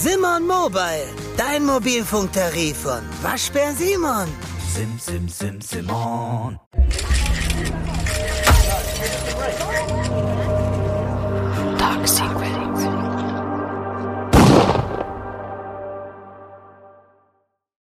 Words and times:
Simon 0.00 0.46
Mobile, 0.46 1.08
dein 1.36 1.64
Mobilfunktarif 1.64 2.84
von 2.84 3.02
Waschbär 3.20 3.72
Simon. 3.72 4.28
Sim, 4.72 4.96
sim, 4.96 5.28
sim, 5.28 5.60
Simon. 5.60 6.56
Dark 11.78 12.06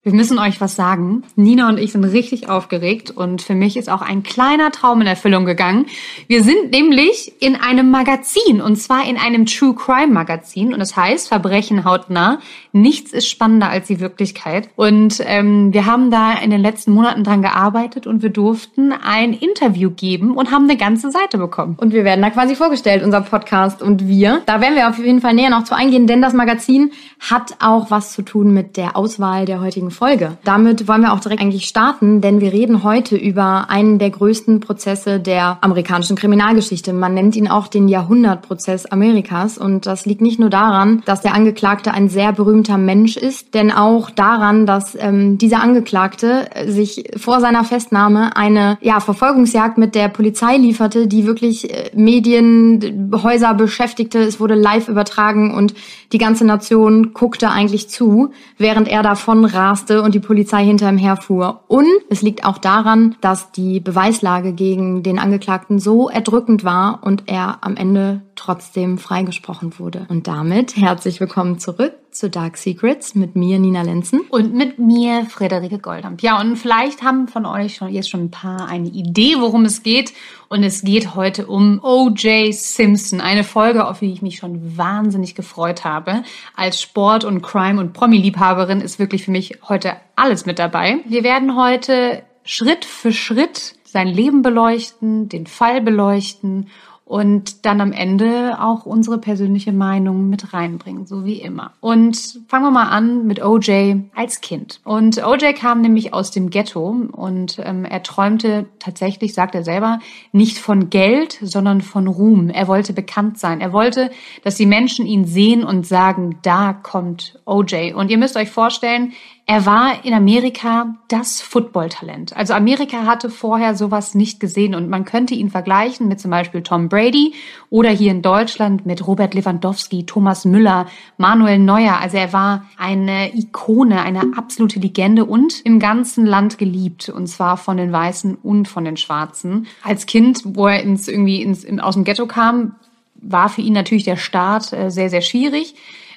Wir 0.09 0.15
müssen 0.15 0.39
euch 0.39 0.59
was 0.59 0.75
sagen. 0.75 1.21
Nina 1.35 1.69
und 1.69 1.77
ich 1.77 1.91
sind 1.91 2.03
richtig 2.03 2.49
aufgeregt 2.49 3.11
und 3.11 3.43
für 3.43 3.53
mich 3.53 3.77
ist 3.77 3.91
auch 3.91 4.01
ein 4.01 4.23
kleiner 4.23 4.71
Traum 4.71 5.01
in 5.01 5.05
Erfüllung 5.05 5.45
gegangen. 5.45 5.85
Wir 6.25 6.43
sind 6.43 6.71
nämlich 6.71 7.33
in 7.39 7.55
einem 7.55 7.91
Magazin 7.91 8.59
und 8.59 8.77
zwar 8.77 9.07
in 9.07 9.17
einem 9.17 9.45
True 9.45 9.75
Crime 9.75 10.11
Magazin 10.11 10.73
und 10.73 10.81
es 10.81 10.89
das 10.89 10.97
heißt 10.97 11.27
Verbrechen 11.27 11.85
hautnah. 11.85 12.39
Nichts 12.71 13.13
ist 13.13 13.29
spannender 13.29 13.69
als 13.69 13.85
die 13.85 13.99
Wirklichkeit. 13.99 14.69
Und 14.75 15.21
ähm, 15.27 15.75
wir 15.75 15.85
haben 15.85 16.09
da 16.09 16.33
in 16.33 16.49
den 16.49 16.61
letzten 16.61 16.91
Monaten 16.91 17.23
dran 17.23 17.43
gearbeitet 17.43 18.07
und 18.07 18.23
wir 18.23 18.31
durften 18.31 18.91
ein 18.91 19.33
Interview 19.33 19.91
geben 19.91 20.35
und 20.35 20.49
haben 20.49 20.63
eine 20.63 20.77
ganze 20.77 21.11
Seite 21.11 21.37
bekommen. 21.37 21.77
Und 21.79 21.93
wir 21.93 22.03
werden 22.03 22.23
da 22.23 22.31
quasi 22.31 22.55
vorgestellt, 22.55 23.03
unser 23.03 23.21
Podcast 23.21 23.83
und 23.83 24.07
wir. 24.07 24.41
Da 24.47 24.59
werden 24.59 24.73
wir 24.73 24.89
auf 24.89 24.97
jeden 24.97 25.21
Fall 25.21 25.35
näher 25.35 25.51
noch 25.51 25.65
zu 25.65 25.75
eingehen, 25.75 26.07
denn 26.07 26.23
das 26.23 26.33
Magazin 26.33 26.93
hat 27.19 27.57
auch 27.59 27.91
was 27.91 28.13
zu 28.13 28.23
tun 28.23 28.55
mit 28.55 28.75
der 28.75 28.97
Auswahl 28.97 29.45
der 29.45 29.61
heutigen 29.61 29.91
Folge. 29.99 30.37
Damit 30.45 30.87
wollen 30.87 31.01
wir 31.01 31.11
auch 31.11 31.19
direkt 31.19 31.41
eigentlich 31.41 31.65
starten, 31.65 32.21
denn 32.21 32.39
wir 32.39 32.53
reden 32.53 32.83
heute 32.83 33.17
über 33.17 33.69
einen 33.69 33.99
der 33.99 34.09
größten 34.09 34.61
Prozesse 34.61 35.19
der 35.19 35.57
amerikanischen 35.59 36.15
Kriminalgeschichte. 36.15 36.93
Man 36.93 37.13
nennt 37.13 37.35
ihn 37.35 37.49
auch 37.49 37.67
den 37.67 37.89
Jahrhundertprozess 37.89 38.85
Amerikas 38.85 39.57
und 39.57 39.85
das 39.85 40.05
liegt 40.05 40.21
nicht 40.21 40.39
nur 40.39 40.49
daran, 40.49 41.03
dass 41.03 41.19
der 41.19 41.33
Angeklagte 41.33 41.93
ein 41.93 42.07
sehr 42.07 42.31
berühmter 42.31 42.77
Mensch 42.77 43.17
ist, 43.17 43.53
denn 43.53 43.73
auch 43.73 44.09
daran, 44.09 44.65
dass 44.65 44.95
ähm, 44.97 45.37
dieser 45.37 45.61
Angeklagte 45.61 46.47
sich 46.65 47.11
vor 47.17 47.41
seiner 47.41 47.65
Festnahme 47.65 48.37
eine 48.37 48.77
ja, 48.79 49.01
Verfolgungsjagd 49.01 49.77
mit 49.77 49.95
der 49.95 50.07
Polizei 50.07 50.55
lieferte, 50.55 51.07
die 51.07 51.25
wirklich 51.25 51.73
äh, 51.73 51.91
Medien, 51.93 53.11
beschäftigte. 53.57 54.19
Es 54.19 54.39
wurde 54.39 54.55
live 54.55 54.87
übertragen 54.87 55.53
und 55.53 55.73
die 56.13 56.19
ganze 56.19 56.45
Nation 56.45 57.13
guckte 57.13 57.49
eigentlich 57.49 57.89
zu, 57.89 58.31
während 58.57 58.87
er 58.87 59.03
davon 59.03 59.43
raste 59.43 59.78
und 59.87 60.15
die 60.15 60.19
Polizei 60.19 60.63
hinter 60.63 60.89
ihm 60.89 60.97
herfuhr. 60.97 61.63
Und 61.67 61.87
es 62.09 62.21
liegt 62.21 62.45
auch 62.45 62.57
daran, 62.57 63.15
dass 63.21 63.51
die 63.51 63.79
Beweislage 63.79 64.53
gegen 64.53 65.03
den 65.03 65.19
Angeklagten 65.19 65.79
so 65.79 66.09
erdrückend 66.09 66.63
war 66.63 66.99
und 67.03 67.23
er 67.27 67.59
am 67.61 67.75
Ende 67.75 68.21
trotzdem 68.35 68.97
freigesprochen 68.97 69.79
wurde. 69.79 70.05
Und 70.09 70.27
damit 70.27 70.75
herzlich 70.75 71.19
willkommen 71.19 71.59
zurück 71.59 71.93
zu 72.19 72.29
Dark 72.29 72.57
Secrets 72.57 73.15
mit 73.15 73.37
mir, 73.37 73.57
Nina 73.59 73.81
Lenzen. 73.81 74.21
Und 74.29 74.53
mit 74.53 74.77
mir, 74.77 75.25
Frederike 75.29 75.79
Goldamp. 75.79 76.21
Ja, 76.21 76.39
und 76.39 76.57
vielleicht 76.57 77.01
haben 77.01 77.29
von 77.29 77.45
euch 77.45 77.75
schon 77.75 77.93
jetzt 77.93 78.09
schon 78.09 78.25
ein 78.25 78.31
paar 78.31 78.67
eine 78.67 78.89
Idee, 78.89 79.35
worum 79.39 79.63
es 79.63 79.83
geht. 79.83 80.13
Und 80.49 80.63
es 80.63 80.81
geht 80.81 81.15
heute 81.15 81.47
um 81.47 81.79
O.J. 81.81 82.53
Simpson. 82.53 83.21
Eine 83.21 83.45
Folge, 83.45 83.87
auf 83.87 83.99
die 83.99 84.11
ich 84.11 84.21
mich 84.21 84.35
schon 84.37 84.77
wahnsinnig 84.77 85.33
gefreut 85.33 85.85
habe. 85.85 86.23
Als 86.55 86.81
Sport- 86.81 87.23
und 87.23 87.41
Crime- 87.41 87.79
und 87.79 87.93
Promi-Liebhaberin 87.93 88.81
ist 88.81 88.99
wirklich 88.99 89.23
für 89.23 89.31
mich 89.31 89.59
heute 89.69 89.95
alles 90.17 90.45
mit 90.45 90.59
dabei. 90.59 90.97
Wir 91.07 91.23
werden 91.23 91.55
heute 91.55 92.23
Schritt 92.43 92.83
für 92.83 93.13
Schritt 93.13 93.75
sein 93.85 94.07
Leben 94.07 94.41
beleuchten, 94.41 95.29
den 95.29 95.47
Fall 95.47 95.81
beleuchten 95.81 96.67
und 97.09 97.65
dann 97.65 97.81
am 97.81 97.91
Ende 97.91 98.61
auch 98.61 98.85
unsere 98.85 99.17
persönliche 99.17 99.71
Meinung 99.71 100.29
mit 100.29 100.53
reinbringen, 100.53 101.07
so 101.07 101.25
wie 101.25 101.41
immer. 101.41 101.71
Und 101.79 102.39
fangen 102.47 102.65
wir 102.65 102.71
mal 102.71 102.89
an 102.89 103.25
mit 103.25 103.43
OJ 103.43 103.95
als 104.15 104.41
Kind. 104.41 104.79
Und 104.83 105.25
OJ 105.25 105.53
kam 105.53 105.81
nämlich 105.81 106.13
aus 106.13 106.29
dem 106.29 106.51
Ghetto 106.51 106.95
und 107.11 107.57
ähm, 107.65 107.83
er 107.83 108.03
träumte 108.03 108.67
tatsächlich, 108.77 109.33
sagt 109.33 109.55
er 109.55 109.63
selber, 109.63 109.97
nicht 110.33 110.59
von 110.59 110.91
Geld, 110.91 111.39
sondern 111.41 111.81
von 111.81 112.05
Ruhm. 112.05 112.51
Er 112.51 112.67
wollte 112.67 112.93
bekannt 112.93 113.39
sein. 113.39 113.59
Er 113.59 113.73
wollte, 113.73 114.11
dass 114.43 114.53
die 114.53 114.67
Menschen 114.67 115.07
ihn 115.07 115.25
sehen 115.25 115.63
und 115.63 115.87
sagen, 115.87 116.37
da 116.43 116.73
kommt 116.73 117.39
OJ. 117.45 117.93
Und 117.93 118.11
ihr 118.11 118.19
müsst 118.19 118.37
euch 118.37 118.51
vorstellen, 118.51 119.13
er 119.49 119.65
war 119.65 120.05
in 120.05 120.13
Amerika 120.13 120.93
das 121.07 121.41
Footballtalent. 121.41 122.37
Also 122.37 122.53
Amerika 122.53 123.07
hatte 123.07 123.31
vorher 123.31 123.73
sowas 123.73 124.13
nicht 124.13 124.39
gesehen 124.39 124.75
und 124.75 124.89
man 124.89 125.05
könnte 125.05 125.33
ihn 125.33 125.49
vergleichen 125.49 126.07
mit 126.07 126.19
zum 126.19 126.29
Beispiel 126.29 126.61
Tom 126.61 126.87
Brady 126.87 127.33
oder 127.71 127.89
hier 127.89 128.11
in 128.11 128.21
Deutschland 128.21 128.85
mit 128.85 129.07
Robert 129.07 129.33
Lewandowski, 129.33 130.05
Thomas 130.05 130.45
Müller, 130.45 130.85
Manuel 131.17 131.57
Neuer. 131.57 131.97
Also 131.99 132.17
er 132.17 132.31
war 132.31 132.67
eine 132.77 133.35
Ikone, 133.35 134.03
eine 134.03 134.21
absolute 134.37 134.79
Legende 134.79 135.25
und 135.25 135.61
im 135.61 135.79
ganzen 135.79 136.27
Land 136.27 136.59
geliebt 136.59 137.09
und 137.09 137.25
zwar 137.25 137.57
von 137.57 137.77
den 137.77 137.91
Weißen 137.91 138.35
und 138.35 138.67
von 138.67 138.85
den 138.85 138.97
Schwarzen. 138.97 139.65
Als 139.81 140.05
Kind, 140.05 140.43
wo 140.45 140.67
er 140.67 140.83
ins 140.83 141.07
irgendwie 141.07 141.41
ins, 141.41 141.65
aus 141.79 141.95
dem 141.95 142.03
Ghetto 142.03 142.27
kam, 142.27 142.75
war 143.15 143.49
für 143.49 143.61
ihn 143.61 143.73
natürlich 143.73 144.03
der 144.03 144.17
Start 144.17 144.71
äh, 144.73 144.91
sehr 144.91 145.09
sehr 145.09 145.21
schwierig 145.21 145.73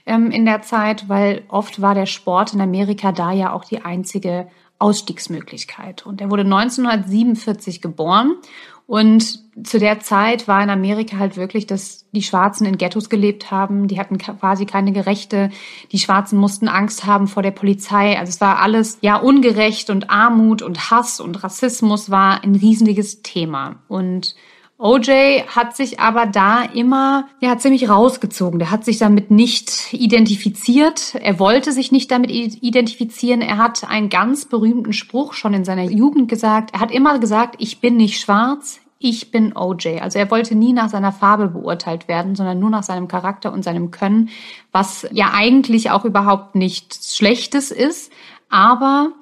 ähm, 0.06 0.30
in 0.30 0.44
der 0.44 0.62
Zeit, 0.62 1.08
weil 1.08 1.42
oft 1.48 1.80
war 1.80 1.94
der 1.94 2.06
Sport 2.06 2.54
in 2.54 2.60
Amerika 2.60 3.12
da 3.12 3.32
ja 3.32 3.52
auch 3.52 3.64
die 3.64 3.84
einzige 3.84 4.48
Ausstiegsmöglichkeit. 4.78 6.04
Und 6.04 6.20
er 6.20 6.30
wurde 6.30 6.42
1947 6.42 7.80
geboren 7.80 8.34
und 8.86 9.40
zu 9.64 9.78
der 9.78 10.00
Zeit 10.00 10.48
war 10.48 10.62
in 10.62 10.70
Amerika 10.70 11.18
halt 11.18 11.36
wirklich, 11.36 11.66
dass 11.66 12.04
die 12.12 12.22
Schwarzen 12.22 12.66
in 12.66 12.78
Ghettos 12.78 13.08
gelebt 13.08 13.50
haben. 13.50 13.86
Die 13.86 13.98
hatten 13.98 14.18
quasi 14.18 14.66
keine 14.66 14.92
Gerechte. 14.92 15.50
Die 15.92 15.98
Schwarzen 15.98 16.38
mussten 16.38 16.68
Angst 16.68 17.06
haben 17.06 17.26
vor 17.26 17.42
der 17.42 17.52
Polizei. 17.52 18.18
Also 18.18 18.30
es 18.30 18.40
war 18.40 18.60
alles 18.60 18.98
ja 19.00 19.16
ungerecht 19.16 19.88
und 19.88 20.10
Armut 20.10 20.62
und 20.62 20.90
Hass 20.90 21.20
und 21.20 21.42
Rassismus 21.42 22.10
war 22.10 22.42
ein 22.42 22.54
riesiges 22.54 23.22
Thema. 23.22 23.76
Und 23.88 24.34
OJ 24.82 25.44
hat 25.46 25.76
sich 25.76 26.00
aber 26.00 26.26
da 26.26 26.64
immer, 26.64 27.28
der 27.40 27.50
hat 27.50 27.62
ziemlich 27.62 27.88
rausgezogen. 27.88 28.58
Der 28.58 28.72
hat 28.72 28.84
sich 28.84 28.98
damit 28.98 29.30
nicht 29.30 29.92
identifiziert. 29.92 31.14
Er 31.14 31.38
wollte 31.38 31.70
sich 31.70 31.92
nicht 31.92 32.10
damit 32.10 32.32
identifizieren. 32.32 33.42
Er 33.42 33.58
hat 33.58 33.88
einen 33.88 34.08
ganz 34.08 34.44
berühmten 34.44 34.92
Spruch 34.92 35.34
schon 35.34 35.54
in 35.54 35.64
seiner 35.64 35.84
Jugend 35.84 36.28
gesagt. 36.28 36.74
Er 36.74 36.80
hat 36.80 36.90
immer 36.90 37.20
gesagt, 37.20 37.54
ich 37.58 37.80
bin 37.80 37.96
nicht 37.96 38.18
schwarz, 38.18 38.80
ich 38.98 39.30
bin 39.30 39.56
OJ. 39.56 40.00
Also 40.00 40.18
er 40.18 40.32
wollte 40.32 40.56
nie 40.56 40.72
nach 40.72 40.88
seiner 40.88 41.12
Farbe 41.12 41.46
beurteilt 41.46 42.08
werden, 42.08 42.34
sondern 42.34 42.58
nur 42.58 42.70
nach 42.70 42.82
seinem 42.82 43.06
Charakter 43.06 43.52
und 43.52 43.62
seinem 43.62 43.92
Können, 43.92 44.30
was 44.72 45.06
ja 45.12 45.30
eigentlich 45.32 45.92
auch 45.92 46.04
überhaupt 46.04 46.56
nichts 46.56 47.16
Schlechtes 47.16 47.70
ist. 47.70 48.12
Aber 48.48 49.12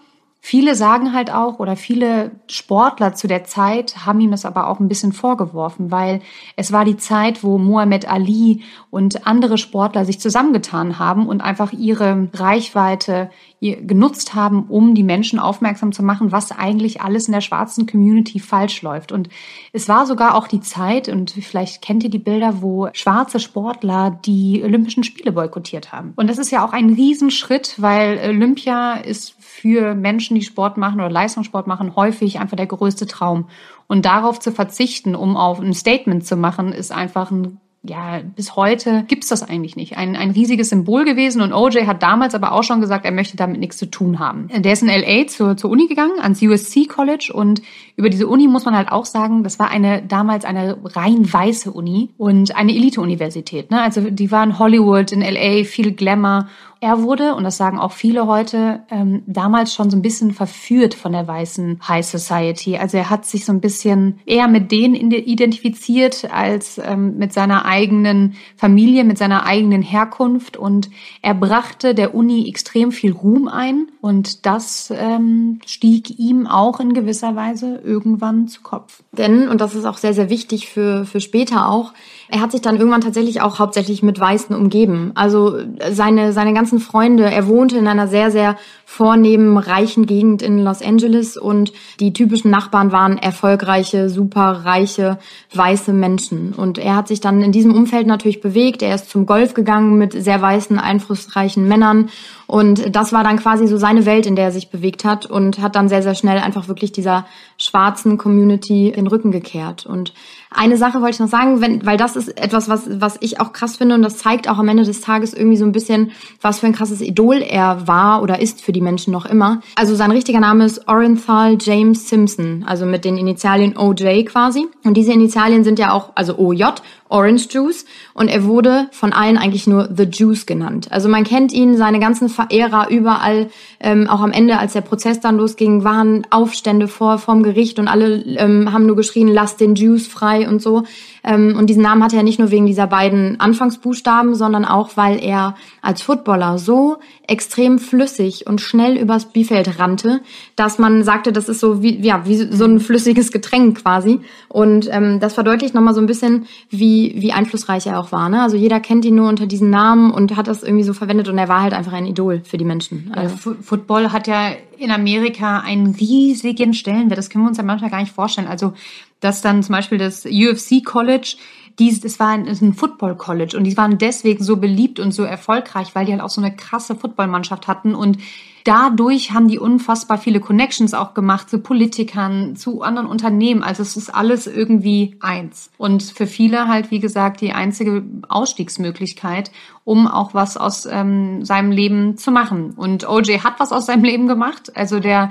Viele 0.43 0.75
sagen 0.75 1.12
halt 1.12 1.31
auch, 1.31 1.59
oder 1.59 1.77
viele 1.77 2.31
Sportler 2.49 3.15
zu 3.15 3.28
der 3.28 3.45
Zeit 3.45 4.06
haben 4.06 4.21
ihm 4.21 4.31
das 4.31 4.47
aber 4.47 4.69
auch 4.69 4.81
ein 4.81 4.89
bisschen 4.89 5.12
vorgeworfen, 5.12 5.91
weil 5.91 6.23
es 6.56 6.73
war 6.73 6.87
die 6.87 6.97
Zeit, 6.97 7.45
wo 7.45 7.59
Muhammad 7.59 8.11
Ali 8.11 8.62
und 8.89 9.27
andere 9.27 9.59
Sportler 9.59 10.06
sich 10.06 10.19
zusammengetan 10.19 10.99
haben 10.99 11.27
und 11.27 11.43
einfach 11.43 11.73
ihre 11.73 12.29
Reichweite 12.33 13.31
genutzt 13.61 14.34
haben, 14.34 14.65
um 14.69 14.95
die 14.95 15.03
Menschen 15.03 15.39
aufmerksam 15.39 15.93
zu 15.93 16.03
machen, 16.03 16.33
was 16.33 16.50
eigentlich 16.50 17.03
alles 17.03 17.29
in 17.29 17.33
der 17.33 17.43
schwarzen 17.43 17.87
Community 17.87 18.41
falsch 18.41 18.81
läuft. 18.81 19.12
Und 19.12 19.29
es 19.75 19.87
war 19.87 20.06
sogar 20.06 20.34
auch 20.34 20.49
die 20.49 20.62
Zeit, 20.62 21.11
und 21.11 21.33
vielleicht 21.33 21.83
kennt 21.83 22.03
ihr 22.03 22.09
die 22.09 22.19
Bilder, 22.19 22.62
wo 22.62 22.89
schwarze 22.95 23.39
Sportler 23.39 24.19
die 24.25 24.62
Olympischen 24.65 25.05
Spiele 25.05 25.33
boykottiert 25.33 25.93
haben. 25.93 26.15
Und 26.17 26.31
das 26.31 26.39
ist 26.39 26.50
ja 26.50 26.65
auch 26.65 26.73
ein 26.73 26.95
Riesenschritt, 26.95 27.75
weil 27.77 28.19
Olympia 28.31 28.95
ist 28.95 29.34
für 29.60 29.94
Menschen, 29.94 30.37
die 30.37 30.43
Sport 30.43 30.78
machen 30.78 31.00
oder 31.00 31.10
Leistungssport 31.10 31.66
machen, 31.66 31.94
häufig 31.97 32.41
einfach 32.41 32.56
der 32.56 32.66
größte 32.66 33.06
Traum. 33.06 33.48
Und 33.88 34.06
darauf 34.06 34.41
zu 34.41 34.53
verzichten, 34.53 35.15
um 35.15 35.37
auf 35.37 35.60
ein 35.60 35.75
Statement 35.75 36.25
zu 36.25 36.37
machen, 36.37 36.72
ist 36.72 36.93
einfach 36.93 37.31
ein 37.31 37.60
ja, 37.82 38.20
bis 38.37 38.56
heute 38.56 39.04
gibt's 39.09 39.28
das 39.28 39.43
eigentlich 39.43 39.75
nicht. 39.75 39.97
Ein, 39.97 40.15
ein 40.15 40.32
riesiges 40.32 40.69
Symbol 40.69 41.06
gewesen 41.06 41.41
und 41.41 41.54
OJ 41.54 41.87
hat 41.87 42.02
damals 42.02 42.35
aber 42.35 42.52
auch 42.52 42.62
schon 42.62 42.82
gesagt, 42.82 43.06
er 43.06 43.11
möchte 43.11 43.38
damit 43.38 43.58
nichts 43.58 43.79
zu 43.79 43.90
tun 43.90 44.19
haben. 44.19 44.49
Der 44.55 44.73
ist 44.75 44.82
in 44.82 44.88
LA 44.88 45.26
zur, 45.29 45.56
zur 45.56 45.70
Uni 45.70 45.87
gegangen, 45.87 46.20
ans 46.20 46.43
USC 46.43 46.87
College 46.87 47.32
und 47.32 47.62
über 47.96 48.11
diese 48.11 48.29
Uni 48.29 48.49
muss 48.49 48.67
man 48.67 48.76
halt 48.76 48.93
auch 48.93 49.06
sagen, 49.06 49.44
das 49.44 49.58
war 49.58 49.70
eine 49.70 50.02
damals 50.02 50.44
eine 50.44 50.76
rein 50.85 51.32
weiße 51.32 51.70
Uni 51.70 52.11
und 52.19 52.55
eine 52.55 52.75
Elite-Universität. 52.75 53.70
Ne? 53.70 53.81
Also 53.81 54.11
die 54.11 54.31
waren 54.31 54.58
Hollywood, 54.58 55.12
in 55.12 55.23
LA, 55.23 55.64
viel 55.64 55.93
Glamour 55.93 56.49
er 56.82 57.03
wurde, 57.03 57.35
und 57.35 57.44
das 57.44 57.59
sagen 57.59 57.79
auch 57.79 57.93
viele 57.93 58.27
heute, 58.27 58.81
ähm, 58.91 59.23
damals 59.27 59.75
schon 59.75 59.91
so 59.91 59.99
ein 59.99 60.03
bisschen 60.03 60.32
verführt 60.32 60.94
von 60.94 61.12
der 61.12 61.29
weißen 61.29 61.79
High 61.87 62.06
Society. 62.06 62.79
Also 62.79 62.97
er 62.97 63.11
hat 63.11 63.27
sich 63.27 63.44
so 63.44 63.53
ein 63.53 63.61
bisschen 63.61 64.19
eher 64.25 64.49
mit 64.49 64.73
denen 64.73 64.94
identifiziert 64.94 66.29
als 66.32 66.81
ähm, 66.82 67.19
mit 67.19 67.35
seiner 67.35 67.67
eigenen 67.67 68.35
Familie, 68.56 69.05
mit 69.05 69.19
seiner 69.19 69.44
eigenen 69.44 69.82
Herkunft. 69.82 70.56
Und 70.56 70.88
er 71.21 71.35
brachte 71.35 71.94
der 71.94 72.15
Uni 72.15 72.49
extrem 72.49 72.93
viel 72.93 73.12
Ruhm 73.12 73.49
ein 73.49 73.88
Und 74.00 74.47
das 74.47 74.91
ähm, 74.97 75.61
stieg 75.67 76.19
ihm 76.19 76.47
auch 76.47 76.81
in 76.81 76.94
gewisser 76.94 77.37
Weise 77.37 77.79
irgendwann 77.85 78.49
zu 78.49 78.62
Kopf. 78.62 79.03
Denn, 79.12 79.50
und 79.50 79.61
das 79.61 79.75
ist 79.75 79.85
auch 79.85 79.99
sehr, 79.99 80.15
sehr 80.15 80.31
wichtig 80.31 80.69
für, 80.69 81.05
für 81.05 81.21
später 81.21 81.69
auch, 81.69 81.93
er 82.31 82.41
hat 82.41 82.53
sich 82.53 82.62
dann 82.62 82.76
irgendwann 82.76 83.03
tatsächlich 83.03 83.43
auch 83.43 83.59
hauptsächlich 83.59 84.03
mit 84.03 84.19
Weißen 84.19 84.56
umgeben. 84.56 85.11
Also 85.15 85.59
seine, 85.91 86.33
seine 86.33 86.55
ganzen 86.70 86.78
Freunde, 86.78 87.25
er 87.25 87.49
wohnte 87.49 87.76
in 87.78 87.88
einer 87.88 88.06
sehr, 88.06 88.31
sehr 88.31 88.56
vornehmen, 88.84 89.56
reichen 89.56 90.06
Gegend 90.06 90.40
in 90.40 90.62
Los 90.62 90.82
Angeles 90.82 91.37
und 91.37 91.72
die 91.99 92.12
typischen 92.12 92.50
Nachbarn 92.50 92.93
waren 92.93 93.19
erfolgreiche, 93.19 94.08
super 94.08 94.62
reiche, 94.64 95.19
weiße 95.52 95.93
Menschen. 95.93 96.52
Und 96.52 96.78
er 96.78 96.94
hat 96.94 97.08
sich 97.08 97.20
dann 97.20 97.43
in 97.43 97.50
diesem 97.50 97.75
Umfeld 97.75 98.06
natürlich 98.06 98.40
bewegt. 98.40 98.82
Er 98.82 98.94
ist 98.94 99.11
zum 99.11 99.26
Golf 99.26 99.55
gegangen 99.55 99.99
mit 99.99 100.12
sehr 100.12 100.40
weißen, 100.40 100.78
einflussreichen 100.78 101.67
Männern 101.67 102.08
und 102.50 102.96
das 102.96 103.12
war 103.12 103.23
dann 103.23 103.38
quasi 103.38 103.69
so 103.69 103.76
seine 103.76 104.06
Welt, 104.06 104.26
in 104.26 104.34
der 104.34 104.46
er 104.46 104.50
sich 104.50 104.70
bewegt 104.70 105.05
hat 105.05 105.25
und 105.25 105.61
hat 105.61 105.76
dann 105.76 105.88
sehr, 105.88 106.02
sehr 106.02 106.16
schnell 106.16 106.38
einfach 106.38 106.66
wirklich 106.66 106.90
dieser 106.90 107.25
schwarzen 107.56 108.19
Community 108.19 108.93
den 108.94 109.06
Rücken 109.06 109.31
gekehrt. 109.31 109.87
Und 109.87 110.12
eine 110.52 110.76
Sache 110.76 111.00
wollte 111.00 111.14
ich 111.14 111.20
noch 111.20 111.29
sagen, 111.29 111.61
wenn, 111.61 111.87
weil 111.87 111.97
das 111.97 112.17
ist 112.17 112.37
etwas, 112.41 112.69
was, 112.69 113.00
was 113.00 113.17
ich 113.20 113.41
auch 113.41 113.52
krass 113.52 113.76
finde 113.76 113.94
und 113.94 114.02
das 114.02 114.19
zeigt 114.19 114.49
auch 114.49 114.58
am 114.58 114.69
Ende 114.69 114.82
des 114.82 115.00
Tages 115.00 115.32
irgendwie 115.32 115.56
so 115.56 115.64
ein 115.64 115.73
bisschen, 115.73 116.11
was 116.41 116.58
für 116.58 116.67
ein 116.67 116.73
krasses 116.73 117.00
Idol 117.00 117.37
er 117.37 117.87
war 117.87 118.20
oder 118.23 118.41
ist 118.41 118.61
für 118.61 118.73
die 118.73 118.81
Menschen 118.81 119.12
noch 119.12 119.26
immer. 119.26 119.61
Also 119.76 119.94
sein 119.94 120.11
richtiger 120.11 120.41
Name 120.41 120.64
ist 120.64 120.88
Orenthal 120.88 121.56
James 121.61 122.08
Simpson, 122.08 122.64
also 122.67 122.85
mit 122.85 123.05
den 123.05 123.17
Initialien 123.17 123.76
OJ 123.76 124.25
quasi. 124.25 124.67
Und 124.82 124.97
diese 124.97 125.12
Initialien 125.12 125.62
sind 125.62 125.79
ja 125.79 125.93
auch, 125.93 126.11
also 126.17 126.37
OJ, 126.37 126.64
Orange 127.11 127.49
Juice. 127.51 127.85
Und 128.15 128.29
er 128.29 128.45
wurde 128.45 128.89
von 128.93 129.12
allen 129.12 129.37
eigentlich 129.37 129.67
nur 129.67 129.89
The 129.95 130.05
Juice 130.05 130.47
genannt. 130.47 130.89
Also 130.91 131.09
man 131.09 131.25
kennt 131.25 131.53
ihn, 131.53 131.77
seine 131.77 132.01
ganzen 132.01 132.29
Verehrer 132.29 132.89
überall, 132.91 133.51
ähm, 133.81 134.09
auch 134.09 134.21
am 134.21 134.33
Ende, 134.33 134.59
als 134.59 134.73
der 134.73 134.81
Prozess 134.81 135.21
dann 135.21 135.37
losging, 135.37 135.85
waren 135.85 136.27
Aufstände 136.31 136.89
vor 136.89 137.19
vorm 137.19 137.43
Gericht 137.43 137.79
und 137.79 137.89
alle 137.89 138.23
ähm, 138.37 138.73
haben 138.73 138.87
nur 138.87 138.97
geschrien, 138.97 139.29
lass 139.29 139.57
den 139.57 139.75
Juice 139.75 140.07
frei 140.07 140.49
und 140.49 140.62
so. 140.62 140.85
Ähm, 141.25 141.55
und 141.58 141.69
diesen 141.69 141.82
Namen 141.82 142.02
hatte 142.02 142.17
er 142.17 142.22
nicht 142.22 142.38
nur 142.38 142.50
wegen 142.50 142.67
dieser 142.67 142.87
beiden 142.87 143.38
Anfangsbuchstaben, 143.40 144.34
sondern 144.34 144.64
auch, 144.64 144.96
weil 144.96 145.22
er 145.22 145.55
als 145.82 146.02
Footballer 146.02 146.58
so 146.58 146.99
extrem 147.26 147.78
flüssig 147.78 148.46
und 148.46 148.61
schnell 148.61 148.96
übers 148.96 149.26
Biefeld 149.26 149.78
rannte, 149.78 150.20
dass 150.56 150.78
man 150.78 151.05
sagte, 151.05 151.32
das 151.32 151.49
ist 151.49 151.61
so 151.61 151.82
wie, 151.82 152.00
ja, 152.00 152.26
wie 152.26 152.37
so 152.37 152.64
ein 152.64 152.81
flüssiges 152.81 153.32
Getränk 153.32 153.82
quasi. 153.82 154.20
Und 154.49 154.88
ähm, 154.90 155.20
das 155.20 155.34
verdeutlicht 155.34 155.75
nochmal 155.75 155.94
so 155.94 156.00
ein 156.00 156.06
bisschen, 156.06 156.46
wie, 156.70 157.14
wie 157.17 157.32
einflussreich 157.32 157.87
er 157.87 158.00
auch 158.00 158.12
war. 158.12 158.28
Ne? 158.28 158.43
Also 158.43 158.56
jeder 158.56 158.81
kennt 158.81 159.05
ihn 159.05 159.14
nur 159.14 159.28
unter 159.28 159.46
diesen 159.46 159.70
Namen 159.70 160.11
und 160.11 160.37
hat 160.37 160.49
das 160.49 160.62
irgendwie 160.62 160.84
so 160.84 160.93
verwendet 160.93 161.28
und 161.28 161.38
er 161.38 161.49
war 161.49 161.62
halt 161.62 161.73
einfach 161.73 161.93
ein 161.93 162.06
Idol 162.06 162.43
für 162.44 162.58
die 162.58 162.64
Menschen. 162.64 163.12
Also. 163.14 163.55
Football 163.62 164.12
hat 164.12 164.26
ja 164.26 164.52
in 164.78 164.90
Amerika 164.90 165.61
einen 165.61 165.94
riesigen 165.94 166.73
Stellenwert. 166.73 167.19
Das 167.19 167.28
können 167.28 167.44
wir 167.44 167.49
uns 167.49 167.58
ja 167.58 167.64
manchmal 167.64 167.90
gar 167.90 168.00
nicht 168.00 168.12
vorstellen. 168.12 168.49
Also 168.49 168.73
dass 169.20 169.43
dann 169.43 169.62
zum 169.62 169.75
Beispiel 169.75 169.99
das 169.99 170.25
UFC 170.25 170.84
College, 170.84 171.37
dies, 171.78 172.00
das 172.00 172.19
war 172.19 172.28
ein, 172.28 172.46
ein 172.46 172.75
Football 172.75 173.17
College 173.17 173.56
und 173.56 173.64
die 173.64 173.76
waren 173.76 173.99
deswegen 173.99 174.43
so 174.43 174.56
beliebt 174.56 175.00
und 175.00 175.12
so 175.12 175.22
erfolgreich, 175.22 175.94
weil 175.94 176.06
die 176.06 176.12
halt 176.12 176.22
auch 176.22 176.31
so 176.31 176.40
eine 176.40 176.55
krasse 176.55 176.96
Footballmannschaft 176.96 177.69
hatten 177.69 177.94
und 177.94 178.19
dadurch 178.64 179.32
haben 179.32 179.49
die 179.49 179.58
unfassbar 179.58 180.19
viele 180.19 180.40
Connections 180.40 180.94
auch 180.94 181.14
gemacht 181.14 181.49
zu 181.49 181.61
Politikern, 181.61 182.56
zu 182.56 182.82
anderen 182.82 183.08
Unternehmen. 183.08 183.62
Also 183.62 183.82
es 183.82 183.96
ist 183.96 184.14
alles 184.14 184.46
irgendwie 184.46 185.17
eins. 185.20 185.70
Und 185.78 186.02
für 186.02 186.26
viele 186.26 186.69
halt, 186.69 186.90
wie 186.90 187.00
gesagt, 187.00 187.40
die 187.40 187.52
einzige 187.52 188.02
Ausstiegsmöglichkeit, 188.28 189.50
um 189.84 190.06
auch 190.06 190.34
was 190.34 190.56
aus 190.56 190.87
ähm, 190.87 191.44
seinem 191.44 191.73
Leben 191.73 192.16
zu 192.16 192.31
machen. 192.31 192.73
Und 192.76 193.08
OJ 193.08 193.38
hat 193.40 193.58
was 193.58 193.73
aus 193.73 193.87
seinem 193.87 194.05
Leben 194.05 194.26
gemacht. 194.28 194.76
Also 194.76 195.00
der 195.00 195.31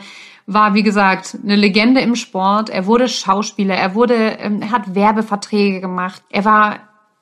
war, 0.51 0.74
wie 0.74 0.84
gesagt, 0.84 1.38
eine 1.44 1.56
Legende 1.56 2.01
im 2.01 2.16
Sport. 2.16 2.69
Er 2.69 2.88
wurde 2.88 3.07
Schauspieler, 3.07 3.75
er 3.75 3.94
wurde, 3.94 4.16
ähm, 4.16 4.62
er 4.62 4.72
hat 4.72 4.96
Werbeverträge 4.96 5.80
gemacht. 5.80 6.24
Er 6.30 6.44
war 6.44 6.80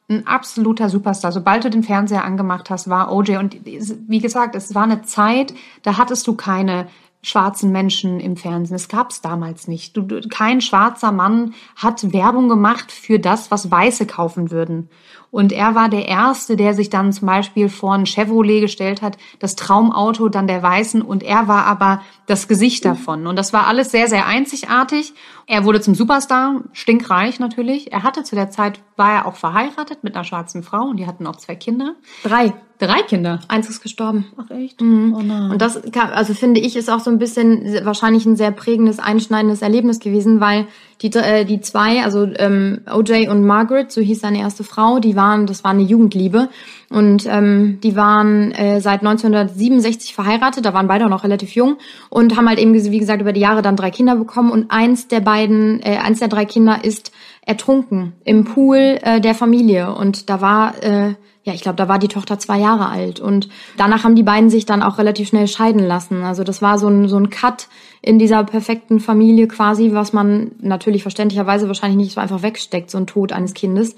ein 0.09 0.25
absoluter 0.25 0.87
Superstar. 0.87 1.33
Sobald 1.33 1.65
du 1.65 1.69
den 1.69 1.83
Fernseher 1.83 2.23
angemacht 2.23 2.69
hast, 2.69 2.89
war 2.89 3.11
OJ. 3.11 3.35
Und 3.37 3.57
wie 3.65 4.19
gesagt, 4.19 4.55
es 4.55 4.73
war 4.73 4.83
eine 4.83 5.01
Zeit, 5.01 5.53
da 5.83 5.97
hattest 5.97 6.25
du 6.27 6.35
keine 6.35 6.87
schwarzen 7.21 7.73
Menschen 7.73 8.21
im 8.21 8.37
Fernsehen. 8.37 8.75
Das 8.75 8.87
gab 8.87 9.09
es 9.09 9.19
damals 9.19 9.67
nicht. 9.67 9.97
Du, 9.97 10.07
kein 10.29 10.61
schwarzer 10.61 11.11
Mann 11.11 11.53
hat 11.75 12.13
Werbung 12.13 12.47
gemacht 12.47 12.93
für 12.93 13.19
das, 13.19 13.51
was 13.51 13.69
Weiße 13.69 14.05
kaufen 14.05 14.51
würden. 14.51 14.89
Und 15.31 15.51
er 15.51 15.75
war 15.75 15.89
der 15.89 16.07
Erste, 16.07 16.55
der 16.55 16.73
sich 16.73 16.89
dann 16.89 17.11
zum 17.11 17.27
Beispiel 17.27 17.69
vor 17.69 17.93
ein 17.93 18.05
Chevrolet 18.05 18.61
gestellt 18.61 19.01
hat, 19.01 19.17
das 19.39 19.55
Traumauto 19.55 20.29
dann 20.29 20.47
der 20.47 20.63
Weißen. 20.63 21.01
Und 21.01 21.23
er 21.23 21.47
war 21.47 21.65
aber 21.65 22.01
das 22.27 22.47
Gesicht 22.47 22.85
davon. 22.85 23.27
Und 23.27 23.35
das 23.35 23.53
war 23.53 23.67
alles 23.67 23.91
sehr, 23.91 24.07
sehr 24.07 24.25
einzigartig. 24.25 25.13
Er 25.45 25.65
wurde 25.65 25.81
zum 25.81 25.95
Superstar, 25.95 26.61
stinkreich 26.73 27.39
natürlich. 27.39 27.91
Er 27.91 28.03
hatte 28.03 28.23
zu 28.23 28.35
der 28.35 28.49
Zeit, 28.49 28.79
war 28.95 29.13
er 29.13 29.25
auch 29.25 29.35
verheiratet 29.35 30.03
mit 30.03 30.15
einer 30.15 30.23
schwarzen 30.23 30.63
Frau 30.63 30.85
und 30.85 30.97
die 30.97 31.07
hatten 31.07 31.27
auch 31.27 31.37
zwei 31.37 31.55
Kinder. 31.55 31.95
Drei. 32.23 32.53
Drei 32.79 33.01
Kinder. 33.01 33.39
Eins 33.47 33.69
ist 33.69 33.81
gestorben. 33.81 34.27
Ach 34.37 34.51
echt? 34.51 34.81
Mhm. 34.81 35.15
Oh 35.17 35.21
nein. 35.21 35.49
Und 35.51 35.61
das, 35.61 35.81
also 35.95 36.33
finde 36.35 36.59
ich, 36.59 36.75
ist 36.75 36.89
auch 36.89 36.99
so 36.99 37.09
ein 37.09 37.17
bisschen 37.17 37.63
wahrscheinlich 37.85 38.25
ein 38.25 38.35
sehr 38.35 38.51
prägendes, 38.51 38.99
einschneidendes 38.99 39.63
Erlebnis 39.63 39.99
gewesen, 39.99 40.39
weil 40.39 40.67
die, 41.01 41.11
äh, 41.13 41.45
die 41.45 41.61
zwei, 41.61 42.03
also 42.03 42.27
ähm, 42.37 42.81
OJ 42.91 43.27
und 43.29 43.45
Margaret, 43.45 43.91
so 43.91 44.01
hieß 44.01 44.21
seine 44.21 44.39
erste 44.39 44.63
Frau, 44.63 44.99
die 44.99 45.15
waren, 45.15 45.45
das 45.45 45.63
war 45.63 45.71
eine 45.71 45.83
Jugendliebe. 45.83 46.49
Und 46.89 47.27
ähm, 47.29 47.79
die 47.83 47.95
waren 47.95 48.51
äh, 48.53 48.79
seit 48.81 49.01
1967 49.01 50.15
verheiratet, 50.15 50.65
da 50.65 50.73
waren 50.73 50.87
beide 50.87 51.05
auch 51.05 51.09
noch 51.09 51.23
relativ 51.23 51.51
jung 51.51 51.77
und 52.09 52.37
haben 52.37 52.47
halt 52.47 52.59
eben, 52.59 52.73
wie 52.73 52.99
gesagt, 52.99 53.21
über 53.21 53.33
die 53.33 53.41
Jahre 53.41 53.61
dann 53.61 53.75
drei 53.75 53.91
Kinder 53.91 54.15
bekommen. 54.15 54.51
Und 54.51 54.71
eins 54.71 55.07
der 55.07 55.19
beiden, 55.19 55.81
äh, 55.81 55.97
eins 55.97 56.19
der 56.19 56.29
drei 56.29 56.45
Kinder 56.45 56.83
ist 56.83 57.11
ertrunken 57.47 58.13
im 58.23 58.43
Pool 58.43 58.99
äh, 59.01 59.19
der 59.21 59.33
Familie. 59.33 59.95
Und 59.95 60.29
da 60.29 60.41
war 60.41 60.83
äh, 60.83 61.15
ja, 61.47 61.53
ich 61.53 61.61
glaube, 61.61 61.77
da 61.77 61.87
war 61.87 61.97
die 61.97 62.09
Tochter 62.09 62.37
zwei 62.39 62.59
Jahre 62.59 62.89
alt. 62.89 63.21
Und 63.21 63.47
danach 63.77 64.03
haben 64.03 64.15
die 64.15 64.23
beiden 64.23 64.49
sich 64.49 64.65
dann 64.65 64.83
auch 64.83 64.97
relativ 64.97 65.29
schnell 65.29 65.47
scheiden 65.47 65.79
lassen. 65.79 66.23
Also 66.23 66.43
das 66.43 66.61
war 66.61 66.77
so 66.77 66.89
ein, 66.89 67.07
so 67.07 67.15
ein 67.15 67.29
Cut 67.29 67.69
in 68.01 68.19
dieser 68.19 68.43
perfekten 68.43 68.99
Familie 68.99 69.47
quasi, 69.47 69.93
was 69.93 70.11
man 70.11 70.51
natürlich 70.59 71.03
verständlicherweise 71.03 71.67
wahrscheinlich 71.67 71.95
nicht 71.95 72.13
so 72.13 72.19
einfach 72.19 72.41
wegsteckt, 72.41 72.91
so 72.91 72.97
ein 72.97 73.07
Tod 73.07 73.31
eines 73.31 73.53
Kindes. 73.53 73.95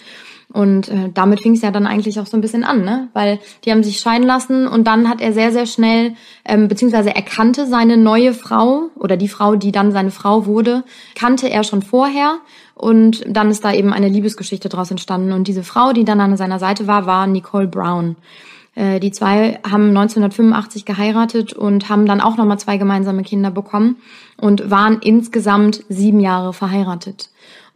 Und 0.51 0.90
äh, 0.90 1.12
damit 1.13 1.42
fing 1.42 1.54
es 1.54 1.62
ja 1.62 1.69
dann 1.69 1.86
eigentlich 1.86 2.19
auch 2.19 2.25
so 2.25 2.36
ein 2.36 2.42
bisschen 2.42 2.63
an, 2.63 2.84
ne? 2.84 3.10
Weil 3.13 3.40
die 3.63 3.72
haben 3.72 3.84
sich 3.84 4.00
scheiden 4.00 4.25
lassen 4.25 4.68
und 4.68 4.88
dann 4.88 5.07
hat 5.07 5.22
er 5.22 5.31
sehr, 5.31 5.51
sehr 5.51 5.68
schnell, 5.68 6.16
ähm, 6.44 6.68
beziehungsweise 6.68 7.16
er 7.16 7.22
kannte 7.22 7.68
seine 7.68 7.98
neue 7.98 8.34
Frau 8.34 8.90
oder 8.96 9.16
die 9.16 9.28
Frau, 9.28 9.56
die 9.56 9.72
dann 9.72 9.92
seine 9.92 10.10
Frau 10.10 10.48
wurde, 10.48 10.84
kannte 11.13 11.50
er 11.50 11.63
schon 11.63 11.84
vorher 11.84 12.40
und 12.74 13.24
dann 13.28 13.51
ist 13.51 13.63
da 13.63 13.74
eben 13.74 13.94
eine 13.94 14.10
Liebesgeschichte 14.10 14.69
draus 14.69 14.90
entstanden. 14.90 15.34
Und 15.34 15.48
diese 15.48 15.63
Frau, 15.63 15.94
die 15.94 16.06
dann 16.06 16.19
an 16.19 16.36
seiner 16.36 16.57
Seite 16.57 16.88
war, 16.88 17.06
war 17.06 17.28
Nicole 17.28 17.68
Brown. 17.68 18.16
Äh, 18.74 19.00
die 19.00 19.12
zwei 19.12 19.60
haben 19.69 19.90
1985 19.90 20.86
geheiratet 20.86 21.53
und 21.53 21.89
haben 21.89 22.06
dann 22.06 22.22
auch 22.22 22.38
nochmal 22.38 22.58
zwei 22.58 22.77
gemeinsame 22.77 23.22
Kinder 23.24 23.51
bekommen 23.51 23.98
und 24.38 24.72
waren 24.72 25.00
insgesamt 25.01 25.84
sieben 25.89 26.22
Jahre 26.22 26.53
verheiratet. 26.53 27.29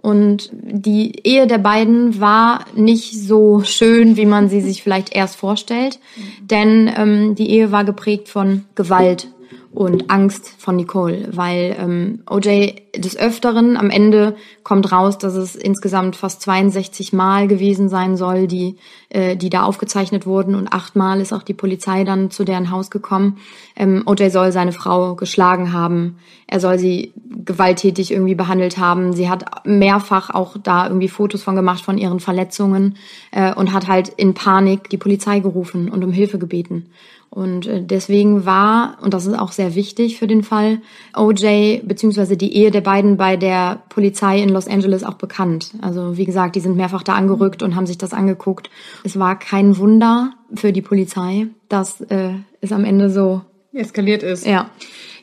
Und 0.03 0.50
die 0.51 1.25
Ehe 1.25 1.48
der 1.48 1.60
beiden 1.60 2.19
war 2.19 2.65
nicht 2.75 3.13
so 3.13 3.63
schön, 3.63 4.17
wie 4.17 4.25
man 4.25 4.50
sie 4.50 4.60
sich 4.60 4.83
vielleicht 4.83 5.15
erst 5.15 5.38
vorstellt, 5.38 5.98
denn 6.41 6.91
ähm, 6.93 7.36
die 7.36 7.50
Ehe 7.50 7.72
war 7.72 7.86
geprägt 7.86 8.27
von 8.27 8.65
Gewalt 8.75 9.29
und 9.74 10.12
Angst 10.12 10.53
von 10.60 10.75
Nicole, 10.75 11.30
weil 11.32 11.75
ähm, 11.80 12.24
OJ 12.30 12.75
des 12.96 13.18
Öfteren 13.18 13.75
am 13.75 13.89
Ende 13.89 14.36
kommt 14.63 14.92
raus, 14.92 15.18
dass 15.18 15.34
es 15.34 15.56
insgesamt 15.56 16.15
fast 16.15 16.42
62 16.44 17.12
Mal 17.12 17.48
gewesen 17.48 17.89
sein 17.89 18.15
soll, 18.15 18.46
die, 18.46 18.75
äh, 19.10 19.36
die 19.36 19.50
da 19.50 19.63
aufgezeichnet 19.63 20.27
wurden 20.27 20.53
und 20.53 20.72
achtmal 20.72 21.20
ist 21.22 21.34
auch 21.34 21.42
die 21.42 21.56
Polizei 21.56 22.03
dann 22.03 22.30
zu 22.30 22.44
deren 22.44 22.70
Haus 22.70 22.92
gekommen. 22.92 23.38
Ähm, 23.75 24.03
OJ 24.06 24.30
soll 24.30 24.51
seine 24.51 24.74
Frau 24.74 25.15
geschlagen 25.15 25.74
haben, 25.74 26.18
er 26.46 26.60
soll 26.60 26.77
sie 26.77 27.13
gewalttätig 27.44 28.12
irgendwie 28.12 28.36
behandelt 28.36 28.77
haben. 28.77 29.13
Sie 29.13 29.27
hat 29.27 29.65
mehrfach 29.65 30.30
auch 30.30 30.56
da 30.62 30.86
irgendwie 30.86 31.08
Fotos 31.08 31.42
von 31.42 31.56
gemacht 31.56 31.84
von 31.84 31.98
ihren 31.98 32.20
Verletzungen 32.20 32.98
äh, 33.32 33.56
und 33.56 33.74
hat 33.74 33.88
halt 33.88 34.10
in 34.10 34.36
Panik 34.36 34.88
die 34.92 34.98
Polizei 34.98 35.39
gerufen 35.39 35.89
und 35.89 36.03
um 36.03 36.12
Hilfe 36.12 36.38
gebeten. 36.38 36.92
Und 37.34 37.66
äh, 37.66 37.82
deswegen 37.82 38.46
war, 38.46 38.98
und 39.02 39.12
das 39.12 39.25
ist 39.25 39.34
auch 39.34 39.52
sehr 39.52 39.74
wichtig 39.74 40.20
für 40.20 40.28
den 40.28 40.44
Fall, 40.44 40.82
OJ 41.16 41.82
beziehungsweise 41.84 42.38
die 42.38 42.56
Ehe 42.56 42.70
der 42.70 42.82
beiden 42.82 43.18
bei 43.18 43.38
der 43.38 43.82
Polizei 43.90 44.40
in 44.40 44.50
Los 44.50 44.68
Angeles 44.68 45.04
auch 45.04 45.16
bekannt. 45.16 45.72
Also 45.82 46.16
wie 46.16 46.25
gesagt, 46.25 46.56
die 46.56 46.60
sind 46.60 46.78
mehrfach 46.78 47.02
da 47.02 47.13
angerückt 47.13 47.63
und 47.63 47.75
haben 47.75 47.88
sich 47.88 47.98
das 47.98 48.13
angeguckt. 48.13 48.70
Es 49.04 49.18
war 49.18 49.40
kein 49.40 49.80
Wunder 49.80 50.34
für 50.54 50.72
die 50.72 50.84
Polizei, 50.84 51.48
dass 51.70 52.02
äh, 52.02 52.34
es 52.62 52.72
am 52.72 52.86
Ende 52.86 53.10
so 53.10 53.42
eskaliert 53.74 54.22
ist. 54.22 54.46
Ja. 54.46 54.70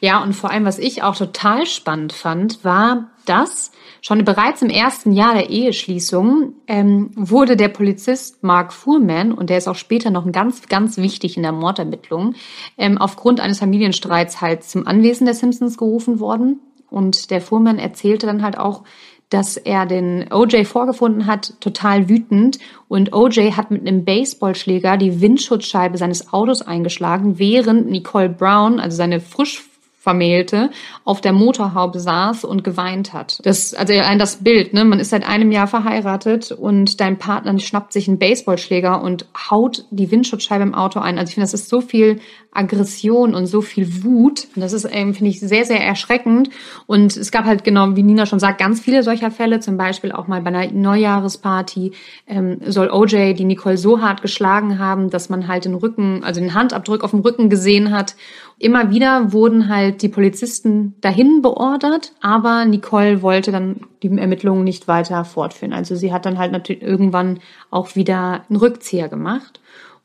Ja, 0.00 0.22
und 0.22 0.32
vor 0.32 0.50
allem, 0.50 0.64
was 0.64 0.78
ich 0.78 1.02
auch 1.02 1.14
total 1.14 1.66
spannend 1.66 2.14
fand, 2.14 2.64
war, 2.64 3.10
dass 3.26 3.70
schon 4.00 4.24
bereits 4.24 4.62
im 4.62 4.70
ersten 4.70 5.12
Jahr 5.12 5.34
der 5.34 5.50
Eheschließung 5.50 6.54
ähm, 6.66 7.10
wurde 7.14 7.54
der 7.54 7.68
Polizist 7.68 8.42
Mark 8.42 8.72
Fuhrman, 8.72 9.32
und 9.32 9.50
der 9.50 9.58
ist 9.58 9.68
auch 9.68 9.76
später 9.76 10.10
noch 10.10 10.30
ganz, 10.32 10.68
ganz 10.68 10.96
wichtig 10.96 11.36
in 11.36 11.42
der 11.42 11.52
Mordermittlung, 11.52 12.34
ähm, 12.78 12.96
aufgrund 12.96 13.40
eines 13.40 13.58
Familienstreits 13.58 14.40
halt 14.40 14.64
zum 14.64 14.86
Anwesen 14.86 15.26
der 15.26 15.34
Simpsons 15.34 15.76
gerufen 15.76 16.18
worden. 16.18 16.60
Und 16.88 17.30
der 17.30 17.40
Fuhrmann 17.40 17.78
erzählte 17.78 18.26
dann 18.26 18.42
halt 18.42 18.58
auch, 18.58 18.82
dass 19.28 19.56
er 19.56 19.86
den 19.86 20.32
OJ 20.32 20.64
vorgefunden 20.64 21.26
hat, 21.26 21.60
total 21.60 22.08
wütend. 22.08 22.58
Und 22.88 23.12
OJ 23.12 23.52
hat 23.52 23.70
mit 23.70 23.86
einem 23.86 24.04
Baseballschläger 24.04 24.96
die 24.96 25.20
Windschutzscheibe 25.20 25.98
seines 25.98 26.32
Autos 26.32 26.62
eingeschlagen, 26.62 27.38
während 27.38 27.88
Nicole 27.88 28.28
Brown, 28.28 28.80
also 28.80 28.96
seine 28.96 29.20
frisch 29.20 29.69
Vermählte 30.02 30.70
auf 31.04 31.20
der 31.20 31.34
Motorhaube 31.34 32.00
saß 32.00 32.44
und 32.44 32.64
geweint 32.64 33.12
hat. 33.12 33.38
Das, 33.44 33.74
also 33.74 33.92
allein 33.92 34.18
das 34.18 34.36
Bild, 34.36 34.72
ne? 34.72 34.86
Man 34.86 34.98
ist 34.98 35.10
seit 35.10 35.28
einem 35.28 35.52
Jahr 35.52 35.66
verheiratet 35.66 36.52
und 36.52 37.02
dein 37.02 37.18
Partner 37.18 37.58
schnappt 37.58 37.92
sich 37.92 38.08
einen 38.08 38.18
Baseballschläger 38.18 39.02
und 39.02 39.26
haut 39.50 39.84
die 39.90 40.10
Windschutzscheibe 40.10 40.62
im 40.62 40.74
Auto 40.74 41.00
ein. 41.00 41.18
Also 41.18 41.28
ich 41.28 41.34
finde, 41.34 41.44
das 41.44 41.52
ist 41.52 41.68
so 41.68 41.82
viel 41.82 42.18
Aggression 42.52 43.34
und 43.34 43.46
so 43.46 43.60
viel 43.60 44.02
Wut. 44.02 44.48
Und 44.54 44.62
das 44.62 44.72
ist, 44.72 44.86
ähm, 44.90 45.14
finde 45.14 45.30
ich, 45.30 45.40
sehr, 45.40 45.64
sehr 45.64 45.80
erschreckend. 45.80 46.50
Und 46.86 47.16
es 47.16 47.30
gab 47.30 47.44
halt 47.44 47.62
genau, 47.62 47.94
wie 47.94 48.02
Nina 48.02 48.26
schon 48.26 48.40
sagt, 48.40 48.58
ganz 48.58 48.80
viele 48.80 49.02
solcher 49.02 49.30
Fälle. 49.30 49.60
Zum 49.60 49.76
Beispiel 49.76 50.10
auch 50.10 50.26
mal 50.26 50.40
bei 50.42 50.48
einer 50.48 50.72
Neujahresparty 50.72 51.92
ähm, 52.26 52.58
soll 52.66 52.90
OJ 52.90 53.34
die 53.34 53.44
Nicole 53.44 53.76
so 53.76 54.00
hart 54.00 54.20
geschlagen 54.20 54.78
haben, 54.78 55.10
dass 55.10 55.28
man 55.28 55.46
halt 55.46 55.64
den 55.64 55.74
Rücken, 55.74 56.24
also 56.24 56.40
den 56.40 56.54
Handabdruck 56.54 57.04
auf 57.04 57.12
dem 57.12 57.20
Rücken 57.20 57.50
gesehen 57.50 57.92
hat. 57.92 58.16
Immer 58.58 58.90
wieder 58.90 59.32
wurden 59.32 59.68
halt 59.68 60.02
die 60.02 60.08
Polizisten 60.08 60.94
dahin 61.00 61.42
beordert, 61.42 62.12
aber 62.20 62.64
Nicole 62.64 63.22
wollte 63.22 63.52
dann 63.52 63.76
die 64.02 64.08
Ermittlungen 64.08 64.64
nicht 64.64 64.88
weiter 64.88 65.24
fortführen. 65.24 65.72
Also 65.72 65.94
sie 65.94 66.12
hat 66.12 66.26
dann 66.26 66.36
halt 66.36 66.52
natürlich 66.52 66.82
irgendwann 66.82 67.38
auch 67.70 67.94
wieder 67.94 68.42
einen 68.48 68.56
Rückzieher 68.56 69.08
gemacht. 69.08 69.59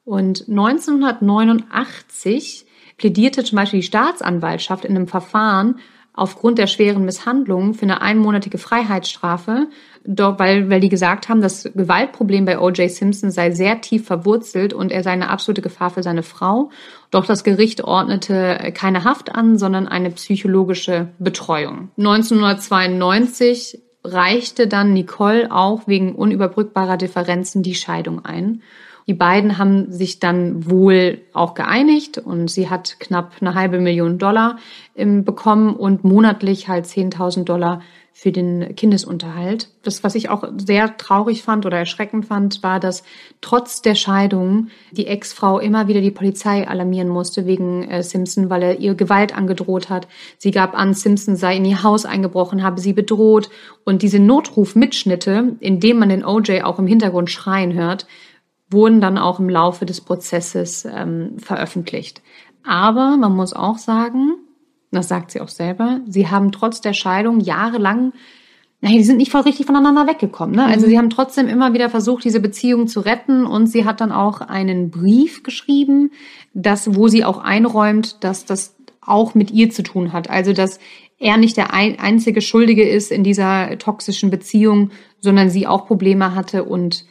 Und 0.06 0.48
1989 0.48 2.66
plädierte 2.98 3.44
zum 3.44 3.58
Beispiel 3.58 3.82
die 3.82 3.86
Staatsanwaltschaft 3.86 4.86
in 4.86 4.96
einem 4.96 5.08
Verfahren 5.08 5.80
aufgrund 6.14 6.60
der 6.60 6.68
schweren 6.68 7.04
Misshandlungen 7.04 7.74
für 7.74 7.84
eine 7.84 8.02
einmonatige 8.02 8.58
Freiheitsstrafe, 8.58 9.68
weil, 10.06 10.70
weil 10.70 10.80
die 10.80 10.88
gesagt 10.88 11.28
haben, 11.28 11.42
das 11.42 11.70
Gewaltproblem 11.74 12.46
bei 12.46 12.58
O.J. 12.60 12.90
Simpson 12.90 13.32
sei 13.32 13.52
sehr 13.52 13.82
tief 13.82 14.06
verwurzelt 14.06 14.74
und 14.74 14.94
er 14.94 15.04
sei 15.04 15.12
eine 15.12 15.30
absolute 15.30 15.62
Gefahr 15.62 15.90
für 15.90 16.04
seine 16.04 16.24
Frau. 16.24 16.70
Doch 17.12 17.26
das 17.26 17.44
Gericht 17.44 17.84
ordnete 17.84 18.72
keine 18.74 19.04
Haft 19.04 19.36
an, 19.36 19.58
sondern 19.58 19.90
eine 19.90 20.12
psychologische 20.12 21.10
Betreuung. 21.20 21.90
1992 21.98 23.82
reichte 24.06 24.68
dann 24.68 24.94
Nicole 24.94 25.52
auch 25.52 25.86
wegen 25.88 26.16
unüberbrückbarer 26.16 26.96
Differenzen 26.96 27.62
die 27.62 27.76
Scheidung 27.76 28.24
ein. 28.24 28.62
Die 29.08 29.14
beiden 29.14 29.58
haben 29.58 29.92
sich 29.92 30.20
dann 30.20 30.70
wohl 30.70 31.20
auch 31.34 31.54
geeinigt 31.54 32.18
und 32.18 32.50
sie 32.50 32.70
hat 32.70 33.00
knapp 33.00 33.34
eine 33.40 33.54
halbe 33.54 33.80
Million 33.80 34.18
Dollar 34.18 34.58
ähm, 34.96 35.24
bekommen 35.24 35.76
und 35.76 36.04
monatlich 36.04 36.68
halt 36.68 36.86
10.000 36.86 37.44
Dollar 37.44 37.82
für 38.18 38.32
den 38.32 38.76
Kindesunterhalt. 38.78 39.68
Das, 39.84 40.02
was 40.06 40.16
ich 40.16 40.30
auch 40.30 40.48
sehr 40.58 40.96
traurig 40.96 41.44
fand 41.44 41.66
oder 41.66 41.78
erschreckend 41.78 42.26
fand, 42.26 42.64
war, 42.64 42.80
dass 42.80 43.04
trotz 43.42 43.82
der 43.82 43.94
Scheidung 43.94 44.70
die 44.92 45.08
Ex-Frau 45.08 45.60
immer 45.60 45.90
wieder 45.90 46.00
die 46.00 46.12
Polizei 46.12 46.66
alarmieren 46.66 47.10
musste 47.10 47.46
wegen 47.46 47.84
äh, 47.84 48.04
Simpson, 48.04 48.50
weil 48.50 48.64
er 48.64 48.80
ihr 48.80 48.96
Gewalt 48.96 49.36
angedroht 49.36 49.90
hat. 49.90 50.08
Sie 50.38 50.52
gab 50.52 50.76
an, 50.80 50.94
Simpson 50.94 51.36
sei 51.36 51.58
in 51.58 51.66
ihr 51.66 51.84
Haus 51.84 52.06
eingebrochen, 52.06 52.64
habe 52.64 52.80
sie 52.80 52.94
bedroht. 52.94 53.50
Und 53.84 54.02
diese 54.02 54.20
Notrufmitschnitte, 54.20 55.58
in 55.60 55.82
dem 55.82 56.00
man 56.00 56.08
den 56.08 56.24
OJ 56.24 56.62
auch 56.62 56.80
im 56.80 56.88
Hintergrund 56.88 57.30
schreien 57.30 57.74
hört, 57.74 58.08
wurden 58.70 59.02
dann 59.02 59.18
auch 59.18 59.40
im 59.40 59.50
Laufe 59.50 59.86
des 59.86 60.02
Prozesses 60.02 60.86
ähm, 60.86 61.38
veröffentlicht. 61.38 62.22
Aber 62.64 63.18
man 63.18 63.36
muss 63.36 63.54
auch 63.54 63.78
sagen, 63.78 64.34
das 64.92 65.08
sagt 65.08 65.32
sie 65.32 65.42
auch 65.42 65.50
selber, 65.50 66.00
sie 66.08 66.28
haben 66.30 66.52
trotz 66.52 66.82
der 66.82 66.94
Scheidung 66.94 67.40
jahrelang, 67.40 68.14
naja, 68.82 68.98
die 68.98 69.04
sind 69.04 69.18
nicht 69.18 69.32
voll 69.32 69.42
richtig 69.42 69.66
voneinander 69.66 70.08
weggekommen. 70.08 70.56
Ne? 70.56 70.64
Also 70.64 70.70
mhm. 70.70 70.74
Also 70.74 70.88
sie 70.88 70.98
haben 70.98 71.10
trotzdem 71.10 71.48
immer 71.48 71.74
wieder 71.74 71.90
versucht, 71.90 72.24
diese 72.24 72.40
Beziehung 72.40 72.88
zu 72.88 73.00
retten 73.00 73.46
und 73.46 73.68
sie 73.68 73.86
hat 73.86 74.02
dann 74.02 74.12
auch 74.12 74.42
einen 74.42 74.92
Brief 74.92 75.44
geschrieben, 75.44 76.12
das, 76.54 76.96
wo 76.96 77.08
sie 77.08 77.24
auch 77.24 77.40
einräumt, 77.40 78.24
dass 78.24 78.46
das 78.46 78.76
auch 79.02 79.36
mit 79.36 79.52
ihr 79.52 79.70
zu 79.70 79.84
tun 79.84 80.14
hat. 80.14 80.30
Also 80.30 80.54
dass 80.54 80.80
er 81.18 81.38
nicht 81.38 81.58
der 81.58 81.74
einzige 81.74 82.42
Schuldige 82.42 82.88
ist 82.88 83.12
in 83.12 83.24
dieser 83.24 83.78
toxischen 83.78 84.30
Beziehung, 84.30 84.92
sondern 85.20 85.50
sie 85.50 85.66
auch 85.66 85.88
Probleme 85.88 86.36
hatte 86.36 86.64
und 86.64 87.06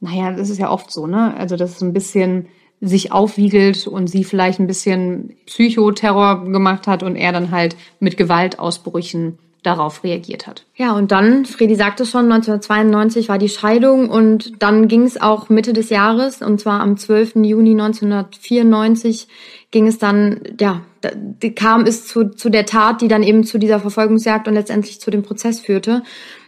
naja, 0.00 0.32
das 0.32 0.50
ist 0.50 0.58
ja 0.58 0.70
oft 0.70 0.90
so, 0.90 1.06
ne? 1.06 1.34
Also, 1.36 1.56
dass 1.56 1.76
es 1.76 1.82
ein 1.82 1.92
bisschen 1.92 2.48
sich 2.80 3.12
aufwiegelt 3.12 3.86
und 3.86 4.06
sie 4.06 4.24
vielleicht 4.24 4.58
ein 4.58 4.66
bisschen 4.66 5.36
Psychoterror 5.46 6.44
gemacht 6.44 6.86
hat 6.86 7.02
und 7.02 7.14
er 7.14 7.32
dann 7.32 7.50
halt 7.50 7.76
mit 8.00 8.16
Gewaltausbrüchen 8.16 9.38
darauf 9.62 10.04
reagiert 10.04 10.46
hat. 10.46 10.64
Ja, 10.74 10.92
und 10.92 11.12
dann, 11.12 11.44
Fredi 11.44 11.74
sagte 11.74 12.06
schon, 12.06 12.32
1992 12.32 13.28
war 13.28 13.36
die 13.36 13.50
Scheidung 13.50 14.08
und 14.08 14.62
dann 14.62 14.88
ging 14.88 15.02
es 15.02 15.20
auch 15.20 15.50
Mitte 15.50 15.74
des 15.74 15.90
Jahres 15.90 16.40
und 16.40 16.60
zwar 16.60 16.80
am 16.80 16.96
12. 16.96 17.36
Juni 17.36 17.72
1994 17.72 19.28
ging 19.70 19.86
es 19.86 19.98
dann, 19.98 20.40
ja, 20.58 20.80
kam 21.56 21.82
es 21.82 22.06
zu, 22.06 22.30
zu 22.30 22.48
der 22.48 22.64
Tat, 22.64 23.02
die 23.02 23.08
dann 23.08 23.22
eben 23.22 23.44
zu 23.44 23.58
dieser 23.58 23.80
Verfolgungsjagd 23.80 24.48
und 24.48 24.54
letztendlich 24.54 25.00
zu 25.00 25.10
dem 25.10 25.22
Prozess 25.22 25.60
führte. 25.60 26.02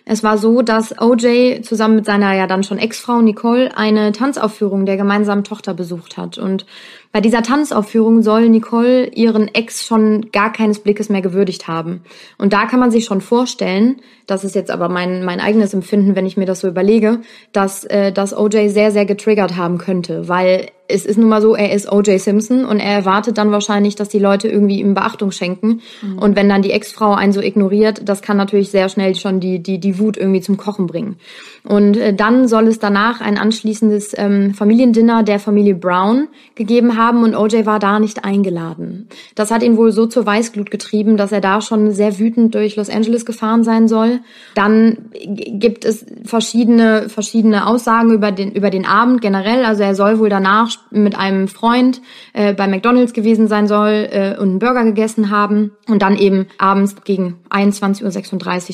Es 0.04 0.24
war 0.24 0.36
so, 0.36 0.62
dass 0.62 1.00
OJ 1.00 1.62
zusammen 1.62 1.96
mit 1.96 2.06
seiner 2.06 2.34
ja 2.34 2.46
dann 2.46 2.64
schon 2.64 2.78
Ex-Frau 2.78 3.20
Nicole 3.20 3.76
eine 3.76 4.12
Tanzaufführung 4.12 4.84
der 4.84 4.96
gemeinsamen 4.96 5.44
Tochter 5.44 5.74
besucht 5.74 6.16
hat. 6.16 6.38
Und 6.38 6.66
bei 7.12 7.20
dieser 7.20 7.42
Tanzaufführung 7.42 8.22
soll 8.22 8.48
Nicole 8.48 9.06
ihren 9.08 9.54
Ex 9.54 9.86
schon 9.86 10.30
gar 10.32 10.50
keines 10.50 10.78
Blickes 10.78 11.10
mehr 11.10 11.20
gewürdigt 11.20 11.68
haben. 11.68 12.02
Und 12.38 12.54
da 12.54 12.64
kann 12.64 12.80
man 12.80 12.90
sich 12.90 13.04
schon 13.04 13.20
vorstellen, 13.20 14.00
das 14.26 14.44
ist 14.44 14.54
jetzt 14.54 14.70
aber 14.70 14.88
mein, 14.88 15.24
mein 15.24 15.40
eigenes 15.40 15.74
Empfinden, 15.74 16.16
wenn 16.16 16.24
ich 16.24 16.38
mir 16.38 16.46
das 16.46 16.60
so 16.60 16.68
überlege, 16.68 17.20
dass 17.52 17.84
äh, 17.84 18.12
das 18.12 18.34
OJ 18.34 18.68
sehr, 18.68 18.92
sehr 18.92 19.04
getriggert 19.04 19.56
haben 19.56 19.76
könnte, 19.76 20.28
weil 20.28 20.70
es 20.88 21.06
ist 21.06 21.18
nun 21.18 21.28
mal 21.28 21.40
so, 21.40 21.54
er 21.54 21.72
ist 21.72 21.90
O.J. 21.90 22.20
Simpson 22.20 22.64
und 22.64 22.78
er 22.78 22.92
erwartet 22.92 23.38
dann 23.38 23.50
wahrscheinlich, 23.50 23.94
dass 23.94 24.10
die 24.10 24.18
Leute 24.18 24.48
irgendwie 24.48 24.80
ihm 24.80 24.94
Beachtung 24.94 25.30
schenken. 25.30 25.80
Mhm. 26.02 26.18
Und 26.18 26.36
wenn 26.36 26.48
dann 26.48 26.60
die 26.60 26.72
Ex-Frau 26.72 27.14
einen 27.14 27.32
so 27.32 27.40
ignoriert, 27.40 28.02
das 28.08 28.20
kann 28.20 28.36
natürlich 28.36 28.70
sehr 28.70 28.88
schnell 28.90 29.14
schon 29.14 29.40
die, 29.40 29.62
die, 29.62 29.78
die 29.78 29.98
Wut 29.98 30.18
irgendwie 30.18 30.42
zum 30.42 30.58
Kochen 30.58 30.86
bringen. 30.86 31.16
Und 31.64 31.96
äh, 31.96 32.12
dann 32.12 32.48
soll 32.48 32.66
es 32.66 32.80
danach 32.80 33.20
ein 33.20 33.38
anschließendes 33.38 34.14
ähm, 34.16 34.52
Familiendinner 34.52 35.22
der 35.22 35.38
Familie 35.38 35.76
Brown 35.76 36.28
gegeben 36.56 36.96
haben 36.96 37.22
und 37.22 37.36
OJ 37.36 37.66
war 37.66 37.78
da 37.78 38.00
nicht 38.00 38.24
eingeladen. 38.24 39.08
Das 39.36 39.52
hat 39.52 39.62
ihn 39.62 39.76
wohl 39.76 39.92
so 39.92 40.06
zur 40.06 40.26
Weißglut 40.26 40.72
getrieben, 40.72 41.16
dass 41.16 41.30
er 41.30 41.40
da 41.40 41.60
schon 41.60 41.92
sehr 41.92 42.18
wütend 42.18 42.56
durch 42.56 42.74
Los 42.74 42.90
Angeles 42.90 43.24
gefahren 43.24 43.62
sein 43.62 43.86
soll. 43.86 44.20
Dann 44.56 45.10
gibt 45.12 45.84
es 45.84 46.04
verschiedene, 46.24 47.08
verschiedene 47.08 47.66
Aussagen 47.66 48.12
über 48.12 48.32
den, 48.32 48.50
über 48.50 48.70
den 48.70 48.84
Abend 48.84 49.20
generell. 49.20 49.64
Also 49.64 49.84
er 49.84 49.94
soll 49.94 50.18
wohl 50.18 50.30
danach 50.30 50.70
mit 50.90 51.16
einem 51.16 51.46
Freund 51.46 52.00
äh, 52.32 52.54
bei 52.54 52.66
McDonalds 52.66 53.12
gewesen 53.12 53.46
sein 53.46 53.68
soll 53.68 54.08
äh, 54.10 54.36
und 54.36 54.48
einen 54.48 54.58
Burger 54.58 54.84
gegessen 54.84 55.30
haben 55.30 55.70
und 55.86 56.02
dann 56.02 56.16
eben 56.16 56.46
abends 56.58 56.96
gegen 57.04 57.36
21.36 57.50 58.02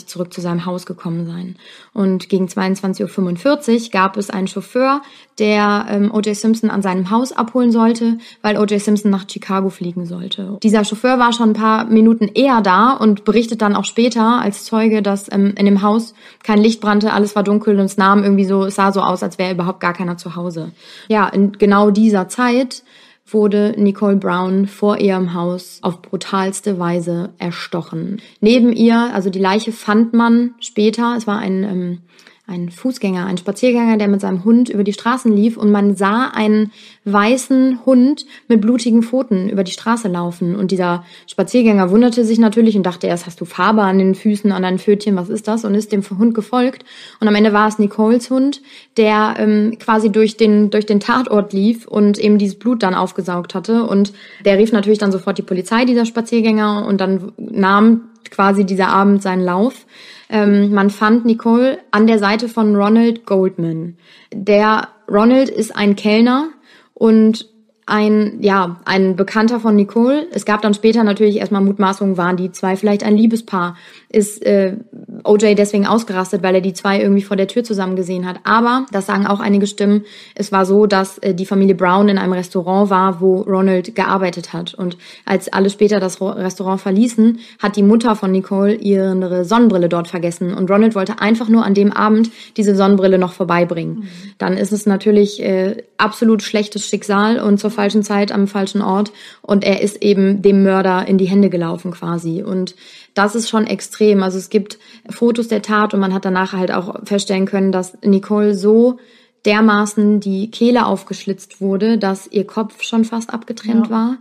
Uhr 0.00 0.07
zurück 0.07 0.33
zu 0.33 0.40
seinem 0.40 0.64
Haus 0.64 0.87
gekommen 0.87 1.26
sein. 1.26 1.57
Und 1.99 2.28
gegen 2.28 2.47
22.45 2.47 3.87
Uhr 3.87 3.90
gab 3.90 4.17
es 4.17 4.31
einen 4.31 4.47
Chauffeur, 4.47 5.02
der 5.40 5.87
ähm, 5.90 6.14
O.J. 6.14 6.37
Simpson 6.37 6.71
an 6.71 6.81
seinem 6.81 7.11
Haus 7.11 7.33
abholen 7.33 7.73
sollte, 7.73 8.19
weil 8.40 8.57
O.J. 8.57 8.81
Simpson 8.81 9.11
nach 9.11 9.28
Chicago 9.28 9.69
fliegen 9.69 10.07
sollte. 10.07 10.59
Dieser 10.62 10.85
Chauffeur 10.85 11.19
war 11.19 11.33
schon 11.33 11.50
ein 11.50 11.55
paar 11.55 11.87
Minuten 11.87 12.28
eher 12.28 12.61
da 12.61 12.93
und 12.93 13.25
berichtet 13.25 13.62
dann 13.62 13.75
auch 13.75 13.85
später 13.85 14.40
als 14.40 14.64
Zeuge, 14.64 15.02
dass 15.02 15.26
ähm, 15.33 15.55
in 15.57 15.64
dem 15.64 15.83
Haus 15.83 16.14
kein 16.45 16.61
Licht 16.61 16.81
brannte, 16.81 17.12
alles 17.12 17.35
war 17.35 17.43
dunkel 17.43 17.76
und 17.76 17.87
es 17.87 17.97
nahm 17.97 18.23
irgendwie 18.23 18.45
so, 18.45 18.67
es 18.67 18.76
sah 18.76 18.93
so 18.93 19.00
aus, 19.00 19.25
als 19.25 19.38
wäre 19.38 19.55
überhaupt 19.55 19.81
gar 19.81 19.93
keiner 19.93 20.17
zu 20.17 20.37
Hause. 20.37 20.71
Ja, 21.09 21.26
in 21.26 21.50
genau 21.50 21.90
dieser 21.90 22.28
Zeit 22.28 22.85
wurde 23.33 23.75
Nicole 23.77 24.17
Brown 24.17 24.67
vor 24.67 24.99
ihrem 24.99 25.35
Haus 25.35 25.79
auf 25.83 26.03
brutalste 26.03 26.79
Weise 26.79 27.31
erstochen. 27.39 28.21
Neben 28.41 28.73
ihr, 28.73 28.97
also 29.15 29.31
die 29.31 29.39
Leiche 29.39 29.73
fand 29.73 30.13
man 30.13 30.55
später, 30.61 31.15
es 31.17 31.27
war 31.27 31.39
ein, 31.39 31.65
ähm, 31.65 31.99
ein 32.49 32.71
Fußgänger, 32.71 33.26
ein 33.26 33.37
Spaziergänger, 33.37 33.99
der 33.99 34.09
mit 34.09 34.23
seinem 34.23 34.43
Hund 34.43 34.71
über 34.71 34.83
die 34.83 34.95
Straßen 34.95 35.31
lief 35.31 35.59
und 35.59 35.71
man 35.71 35.97
sah 35.97 36.28
einen 36.28 36.73
weißen 37.05 37.85
Hund 37.85 38.25
mit 38.49 38.62
blutigen 38.62 39.02
Pfoten 39.02 39.50
über 39.50 39.64
die 39.64 39.73
Straße 39.73 40.09
laufen. 40.09 40.57
Und 40.57 40.71
dieser 40.71 41.05
Spaziergänger 41.26 41.90
wunderte 41.90 42.25
sich 42.25 42.38
natürlich 42.38 42.75
und 42.75 42.85
dachte 42.85 43.07
erst, 43.07 43.26
hast 43.26 43.38
du 43.43 43.45
Farbe 43.45 43.83
an 43.83 43.99
den 43.99 44.14
Füßen, 44.14 44.50
an 44.50 44.62
deinen 44.62 44.78
Pfötchen, 44.78 45.14
was 45.14 45.28
ist 45.28 45.47
das? 45.47 45.67
Und 45.67 45.75
ist 45.75 45.93
dem 45.93 46.02
Hund 46.09 46.35
gefolgt. 46.35 46.87
Und 47.21 47.28
am 47.28 47.35
Ende 47.35 47.52
war 47.52 47.69
es 47.69 47.78
Nicoles 47.78 48.31
Hund, 48.31 48.62
der 48.97 49.35
ähm, 49.38 49.76
quasi 49.78 50.11
durch 50.11 50.38
den, 50.38 50.71
durch 50.71 50.87
den 50.87 51.00
Tatort 51.00 51.52
lief 51.52 51.87
und 51.87 52.17
eben 52.17 52.38
dieses 52.38 52.59
Blut 52.59 52.83
dann 52.83 52.95
aufgesaugt 52.95 53.55
hatte. 53.55 53.85
Und 53.85 54.14
der 54.47 54.57
rief 54.57 54.73
natürlich 54.73 54.99
dann 54.99 55.12
sofort 55.12 55.37
die 55.37 55.43
Polizei, 55.43 55.85
dieser 55.85 56.07
Spaziergänger, 56.07 56.87
und 56.87 56.99
dann 56.99 57.33
nahm 57.37 58.09
quasi 58.31 58.64
dieser 58.64 58.88
Abend 58.88 59.23
seinen 59.23 59.45
Lauf. 59.45 59.85
Ähm, 60.31 60.73
man 60.73 60.91
fand 60.91 61.25
Nicole 61.25 61.79
an 61.91 62.07
der 62.07 62.19
Seite 62.19 62.49
von 62.49 62.77
Ronald 62.77 63.27
Goldman. 63.27 63.97
Der 64.33 64.89
Ronald 65.11 65.49
ist 65.49 65.75
ein 65.75 65.97
Kellner 65.97 66.49
und 66.95 67.49
ein, 67.89 68.43
ja, 68.43 68.81
ein 68.85 69.17
Bekannter 69.17 69.61
von 69.61 69.75
Nicole. 69.75 70.27
Es 70.31 70.45
gab 70.45 70.61
dann 70.61 70.75
später 70.75 71.05
natürlich 71.05 71.37
erstmal 71.37 71.63
Mutmaßungen, 71.63 72.19
waren 72.19 72.37
die 72.37 72.53
zwei 72.53 72.77
vielleicht 72.77 73.03
ein 73.03 73.17
Liebespaar? 73.17 73.77
Ist 74.11 74.45
äh, 74.47 74.77
OJ 75.25 75.55
deswegen 75.55 75.87
ausgerastet, 75.87 76.43
weil 76.43 76.55
er 76.55 76.61
die 76.62 76.73
zwei 76.73 77.00
irgendwie 77.00 77.23
vor 77.23 77.37
der 77.37 77.47
Tür 77.47 77.62
zusammen 77.62 77.95
gesehen 77.95 78.27
hat? 78.27 78.41
Aber, 78.45 78.87
das 78.91 79.05
sagen 79.05 79.27
auch 79.27 79.41
einige 79.41 79.67
Stimmen, 79.67 80.05
es 80.35 80.50
war 80.50 80.65
so, 80.65 80.87
dass 80.87 81.19
äh, 81.19 81.35
die 81.35 81.45
Familie 81.45 81.75
Brown 81.75 82.09
in 82.09 82.17
einem 82.17 82.33
Restaurant 82.33 82.88
war, 82.88 83.21
wo 83.21 83.43
Ronald 83.43 83.95
gearbeitet 83.95 84.55
hat. 84.55 84.73
Und 84.73 84.97
als 85.27 85.53
alle 85.53 85.69
später 85.69 86.00
das 86.00 86.23
Restaurant 86.23 86.81
verließen, 86.81 87.41
hat 87.59 87.77
die 87.77 87.83
Mutter 87.83 88.17
von 88.17 88.33
Nicole 88.33 88.75
ihre 88.75 89.45
Sonnenbrille 89.45 89.91
dort 89.91 90.09
vergessen. 90.09 90.55
Und 90.55 90.71
Ronald 90.71 90.95
wollte 90.95 91.21
einfach 91.21 91.49
nur 91.49 91.65
an 91.65 91.75
dem 91.75 91.93
Abend 91.93 92.31
diese 92.57 92.75
Sonnenbrille 92.75 93.19
noch 93.19 93.33
vorbeibringen. 93.33 93.95
Mhm. 93.95 94.09
Dann 94.38 94.57
ist 94.57 94.73
es 94.73 94.87
natürlich 94.87 95.43
äh, 95.43 95.83
absolut 95.99 96.43
schlechtes 96.43 96.87
Schicksal 96.87 97.41
und 97.41 97.59
zur 97.59 97.71
falschen 97.71 98.03
Zeit 98.03 98.33
am 98.33 98.47
falschen 98.47 98.83
Ort 98.83 99.12
und 99.43 99.65
er 99.65 99.83
ist 99.83 100.03
eben 100.03 100.43
dem 100.43 100.62
Mörder 100.62 101.07
in 101.07 101.19
die 101.19 101.27
Hände 101.27 101.50
gelaufen 101.50 101.91
quasi 101.91 102.43
und 102.43 102.75
das 103.19 103.35
ist 103.35 103.49
schon 103.49 103.67
extrem. 103.67 104.23
Also 104.23 104.39
es 104.39 104.49
gibt 104.49 104.79
Fotos 105.11 105.49
der 105.49 105.61
Tat 105.61 105.93
und 105.93 106.01
man 106.01 106.15
hat 106.15 106.25
danach 106.25 106.53
halt 106.53 106.71
auch 106.71 107.05
feststellen 107.05 107.47
können, 107.47 107.73
dass 107.73 107.99
Nicole 108.03 108.55
so 108.55 108.99
dermaßen 109.45 110.21
die 110.21 110.51
Kehle 110.51 110.87
aufgeschlitzt 110.87 111.61
wurde, 111.61 111.99
dass 111.99 112.29
ihr 112.29 112.47
Kopf 112.47 112.83
schon 112.83 113.05
fast 113.05 113.35
abgetrennt 113.35 113.87
ja. 113.87 113.91
war. 113.91 114.17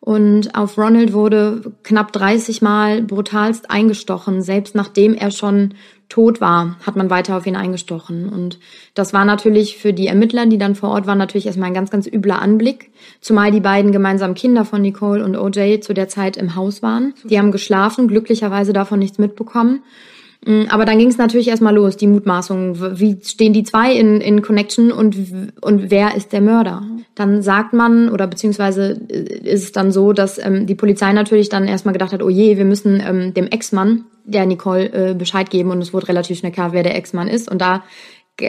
Und 0.00 0.54
auf 0.54 0.78
Ronald 0.78 1.12
wurde 1.12 1.72
knapp 1.82 2.12
30 2.12 2.62
Mal 2.62 3.02
brutalst 3.02 3.70
eingestochen, 3.70 4.42
selbst 4.42 4.74
nachdem 4.74 5.14
er 5.14 5.30
schon 5.30 5.74
tot 6.08 6.40
war, 6.40 6.76
hat 6.86 6.96
man 6.96 7.10
weiter 7.10 7.36
auf 7.36 7.46
ihn 7.46 7.56
eingestochen. 7.56 8.28
Und 8.28 8.58
das 8.94 9.12
war 9.12 9.24
natürlich 9.24 9.76
für 9.76 9.92
die 9.92 10.06
Ermittler, 10.06 10.46
die 10.46 10.56
dann 10.56 10.74
vor 10.74 10.90
Ort 10.90 11.06
waren, 11.06 11.18
natürlich 11.18 11.46
erstmal 11.46 11.68
ein 11.68 11.74
ganz, 11.74 11.90
ganz 11.90 12.06
übler 12.06 12.40
Anblick. 12.40 12.90
Zumal 13.20 13.50
die 13.50 13.60
beiden 13.60 13.92
gemeinsamen 13.92 14.34
Kinder 14.34 14.64
von 14.64 14.80
Nicole 14.80 15.22
und 15.22 15.36
OJ 15.36 15.80
zu 15.80 15.92
der 15.92 16.08
Zeit 16.08 16.36
im 16.36 16.54
Haus 16.54 16.82
waren. 16.82 17.12
Die 17.24 17.38
haben 17.38 17.52
geschlafen, 17.52 18.08
glücklicherweise 18.08 18.72
davon 18.72 19.00
nichts 19.00 19.18
mitbekommen. 19.18 19.82
Mm, 20.48 20.62
aber 20.70 20.86
dann 20.86 20.98
ging 20.98 21.08
es 21.08 21.18
natürlich 21.18 21.48
erstmal 21.48 21.74
los, 21.74 21.98
die 21.98 22.06
Mutmaßungen. 22.06 22.98
Wie 22.98 23.18
stehen 23.22 23.52
die 23.52 23.64
zwei 23.64 23.92
in, 23.92 24.22
in 24.22 24.40
Connection 24.40 24.90
und, 24.90 25.14
und 25.60 25.90
wer 25.90 26.16
ist 26.16 26.32
der 26.32 26.40
Mörder? 26.40 26.82
Dann 27.14 27.42
sagt 27.42 27.74
man, 27.74 28.08
oder 28.08 28.26
beziehungsweise 28.26 28.98
äh, 29.10 29.46
ist 29.46 29.64
es 29.64 29.72
dann 29.72 29.92
so, 29.92 30.14
dass 30.14 30.38
ähm, 30.38 30.64
die 30.66 30.74
Polizei 30.74 31.12
natürlich 31.12 31.50
dann 31.50 31.68
erstmal 31.68 31.92
gedacht 31.92 32.14
hat, 32.14 32.22
oh 32.22 32.30
je, 32.30 32.56
wir 32.56 32.64
müssen 32.64 33.02
ähm, 33.06 33.34
dem 33.34 33.46
Ex-Mann, 33.46 34.06
der 34.24 34.46
Nicole, 34.46 35.10
äh, 35.10 35.14
Bescheid 35.14 35.50
geben 35.50 35.70
und 35.70 35.82
es 35.82 35.92
wurde 35.92 36.08
relativ 36.08 36.38
schnell 36.38 36.52
klar, 36.52 36.72
wer 36.72 36.82
der 36.82 36.96
Ex-Mann 36.96 37.28
ist. 37.28 37.50
Und 37.50 37.60
da 37.60 37.84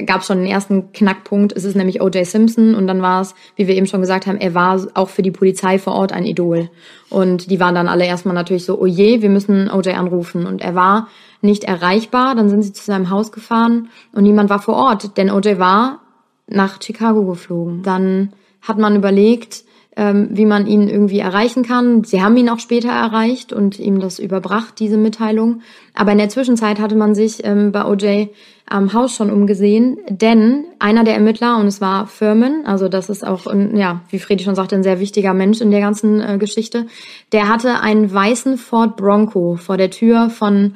gab 0.06 0.22
es 0.22 0.28
schon 0.28 0.38
den 0.38 0.48
ersten 0.48 0.94
Knackpunkt. 0.94 1.52
Es 1.52 1.66
ist 1.66 1.76
nämlich 1.76 2.02
O.J. 2.02 2.26
Simpson 2.26 2.76
und 2.76 2.88
dann 2.88 3.02
war 3.02 3.22
es, 3.22 3.36
wie 3.58 3.68
wir 3.68 3.76
eben 3.76 3.88
schon 3.88 4.02
gesagt 4.02 4.26
haben, 4.26 4.38
er 4.38 4.54
war 4.54 4.88
auch 4.94 5.10
für 5.10 5.24
die 5.24 5.32
Polizei 5.32 5.80
vor 5.80 5.96
Ort 5.96 6.14
ein 6.14 6.26
Idol. 6.26 6.70
Und 7.10 7.52
die 7.52 7.60
waren 7.60 7.76
dann 7.76 7.90
alle 7.90 8.06
erstmal 8.06 8.36
natürlich 8.36 8.64
so, 8.64 8.80
oh 8.80 8.86
je, 8.86 9.22
wir 9.22 9.30
müssen 9.30 9.70
O.J. 9.70 9.98
anrufen. 9.98 10.46
Und 10.46 10.62
er 10.62 10.76
war 10.76 11.10
nicht 11.42 11.64
erreichbar. 11.64 12.36
Dann 12.36 12.50
sind 12.50 12.64
sie 12.64 12.74
zu 12.74 12.84
seinem 12.84 13.10
Haus 13.10 13.32
gefahren 13.32 13.90
und 14.14 14.24
niemand 14.24 14.50
war 14.50 14.60
vor 14.60 14.76
Ort, 14.76 15.18
denn 15.18 15.32
OJ 15.32 15.60
war 15.60 16.00
nach 16.48 16.82
Chicago 16.82 17.26
geflogen. 17.26 17.84
Dann 17.84 18.34
hat 18.62 18.78
man 18.78 18.96
überlegt, 18.96 19.64
ähm, 19.96 20.30
wie 20.32 20.46
man 20.46 20.66
ihn 20.66 20.88
irgendwie 20.88 21.20
erreichen 21.20 21.64
kann. 21.64 22.04
Sie 22.04 22.22
haben 22.22 22.38
ihn 22.38 22.50
auch 22.50 22.60
später 22.60 22.90
erreicht 22.90 23.52
und 23.52 23.80
ihm 23.80 24.00
das 24.00 24.20
überbracht, 24.20 24.80
diese 24.80 24.98
Mitteilung. 24.98 25.62
Aber 25.94 26.14
in 26.14 26.18
der 26.18 26.30
Zwischenzeit 26.30 26.80
hatte 26.80 26.96
man 26.96 27.16
sich 27.16 27.44
ähm, 27.44 27.72
bei 27.72 27.86
OJ 27.86 28.28
am 28.66 28.94
Haus 28.94 29.16
schon 29.16 29.32
umgesehen, 29.32 29.98
denn 30.08 30.66
einer 30.78 31.04
der 31.04 31.16
Ermittler, 31.16 31.58
und 31.58 31.66
es 31.66 31.82
war 31.82 32.06
Furman, 32.06 32.66
also 32.66 32.88
das 32.88 33.10
ist 33.10 33.26
auch, 33.26 33.52
ja, 33.74 34.02
wie 34.10 34.20
Fredi 34.20 34.44
schon 34.44 34.54
sagte, 34.56 34.76
ein 34.76 34.84
sehr 34.84 35.00
wichtiger 35.00 35.34
Mensch 35.34 35.60
in 35.60 35.72
der 35.72 35.82
ganzen 35.82 36.22
äh, 36.22 36.38
Geschichte, 36.38 36.86
der 37.32 37.50
hatte 37.50 37.82
einen 37.82 38.14
weißen 38.14 38.58
Ford 38.58 38.96
Bronco 38.96 39.56
vor 39.56 39.76
der 39.76 39.90
Tür 39.90 40.30
von 40.30 40.76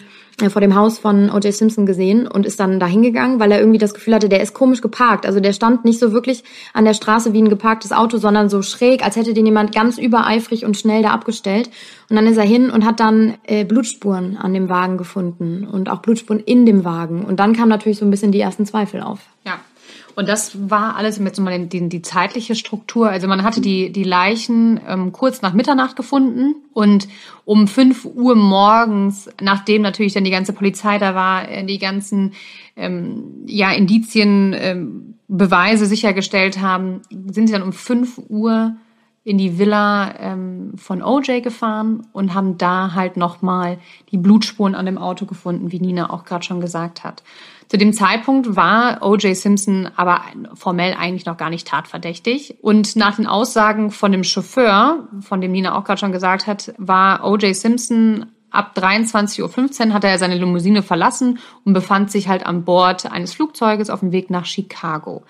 vor 0.50 0.62
dem 0.62 0.76
Haus 0.76 1.00
von 1.00 1.30
O.J. 1.30 1.54
Simpson 1.54 1.86
gesehen 1.86 2.28
und 2.28 2.46
ist 2.46 2.60
dann 2.60 2.80
da 2.80 2.88
hingegangen, 2.88 3.40
weil 3.40 3.52
er 3.52 3.60
irgendwie 3.60 3.78
das 3.78 3.94
Gefühl 3.94 4.16
hatte, 4.16 4.30
der 4.30 4.42
ist 4.42 4.54
komisch 4.54 4.82
geparkt. 4.82 5.26
Also 5.26 5.40
der 5.40 5.54
stand 5.54 5.86
nicht 5.86 6.00
so 6.00 6.12
wirklich 6.12 6.44
an 6.74 6.86
der 6.86 6.94
Straße 6.94 7.34
wie 7.34 7.42
ein 7.42 7.50
geparktes 7.50 7.92
Auto, 7.92 8.18
sondern 8.18 8.50
so 8.50 8.62
schräg, 8.62 9.04
als 9.04 9.16
hätte 9.16 9.34
den 9.34 9.46
jemand 9.46 9.74
ganz 9.74 9.98
übereifrig 9.98 10.66
und 10.66 10.76
schnell 10.76 11.04
da 11.04 11.12
abgestellt. 11.12 11.70
Und 12.10 12.16
dann 12.16 12.28
ist 12.28 12.38
er 12.38 12.44
hin 12.44 12.70
und 12.70 12.86
hat 12.86 13.00
dann 13.00 13.36
äh, 13.44 13.64
Blutspuren 13.64 14.38
an 14.38 14.54
dem 14.54 14.70
Wagen 14.70 14.98
gefunden 14.98 15.68
und 15.72 15.90
auch 15.90 16.00
Blutspuren 16.00 16.40
in 16.40 16.66
dem 16.66 16.84
Wagen. 16.84 17.24
Und 17.24 17.40
dann 17.40 17.54
kam 17.54 17.70
natürlich 17.70 18.00
so 18.00 18.06
ein 18.06 18.12
bisschen 18.12 18.32
die 18.32 18.40
ersten 18.40 18.66
Zweifel 18.66 19.02
auf. 19.02 19.20
Ja. 19.46 19.60
Und 20.16 20.30
das 20.30 20.70
war 20.70 20.96
alles 20.96 21.18
jetzt 21.18 21.40
mal 21.40 21.68
die, 21.68 21.90
die 21.90 22.02
zeitliche 22.02 22.56
Struktur. 22.56 23.10
Also 23.10 23.28
man 23.28 23.44
hatte 23.44 23.62
die, 23.62 23.92
die 23.92 24.04
Leichen 24.04 24.80
ähm, 24.88 25.12
kurz 25.12 25.42
nach 25.42 25.54
Mitternacht 25.54 25.96
gefunden 25.96 26.56
und 26.74 27.08
um 27.46 27.68
fünf 27.68 28.06
Uhr 28.06 28.36
morgens, 28.36 29.30
nachdem 29.42 29.82
natürlich 29.82 30.14
dann 30.14 30.24
die 30.24 30.32
ganze 30.32 30.54
Polizei 30.54 31.00
da 31.00 31.16
war, 31.16 31.50
äh, 31.50 31.66
die 31.66 31.80
ganzen 31.80 32.34
ähm, 32.76 33.44
ja, 33.48 33.72
Indizien, 33.72 34.56
ähm, 34.58 35.16
Beweise 35.28 35.86
sichergestellt 35.88 36.62
haben, 36.62 37.02
sind 37.10 37.48
sie 37.48 37.54
dann 37.54 37.64
um 37.64 37.74
fünf 37.74 38.20
Uhr 38.30 38.76
in 39.24 39.38
die 39.38 39.58
Villa 39.58 40.14
ähm, 40.20 40.74
von 40.76 41.02
OJ 41.02 41.42
gefahren 41.42 42.06
und 42.12 42.34
haben 42.34 42.58
da 42.58 42.94
halt 42.94 43.16
nochmal 43.16 43.80
die 44.12 44.18
Blutspuren 44.18 44.76
an 44.76 44.86
dem 44.86 44.98
Auto 44.98 45.26
gefunden, 45.26 45.72
wie 45.72 45.80
Nina 45.80 46.10
auch 46.10 46.26
gerade 46.26 46.44
schon 46.44 46.60
gesagt 46.60 47.04
hat. 47.04 47.24
Zu 47.74 47.80
dem 47.80 47.92
Zeitpunkt 47.92 48.56
war 48.56 49.02
O.J. 49.02 49.36
Simpson 49.36 49.90
aber 49.96 50.22
formell 50.54 50.94
eigentlich 50.94 51.26
noch 51.26 51.38
gar 51.38 51.50
nicht 51.50 51.68
tatverdächtig. 51.68 52.58
Und 52.62 52.96
nach 52.96 53.16
den 53.16 53.26
Aussagen 53.26 53.90
von 53.90 54.12
dem 54.12 54.24
Chauffeur, 54.24 55.08
von 55.22 55.42
dem 55.42 55.52
Nina 55.54 55.76
auch 55.76 55.84
gerade 55.84 56.00
schon 56.00 56.12
gesagt 56.12 56.46
hat, 56.46 56.72
war 56.78 57.26
O.J. 57.26 57.56
Simpson 57.56 58.28
ab 58.52 58.76
23.15 58.78 59.88
Uhr 59.88 59.94
hat 59.96 60.04
er 60.04 60.20
seine 60.20 60.36
Limousine 60.38 60.84
verlassen 60.84 61.40
und 61.66 61.74
befand 61.74 62.12
sich 62.12 62.28
halt 62.28 62.46
an 62.46 62.64
Bord 62.64 63.12
eines 63.12 63.34
Flugzeuges 63.34 63.90
auf 63.90 64.02
dem 64.02 64.12
Weg 64.12 64.30
nach 64.30 64.46
Chicago. 64.46 65.24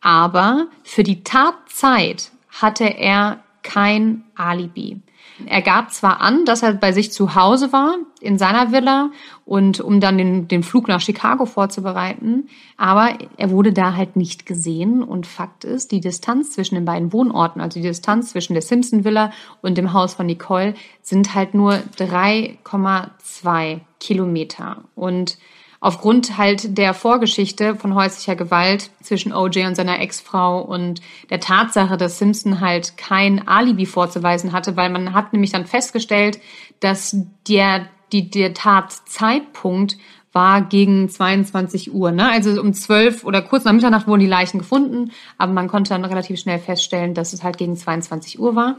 Aber 0.00 0.68
für 0.82 1.02
die 1.02 1.22
Tatzeit 1.22 2.30
hatte 2.48 2.84
er 2.84 3.40
kein 3.62 4.24
Alibi. 4.36 5.02
Er 5.46 5.62
gab 5.62 5.92
zwar 5.92 6.20
an, 6.20 6.44
dass 6.44 6.62
er 6.62 6.74
bei 6.74 6.92
sich 6.92 7.12
zu 7.12 7.34
Hause 7.34 7.72
war, 7.72 7.96
in 8.20 8.38
seiner 8.38 8.72
Villa, 8.72 9.10
und 9.44 9.80
um 9.80 10.00
dann 10.00 10.18
den, 10.18 10.48
den 10.48 10.62
Flug 10.62 10.88
nach 10.88 11.00
Chicago 11.00 11.44
vorzubereiten, 11.44 12.48
aber 12.76 13.18
er 13.36 13.50
wurde 13.50 13.72
da 13.72 13.94
halt 13.96 14.16
nicht 14.16 14.46
gesehen. 14.46 15.02
Und 15.02 15.26
Fakt 15.26 15.64
ist, 15.64 15.90
die 15.92 16.00
Distanz 16.00 16.52
zwischen 16.52 16.76
den 16.76 16.84
beiden 16.84 17.12
Wohnorten, 17.12 17.60
also 17.60 17.80
die 17.80 17.86
Distanz 17.86 18.30
zwischen 18.30 18.52
der 18.54 18.62
Simpson 18.62 19.04
Villa 19.04 19.32
und 19.62 19.76
dem 19.76 19.92
Haus 19.92 20.14
von 20.14 20.26
Nicole, 20.26 20.74
sind 21.02 21.34
halt 21.34 21.54
nur 21.54 21.74
3,2 21.98 23.80
Kilometer. 23.98 24.84
Und 24.94 25.38
aufgrund 25.80 26.36
halt 26.36 26.76
der 26.76 26.92
Vorgeschichte 26.92 27.74
von 27.74 27.94
häuslicher 27.94 28.36
Gewalt 28.36 28.90
zwischen 29.02 29.32
OJ 29.32 29.66
und 29.66 29.74
seiner 29.74 29.98
Ex-Frau 29.98 30.60
und 30.60 31.00
der 31.30 31.40
Tatsache, 31.40 31.96
dass 31.96 32.18
Simpson 32.18 32.60
halt 32.60 32.98
kein 32.98 33.48
Alibi 33.48 33.86
vorzuweisen 33.86 34.52
hatte, 34.52 34.76
weil 34.76 34.90
man 34.90 35.14
hat 35.14 35.32
nämlich 35.32 35.50
dann 35.50 35.66
festgestellt, 35.66 36.38
dass 36.80 37.16
der, 37.48 37.86
die, 38.12 38.30
der 38.30 38.52
Tatzeitpunkt 38.52 39.96
war 40.32 40.62
gegen 40.62 41.08
22 41.08 41.92
Uhr. 41.92 42.12
Ne? 42.12 42.28
Also 42.30 42.60
um 42.60 42.72
12 42.72 43.24
oder 43.24 43.42
kurz 43.42 43.64
nach 43.64 43.72
Mitternacht 43.72 44.06
wurden 44.06 44.20
die 44.20 44.26
Leichen 44.26 44.58
gefunden, 44.58 45.10
aber 45.38 45.52
man 45.52 45.66
konnte 45.66 45.88
dann 45.88 46.04
relativ 46.04 46.38
schnell 46.38 46.58
feststellen, 46.58 47.14
dass 47.14 47.32
es 47.32 47.42
halt 47.42 47.58
gegen 47.58 47.76
22 47.76 48.38
Uhr 48.38 48.54
war. 48.54 48.76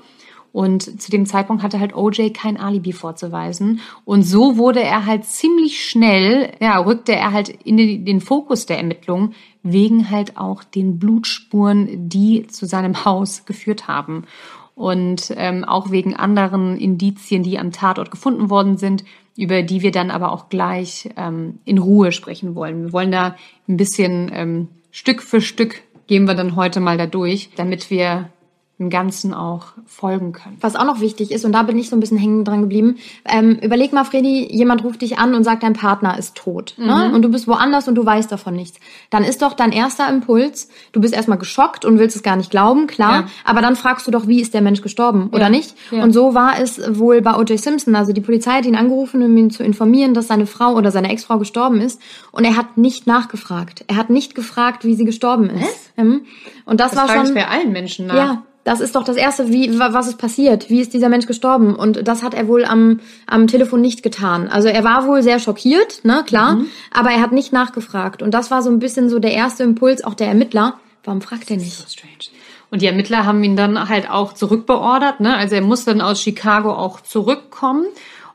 Und 0.53 1.01
zu 1.01 1.11
dem 1.11 1.25
Zeitpunkt 1.25 1.63
hatte 1.63 1.79
halt 1.79 1.95
OJ 1.95 2.31
kein 2.31 2.57
Alibi 2.57 2.91
vorzuweisen. 2.91 3.79
Und 4.03 4.23
so 4.23 4.57
wurde 4.57 4.81
er 4.81 5.05
halt 5.05 5.23
ziemlich 5.25 5.87
schnell, 5.87 6.51
ja, 6.59 6.77
rückte 6.79 7.15
er 7.15 7.31
halt 7.31 7.49
in 7.49 8.05
den 8.05 8.19
Fokus 8.19 8.65
der 8.65 8.77
Ermittlungen 8.77 9.33
wegen 9.63 10.09
halt 10.09 10.37
auch 10.37 10.63
den 10.63 10.99
Blutspuren, 10.99 12.09
die 12.09 12.47
zu 12.47 12.65
seinem 12.65 13.05
Haus 13.05 13.45
geführt 13.45 13.87
haben. 13.87 14.25
und 14.73 15.33
ähm, 15.35 15.63
auch 15.63 15.91
wegen 15.91 16.15
anderen 16.15 16.77
Indizien, 16.77 17.43
die 17.43 17.59
am 17.59 17.71
Tatort 17.71 18.09
gefunden 18.09 18.49
worden 18.49 18.77
sind, 18.77 19.03
über 19.37 19.61
die 19.61 19.81
wir 19.81 19.91
dann 19.91 20.09
aber 20.09 20.31
auch 20.31 20.49
gleich 20.49 21.09
ähm, 21.17 21.59
in 21.65 21.77
Ruhe 21.77 22.11
sprechen 22.11 22.55
wollen. 22.55 22.85
Wir 22.85 22.93
wollen 22.93 23.11
da 23.11 23.35
ein 23.67 23.77
bisschen 23.77 24.31
ähm, 24.33 24.67
Stück 24.89 25.21
für 25.21 25.41
Stück 25.41 25.83
gehen 26.07 26.25
wir 26.25 26.35
dann 26.35 26.55
heute 26.55 26.79
mal 26.79 26.97
da 26.97 27.05
durch, 27.05 27.49
damit 27.55 27.89
wir 27.89 28.29
im 28.81 28.89
Ganzen 28.89 29.33
auch 29.33 29.67
folgen 29.85 30.31
können. 30.31 30.57
Was 30.59 30.75
auch 30.75 30.85
noch 30.85 30.99
wichtig 31.01 31.31
ist, 31.31 31.45
und 31.45 31.51
da 31.51 31.61
bin 31.61 31.77
ich 31.77 31.89
so 31.89 31.95
ein 31.95 31.99
bisschen 31.99 32.17
hängen 32.17 32.43
dran 32.43 32.61
geblieben, 32.61 32.97
ähm, 33.25 33.59
überleg 33.61 33.93
mal, 33.93 34.03
Freddy, 34.03 34.51
jemand 34.51 34.83
ruft 34.83 35.03
dich 35.03 35.19
an 35.19 35.35
und 35.35 35.43
sagt, 35.43 35.61
dein 35.61 35.73
Partner 35.73 36.17
ist 36.17 36.35
tot. 36.35 36.73
Ne? 36.77 36.85
Mhm. 36.85 36.89
Ne? 36.89 37.11
Und 37.13 37.21
du 37.21 37.29
bist 37.29 37.47
woanders 37.47 37.87
und 37.87 37.93
du 37.95 38.03
weißt 38.03 38.31
davon 38.31 38.55
nichts. 38.55 38.79
Dann 39.11 39.23
ist 39.23 39.43
doch 39.43 39.53
dein 39.53 39.71
erster 39.71 40.09
Impuls, 40.09 40.67
du 40.93 40.99
bist 40.99 41.13
erstmal 41.13 41.37
geschockt 41.37 41.85
und 41.85 41.99
willst 41.99 42.15
es 42.15 42.23
gar 42.23 42.35
nicht 42.35 42.49
glauben, 42.49 42.87
klar. 42.87 43.11
Ja. 43.11 43.27
Aber 43.45 43.61
dann 43.61 43.75
fragst 43.75 44.07
du 44.07 44.11
doch, 44.11 44.27
wie 44.27 44.41
ist 44.41 44.55
der 44.55 44.61
Mensch 44.61 44.81
gestorben 44.81 45.29
ja. 45.31 45.37
oder 45.37 45.49
nicht? 45.49 45.75
Ja. 45.91 46.03
Und 46.03 46.11
so 46.11 46.33
war 46.33 46.59
es 46.59 46.81
wohl 46.97 47.21
bei 47.21 47.35
O.J. 47.35 47.59
Simpson. 47.59 47.95
Also 47.95 48.13
die 48.13 48.21
Polizei 48.21 48.53
hat 48.53 48.65
ihn 48.65 48.75
angerufen, 48.75 49.21
um 49.21 49.37
ihn 49.37 49.51
zu 49.51 49.63
informieren, 49.63 50.15
dass 50.15 50.27
seine 50.27 50.47
Frau 50.47 50.73
oder 50.73 50.89
seine 50.89 51.11
Ex-Frau 51.11 51.37
gestorben 51.37 51.81
ist. 51.81 52.01
Und 52.31 52.45
er 52.45 52.57
hat 52.57 52.77
nicht 52.77 53.05
nachgefragt. 53.05 53.85
Er 53.87 53.97
hat 53.97 54.09
nicht 54.09 54.33
gefragt, 54.33 54.85
wie 54.85 54.95
sie 54.95 55.05
gestorben 55.05 55.51
ist. 55.51 55.91
Was? 55.95 56.05
Und 56.65 56.79
das, 56.79 56.91
das 56.91 56.99
war 56.99 57.07
schon. 57.07 57.25
Das 57.25 57.33
bei 57.33 57.47
allen 57.47 57.71
Menschen 57.71 58.07
nach. 58.07 58.15
Ja, 58.15 58.43
das 58.63 58.79
ist 58.79 58.95
doch 58.95 59.03
das 59.03 59.15
Erste, 59.15 59.49
wie, 59.49 59.79
was 59.79 60.07
ist 60.07 60.17
passiert? 60.17 60.69
Wie 60.69 60.81
ist 60.81 60.93
dieser 60.93 61.09
Mensch 61.09 61.25
gestorben? 61.25 61.75
Und 61.75 62.07
das 62.07 62.21
hat 62.21 62.33
er 62.33 62.47
wohl 62.47 62.63
am, 62.63 62.99
am 63.25 63.47
Telefon 63.47 63.81
nicht 63.81 64.03
getan. 64.03 64.47
Also 64.47 64.67
er 64.67 64.83
war 64.83 65.07
wohl 65.07 65.23
sehr 65.23 65.39
schockiert, 65.39 66.05
ne, 66.05 66.23
klar, 66.25 66.55
mhm. 66.55 66.67
aber 66.91 67.09
er 67.09 67.21
hat 67.21 67.31
nicht 67.31 67.51
nachgefragt. 67.53 68.21
Und 68.21 68.33
das 68.33 68.51
war 68.51 68.61
so 68.61 68.69
ein 68.69 68.79
bisschen 68.79 69.09
so 69.09 69.19
der 69.19 69.33
erste 69.33 69.63
Impuls 69.63 70.03
auch 70.03 70.13
der 70.13 70.27
Ermittler. 70.27 70.75
Warum 71.03 71.21
fragt 71.21 71.49
er 71.49 71.57
nicht? 71.57 71.73
So 71.73 71.87
strange. 71.87 72.29
Und 72.69 72.81
die 72.81 72.85
Ermittler 72.85 73.25
haben 73.25 73.43
ihn 73.43 73.55
dann 73.57 73.89
halt 73.89 74.09
auch 74.09 74.33
zurückbeordert, 74.33 75.19
ne? 75.19 75.35
Also 75.35 75.55
er 75.55 75.61
muss 75.61 75.83
dann 75.83 75.99
aus 75.99 76.21
Chicago 76.21 76.71
auch 76.71 77.01
zurückkommen. 77.01 77.85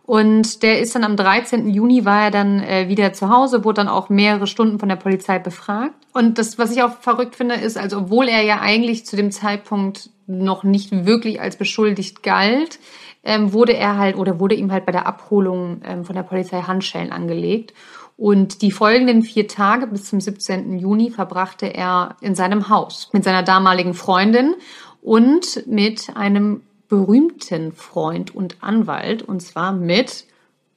Und 0.05 0.63
der 0.63 0.81
ist 0.81 0.95
dann 0.95 1.03
am 1.03 1.17
13. 1.17 1.69
Juni 1.69 2.05
war 2.05 2.25
er 2.25 2.31
dann 2.31 2.61
äh, 2.63 2.89
wieder 2.89 3.13
zu 3.13 3.29
Hause, 3.29 3.65
wurde 3.65 3.83
dann 3.83 3.89
auch 3.89 4.09
mehrere 4.09 4.47
Stunden 4.47 4.79
von 4.79 4.89
der 4.89 4.97
Polizei 4.97 5.39
befragt. 5.41 5.95
Und 6.13 6.39
das, 6.39 6.59
was 6.59 6.71
ich 6.71 6.83
auch 6.83 6.99
verrückt 7.01 7.35
finde, 7.35 7.57
ist, 7.57 7.77
also 7.77 7.99
obwohl 7.99 8.29
er 8.29 8.43
ja 8.43 8.61
eigentlich 8.61 9.05
zu 9.05 9.17
dem 9.17 9.33
Zeitpunkt 9.33 10.11
noch 10.27 10.65
nicht 10.65 11.07
wirklich 11.07 11.41
als 11.41 11.57
beschuldigt 11.57 12.23
galt, 12.23 12.79
ähm, 13.23 13.53
wurde 13.53 13.77
er 13.77 13.99
halt 13.99 14.17
oder 14.17 14.41
wurde 14.41 14.55
ihm 14.55 14.73
halt 14.73 14.87
bei 14.87 14.93
der 14.93 15.07
Abholung 15.07 15.81
ähm, 15.85 16.05
von 16.05 16.15
der 16.17 16.23
Polizei 16.23 16.63
Handschellen 16.63 17.13
angelegt. 17.13 17.75
Und 18.17 18.63
die 18.63 18.71
folgenden 18.71 19.23
vier 19.23 19.47
Tage 19.47 19.87
bis 19.87 20.05
zum 20.05 20.21
17. 20.21 20.79
Juni 20.79 21.11
verbrachte 21.11 21.67
er 21.67 22.17
in 22.21 22.35
seinem 22.35 22.71
Haus 22.71 23.11
mit 23.13 23.25
seiner 23.25 23.43
damaligen 23.43 23.93
Freundin 23.93 24.55
und 25.03 25.67
mit 25.67 26.17
einem 26.17 26.63
berühmten 26.89 27.73
Freund 27.73 28.35
und 28.35 28.57
Anwalt, 28.63 29.23
und 29.23 29.41
zwar 29.41 29.73
mit 29.73 30.25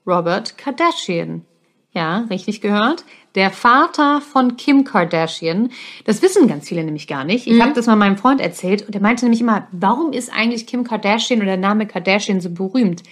Robert 0.06 0.58
Kardashian. 0.58 1.46
Ja, 1.94 2.26
richtig 2.30 2.62
gehört. 2.62 3.06
Der 3.36 3.52
Vater 3.52 4.22
von 4.22 4.58
Kim 4.58 4.84
Kardashian. 4.84 5.70
Das 6.06 6.22
wissen 6.22 6.48
ganz 6.48 6.68
viele 6.68 6.84
nämlich 6.84 7.08
gar 7.08 7.24
nicht. 7.24 7.46
Ich 7.46 7.54
mhm. 7.54 7.62
habe 7.62 7.74
das 7.74 7.86
mal 7.86 7.96
meinem 7.96 8.18
Freund 8.18 8.42
erzählt 8.42 8.86
und 8.88 8.96
er 8.96 9.02
meinte 9.02 9.26
nämlich 9.26 9.42
immer, 9.42 9.68
warum 9.72 10.14
ist 10.14 10.34
eigentlich 10.34 10.66
Kim 10.66 10.84
Kardashian 10.84 11.40
oder 11.40 11.52
der 11.52 11.58
Name 11.58 11.86
Kardashian 11.86 12.42
so 12.42 12.50
berühmt? 12.50 13.04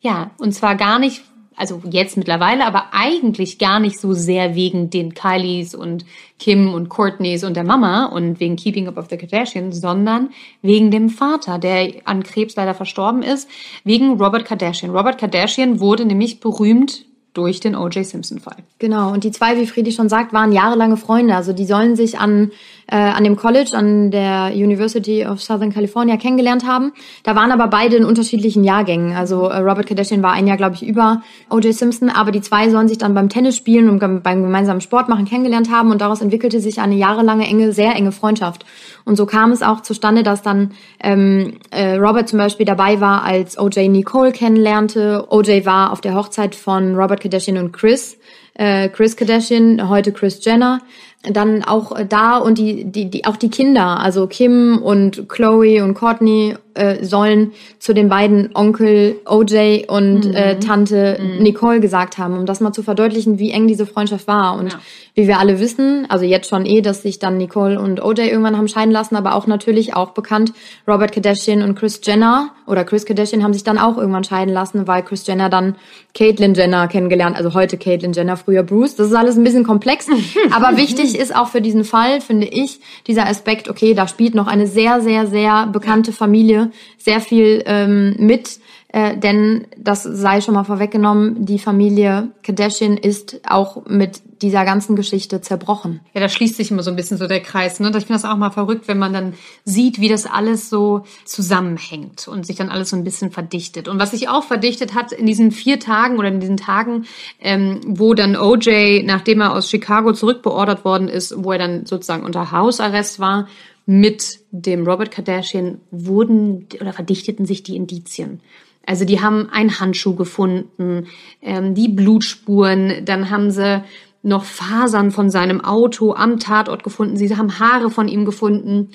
Ja, 0.00 0.30
und 0.38 0.52
zwar 0.52 0.76
gar 0.76 0.98
nicht, 0.98 1.22
also 1.56 1.82
jetzt 1.90 2.16
mittlerweile, 2.16 2.64
aber 2.64 2.86
eigentlich 2.92 3.58
gar 3.58 3.80
nicht 3.80 3.98
so 3.98 4.14
sehr 4.14 4.54
wegen 4.54 4.90
den 4.90 5.12
Kylies 5.12 5.74
und 5.74 6.06
Kim 6.38 6.72
und 6.72 6.88
Courtneys 6.88 7.44
und 7.44 7.54
der 7.54 7.64
Mama 7.64 8.06
und 8.06 8.40
wegen 8.40 8.56
Keeping 8.56 8.88
Up 8.88 8.96
of 8.96 9.08
the 9.10 9.16
Kardashians, 9.18 9.80
sondern 9.80 10.30
wegen 10.62 10.90
dem 10.90 11.10
Vater, 11.10 11.58
der 11.58 11.94
an 12.04 12.22
Krebs 12.22 12.56
leider 12.56 12.74
verstorben 12.74 13.22
ist, 13.22 13.48
wegen 13.84 14.20
Robert 14.20 14.44
Kardashian. 14.46 14.94
Robert 14.96 15.18
Kardashian 15.18 15.80
wurde 15.80 16.06
nämlich 16.06 16.40
berühmt 16.40 17.04
durch 17.38 17.60
den 17.60 17.76
O.J. 17.76 18.04
Simpson-Fall. 18.04 18.56
Genau, 18.80 19.12
und 19.12 19.22
die 19.22 19.30
zwei, 19.30 19.56
wie 19.56 19.66
Friedi 19.66 19.92
schon 19.92 20.08
sagt, 20.08 20.32
waren 20.32 20.50
jahrelange 20.50 20.96
Freunde. 20.96 21.36
Also 21.36 21.52
die 21.52 21.66
sollen 21.66 21.94
sich 21.94 22.18
an, 22.18 22.50
äh, 22.90 22.96
an 22.96 23.22
dem 23.22 23.36
College, 23.36 23.70
an 23.74 24.10
der 24.10 24.50
University 24.54 25.26
of 25.26 25.42
Southern 25.42 25.72
California 25.72 26.16
kennengelernt 26.16 26.66
haben. 26.66 26.92
Da 27.22 27.36
waren 27.36 27.52
aber 27.52 27.68
beide 27.68 27.96
in 27.96 28.04
unterschiedlichen 28.04 28.64
Jahrgängen. 28.64 29.14
Also 29.14 29.48
äh, 29.48 29.58
Robert 29.58 29.86
Kardashian 29.86 30.22
war 30.22 30.32
ein 30.32 30.46
Jahr, 30.46 30.56
glaube 30.56 30.74
ich, 30.74 30.86
über 30.86 31.22
O.J. 31.50 31.74
Simpson, 31.74 32.08
aber 32.08 32.30
die 32.32 32.40
zwei 32.40 32.70
sollen 32.70 32.88
sich 32.88 32.98
dann 32.98 33.14
beim 33.14 33.28
Tennis 33.28 33.56
spielen 33.56 33.90
und 33.90 33.98
beim 33.98 34.42
gemeinsamen 34.42 34.80
Sport 34.80 35.08
machen 35.08 35.26
kennengelernt 35.26 35.70
haben 35.70 35.90
und 35.90 36.00
daraus 36.00 36.22
entwickelte 36.22 36.60
sich 36.60 36.80
eine 36.80 36.94
jahrelange 36.94 37.46
enge, 37.46 37.72
sehr 37.72 37.94
enge 37.94 38.12
Freundschaft. 38.12 38.64
Und 39.04 39.16
so 39.16 39.26
kam 39.26 39.52
es 39.52 39.62
auch 39.62 39.82
zustande, 39.82 40.22
dass 40.22 40.42
dann 40.42 40.72
ähm, 41.02 41.58
äh, 41.70 41.96
Robert 41.96 42.28
zum 42.28 42.38
Beispiel 42.38 42.64
dabei 42.66 43.00
war, 43.00 43.22
als 43.22 43.58
O.J. 43.58 43.90
Nicole 43.90 44.32
kennenlernte. 44.32 45.26
O.J. 45.28 45.66
war 45.66 45.92
auf 45.92 46.00
der 46.00 46.14
Hochzeit 46.14 46.54
von 46.54 46.94
Robert 46.94 47.20
Kardashian 47.20 47.58
und 47.58 47.72
Chris. 47.72 48.18
Äh, 48.54 48.88
Chris 48.88 49.16
Kardashian, 49.16 49.88
heute 49.88 50.10
Chris 50.12 50.44
Jenner 50.44 50.80
dann 51.22 51.64
auch 51.64 51.92
da 52.08 52.38
und 52.38 52.58
die, 52.58 52.84
die, 52.84 53.10
die, 53.10 53.24
auch 53.24 53.36
die 53.36 53.50
Kinder, 53.50 54.00
also 54.00 54.26
Kim 54.26 54.78
und 54.82 55.28
Chloe 55.28 55.82
und 55.82 55.94
Courtney 55.94 56.56
äh, 56.78 57.04
sollen 57.04 57.52
zu 57.78 57.92
den 57.92 58.08
beiden 58.08 58.50
Onkel 58.54 59.16
OJ 59.26 59.84
und 59.88 60.26
mhm. 60.26 60.34
äh, 60.34 60.58
Tante 60.58 61.18
mhm. 61.20 61.42
Nicole 61.42 61.80
gesagt 61.80 62.18
haben, 62.18 62.38
um 62.38 62.46
das 62.46 62.60
mal 62.60 62.72
zu 62.72 62.82
verdeutlichen, 62.82 63.38
wie 63.38 63.50
eng 63.50 63.66
diese 63.66 63.86
Freundschaft 63.86 64.26
war. 64.26 64.56
Und 64.58 64.72
ja. 64.72 64.78
wie 65.14 65.26
wir 65.26 65.38
alle 65.38 65.60
wissen, 65.60 66.06
also 66.08 66.24
jetzt 66.24 66.48
schon 66.48 66.66
eh, 66.66 66.80
dass 66.80 67.02
sich 67.02 67.18
dann 67.18 67.36
Nicole 67.36 67.80
und 67.80 68.02
OJ 68.02 68.20
irgendwann 68.28 68.56
haben 68.56 68.68
scheiden 68.68 68.92
lassen, 68.92 69.16
aber 69.16 69.34
auch 69.34 69.46
natürlich 69.46 69.94
auch 69.94 70.10
bekannt, 70.10 70.52
Robert 70.86 71.12
Kardashian 71.12 71.62
und 71.62 71.74
Chris 71.74 72.00
Jenner 72.04 72.50
oder 72.66 72.84
Chris 72.84 73.04
Kardashian 73.04 73.42
haben 73.42 73.52
sich 73.52 73.64
dann 73.64 73.78
auch 73.78 73.96
irgendwann 73.96 74.24
scheiden 74.24 74.52
lassen, 74.52 74.86
weil 74.86 75.02
Chris 75.02 75.26
Jenner 75.26 75.48
dann 75.48 75.76
Caitlyn 76.14 76.54
Jenner 76.54 76.88
kennengelernt, 76.88 77.36
also 77.36 77.54
heute 77.54 77.78
Caitlyn 77.78 78.12
Jenner, 78.12 78.36
früher 78.36 78.62
Bruce. 78.62 78.96
Das 78.96 79.08
ist 79.08 79.14
alles 79.14 79.36
ein 79.36 79.44
bisschen 79.44 79.64
komplex, 79.64 80.06
aber 80.50 80.76
wichtig 80.76 81.18
ist 81.18 81.34
auch 81.34 81.48
für 81.48 81.60
diesen 81.60 81.84
Fall, 81.84 82.20
finde 82.20 82.46
ich, 82.46 82.80
dieser 83.06 83.26
Aspekt, 83.26 83.68
okay, 83.68 83.94
da 83.94 84.06
spielt 84.08 84.34
noch 84.34 84.46
eine 84.46 84.66
sehr, 84.66 85.00
sehr, 85.00 85.26
sehr 85.26 85.66
bekannte 85.66 86.12
Familie 86.12 86.67
sehr 86.96 87.20
viel 87.20 87.62
ähm, 87.66 88.16
mit, 88.18 88.60
äh, 88.90 89.18
denn 89.18 89.66
das 89.76 90.02
sei 90.02 90.40
schon 90.40 90.54
mal 90.54 90.64
vorweggenommen, 90.64 91.44
die 91.44 91.58
Familie 91.58 92.28
Kardashian 92.42 92.96
ist 92.96 93.40
auch 93.46 93.84
mit 93.86 94.22
dieser 94.40 94.64
ganzen 94.64 94.96
Geschichte 94.96 95.42
zerbrochen. 95.42 96.00
Ja, 96.14 96.22
da 96.22 96.28
schließt 96.30 96.56
sich 96.56 96.70
immer 96.70 96.82
so 96.82 96.90
ein 96.90 96.96
bisschen 96.96 97.18
so 97.18 97.26
der 97.26 97.40
Kreis. 97.40 97.80
Ne? 97.80 97.88
Ich 97.88 98.06
finde 98.06 98.14
das 98.14 98.24
auch 98.24 98.36
mal 98.36 98.50
verrückt, 98.50 98.88
wenn 98.88 98.98
man 98.98 99.12
dann 99.12 99.34
sieht, 99.64 100.00
wie 100.00 100.08
das 100.08 100.24
alles 100.24 100.70
so 100.70 101.02
zusammenhängt 101.26 102.28
und 102.28 102.46
sich 102.46 102.56
dann 102.56 102.70
alles 102.70 102.88
so 102.90 102.96
ein 102.96 103.04
bisschen 103.04 103.30
verdichtet. 103.30 103.88
Und 103.88 103.98
was 103.98 104.12
sich 104.12 104.30
auch 104.30 104.44
verdichtet 104.44 104.94
hat 104.94 105.12
in 105.12 105.26
diesen 105.26 105.50
vier 105.50 105.78
Tagen 105.80 106.18
oder 106.18 106.28
in 106.28 106.40
diesen 106.40 106.56
Tagen, 106.56 107.04
ähm, 107.40 107.80
wo 107.86 108.14
dann 108.14 108.36
OJ, 108.36 109.02
nachdem 109.04 109.42
er 109.42 109.54
aus 109.54 109.68
Chicago 109.68 110.12
zurückbeordert 110.12 110.86
worden 110.86 111.08
ist, 111.08 111.34
wo 111.36 111.52
er 111.52 111.58
dann 111.58 111.84
sozusagen 111.84 112.24
unter 112.24 112.52
Hausarrest 112.52 113.20
war, 113.20 113.48
mit 113.90 114.40
dem 114.50 114.86
Robert 114.86 115.10
Kardashian 115.10 115.80
wurden 115.90 116.66
oder 116.78 116.92
verdichteten 116.92 117.46
sich 117.46 117.62
die 117.62 117.74
Indizien. 117.74 118.40
Also 118.84 119.06
die 119.06 119.22
haben 119.22 119.48
einen 119.50 119.80
Handschuh 119.80 120.14
gefunden, 120.14 121.06
ähm, 121.40 121.74
die 121.74 121.88
Blutspuren, 121.88 123.06
dann 123.06 123.30
haben 123.30 123.50
sie 123.50 123.82
noch 124.22 124.44
Fasern 124.44 125.10
von 125.10 125.30
seinem 125.30 125.64
Auto 125.64 126.12
am 126.12 126.38
Tatort 126.38 126.84
gefunden, 126.84 127.16
sie 127.16 127.34
haben 127.34 127.60
Haare 127.60 127.90
von 127.90 128.08
ihm 128.08 128.26
gefunden 128.26 128.90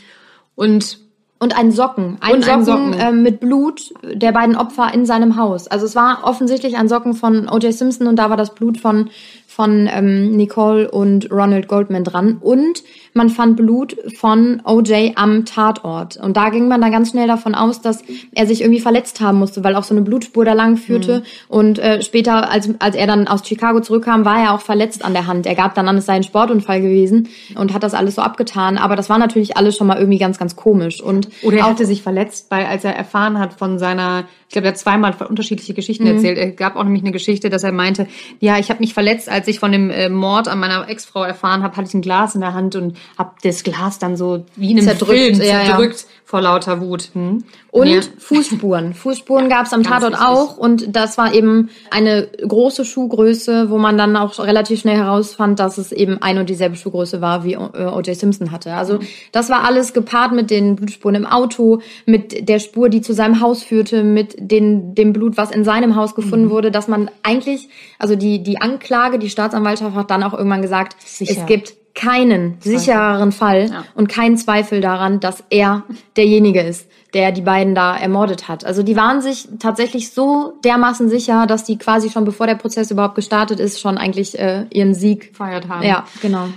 und 0.54 1.00
und 1.40 1.58
einen 1.58 1.72
Socken, 1.72 2.18
einen 2.22 2.36
und 2.36 2.44
Socken, 2.44 2.66
Socken. 2.66 2.94
Äh, 2.94 3.12
mit 3.12 3.40
Blut 3.40 3.94
der 4.04 4.32
beiden 4.32 4.56
Opfer 4.56 4.94
in 4.94 5.06
seinem 5.06 5.36
Haus. 5.36 5.68
Also 5.68 5.86
es 5.86 5.96
war 5.96 6.24
offensichtlich 6.24 6.78
ein 6.78 6.88
Socken 6.88 7.16
von 7.16 7.50
O.J. 7.50 7.74
Simpson 7.74 8.08
und 8.08 8.16
da 8.16 8.30
war 8.30 8.38
das 8.38 8.56
Blut 8.56 8.78
von 8.78 9.10
von 9.54 9.88
ähm, 9.92 10.32
Nicole 10.32 10.90
und 10.90 11.32
Ronald 11.32 11.68
Goldman 11.68 12.04
dran. 12.04 12.38
Und 12.42 12.84
man 13.14 13.30
fand 13.30 13.56
Blut 13.56 13.96
von 14.18 14.62
OJ 14.66 15.12
am 15.16 15.46
Tatort. 15.46 16.18
Und 16.18 16.36
da 16.36 16.50
ging 16.50 16.68
man 16.68 16.82
dann 16.82 16.92
ganz 16.92 17.12
schnell 17.12 17.28
davon 17.28 17.54
aus, 17.54 17.82
dass 17.82 18.04
er 18.34 18.48
sich 18.48 18.62
irgendwie 18.62 18.80
verletzt 18.80 19.22
haben 19.22 19.38
musste, 19.38 19.64
weil 19.64 19.76
auch 19.76 19.84
so 19.84 19.94
eine 19.94 20.02
Blutspur 20.02 20.44
da 20.44 20.54
lang 20.54 20.78
führte. 20.78 21.20
Mhm. 21.20 21.24
Und 21.50 21.80
äh, 21.80 22.02
später, 22.02 22.50
als, 22.50 22.70
als 22.80 22.96
er 22.96 23.06
dann 23.06 23.28
aus 23.28 23.48
Chicago 23.48 23.80
zurückkam, 23.80 24.26
war 24.26 24.42
er 24.42 24.54
auch 24.54 24.62
verletzt 24.62 25.06
an 25.06 25.14
der 25.14 25.28
Hand. 25.28 25.46
Er 25.46 25.56
gab 25.56 25.76
dann 25.76 25.88
an, 25.88 25.98
es 25.98 26.08
sei 26.08 26.14
ein 26.14 26.24
Sportunfall 26.24 26.82
gewesen 26.82 27.30
und 27.56 27.74
hat 27.74 27.84
das 27.84 27.94
alles 27.94 28.16
so 28.16 28.24
abgetan. 28.24 28.80
Aber 28.80 28.96
das 28.96 29.10
war 29.10 29.20
natürlich 29.20 29.56
alles 29.56 29.78
schon 29.78 29.86
mal 29.86 29.98
irgendwie 29.98 30.18
ganz, 30.20 30.40
ganz 30.40 30.56
komisch. 30.56 31.02
Und 31.02 31.30
Oder 31.44 31.58
er 31.58 31.70
hatte 31.70 31.86
sich 31.86 32.02
verletzt, 32.02 32.48
weil 32.50 32.66
als 32.66 32.84
er 32.84 32.96
erfahren 32.96 33.38
hat 33.38 33.54
von 33.54 33.78
seiner, 33.78 34.26
ich 34.54 34.56
glaube, 34.56 34.68
er 34.68 34.74
hat 34.74 34.78
zweimal 34.78 35.16
unterschiedliche 35.28 35.74
Geschichten 35.74 36.04
mhm. 36.04 36.16
erzählt. 36.16 36.38
Er 36.38 36.52
gab 36.52 36.76
auch 36.76 36.84
nämlich 36.84 37.02
eine 37.02 37.12
Geschichte, 37.12 37.50
dass 37.50 37.64
er 37.64 37.72
meinte, 37.72 38.06
ja, 38.40 38.60
ich 38.60 38.70
habe 38.70 38.82
mich 38.82 38.94
verletzt, 38.94 39.28
als 39.28 39.48
ich 39.48 39.58
von 39.58 39.72
dem 39.72 39.90
äh, 39.90 40.10
Mord 40.10 40.48
an 40.48 40.60
meiner 40.60 40.88
Ex-Frau 40.88 41.24
erfahren 41.24 41.64
habe, 41.64 41.76
hatte 41.76 41.88
ich 41.88 41.94
ein 41.96 42.04
Glas 42.04 42.36
in 42.36 42.42
der 42.42 42.54
Hand 42.54 42.76
und 42.76 42.96
habe 43.18 43.32
das 43.42 43.64
Glas 43.64 43.98
dann 43.98 44.16
so 44.16 44.46
wie 44.56 44.70
in 44.70 44.78
einem 44.78 44.88
Zerdrückt, 44.90 45.38
Film 45.38 45.42
ja, 45.42 45.64
ja. 45.64 45.90
Vor 46.26 46.42
lauter 46.42 46.82
Wut. 46.82 47.10
Hm? 47.14 47.44
Und 47.70 47.88
Ja. 47.88 48.02
Fußspuren. 48.18 48.94
Fußspuren 48.96 49.50
gab 49.50 49.66
es 49.66 49.74
am 49.74 49.84
Tatort 49.84 50.14
wichtig. 50.14 50.28
auch 50.28 50.58
und 50.58 50.96
das 50.96 51.18
war 51.18 51.34
eben 51.34 51.70
eine 51.92 52.28
große 52.48 52.86
Schuhgröße, 52.86 53.70
wo 53.70 53.78
man 53.78 53.98
dann 53.98 54.16
auch 54.16 54.40
relativ 54.40 54.80
schnell 54.80 54.98
herausfand, 54.98 55.60
dass 55.60 55.78
es 55.78 55.92
eben 55.92 56.22
ein 56.22 56.38
und 56.38 56.50
dieselbe 56.50 56.76
Schuhgröße 56.76 57.22
war, 57.22 57.44
wie 57.44 57.54
äh, 57.54 57.58
O.J. 57.58 58.16
Simpson 58.16 58.52
hatte. 58.52 58.74
Also 58.74 59.00
das 59.32 59.50
war 59.50 59.64
alles 59.64 59.94
gepaart 59.94 60.32
mit 60.32 60.50
den 60.50 60.76
Blutspuren 60.76 61.16
im 61.16 61.26
Auto, 61.26 61.82
mit 62.06 62.48
der 62.48 62.60
Spur, 62.60 62.90
die 62.90 63.02
zu 63.02 63.14
seinem 63.14 63.42
Haus 63.42 63.64
führte, 63.64 64.04
mit 64.04 64.36
den, 64.40 64.96
dem 64.96 65.14
Blut, 65.14 65.38
was 65.38 65.52
in 65.52 65.64
seinem 65.64 65.96
Haus 65.96 66.16
gefunden 66.16 66.50
wurde, 66.50 66.72
dass 66.72 66.88
man 66.88 67.12
eigentlich, 67.22 67.70
also 68.00 68.16
die, 68.16 68.42
die 68.42 68.62
Anklage, 68.62 69.20
die 69.20 69.30
Staatsanwaltschaft 69.30 69.96
hat 69.96 70.10
dann 70.10 70.24
auch 70.24 70.34
irgendwann 70.34 70.62
gesagt, 70.62 70.96
Sicher. 71.06 71.42
es 71.42 71.46
gibt 71.46 71.83
keinen 71.96 72.58
sichereren 72.60 73.32
Fall 73.32 73.70
Ja. 73.70 73.84
und 73.96 74.10
keinen 74.10 74.38
Zweifel 74.38 74.82
daran, 74.82 75.20
dass 75.20 75.44
er 75.50 75.84
derjenige 76.18 76.62
ist, 76.62 76.88
der 77.14 77.32
die 77.32 77.42
beiden 77.42 77.76
da 77.76 77.96
ermordet 77.96 78.48
hat. 78.48 78.66
Also 78.66 78.82
die 78.82 78.96
waren 78.96 79.22
sich 79.22 79.48
tatsächlich 79.60 80.12
so 80.12 80.54
dermaßen 80.64 81.08
sicher, 81.10 81.46
dass 81.46 81.64
die 81.64 81.78
quasi 81.78 82.10
schon 82.10 82.26
bevor 82.26 82.48
der 82.48 82.56
Prozess 82.56 82.90
überhaupt 82.90 83.16
gestartet 83.16 83.60
ist, 83.60 83.80
schon 83.80 83.98
eigentlich 83.98 84.38
äh, 84.40 84.66
ihren 84.72 84.96
Sieg. 84.96 85.30
Gefeiert 85.32 85.68
haben. 85.68 85.84
Ja, 85.84 86.06
genau. 86.22 86.48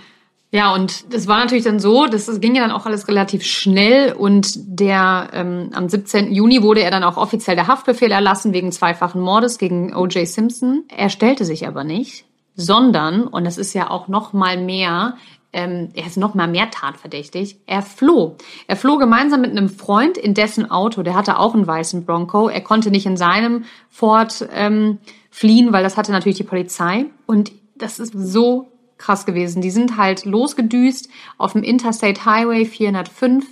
Ja, 0.52 0.72
und 0.72 1.12
das 1.12 1.26
war 1.26 1.38
natürlich 1.40 1.64
dann 1.64 1.80
so, 1.80 2.06
das, 2.06 2.26
das 2.26 2.40
ging 2.40 2.54
ja 2.54 2.62
dann 2.62 2.70
auch 2.70 2.86
alles 2.86 3.08
relativ 3.08 3.42
schnell 3.44 4.12
und 4.12 4.54
der 4.56 5.28
ähm, 5.34 5.70
am 5.74 5.88
17. 5.88 6.32
Juni 6.32 6.62
wurde 6.62 6.82
er 6.82 6.90
dann 6.90 7.04
auch 7.04 7.18
offiziell 7.18 7.56
der 7.56 7.66
Haftbefehl 7.66 8.10
erlassen 8.10 8.54
wegen 8.54 8.72
zweifachen 8.72 9.20
Mordes 9.20 9.58
gegen 9.58 9.94
O.J. 9.94 10.26
Simpson. 10.26 10.84
Er 10.96 11.10
stellte 11.10 11.44
sich 11.44 11.66
aber 11.66 11.84
nicht, 11.84 12.24
sondern, 12.56 13.26
und 13.26 13.44
das 13.44 13.58
ist 13.58 13.74
ja 13.74 13.90
auch 13.90 14.08
noch 14.08 14.32
mal 14.32 14.56
mehr, 14.56 15.16
ähm, 15.52 15.90
er 15.94 16.06
ist 16.06 16.16
noch 16.16 16.34
mal 16.34 16.48
mehr 16.48 16.70
tatverdächtig, 16.70 17.58
er 17.66 17.82
floh. 17.82 18.36
Er 18.66 18.76
floh 18.76 18.98
gemeinsam 18.98 19.42
mit 19.42 19.52
einem 19.52 19.68
Freund 19.68 20.18
in 20.18 20.34
dessen 20.34 20.70
Auto, 20.70 21.02
der 21.02 21.14
hatte 21.14 21.38
auch 21.38 21.54
einen 21.54 21.66
weißen 21.66 22.04
Bronco. 22.04 22.48
Er 22.48 22.60
konnte 22.60 22.90
nicht 22.90 23.06
in 23.06 23.16
seinem 23.16 23.64
Ford 23.88 24.48
ähm, 24.52 24.98
fliehen, 25.30 25.72
weil 25.72 25.82
das 25.82 25.96
hatte 25.96 26.12
natürlich 26.12 26.38
die 26.38 26.44
Polizei. 26.44 27.06
Und 27.26 27.52
das 27.76 27.98
ist 27.98 28.12
so 28.14 28.68
krass 28.98 29.26
gewesen. 29.26 29.62
Die 29.62 29.70
sind 29.70 29.96
halt 29.96 30.24
losgedüst 30.24 31.08
auf 31.38 31.52
dem 31.52 31.62
Interstate 31.62 32.24
Highway 32.24 32.64
405 32.64 33.46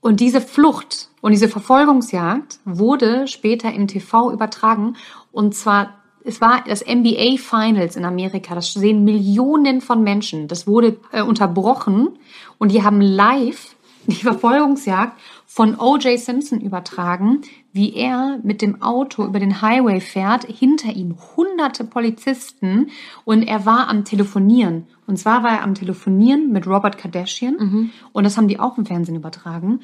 und 0.00 0.20
diese 0.20 0.40
Flucht 0.40 1.08
und 1.20 1.32
diese 1.32 1.48
Verfolgungsjagd 1.48 2.60
wurde 2.64 3.26
später 3.26 3.72
im 3.72 3.88
TV 3.88 4.30
übertragen 4.30 4.96
und 5.32 5.54
zwar 5.54 5.94
es 6.28 6.42
war 6.42 6.62
das 6.66 6.84
NBA 6.84 7.38
Finals 7.38 7.96
in 7.96 8.04
Amerika. 8.04 8.54
Das 8.54 8.74
sehen 8.74 9.02
Millionen 9.02 9.80
von 9.80 10.02
Menschen. 10.02 10.46
Das 10.46 10.66
wurde 10.66 10.98
äh, 11.10 11.22
unterbrochen 11.22 12.18
und 12.58 12.70
die 12.70 12.82
haben 12.82 13.00
live 13.00 13.74
die 14.06 14.14
Verfolgungsjagd 14.14 15.18
von 15.46 15.78
O.J. 15.78 16.18
Simpson 16.18 16.60
übertragen, 16.60 17.42
wie 17.72 17.94
er 17.94 18.38
mit 18.42 18.62
dem 18.62 18.82
Auto 18.82 19.24
über 19.24 19.38
den 19.38 19.60
Highway 19.60 20.00
fährt, 20.00 20.44
hinter 20.44 20.94
ihm 20.94 21.16
hunderte 21.36 21.84
Polizisten 21.84 22.90
und 23.24 23.42
er 23.42 23.66
war 23.66 23.88
am 23.88 24.04
Telefonieren. 24.04 24.86
Und 25.08 25.16
zwar 25.16 25.42
war 25.42 25.50
er 25.50 25.62
am 25.64 25.74
Telefonieren 25.74 26.52
mit 26.52 26.66
Robert 26.66 26.98
Kardashian 26.98 27.90
und 28.12 28.24
das 28.24 28.36
haben 28.36 28.46
die 28.46 28.60
auch 28.60 28.78
im 28.78 28.86
Fernsehen 28.86 29.16
übertragen. 29.16 29.80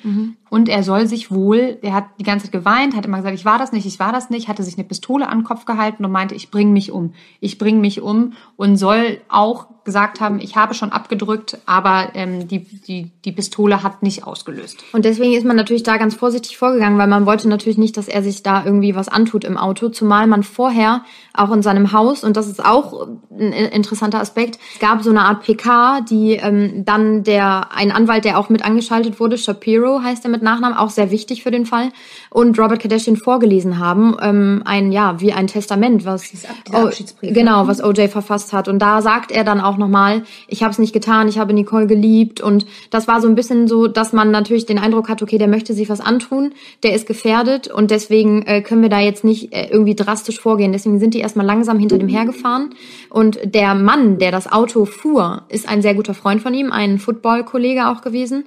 Und 0.50 0.68
er 0.68 0.82
soll 0.84 1.06
sich 1.06 1.30
wohl, 1.32 1.78
er 1.82 1.94
hat 1.94 2.04
die 2.20 2.24
ganze 2.24 2.44
Zeit 2.44 2.52
geweint, 2.52 2.94
hat 2.94 3.06
immer 3.06 3.16
gesagt, 3.16 3.34
ich 3.34 3.44
war 3.44 3.58
das 3.58 3.72
nicht, 3.72 3.86
ich 3.86 3.98
war 3.98 4.12
das 4.12 4.30
nicht, 4.30 4.48
hatte 4.48 4.62
sich 4.62 4.76
eine 4.76 4.84
Pistole 4.84 5.28
an 5.28 5.38
den 5.38 5.44
Kopf 5.44 5.64
gehalten 5.64 6.04
und 6.04 6.12
meinte, 6.12 6.34
ich 6.34 6.50
bring 6.50 6.72
mich 6.72 6.92
um, 6.92 7.14
ich 7.40 7.58
bring 7.58 7.80
mich 7.80 8.02
um 8.02 8.34
und 8.56 8.76
soll 8.76 9.18
auch 9.28 9.66
gesagt 9.84 10.20
haben, 10.20 10.40
ich 10.40 10.56
habe 10.56 10.74
schon 10.74 10.92
abgedrückt, 10.92 11.58
aber 11.66 12.10
ähm, 12.14 12.48
die, 12.48 12.60
die, 12.60 13.10
die 13.24 13.32
Pistole 13.32 13.82
hat 13.82 14.02
nicht 14.02 14.26
ausgelöst. 14.26 14.82
Und 14.92 15.04
deswegen 15.04 15.34
ist 15.34 15.44
man 15.44 15.56
natürlich 15.56 15.82
da 15.82 15.98
ganz 15.98 16.14
vorsichtig 16.14 16.56
vorgegangen, 16.56 16.98
weil 16.98 17.06
man 17.06 17.26
wollte 17.26 17.48
natürlich 17.48 17.78
nicht, 17.78 17.96
dass 17.96 18.08
er 18.08 18.22
sich 18.22 18.42
da 18.42 18.64
irgendwie 18.64 18.94
was 18.94 19.08
antut 19.08 19.44
im 19.44 19.58
Auto, 19.58 19.90
zumal 19.90 20.26
man 20.26 20.42
vorher 20.42 21.02
auch 21.34 21.52
in 21.52 21.62
seinem 21.62 21.92
Haus, 21.92 22.24
und 22.24 22.36
das 22.36 22.48
ist 22.48 22.64
auch 22.64 23.08
ein 23.30 23.52
interessanter 23.52 24.20
Aspekt, 24.20 24.58
es 24.72 24.80
gab 24.80 25.02
so 25.02 25.10
eine 25.16 25.26
Art 25.26 25.42
PK, 25.42 26.00
die 26.02 26.32
ähm, 26.34 26.84
dann 26.84 27.22
der, 27.22 27.68
ein 27.74 27.92
Anwalt, 27.92 28.24
der 28.24 28.38
auch 28.38 28.48
mit 28.48 28.64
angeschaltet 28.64 29.20
wurde, 29.20 29.38
Shapiro 29.38 30.02
heißt 30.02 30.24
er 30.24 30.30
mit 30.30 30.42
Nachnamen, 30.42 30.76
auch 30.76 30.90
sehr 30.90 31.10
wichtig 31.10 31.42
für 31.42 31.50
den 31.50 31.66
Fall, 31.66 31.90
und 32.30 32.58
Robert 32.58 32.80
Kardashian 32.80 33.16
vorgelesen 33.16 33.78
haben, 33.78 34.16
ähm, 34.20 34.62
ein, 34.64 34.92
ja, 34.92 35.20
wie 35.20 35.32
ein 35.32 35.46
Testament, 35.46 36.04
was, 36.04 36.32
oh, 36.72 36.90
genau, 37.22 37.66
was 37.68 37.82
OJ 37.82 38.08
verfasst 38.08 38.52
hat. 38.52 38.68
Und 38.68 38.80
da 38.80 39.02
sagt 39.02 39.30
er 39.30 39.44
dann 39.44 39.60
auch 39.60 39.76
nochmal, 39.76 40.24
ich 40.48 40.62
habe 40.62 40.72
es 40.72 40.78
nicht 40.78 40.92
getan, 40.92 41.28
ich 41.28 41.38
habe 41.38 41.52
Nicole 41.52 41.86
geliebt. 41.86 42.40
Und 42.40 42.66
das 42.90 43.06
war 43.06 43.20
so 43.20 43.28
ein 43.28 43.34
bisschen 43.34 43.68
so, 43.68 43.86
dass 43.86 44.12
man 44.12 44.30
natürlich 44.30 44.66
den 44.66 44.78
Eindruck 44.78 45.08
hat, 45.08 45.22
okay, 45.22 45.38
der 45.38 45.48
möchte 45.48 45.74
sich 45.74 45.88
was 45.88 46.00
antun, 46.00 46.52
der 46.82 46.94
ist 46.94 47.06
gefährdet 47.06 47.68
und 47.68 47.90
deswegen 47.90 48.42
äh, 48.42 48.62
können 48.62 48.82
wir 48.82 48.88
da 48.88 48.98
jetzt 48.98 49.24
nicht 49.24 49.54
äh, 49.54 49.68
irgendwie 49.70 49.94
drastisch 49.94 50.40
vorgehen. 50.40 50.72
Deswegen 50.72 50.98
sind 50.98 51.14
die 51.14 51.20
erstmal 51.20 51.46
langsam 51.46 51.78
hinter 51.78 51.98
dem 51.98 52.08
hergefahren. 52.08 52.70
Und 53.10 53.38
der 53.44 53.74
Mann, 53.74 54.18
der 54.18 54.32
das 54.32 54.50
Auto 54.50 54.84
fuhr, 55.04 55.42
ist 55.50 55.68
ein 55.68 55.82
sehr 55.82 55.94
guter 55.94 56.14
Freund 56.14 56.40
von 56.40 56.54
ihm, 56.54 56.72
ein 56.72 56.98
Football-Kollege 56.98 57.88
auch 57.88 58.00
gewesen. 58.00 58.44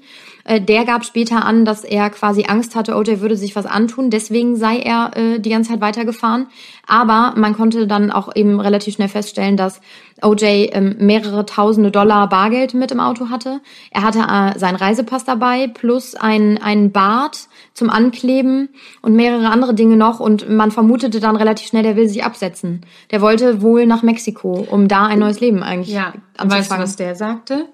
Äh, 0.47 0.61
Der 0.61 0.85
gab 0.85 1.05
später 1.05 1.45
an, 1.45 1.65
dass 1.65 1.83
er 1.83 2.09
quasi 2.09 2.45
Angst 2.47 2.75
hatte, 2.75 2.95
OJ 2.95 3.19
würde 3.19 3.35
sich 3.35 3.55
was 3.55 3.65
antun. 3.65 4.09
Deswegen 4.09 4.55
sei 4.55 4.77
er 4.79 5.11
äh, 5.15 5.39
die 5.39 5.49
ganze 5.49 5.71
Zeit 5.71 5.81
weitergefahren. 5.81 6.47
Aber 6.87 7.33
man 7.35 7.55
konnte 7.55 7.85
dann 7.85 8.11
auch 8.11 8.35
eben 8.35 8.59
relativ 8.59 8.95
schnell 8.95 9.09
feststellen, 9.09 9.57
dass 9.57 9.81
OJ 10.23 10.69
ähm, 10.71 10.95
mehrere 10.99 11.45
tausende 11.45 11.91
Dollar 11.91 12.27
Bargeld 12.29 12.73
mit 12.73 12.91
im 12.91 12.99
Auto 12.99 13.29
hatte. 13.29 13.59
Er 13.91 14.01
hatte 14.03 14.19
äh, 14.19 14.57
seinen 14.57 14.77
Reisepass 14.77 15.25
dabei 15.25 15.67
plus 15.67 16.15
ein, 16.15 16.57
ein 16.59 16.91
Bart 16.91 17.47
zum 17.73 17.89
Ankleben 17.89 18.69
und 19.01 19.13
mehrere 19.15 19.49
andere 19.49 19.73
Dinge 19.75 19.97
noch. 19.97 20.19
Und 20.19 20.49
man 20.49 20.71
vermutete 20.71 21.19
dann 21.19 21.35
relativ 21.35 21.67
schnell, 21.67 21.83
der 21.83 21.95
will 21.97 22.07
sich 22.07 22.23
absetzen. 22.23 22.81
Der 23.11 23.21
wollte 23.21 23.61
wohl 23.61 23.85
nach 23.85 24.01
Mexiko, 24.01 24.65
um 24.71 24.87
da 24.87 25.05
ein 25.05 25.19
neues 25.19 25.39
Leben 25.41 25.61
eigentlich 25.61 25.93
Ja, 25.93 26.13
anzufangen. 26.37 26.51
weißt 26.51 26.71
du, 26.71 26.77
was 26.77 26.95
der 26.95 27.15
sagte? 27.15 27.65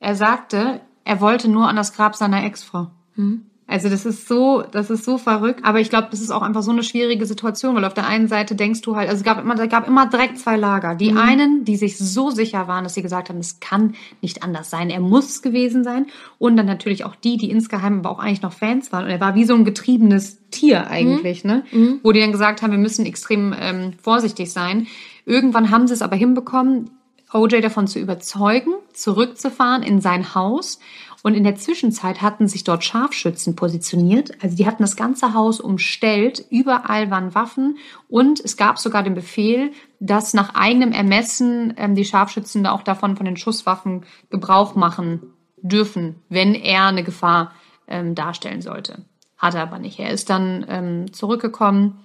Er 0.00 0.14
sagte, 0.14 0.80
er 1.06 1.20
wollte 1.20 1.48
nur 1.48 1.68
an 1.68 1.76
das 1.76 1.94
Grab 1.94 2.16
seiner 2.16 2.44
Ex-Frau. 2.44 2.88
Also 3.68 3.88
das 3.88 4.06
ist 4.06 4.28
so, 4.28 4.62
das 4.62 4.90
ist 4.90 5.04
so 5.04 5.18
verrückt. 5.18 5.60
Aber 5.64 5.80
ich 5.80 5.88
glaube, 5.88 6.08
das 6.10 6.20
ist 6.20 6.30
auch 6.30 6.42
einfach 6.42 6.62
so 6.62 6.70
eine 6.70 6.82
schwierige 6.82 7.26
Situation, 7.26 7.74
weil 7.74 7.84
auf 7.84 7.94
der 7.94 8.06
einen 8.06 8.28
Seite 8.28 8.54
denkst 8.54 8.80
du 8.82 8.94
halt, 8.94 9.08
also 9.08 9.20
es 9.20 9.24
gab 9.24 9.40
immer, 9.40 9.58
es 9.58 9.68
gab 9.68 9.88
immer 9.88 10.06
direkt 10.06 10.38
zwei 10.38 10.56
Lager. 10.56 10.94
Die 10.94 11.12
einen, 11.12 11.64
die 11.64 11.76
sich 11.76 11.98
so 11.98 12.30
sicher 12.30 12.68
waren, 12.68 12.84
dass 12.84 12.94
sie 12.94 13.02
gesagt 13.02 13.28
haben, 13.28 13.38
es 13.38 13.58
kann 13.58 13.94
nicht 14.20 14.42
anders 14.42 14.70
sein, 14.70 14.90
er 14.90 15.00
muss 15.00 15.30
es 15.30 15.42
gewesen 15.42 15.82
sein. 15.84 16.06
Und 16.38 16.56
dann 16.56 16.66
natürlich 16.66 17.04
auch 17.04 17.16
die, 17.16 17.36
die 17.36 17.50
insgeheim 17.50 18.00
aber 18.00 18.10
auch 18.10 18.18
eigentlich 18.18 18.42
noch 18.42 18.52
Fans 18.52 18.92
waren. 18.92 19.04
Und 19.04 19.10
er 19.10 19.20
war 19.20 19.34
wie 19.34 19.44
so 19.44 19.54
ein 19.54 19.64
getriebenes 19.64 20.38
Tier 20.50 20.88
eigentlich, 20.88 21.44
ne? 21.44 21.64
Wo 22.02 22.12
die 22.12 22.20
dann 22.20 22.32
gesagt 22.32 22.62
haben, 22.62 22.70
wir 22.70 22.78
müssen 22.78 23.06
extrem 23.06 23.54
ähm, 23.58 23.92
vorsichtig 24.00 24.52
sein. 24.52 24.86
Irgendwann 25.24 25.70
haben 25.70 25.88
sie 25.88 25.94
es 25.94 26.02
aber 26.02 26.14
hinbekommen, 26.14 26.90
OJ 27.32 27.60
davon 27.60 27.86
zu 27.86 27.98
überzeugen, 27.98 28.72
zurückzufahren 28.92 29.82
in 29.82 30.00
sein 30.00 30.34
Haus. 30.34 30.78
Und 31.22 31.34
in 31.34 31.42
der 31.42 31.56
Zwischenzeit 31.56 32.22
hatten 32.22 32.46
sich 32.46 32.62
dort 32.62 32.84
Scharfschützen 32.84 33.56
positioniert. 33.56 34.30
Also 34.42 34.56
die 34.56 34.66
hatten 34.66 34.84
das 34.84 34.94
ganze 34.94 35.34
Haus 35.34 35.58
umstellt. 35.58 36.44
Überall 36.50 37.10
waren 37.10 37.34
Waffen. 37.34 37.78
Und 38.08 38.38
es 38.38 38.56
gab 38.56 38.78
sogar 38.78 39.02
den 39.02 39.14
Befehl, 39.14 39.72
dass 39.98 40.34
nach 40.34 40.54
eigenem 40.54 40.92
Ermessen 40.92 41.74
ähm, 41.78 41.96
die 41.96 42.04
Scharfschützen 42.04 42.66
auch 42.66 42.82
davon 42.82 43.16
von 43.16 43.26
den 43.26 43.36
Schusswaffen 43.36 44.04
Gebrauch 44.30 44.76
machen 44.76 45.32
dürfen, 45.56 46.22
wenn 46.28 46.54
er 46.54 46.86
eine 46.86 47.02
Gefahr 47.02 47.52
ähm, 47.88 48.14
darstellen 48.14 48.62
sollte. 48.62 49.04
Hat 49.36 49.54
er 49.54 49.62
aber 49.62 49.78
nicht. 49.78 49.98
Er 49.98 50.10
ist 50.10 50.30
dann 50.30 50.64
ähm, 50.68 51.12
zurückgekommen. 51.12 51.98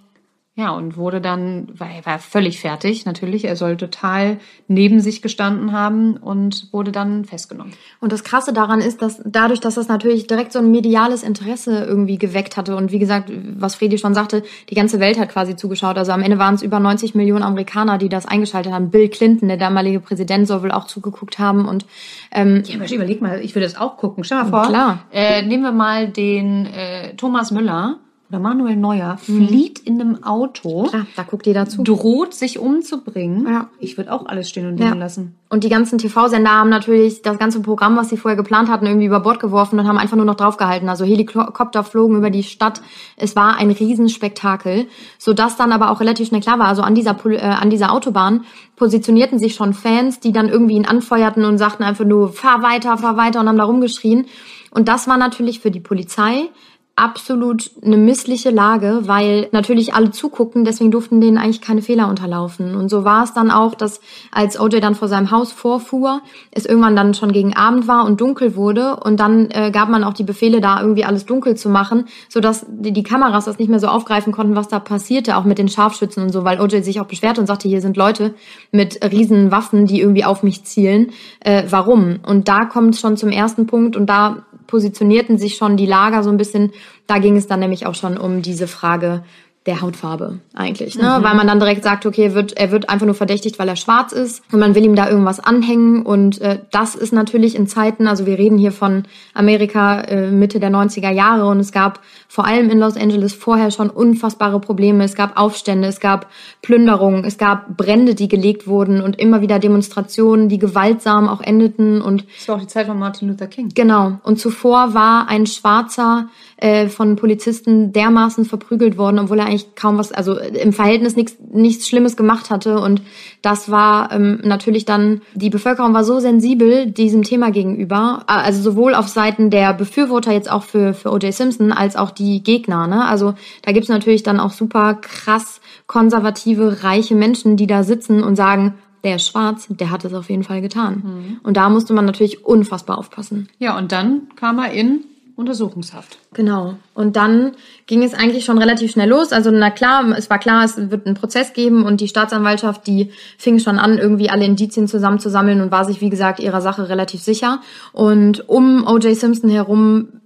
Ja, 0.53 0.71
und 0.71 0.97
wurde 0.97 1.21
dann, 1.21 1.69
war, 1.79 1.89
er 1.89 2.05
war 2.05 2.19
völlig 2.19 2.59
fertig, 2.59 3.05
natürlich. 3.05 3.45
Er 3.45 3.55
soll 3.55 3.77
total 3.77 4.37
neben 4.67 4.99
sich 4.99 5.21
gestanden 5.21 5.71
haben 5.71 6.17
und 6.17 6.67
wurde 6.73 6.91
dann 6.91 7.23
festgenommen. 7.23 7.71
Und 8.01 8.11
das 8.11 8.25
Krasse 8.25 8.51
daran 8.51 8.81
ist, 8.81 9.01
dass 9.01 9.21
dadurch, 9.25 9.61
dass 9.61 9.75
das 9.75 9.87
natürlich 9.87 10.27
direkt 10.27 10.51
so 10.51 10.59
ein 10.59 10.69
mediales 10.69 11.23
Interesse 11.23 11.85
irgendwie 11.85 12.17
geweckt 12.17 12.57
hatte 12.57 12.75
und 12.75 12.91
wie 12.91 12.99
gesagt, 12.99 13.31
was 13.57 13.75
Fredi 13.75 13.97
schon 13.97 14.13
sagte, 14.13 14.43
die 14.69 14.75
ganze 14.75 14.99
Welt 14.99 15.17
hat 15.17 15.29
quasi 15.29 15.55
zugeschaut. 15.55 15.97
Also 15.97 16.11
am 16.11 16.21
Ende 16.21 16.37
waren 16.37 16.55
es 16.55 16.63
über 16.63 16.81
90 16.81 17.15
Millionen 17.15 17.43
Amerikaner, 17.43 17.97
die 17.97 18.09
das 18.09 18.25
eingeschaltet 18.25 18.73
haben. 18.73 18.89
Bill 18.89 19.07
Clinton, 19.07 19.47
der 19.47 19.57
damalige 19.57 20.01
Präsident, 20.01 20.49
soll 20.49 20.63
wohl 20.63 20.71
auch 20.71 20.85
zugeguckt 20.85 21.39
haben 21.39 21.65
und 21.65 21.85
ähm, 22.29 22.63
Ja, 22.65 22.75
aber 22.75 22.91
überleg 22.91 23.21
mal, 23.21 23.39
ich 23.39 23.55
würde 23.55 23.67
das 23.67 23.77
auch 23.77 23.95
gucken. 23.95 24.25
Stell 24.25 24.43
mal 24.43 24.49
vor, 24.49 24.67
Klar. 24.67 25.05
Äh, 25.13 25.43
nehmen 25.43 25.63
wir 25.63 25.71
mal 25.71 26.09
den 26.09 26.65
äh, 26.65 27.15
Thomas 27.15 27.51
Müller 27.51 27.99
oder 28.31 28.39
Manuel 28.39 28.77
Neuer 28.77 29.17
flieht 29.17 29.79
in 29.79 29.99
einem 29.99 30.23
Auto, 30.23 30.83
Klar, 30.83 31.05
da 31.17 31.23
guckt 31.23 31.45
jeder 31.47 31.67
zu. 31.67 31.83
droht 31.83 32.33
sich 32.33 32.59
umzubringen. 32.59 33.45
Ja. 33.45 33.67
Ich 33.77 33.97
würde 33.97 34.13
auch 34.13 34.25
alles 34.25 34.47
stehen 34.47 34.67
und 34.67 34.77
liegen 34.77 34.87
Ja. 34.93 34.95
lassen. 34.95 35.35
Und 35.49 35.65
die 35.65 35.69
ganzen 35.69 35.97
TV-Sender 35.97 36.49
haben 36.49 36.69
natürlich 36.69 37.23
das 37.23 37.37
ganze 37.37 37.59
Programm, 37.59 37.97
was 37.97 38.07
sie 38.07 38.15
vorher 38.15 38.37
geplant 38.37 38.69
hatten, 38.69 38.85
irgendwie 38.85 39.07
über 39.07 39.19
Bord 39.19 39.41
geworfen 39.41 39.77
und 39.79 39.85
haben 39.85 39.97
einfach 39.97 40.15
nur 40.15 40.23
noch 40.25 40.35
draufgehalten. 40.35 40.87
Also 40.87 41.03
Helikopter 41.03 41.83
flogen 41.83 42.15
über 42.15 42.29
die 42.29 42.43
Stadt. 42.43 42.81
Es 43.17 43.35
war 43.35 43.57
ein 43.57 43.69
Riesenspektakel, 43.69 44.87
sodass 45.17 45.57
dann 45.57 45.73
aber 45.73 45.91
auch 45.91 45.99
relativ 45.99 46.29
schnell 46.29 46.39
klar 46.39 46.57
war, 46.57 46.67
also 46.67 46.83
an 46.83 46.95
dieser, 46.95 47.17
äh, 47.25 47.37
an 47.41 47.69
dieser 47.69 47.91
Autobahn 47.91 48.45
positionierten 48.77 49.39
sich 49.39 49.55
schon 49.55 49.73
Fans, 49.73 50.21
die 50.21 50.31
dann 50.31 50.47
irgendwie 50.47 50.75
ihn 50.75 50.85
anfeuerten 50.85 51.43
und 51.43 51.57
sagten 51.57 51.83
einfach 51.83 52.05
nur, 52.05 52.29
fahr 52.29 52.63
weiter, 52.63 52.97
fahr 52.97 53.17
weiter 53.17 53.41
und 53.41 53.49
haben 53.49 53.57
da 53.57 53.65
rumgeschrien. 53.65 54.27
Und 54.73 54.87
das 54.87 55.07
war 55.09 55.17
natürlich 55.17 55.59
für 55.59 55.69
die 55.69 55.81
Polizei 55.81 56.49
absolut 56.95 57.71
eine 57.83 57.97
missliche 57.97 58.49
Lage, 58.49 59.01
weil 59.03 59.47
natürlich 59.51 59.93
alle 59.93 60.11
zuguckten, 60.11 60.65
deswegen 60.65 60.91
durften 60.91 61.21
denen 61.21 61.37
eigentlich 61.37 61.61
keine 61.61 61.81
Fehler 61.81 62.07
unterlaufen. 62.07 62.75
Und 62.75 62.89
so 62.89 63.03
war 63.03 63.23
es 63.23 63.33
dann 63.33 63.49
auch, 63.49 63.75
dass 63.75 64.01
als 64.31 64.59
OJ 64.59 64.81
dann 64.81 64.93
vor 64.93 65.07
seinem 65.07 65.31
Haus 65.31 65.51
vorfuhr, 65.51 66.21
es 66.51 66.65
irgendwann 66.65 66.95
dann 66.95 67.13
schon 67.13 67.31
gegen 67.31 67.55
Abend 67.55 67.87
war 67.87 68.05
und 68.05 68.21
dunkel 68.21 68.55
wurde 68.55 68.97
und 68.97 69.19
dann 69.19 69.49
äh, 69.51 69.71
gab 69.71 69.89
man 69.89 70.03
auch 70.03 70.13
die 70.13 70.23
Befehle, 70.23 70.61
da 70.61 70.81
irgendwie 70.81 71.05
alles 71.05 71.25
dunkel 71.25 71.55
zu 71.55 71.69
machen, 71.69 72.05
sodass 72.29 72.65
die, 72.69 72.91
die 72.91 73.03
Kameras 73.03 73.45
das 73.45 73.57
nicht 73.57 73.69
mehr 73.69 73.79
so 73.79 73.87
aufgreifen 73.87 74.33
konnten, 74.33 74.55
was 74.55 74.67
da 74.67 74.79
passierte, 74.79 75.37
auch 75.37 75.45
mit 75.45 75.57
den 75.57 75.69
Scharfschützen 75.69 76.21
und 76.21 76.29
so, 76.29 76.43
weil 76.43 76.59
OJ 76.59 76.81
sich 76.81 76.99
auch 76.99 77.07
beschwerte 77.07 77.41
und 77.41 77.47
sagte, 77.47 77.67
hier 77.67 77.81
sind 77.81 77.97
Leute 77.97 78.35
mit 78.71 78.99
riesen 79.11 79.49
Waffen, 79.49 79.85
die 79.85 80.01
irgendwie 80.01 80.25
auf 80.25 80.43
mich 80.43 80.65
zielen. 80.65 81.11
Äh, 81.39 81.63
warum? 81.69 82.19
Und 82.27 82.47
da 82.47 82.65
kommt 82.65 82.95
es 82.95 83.01
schon 83.01 83.17
zum 83.17 83.29
ersten 83.29 83.65
Punkt 83.65 83.95
und 83.95 84.07
da 84.07 84.43
positionierten 84.71 85.37
sich 85.37 85.55
schon 85.55 85.77
die 85.77 85.85
Lager 85.85 86.23
so 86.23 86.31
ein 86.31 86.37
bisschen. 86.37 86.71
Da 87.05 87.19
ging 87.19 87.35
es 87.35 87.45
dann 87.45 87.59
nämlich 87.59 87.85
auch 87.85 87.95
schon 87.95 88.17
um 88.17 88.41
diese 88.41 88.67
Frage 88.67 89.23
der 89.67 89.81
Hautfarbe 89.81 90.39
eigentlich, 90.55 90.97
ne? 90.97 91.19
Weil 91.21 91.35
man 91.35 91.45
dann 91.45 91.59
direkt 91.59 91.83
sagt, 91.83 92.07
okay, 92.07 92.23
er 92.23 92.33
wird, 92.33 92.57
er 92.57 92.71
wird 92.71 92.89
einfach 92.89 93.05
nur 93.05 93.13
verdächtigt, 93.13 93.59
weil 93.59 93.69
er 93.69 93.75
schwarz 93.75 94.11
ist 94.11 94.41
und 94.51 94.59
man 94.59 94.73
will 94.73 94.83
ihm 94.83 94.95
da 94.95 95.07
irgendwas 95.07 95.39
anhängen 95.39 96.03
und 96.03 96.41
äh, 96.41 96.59
das 96.71 96.95
ist 96.95 97.13
natürlich 97.13 97.55
in 97.55 97.67
Zeiten, 97.67 98.07
also 98.07 98.25
wir 98.25 98.39
reden 98.39 98.57
hier 98.57 98.71
von 98.71 99.03
Amerika 99.35 100.01
äh, 100.01 100.31
Mitte 100.31 100.59
der 100.59 100.71
90er 100.71 101.11
Jahre 101.11 101.45
und 101.45 101.59
es 101.59 101.71
gab 101.71 101.99
vor 102.27 102.45
allem 102.45 102.71
in 102.71 102.79
Los 102.79 102.97
Angeles 102.97 103.33
vorher 103.33 103.69
schon 103.69 103.91
unfassbare 103.91 104.59
Probleme. 104.59 105.03
Es 105.03 105.13
gab 105.13 105.37
Aufstände, 105.37 105.87
es 105.87 105.99
gab 105.99 106.31
Plünderungen, 106.63 107.23
es 107.23 107.37
gab 107.37 107.77
Brände, 107.77 108.15
die 108.15 108.29
gelegt 108.29 108.65
wurden 108.67 109.01
und 109.01 109.19
immer 109.19 109.41
wieder 109.41 109.59
Demonstrationen, 109.59 110.49
die 110.49 110.57
gewaltsam 110.57 111.27
auch 111.27 111.41
endeten 111.41 112.01
und 112.01 112.25
Das 112.37 112.47
war 112.47 112.55
auch 112.55 112.61
die 112.61 112.67
Zeit 112.67 112.87
von 112.87 112.97
Martin 112.97 113.27
Luther 113.27 113.47
King. 113.47 113.69
Genau. 113.75 114.13
Und 114.23 114.39
zuvor 114.39 114.95
war 114.95 115.29
ein 115.29 115.45
Schwarzer 115.45 116.29
äh, 116.61 116.89
von 116.89 117.15
Polizisten 117.15 117.91
dermaßen 117.91 118.45
verprügelt 118.45 118.95
worden, 118.95 119.17
obwohl 119.17 119.39
er 119.39 119.47
eigentlich 119.47 119.73
kaum 119.73 119.97
was, 119.97 120.11
also 120.11 120.37
im 120.37 120.73
Verhältnis 120.73 121.15
nichts, 121.15 121.35
nichts 121.51 121.87
Schlimmes 121.87 122.15
gemacht 122.15 122.51
hatte. 122.51 122.79
Und 122.79 123.01
das 123.41 123.71
war 123.71 124.11
ähm, 124.11 124.41
natürlich 124.43 124.85
dann, 124.85 125.21
die 125.33 125.49
Bevölkerung 125.49 125.95
war 125.95 126.03
so 126.03 126.19
sensibel 126.19 126.85
diesem 126.85 127.23
Thema 127.23 127.49
gegenüber, 127.49 128.25
äh, 128.27 128.33
also 128.33 128.61
sowohl 128.61 128.93
auf 128.93 129.07
Seiten 129.07 129.49
der 129.49 129.73
Befürworter 129.73 130.33
jetzt 130.33 130.51
auch 130.51 130.61
für, 130.61 130.93
für 130.93 131.11
O.J. 131.11 131.33
Simpson, 131.33 131.71
als 131.71 131.95
auch 131.95 132.11
die 132.11 132.43
Gegner. 132.43 132.85
Ne? 132.85 133.05
Also 133.05 133.33
da 133.63 133.71
gibt's 133.71 133.89
natürlich 133.89 134.21
dann 134.21 134.39
auch 134.39 134.51
super 134.51 134.93
krass 134.93 135.61
konservative, 135.87 136.83
reiche 136.83 137.15
Menschen, 137.15 137.57
die 137.57 137.65
da 137.65 137.81
sitzen 137.81 138.21
und 138.21 138.35
sagen, 138.35 138.75
der 139.03 139.15
ist 139.15 139.27
schwarz, 139.27 139.65
der 139.67 139.89
hat 139.89 140.05
es 140.05 140.13
auf 140.13 140.29
jeden 140.29 140.43
Fall 140.43 140.61
getan. 140.61 141.39
Und 141.41 141.57
da 141.57 141.69
musste 141.69 141.91
man 141.93 142.05
natürlich 142.05 142.45
unfassbar 142.45 142.99
aufpassen. 142.99 143.49
Ja, 143.57 143.75
und 143.75 143.91
dann 143.91 144.27
kam 144.35 144.59
er 144.59 144.71
in 144.73 145.05
Untersuchungshaft. 145.41 146.17
Genau. 146.33 146.75
Und 146.93 147.15
dann 147.17 147.53
ging 147.87 148.03
es 148.03 148.13
eigentlich 148.13 148.45
schon 148.45 148.57
relativ 148.57 148.91
schnell 148.91 149.09
los. 149.09 149.33
Also 149.33 149.51
na 149.51 149.69
klar, 149.69 150.05
es 150.17 150.29
war 150.29 150.39
klar, 150.39 150.63
es 150.63 150.77
wird 150.77 151.05
einen 151.05 151.15
Prozess 151.15 151.53
geben 151.53 151.83
und 151.83 151.99
die 151.99 152.07
Staatsanwaltschaft, 152.07 152.87
die 152.87 153.11
fing 153.37 153.59
schon 153.59 153.79
an, 153.79 153.97
irgendwie 153.97 154.29
alle 154.29 154.45
Indizien 154.45 154.87
zusammenzusammeln 154.87 155.61
und 155.61 155.71
war 155.71 155.83
sich, 155.83 155.99
wie 155.99 156.09
gesagt, 156.09 156.39
ihrer 156.39 156.61
Sache 156.61 156.87
relativ 156.87 157.21
sicher. 157.21 157.59
Und 157.91 158.47
um 158.47 158.87
O.J. 158.87 159.15
Simpson 159.15 159.49
herum 159.49 160.20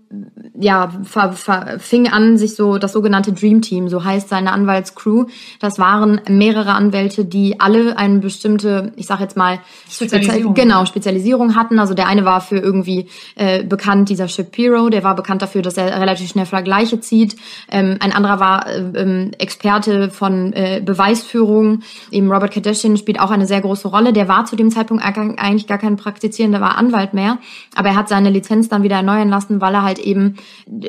ja, 0.58 0.92
ver, 1.04 1.34
ver, 1.34 1.80
fing 1.80 2.08
an, 2.08 2.38
sich 2.38 2.56
so 2.56 2.78
das 2.78 2.94
sogenannte 2.94 3.34
Dream 3.34 3.62
Team, 3.62 3.90
so 3.90 4.04
heißt 4.04 4.30
seine 4.30 4.52
Anwaltscrew. 4.52 5.26
Das 5.60 5.80
waren 5.80 6.22
mehrere 6.30 6.74
Anwälte, 6.74 7.26
die 7.26 7.60
alle 7.60 7.98
eine 7.98 8.20
bestimmte, 8.20 8.94
ich 8.96 9.08
sag 9.08 9.20
jetzt 9.20 9.36
mal, 9.36 9.60
Spezialisierung. 9.90 10.54
genau, 10.54 10.86
Spezialisierung 10.86 11.56
hatten. 11.56 11.80
Also 11.80 11.94
der 11.94 12.08
eine 12.08 12.26
war 12.26 12.42
für 12.42 12.58
irgendwie 12.58 13.08
äh, 13.36 13.64
bekannt, 13.64 14.10
dieser 14.10 14.28
Shapiro, 14.28 14.90
der 14.90 15.04
war 15.04 15.16
bekannt 15.16 15.42
dafür, 15.42 15.62
dass 15.62 15.78
er 15.78 16.00
relativ 16.00 16.30
schnell 16.30 16.46
Vergleiche 16.46 17.00
zieht. 17.00 17.36
Ähm, 17.70 17.98
ein 18.00 18.14
anderer 18.14 18.40
war 18.40 18.68
äh, 18.68 18.80
ähm, 18.96 19.32
Experte 19.38 20.10
von 20.10 20.54
äh, 20.54 20.82
Beweisführung. 20.84 21.82
Eben 22.12 22.32
Robert 22.32 22.54
Kardashian 22.54 22.98
spielt 22.98 23.20
auch 23.20 23.32
eine 23.32 23.46
sehr 23.46 23.62
große 23.62 23.88
Rolle. 23.88 24.14
Der 24.14 24.28
war 24.28 24.46
zu 24.46 24.56
dem 24.56 24.72
Zeitpunkt 24.72 25.04
eigentlich 25.04 25.68
gar 25.68 25.78
kein 25.78 25.98
praktizierender, 25.98 26.62
war 26.62 26.78
Anwalt 26.78 27.14
mehr. 27.14 27.40
Aber 27.76 27.90
er 27.90 27.96
hat 27.96 28.10
seine 28.10 28.30
Lizenz 28.30 28.70
dann 28.70 28.84
wieder 28.84 28.96
erneuern 28.96 29.30
lassen, 29.30 29.60
weil 29.60 29.74
er 29.74 29.84
halt 29.84 29.95
eben 30.00 30.36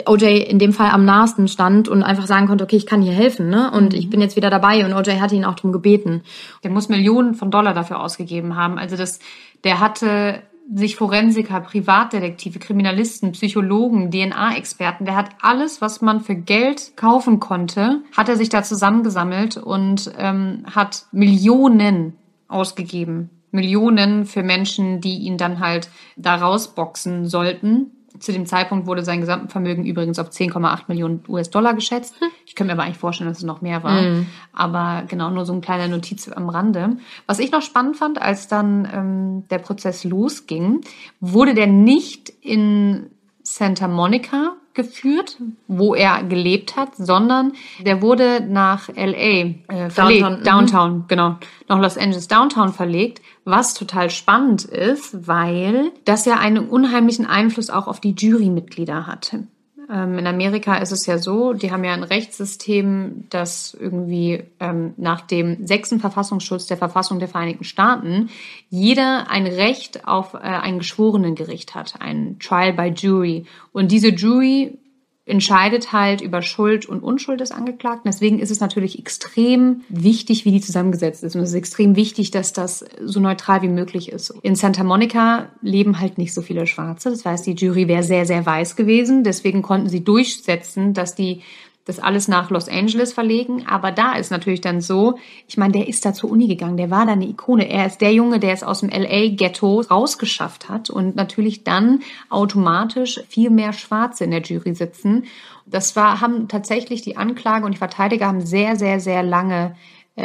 OJ 0.07 0.39
in 0.49 0.59
dem 0.59 0.73
Fall 0.73 0.91
am 0.91 1.05
nahesten 1.05 1.49
stand 1.49 1.89
und 1.89 2.03
einfach 2.03 2.27
sagen 2.27 2.47
konnte, 2.47 2.65
okay, 2.65 2.77
ich 2.77 2.87
kann 2.87 3.03
hier 3.03 3.13
helfen, 3.13 3.49
ne? 3.49 3.71
Und 3.71 3.95
ich 3.95 4.11
bin 4.11 4.21
jetzt 4.21 4.37
wieder 4.37 4.51
dabei 4.51 4.85
und 4.85 4.93
OJ 4.93 5.21
hatte 5.21 5.35
ihn 5.35 5.45
auch 5.45 5.55
darum 5.55 5.73
gebeten. 5.73 6.23
Der 6.65 6.71
muss 6.71 6.89
Millionen 6.89 7.35
von 7.35 7.51
Dollar 7.51 7.75
dafür 7.75 8.01
ausgegeben 8.01 8.57
haben. 8.57 8.79
Also 8.79 8.97
das, 8.97 9.19
der 9.65 9.81
hatte 9.81 10.43
sich 10.75 10.97
Forensiker, 10.97 11.61
Privatdetektive, 11.61 12.59
Kriminalisten, 12.59 13.33
Psychologen, 13.33 14.11
DNA-Experten, 14.11 15.05
der 15.05 15.17
hat 15.17 15.31
alles, 15.41 15.81
was 15.81 16.01
man 16.01 16.21
für 16.21 16.35
Geld 16.35 16.97
kaufen 16.97 17.39
konnte, 17.39 18.03
hat 18.17 18.29
er 18.29 18.37
sich 18.37 18.49
da 18.49 18.63
zusammengesammelt 18.63 19.57
und 19.57 20.11
ähm, 20.19 20.65
hat 20.75 21.07
Millionen 21.13 22.15
ausgegeben. 22.49 23.31
Millionen 23.53 24.27
für 24.27 24.43
Menschen, 24.43 25.01
die 25.01 25.19
ihn 25.19 25.39
dann 25.39 25.61
halt 25.61 25.89
da 26.17 26.35
rausboxen 26.35 27.27
sollten. 27.27 27.93
Zu 28.21 28.33
dem 28.33 28.47
Zeitpunkt 28.47 28.87
wurde 28.87 29.03
sein 29.05 29.21
Gesamtvermögen 29.21 29.85
übrigens 29.85 30.19
auf 30.19 30.31
10,8 30.31 30.85
Millionen 30.89 31.23
US-Dollar 31.29 31.75
geschätzt. 31.75 32.15
Ich 32.45 32.55
könnte 32.55 32.73
mir 32.73 32.79
aber 32.79 32.85
eigentlich 32.85 32.99
vorstellen, 32.99 33.29
dass 33.29 33.39
es 33.39 33.45
noch 33.45 33.63
mehr 33.63 33.83
war. 33.83 34.03
Aber 34.53 35.05
genau, 35.07 35.31
nur 35.31 35.45
so 35.45 35.53
ein 35.53 35.61
kleiner 35.61 35.89
Notiz 35.89 36.29
am 36.29 36.49
Rande. 36.49 36.97
Was 37.27 37.39
ich 37.39 37.53
noch 37.53 37.63
spannend 37.63 37.97
fand, 37.97 38.21
als 38.21 38.49
dann 38.49 38.89
ähm, 38.93 39.49
der 39.49 39.59
Prozess 39.59 40.05
losging, 40.05 40.81
wurde 41.21 41.55
der 41.55 41.67
nicht 41.67 42.31
in 42.41 43.11
Santa 43.43 43.89
Monica 43.89 44.57
geführt, 44.77 45.39
wo 45.67 45.95
er 45.95 46.23
gelebt 46.23 46.77
hat, 46.77 46.95
sondern 46.97 47.55
der 47.81 48.01
wurde 48.01 48.41
nach 48.41 48.89
LA 48.89 49.07
äh, 49.09 49.91
verlegt, 49.91 50.23
Downtown, 50.23 50.39
mhm. 50.39 50.45
Downtown, 50.45 51.05
genau, 51.09 51.37
nach 51.69 51.81
Los 51.81 51.99
Angeles 51.99 52.29
Downtown 52.29 52.73
verlegt, 52.73 53.21
was 53.45 53.75
total 53.75 54.11
spannend 54.11 54.65
ist, 54.65 55.27
weil 55.27 55.91
das 56.05 56.25
ja 56.27 56.39
einen 56.39 56.69
unheimlichen 56.69 57.27
Einfluss 57.27 57.71
auch 57.71 57.89
auf 57.89 58.01
die 58.01 58.13
Jurymitglieder 58.13 59.07
hatte. 59.09 59.49
Ähm, 59.93 60.19
in 60.19 60.27
Amerika 60.27 60.77
ist 60.79 60.93
es 60.93 61.07
ja 61.07 61.19
so, 61.19 61.53
die 61.53 61.71
haben 61.71 61.85
ja 61.85 61.93
ein 61.93 62.03
Rechtssystem, 62.03 63.25
das 63.31 63.77
irgendwie 63.79 64.45
ähm, 64.59 64.95
nach 64.97 65.21
dem 65.21 65.67
sechsten 65.67 66.01
Verfassungsschutz 66.01 66.67
der 66.67 66.77
Verfassung 66.77 67.19
der 67.19 67.29
Vereinigten 67.29 67.65
Staaten 67.65 68.31
jeder 68.69 69.31
ein 69.31 69.47
Recht 69.47 70.07
auf 70.07 70.35
äh, 70.35 70.39
ein 70.39 70.79
Geschworenengericht 70.79 71.75
hat, 71.75 71.95
ein 72.01 72.39
Trial 72.41 72.73
by 72.73 72.89
Jury. 72.89 73.47
Und 73.73 73.93
diese 73.93 74.09
Jury 74.09 74.79
entscheidet 75.27 75.93
halt 75.93 76.21
über 76.21 76.41
Schuld 76.41 76.87
und 76.87 77.03
Unschuld 77.03 77.41
des 77.41 77.51
Angeklagten. 77.51 78.09
Deswegen 78.11 78.39
ist 78.39 78.53
es 78.53 78.61
natürlich 78.61 78.99
extrem 78.99 79.83
wichtig, 79.89 80.45
wie 80.45 80.53
die 80.53 80.61
zusammengesetzt 80.61 81.25
ist. 81.25 81.35
Und 81.35 81.43
es 81.43 81.51
ist 81.51 81.57
extrem 81.57 81.97
wichtig, 81.97 82.31
dass 82.31 82.53
das 82.53 82.85
so 83.05 83.19
neutral 83.19 83.61
wie 83.63 83.69
möglich 83.69 84.13
ist. 84.13 84.33
In 84.43 84.55
Santa 84.55 84.85
Monica 84.85 85.51
leben 85.63 85.99
halt 85.99 86.17
nicht 86.17 86.33
so 86.33 86.43
viele 86.43 86.69
Schwarze. 86.69 87.11
Das 87.11 87.25
heißt, 87.25 87.45
die 87.45 87.55
Jury 87.55 87.89
wäre 87.89 88.05
sehr, 88.05 88.25
sehr 88.25 88.47
weiß 88.47 88.77
gewesen. 88.77 89.25
Deswegen 89.25 89.63
konnten 89.63 89.89
sie 89.89 90.05
durchsetzen, 90.05 90.95
dass 90.95 91.17
die 91.17 91.43
das 91.87 92.01
alles 92.01 92.29
nach 92.29 92.51
Los 92.51 92.69
Angeles 92.69 93.13
verlegen. 93.13 93.67
Aber 93.67 93.93
da 93.93 94.15
ist 94.15 94.31
natürlich 94.31 94.61
dann 94.61 94.81
so, 94.81 95.19
ich 95.49 95.57
meine, 95.57 95.73
der 95.73 95.89
ist 95.89 96.05
da 96.05 96.13
zur 96.13 96.31
Uni 96.31 96.49
gegangen, 96.49 96.77
der 96.77 96.91
war 96.91 97.07
da 97.07 97.13
eine 97.13 97.27
Ikone. 97.27 97.71
Er 97.71 97.87
ist 97.87 98.01
der 98.01 98.13
Junge, 98.13 98.41
der 98.41 98.53
es 98.53 98.63
aus 98.63 98.81
dem 98.81 98.91
LA-Ghetto 98.91 99.81
rausgeschafft 99.81 100.69
hat 100.69 100.91
und 100.91 101.17
natürlich 101.17 101.65
dann 101.65 102.01
automatisch 102.29 103.21
viel 103.29 103.51
mehr 103.51 103.73
Schwarze 103.73 104.25
in 104.25 104.33
der 104.33 104.43
Jury 104.43 104.75
sitzen. 104.75 105.25
Das 105.65 105.97
war, 105.97 106.21
haben 106.21 106.49
tatsächlich 106.49 107.03
die 107.03 107.17
Anklage 107.17 107.65
und 107.65 107.73
die 107.73 107.79
Verteidiger 107.79 108.27
haben 108.27 108.45
sehr, 108.45 108.77
sehr, 108.77 109.01
sehr 109.01 109.23
lange 109.23 109.77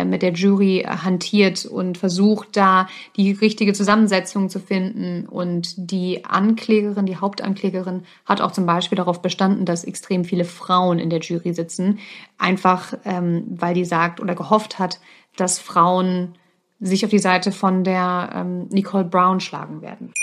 mit 0.06 0.22
der 0.22 0.32
Jury 0.32 0.86
hantiert 0.88 1.66
und 1.66 1.98
versucht, 1.98 2.56
da 2.56 2.88
die 3.18 3.32
richtige 3.32 3.74
Zusammensetzung 3.74 4.50
zu 4.50 4.60
finden. 4.60 5.28
Und 5.28 5.92
die 5.92 6.24
Anklägerin, 6.24 7.06
die 7.06 7.18
Hauptanklägerin, 7.18 8.04
hat 8.26 8.42
auch 8.42 8.52
zum 8.52 8.66
Beispiel 8.66 8.96
darauf 8.96 9.22
bestanden, 9.22 9.66
dass 9.66 9.84
extrem 9.84 10.24
viele 10.24 10.46
Frauen 10.46 11.00
in 11.00 11.10
der 11.10 11.20
Jury 11.20 11.54
sitzen. 11.54 12.00
Einfach, 12.38 12.94
ähm, 13.04 13.44
weil 13.50 13.74
die 13.74 13.86
sagt 13.86 14.22
oder 14.22 14.36
gehofft 14.36 14.80
hat, 14.80 15.00
dass 15.36 15.60
Frauen 15.60 16.36
sich 16.80 17.06
auf 17.06 17.12
die 17.12 17.20
Seite 17.20 17.52
von 17.52 17.84
der 17.84 18.30
ähm, 18.34 18.68
Nicole 18.70 19.06
Brown 19.06 19.40
schlagen 19.40 19.82
werden. 19.82 20.14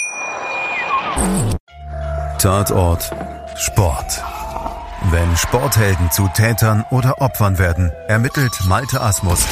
Tatort 2.39 3.11
Sport. 3.57 4.23
Wenn 5.05 5.37
Sporthelden 5.37 6.11
zu 6.11 6.29
Tätern 6.35 6.85
oder 6.91 7.23
Opfern 7.23 7.59
werden, 7.59 7.93
ermittelt 8.09 8.53
Malte 8.67 9.01
Asmus. 9.01 9.47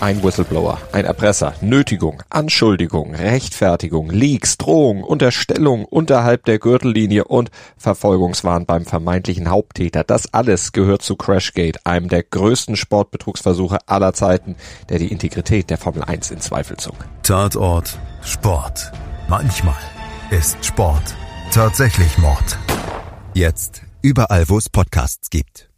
Ein 0.00 0.22
Whistleblower, 0.22 0.78
ein 0.92 1.06
Erpresser, 1.06 1.54
Nötigung, 1.62 2.22
Anschuldigung, 2.28 3.14
Rechtfertigung, 3.14 4.10
Leaks, 4.10 4.58
Drohung, 4.58 5.02
Unterstellung 5.02 5.86
unterhalb 5.86 6.44
der 6.44 6.58
Gürtellinie 6.58 7.24
und 7.24 7.50
Verfolgungswahn 7.78 8.66
beim 8.66 8.84
vermeintlichen 8.84 9.50
Haupttäter. 9.50 10.04
Das 10.04 10.32
alles 10.34 10.72
gehört 10.72 11.02
zu 11.02 11.16
Crashgate, 11.16 11.80
einem 11.84 12.08
der 12.08 12.22
größten 12.22 12.76
Sportbetrugsversuche 12.76 13.78
aller 13.86 14.12
Zeiten, 14.12 14.56
der 14.90 14.98
die 14.98 15.10
Integrität 15.10 15.70
der 15.70 15.78
Formel 15.78 16.04
1 16.04 16.30
in 16.30 16.40
Zweifel 16.40 16.76
zog. 16.76 16.96
Tatort 17.22 17.98
Sport. 18.22 18.92
Manchmal 19.28 19.74
ist 20.30 20.64
Sport 20.64 21.14
tatsächlich 21.50 22.18
Mord. 22.18 22.58
Jetzt 23.32 23.85
überall, 24.06 24.48
wo 24.48 24.56
es 24.56 24.68
Podcasts 24.68 25.30
gibt. 25.30 25.68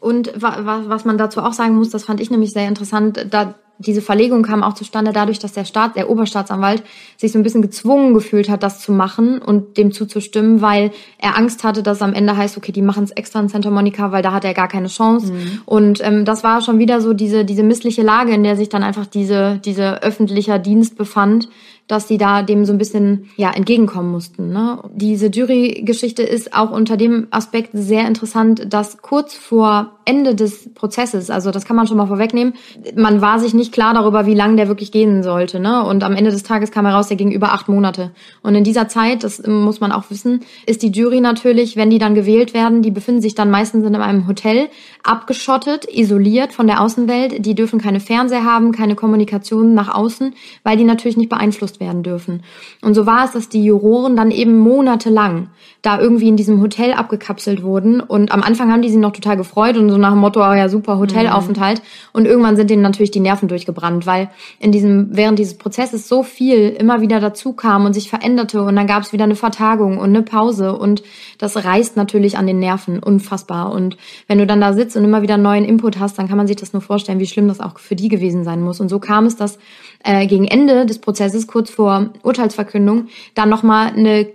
Und 0.00 0.32
was 0.36 1.04
man 1.04 1.18
dazu 1.18 1.40
auch 1.40 1.54
sagen 1.54 1.74
muss, 1.74 1.90
das 1.90 2.04
fand 2.04 2.20
ich 2.20 2.30
nämlich 2.30 2.52
sehr 2.52 2.68
interessant, 2.68 3.26
da 3.30 3.54
diese 3.78 4.00
Verlegung 4.00 4.42
kam 4.42 4.62
auch 4.62 4.72
zustande 4.72 5.12
dadurch, 5.12 5.38
dass 5.38 5.52
der 5.52 5.64
Staat, 5.66 5.96
der 5.96 6.08
Oberstaatsanwalt 6.08 6.82
sich 7.18 7.32
so 7.32 7.38
ein 7.38 7.42
bisschen 7.42 7.60
gezwungen 7.60 8.14
gefühlt 8.14 8.48
hat, 8.48 8.62
das 8.62 8.80
zu 8.80 8.90
machen 8.90 9.42
und 9.42 9.76
dem 9.76 9.92
zuzustimmen, 9.92 10.62
weil 10.62 10.92
er 11.18 11.36
Angst 11.36 11.62
hatte, 11.62 11.82
dass 11.82 11.98
es 11.98 12.02
am 12.02 12.14
Ende 12.14 12.36
heißt, 12.36 12.56
okay, 12.56 12.72
die 12.72 12.80
machen 12.80 13.04
es 13.04 13.10
extra 13.10 13.40
in 13.40 13.48
Santa 13.48 13.70
Monica, 13.70 14.12
weil 14.12 14.22
da 14.22 14.32
hat 14.32 14.44
er 14.44 14.54
gar 14.54 14.68
keine 14.68 14.88
Chance. 14.88 15.32
Mhm. 15.32 15.60
Und 15.66 16.00
ähm, 16.02 16.24
das 16.24 16.42
war 16.42 16.62
schon 16.62 16.78
wieder 16.78 17.02
so 17.02 17.12
diese 17.12 17.44
diese 17.44 17.62
missliche 17.62 18.02
Lage, 18.02 18.32
in 18.32 18.44
der 18.44 18.56
sich 18.56 18.70
dann 18.70 18.82
einfach 18.82 19.06
diese 19.06 19.60
diese 19.62 20.02
öffentlicher 20.02 20.58
Dienst 20.58 20.96
befand, 20.96 21.48
dass 21.88 22.08
sie 22.08 22.18
da 22.18 22.42
dem 22.42 22.64
so 22.64 22.72
ein 22.72 22.78
bisschen 22.78 23.30
ja 23.36 23.50
entgegenkommen 23.50 24.10
mussten. 24.10 24.52
Ne? 24.52 24.82
Diese 24.92 25.26
Jury-Geschichte 25.26 26.22
ist 26.22 26.52
auch 26.52 26.70
unter 26.70 26.96
dem 26.96 27.28
Aspekt 27.30 27.70
sehr 27.72 28.06
interessant, 28.08 28.72
dass 28.72 29.02
kurz 29.02 29.34
vor 29.34 29.92
Ende 30.04 30.34
des 30.34 30.72
Prozesses, 30.74 31.30
also 31.30 31.50
das 31.50 31.64
kann 31.64 31.76
man 31.76 31.86
schon 31.86 31.96
mal 31.96 32.06
vorwegnehmen, 32.06 32.54
man 32.94 33.20
war 33.20 33.38
sich 33.38 33.54
nicht 33.54 33.72
klar 33.72 33.94
darüber, 33.94 34.26
wie 34.26 34.34
lang 34.34 34.56
der 34.56 34.68
wirklich 34.68 34.92
gehen 34.92 35.22
sollte. 35.22 35.60
Ne? 35.60 35.84
Und 35.84 36.02
am 36.02 36.14
Ende 36.14 36.30
des 36.30 36.42
Tages 36.42 36.70
kam 36.70 36.86
heraus, 36.86 37.08
der 37.08 37.16
ging 37.16 37.30
über 37.32 37.52
acht 37.52 37.68
Monate. 37.68 38.10
Und 38.42 38.54
in 38.54 38.64
dieser 38.64 38.88
Zeit, 38.88 39.24
das 39.24 39.44
muss 39.46 39.80
man 39.80 39.92
auch 39.92 40.04
wissen, 40.10 40.40
ist 40.66 40.82
die 40.82 40.90
Jury 40.90 41.20
natürlich, 41.20 41.76
wenn 41.76 41.90
die 41.90 41.98
dann 41.98 42.14
gewählt 42.14 42.54
werden, 42.54 42.82
die 42.82 42.90
befinden 42.90 43.22
sich 43.22 43.34
dann 43.34 43.50
meistens 43.50 43.84
in 43.84 43.94
einem 43.94 44.26
Hotel, 44.26 44.68
abgeschottet, 45.02 45.86
isoliert 45.92 46.52
von 46.52 46.66
der 46.66 46.80
Außenwelt. 46.80 47.44
Die 47.44 47.54
dürfen 47.54 47.80
keine 47.80 48.00
Fernseher 48.00 48.44
haben, 48.44 48.72
keine 48.72 48.94
Kommunikation 48.94 49.74
nach 49.74 49.92
außen, 49.92 50.34
weil 50.62 50.76
die 50.76 50.84
natürlich 50.84 51.16
nicht 51.16 51.30
beeinflusst 51.30 51.75
benutzt 51.76 51.80
werden 51.80 52.02
dürfen. 52.02 52.42
Und 52.82 52.94
so 52.94 53.06
war 53.06 53.24
es, 53.24 53.32
dass 53.32 53.48
die 53.48 53.64
Juroren 53.64 54.16
dann 54.16 54.30
eben 54.30 54.58
monatelang 54.58 55.48
da 55.82 56.00
irgendwie 56.00 56.28
in 56.28 56.36
diesem 56.36 56.60
Hotel 56.60 56.92
abgekapselt 56.92 57.62
wurden. 57.62 58.00
Und 58.00 58.32
am 58.32 58.42
Anfang 58.42 58.72
haben 58.72 58.82
die 58.82 58.88
sich 58.88 58.98
noch 58.98 59.12
total 59.12 59.36
gefreut 59.36 59.76
und 59.76 59.88
so 59.90 59.98
nach 59.98 60.10
dem 60.10 60.18
Motto, 60.18 60.40
oh 60.40 60.54
ja, 60.54 60.68
super 60.68 60.98
Hotelaufenthalt. 60.98 61.78
Mhm. 61.78 61.84
Und 62.12 62.26
irgendwann 62.26 62.56
sind 62.56 62.70
denen 62.70 62.82
natürlich 62.82 63.10
die 63.10 63.20
Nerven 63.20 63.48
durchgebrannt, 63.48 64.06
weil 64.06 64.30
in 64.58 64.72
diesem, 64.72 65.08
während 65.10 65.38
dieses 65.38 65.58
Prozesses 65.58 66.08
so 66.08 66.22
viel 66.22 66.70
immer 66.70 67.00
wieder 67.00 67.20
dazu 67.20 67.52
kam 67.52 67.84
und 67.84 67.92
sich 67.92 68.10
veränderte 68.10 68.62
und 68.62 68.74
dann 68.74 68.86
gab 68.86 69.02
es 69.02 69.12
wieder 69.12 69.24
eine 69.24 69.36
Vertagung 69.36 69.98
und 69.98 70.08
eine 70.08 70.22
Pause 70.22 70.76
und 70.76 71.02
das 71.38 71.64
reißt 71.64 71.96
natürlich 71.96 72.36
an 72.38 72.46
den 72.46 72.58
Nerven 72.58 72.98
unfassbar. 72.98 73.72
Und 73.72 73.96
wenn 74.26 74.38
du 74.38 74.46
dann 74.46 74.60
da 74.60 74.72
sitzt 74.72 74.96
und 74.96 75.04
immer 75.04 75.22
wieder 75.22 75.36
neuen 75.36 75.64
Input 75.64 76.00
hast, 76.00 76.18
dann 76.18 76.28
kann 76.28 76.36
man 76.36 76.46
sich 76.46 76.56
das 76.56 76.72
nur 76.72 76.82
vorstellen, 76.82 77.20
wie 77.20 77.26
schlimm 77.26 77.48
das 77.48 77.60
auch 77.60 77.78
für 77.78 77.96
die 77.96 78.08
gewesen 78.08 78.44
sein 78.44 78.62
muss. 78.62 78.80
Und 78.80 78.88
so 78.88 78.98
kam 78.98 79.26
es, 79.26 79.36
dass 79.36 79.58
äh, 80.04 80.26
gegen 80.26 80.46
Ende 80.46 80.86
des 80.86 80.98
Prozesses, 80.98 81.46
kurz 81.46 81.70
vor 81.70 82.10
Urteilsverkündung, 82.22 83.08
dann 83.34 83.48
nochmal 83.48 83.88
eine 83.88 84.26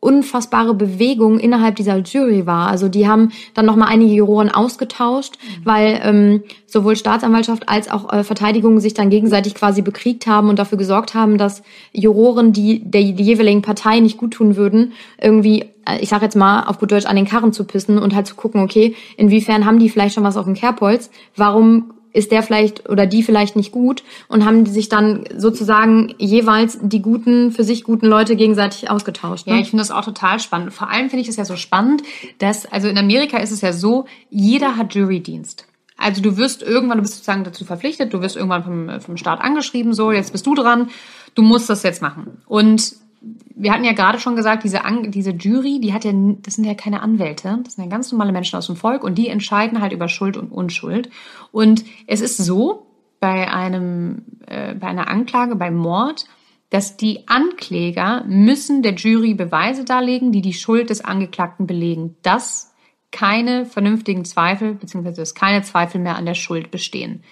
unfassbare 0.00 0.72
Bewegung 0.74 1.38
innerhalb 1.38 1.76
dieser 1.76 1.98
Jury 1.98 2.46
war. 2.46 2.68
Also 2.68 2.88
die 2.88 3.06
haben 3.06 3.32
dann 3.52 3.66
nochmal 3.66 3.88
einige 3.88 4.14
Juroren 4.14 4.50
ausgetauscht, 4.50 5.34
mhm. 5.42 5.66
weil 5.66 6.00
ähm, 6.02 6.42
sowohl 6.66 6.96
Staatsanwaltschaft 6.96 7.68
als 7.68 7.90
auch 7.90 8.10
äh, 8.10 8.24
Verteidigung 8.24 8.80
sich 8.80 8.94
dann 8.94 9.10
gegenseitig 9.10 9.54
quasi 9.54 9.82
bekriegt 9.82 10.26
haben 10.26 10.48
und 10.48 10.58
dafür 10.58 10.78
gesorgt 10.78 11.14
haben, 11.14 11.36
dass 11.36 11.62
Juroren, 11.92 12.54
die 12.54 12.80
der 12.82 13.02
jeweiligen 13.02 13.60
Partei 13.60 14.00
nicht 14.00 14.16
gut 14.16 14.32
tun 14.32 14.56
würden, 14.56 14.92
irgendwie 15.20 15.66
äh, 15.86 15.98
ich 16.00 16.08
sag 16.08 16.22
jetzt 16.22 16.36
mal 16.36 16.64
auf 16.64 16.78
gut 16.78 16.92
Deutsch 16.92 17.06
an 17.06 17.16
den 17.16 17.26
Karren 17.26 17.52
zu 17.52 17.64
pissen 17.64 17.98
und 17.98 18.14
halt 18.14 18.26
zu 18.26 18.34
gucken, 18.34 18.62
okay, 18.62 18.94
inwiefern 19.18 19.66
haben 19.66 19.78
die 19.78 19.90
vielleicht 19.90 20.14
schon 20.14 20.24
was 20.24 20.38
auf 20.38 20.46
dem 20.46 20.54
Kerbholz? 20.54 21.10
Warum 21.36 21.92
ist 22.12 22.32
der 22.32 22.42
vielleicht 22.42 22.88
oder 22.88 23.06
die 23.06 23.22
vielleicht 23.22 23.56
nicht 23.56 23.72
gut 23.72 24.02
und 24.28 24.44
haben 24.44 24.66
sich 24.66 24.88
dann 24.88 25.24
sozusagen 25.36 26.14
jeweils 26.18 26.78
die 26.82 27.02
guten, 27.02 27.52
für 27.52 27.64
sich 27.64 27.84
guten 27.84 28.06
Leute 28.06 28.36
gegenseitig 28.36 28.90
ausgetauscht. 28.90 29.46
Ne? 29.46 29.54
Ja, 29.54 29.60
ich 29.60 29.70
finde 29.70 29.82
das 29.82 29.90
auch 29.90 30.04
total 30.04 30.40
spannend. 30.40 30.72
Vor 30.72 30.90
allem 30.90 31.10
finde 31.10 31.22
ich 31.22 31.28
es 31.28 31.36
ja 31.36 31.44
so 31.44 31.56
spannend, 31.56 32.02
dass, 32.38 32.66
also 32.66 32.88
in 32.88 32.98
Amerika 32.98 33.38
ist 33.38 33.52
es 33.52 33.60
ja 33.60 33.72
so, 33.72 34.06
jeder 34.30 34.76
hat 34.76 34.94
Jurydienst. 34.94 35.66
Also 35.96 36.22
du 36.22 36.38
wirst 36.38 36.62
irgendwann, 36.62 36.96
du 36.96 37.02
bist 37.02 37.14
sozusagen 37.14 37.44
dazu 37.44 37.64
verpflichtet, 37.64 38.14
du 38.14 38.22
wirst 38.22 38.34
irgendwann 38.34 38.64
vom, 38.64 39.00
vom 39.00 39.16
Staat 39.18 39.40
angeschrieben, 39.42 39.92
so, 39.92 40.12
jetzt 40.12 40.32
bist 40.32 40.46
du 40.46 40.54
dran, 40.54 40.88
du 41.34 41.42
musst 41.42 41.68
das 41.68 41.82
jetzt 41.82 42.00
machen. 42.00 42.38
Und 42.46 42.94
wir 43.20 43.72
hatten 43.72 43.84
ja 43.84 43.92
gerade 43.92 44.18
schon 44.18 44.36
gesagt, 44.36 44.64
diese, 44.64 44.84
An 44.84 45.10
diese 45.10 45.30
Jury, 45.30 45.80
die 45.80 45.92
hat 45.92 46.04
ja, 46.04 46.12
das 46.14 46.54
sind 46.54 46.64
ja 46.64 46.74
keine 46.74 47.02
Anwälte, 47.02 47.60
das 47.64 47.74
sind 47.74 47.84
ja 47.84 47.90
ganz 47.90 48.10
normale 48.10 48.32
Menschen 48.32 48.56
aus 48.56 48.66
dem 48.66 48.76
Volk 48.76 49.04
und 49.04 49.16
die 49.16 49.28
entscheiden 49.28 49.80
halt 49.80 49.92
über 49.92 50.08
Schuld 50.08 50.36
und 50.36 50.50
Unschuld. 50.50 51.10
Und 51.52 51.84
es 52.06 52.20
ist 52.22 52.38
so, 52.38 52.86
bei 53.20 53.52
einem, 53.52 54.22
äh, 54.46 54.74
bei 54.74 54.88
einer 54.88 55.08
Anklage, 55.08 55.54
beim 55.54 55.76
Mord, 55.76 56.24
dass 56.70 56.96
die 56.96 57.28
Ankläger 57.28 58.24
müssen 58.26 58.82
der 58.82 58.94
Jury 58.94 59.34
Beweise 59.34 59.84
darlegen, 59.84 60.32
die 60.32 60.40
die 60.40 60.54
Schuld 60.54 60.90
des 60.90 61.04
Angeklagten 61.04 61.66
belegen, 61.66 62.16
dass 62.22 62.74
keine 63.10 63.66
vernünftigen 63.66 64.24
Zweifel, 64.24 64.74
beziehungsweise 64.74 65.20
dass 65.20 65.34
keine 65.34 65.62
Zweifel 65.62 66.00
mehr 66.00 66.16
an 66.16 66.26
der 66.26 66.34
Schuld 66.34 66.70
bestehen. 66.70 67.22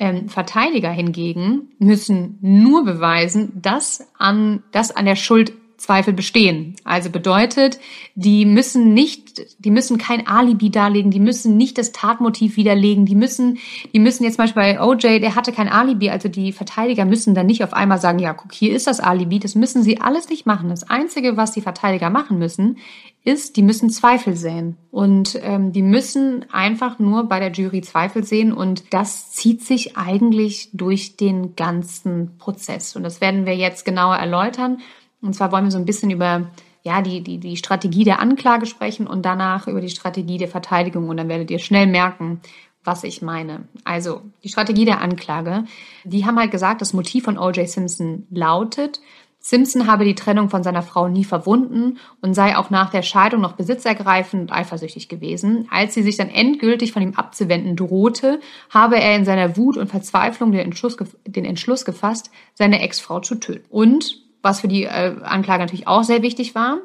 Ähm, 0.00 0.30
Verteidiger 0.30 0.90
hingegen 0.90 1.72
müssen 1.78 2.38
nur 2.40 2.84
beweisen, 2.86 3.60
dass 3.60 4.10
an, 4.18 4.62
dass 4.72 4.96
an 4.96 5.04
der 5.04 5.14
Schuld 5.14 5.52
Zweifel 5.80 6.12
bestehen. 6.12 6.76
Also 6.84 7.10
bedeutet, 7.10 7.80
die 8.14 8.44
müssen 8.44 8.94
nicht, 8.94 9.46
die 9.58 9.70
müssen 9.70 9.98
kein 9.98 10.26
Alibi 10.26 10.70
darlegen, 10.70 11.10
die 11.10 11.20
müssen 11.20 11.56
nicht 11.56 11.78
das 11.78 11.92
Tatmotiv 11.92 12.56
widerlegen, 12.56 13.06
die 13.06 13.14
müssen, 13.14 13.58
die 13.92 13.98
müssen 13.98 14.24
jetzt 14.24 14.36
zum 14.36 14.44
Beispiel 14.44 14.62
bei 14.62 14.80
OJ, 14.80 15.20
der 15.20 15.34
hatte 15.34 15.52
kein 15.52 15.68
Alibi, 15.68 16.10
also 16.10 16.28
die 16.28 16.52
Verteidiger 16.52 17.04
müssen 17.04 17.34
dann 17.34 17.46
nicht 17.46 17.64
auf 17.64 17.72
einmal 17.72 17.98
sagen, 17.98 18.18
ja, 18.18 18.34
guck, 18.34 18.52
hier 18.52 18.74
ist 18.74 18.86
das 18.86 19.00
Alibi, 19.00 19.38
das 19.38 19.54
müssen 19.54 19.82
sie 19.82 20.00
alles 20.00 20.28
nicht 20.28 20.46
machen. 20.46 20.68
Das 20.68 20.88
Einzige, 20.88 21.36
was 21.36 21.52
die 21.52 21.62
Verteidiger 21.62 22.10
machen 22.10 22.38
müssen, 22.38 22.76
ist, 23.24 23.56
die 23.56 23.62
müssen 23.62 23.90
Zweifel 23.90 24.36
sehen. 24.36 24.76
Und 24.90 25.38
ähm, 25.42 25.72
die 25.72 25.82
müssen 25.82 26.46
einfach 26.50 26.98
nur 26.98 27.24
bei 27.24 27.38
der 27.38 27.52
Jury 27.52 27.82
Zweifel 27.82 28.24
sehen. 28.24 28.52
Und 28.52 28.92
das 28.92 29.30
zieht 29.32 29.62
sich 29.62 29.96
eigentlich 29.96 30.70
durch 30.72 31.16
den 31.16 31.54
ganzen 31.54 32.38
Prozess. 32.38 32.96
Und 32.96 33.02
das 33.02 33.20
werden 33.20 33.44
wir 33.44 33.56
jetzt 33.56 33.84
genauer 33.84 34.16
erläutern. 34.16 34.78
Und 35.22 35.34
zwar 35.34 35.52
wollen 35.52 35.64
wir 35.64 35.70
so 35.70 35.78
ein 35.78 35.84
bisschen 35.84 36.10
über 36.10 36.50
ja, 36.82 37.02
die, 37.02 37.20
die, 37.22 37.38
die 37.38 37.56
Strategie 37.56 38.04
der 38.04 38.20
Anklage 38.20 38.66
sprechen 38.66 39.06
und 39.06 39.24
danach 39.24 39.68
über 39.68 39.80
die 39.80 39.90
Strategie 39.90 40.38
der 40.38 40.48
Verteidigung. 40.48 41.08
Und 41.08 41.18
dann 41.18 41.28
werdet 41.28 41.50
ihr 41.50 41.58
schnell 41.58 41.86
merken, 41.86 42.40
was 42.84 43.04
ich 43.04 43.20
meine. 43.20 43.68
Also, 43.84 44.22
die 44.42 44.48
Strategie 44.48 44.86
der 44.86 45.02
Anklage. 45.02 45.64
Die 46.04 46.24
haben 46.24 46.38
halt 46.38 46.50
gesagt, 46.50 46.80
das 46.80 46.94
Motiv 46.94 47.24
von 47.24 47.36
O.J. 47.36 47.68
Simpson 47.68 48.26
lautet, 48.30 49.00
Simpson 49.42 49.86
habe 49.86 50.04
die 50.04 50.14
Trennung 50.14 50.50
von 50.50 50.62
seiner 50.62 50.82
Frau 50.82 51.08
nie 51.08 51.24
verwunden 51.24 51.98
und 52.20 52.34
sei 52.34 52.58
auch 52.58 52.68
nach 52.68 52.90
der 52.90 53.00
Scheidung 53.00 53.40
noch 53.40 53.54
besitzergreifend 53.54 54.42
und 54.42 54.52
eifersüchtig 54.52 55.08
gewesen. 55.08 55.66
Als 55.70 55.94
sie 55.94 56.02
sich 56.02 56.18
dann 56.18 56.28
endgültig 56.28 56.92
von 56.92 57.02
ihm 57.02 57.14
abzuwenden 57.14 57.74
drohte, 57.74 58.40
habe 58.68 59.00
er 59.00 59.16
in 59.16 59.24
seiner 59.24 59.56
Wut 59.56 59.78
und 59.78 59.88
Verzweiflung 59.88 60.52
den 60.52 60.60
Entschluss, 60.60 60.98
den 61.26 61.46
Entschluss 61.46 61.86
gefasst, 61.86 62.30
seine 62.54 62.82
Ex-Frau 62.82 63.20
zu 63.20 63.36
töten. 63.36 63.64
Und, 63.70 64.20
was 64.42 64.60
für 64.60 64.68
die 64.68 64.84
äh, 64.84 65.16
Anklage 65.22 65.62
natürlich 65.62 65.88
auch 65.88 66.04
sehr 66.04 66.22
wichtig 66.22 66.54
war, 66.54 66.78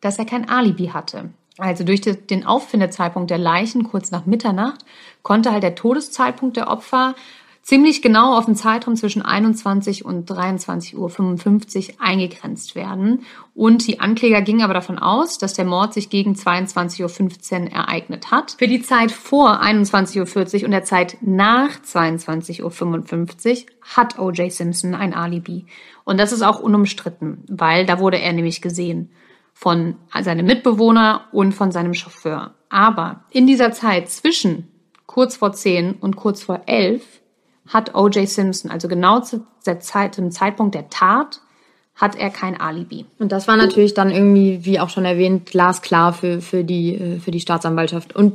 dass 0.00 0.18
er 0.18 0.24
kein 0.24 0.48
Alibi 0.48 0.88
hatte. 0.88 1.30
Also 1.58 1.84
durch 1.84 2.00
den 2.00 2.46
Auffindezeitpunkt 2.46 3.30
der 3.30 3.38
Leichen 3.38 3.84
kurz 3.84 4.10
nach 4.10 4.24
Mitternacht 4.24 4.84
konnte 5.22 5.52
halt 5.52 5.62
der 5.62 5.74
Todeszeitpunkt 5.74 6.56
der 6.56 6.68
Opfer 6.68 7.14
ziemlich 7.62 8.02
genau 8.02 8.36
auf 8.36 8.46
den 8.46 8.56
Zeitraum 8.56 8.96
zwischen 8.96 9.22
21 9.22 10.04
und 10.04 10.28
23.55 10.28 10.96
Uhr 10.96 11.94
eingegrenzt 11.98 12.74
werden. 12.74 13.24
Und 13.54 13.86
die 13.86 14.00
Ankläger 14.00 14.42
gingen 14.42 14.62
aber 14.62 14.74
davon 14.74 14.98
aus, 14.98 15.38
dass 15.38 15.54
der 15.54 15.64
Mord 15.64 15.94
sich 15.94 16.10
gegen 16.10 16.34
22.15 16.34 17.62
Uhr 17.62 17.72
ereignet 17.72 18.30
hat. 18.30 18.56
Für 18.58 18.66
die 18.66 18.82
Zeit 18.82 19.12
vor 19.12 19.62
21.40 19.62 20.58
Uhr 20.58 20.64
und 20.64 20.72
der 20.72 20.84
Zeit 20.84 21.18
nach 21.20 21.70
22.55 21.80 22.62
Uhr 22.62 23.66
hat 23.96 24.18
O.J. 24.18 24.52
Simpson 24.52 24.94
ein 24.94 25.14
Alibi. 25.14 25.66
Und 26.04 26.18
das 26.18 26.32
ist 26.32 26.42
auch 26.42 26.58
unumstritten, 26.58 27.44
weil 27.48 27.86
da 27.86 28.00
wurde 28.00 28.18
er 28.18 28.32
nämlich 28.32 28.60
gesehen 28.60 29.10
von 29.54 29.96
seinem 30.20 30.46
Mitbewohner 30.46 31.26
und 31.30 31.52
von 31.52 31.70
seinem 31.70 31.94
Chauffeur. 31.94 32.54
Aber 32.70 33.24
in 33.30 33.46
dieser 33.46 33.70
Zeit 33.70 34.08
zwischen 34.08 34.68
kurz 35.06 35.36
vor 35.36 35.52
10 35.52 35.92
und 35.92 36.16
kurz 36.16 36.42
vor 36.42 36.62
11 36.66 37.21
hat 37.68 37.94
O.J. 37.94 38.28
Simpson, 38.28 38.70
also 38.70 38.88
genau 38.88 39.20
zu 39.20 39.46
der 39.66 39.80
Zeit, 39.80 40.14
zum 40.14 40.30
Zeitpunkt 40.30 40.74
der 40.74 40.88
Tat, 40.88 41.41
hat 42.02 42.16
er 42.16 42.30
kein 42.30 42.60
Alibi. 42.60 43.04
Und 43.20 43.30
das 43.30 43.46
war 43.46 43.56
natürlich 43.56 43.94
dann 43.94 44.10
irgendwie, 44.10 44.64
wie 44.64 44.80
auch 44.80 44.88
schon 44.88 45.04
erwähnt, 45.04 45.46
glasklar 45.46 46.12
für, 46.12 46.40
für, 46.40 46.64
die, 46.64 46.96
äh, 46.96 47.20
für 47.20 47.30
die 47.30 47.38
Staatsanwaltschaft. 47.38 48.16
Und 48.16 48.34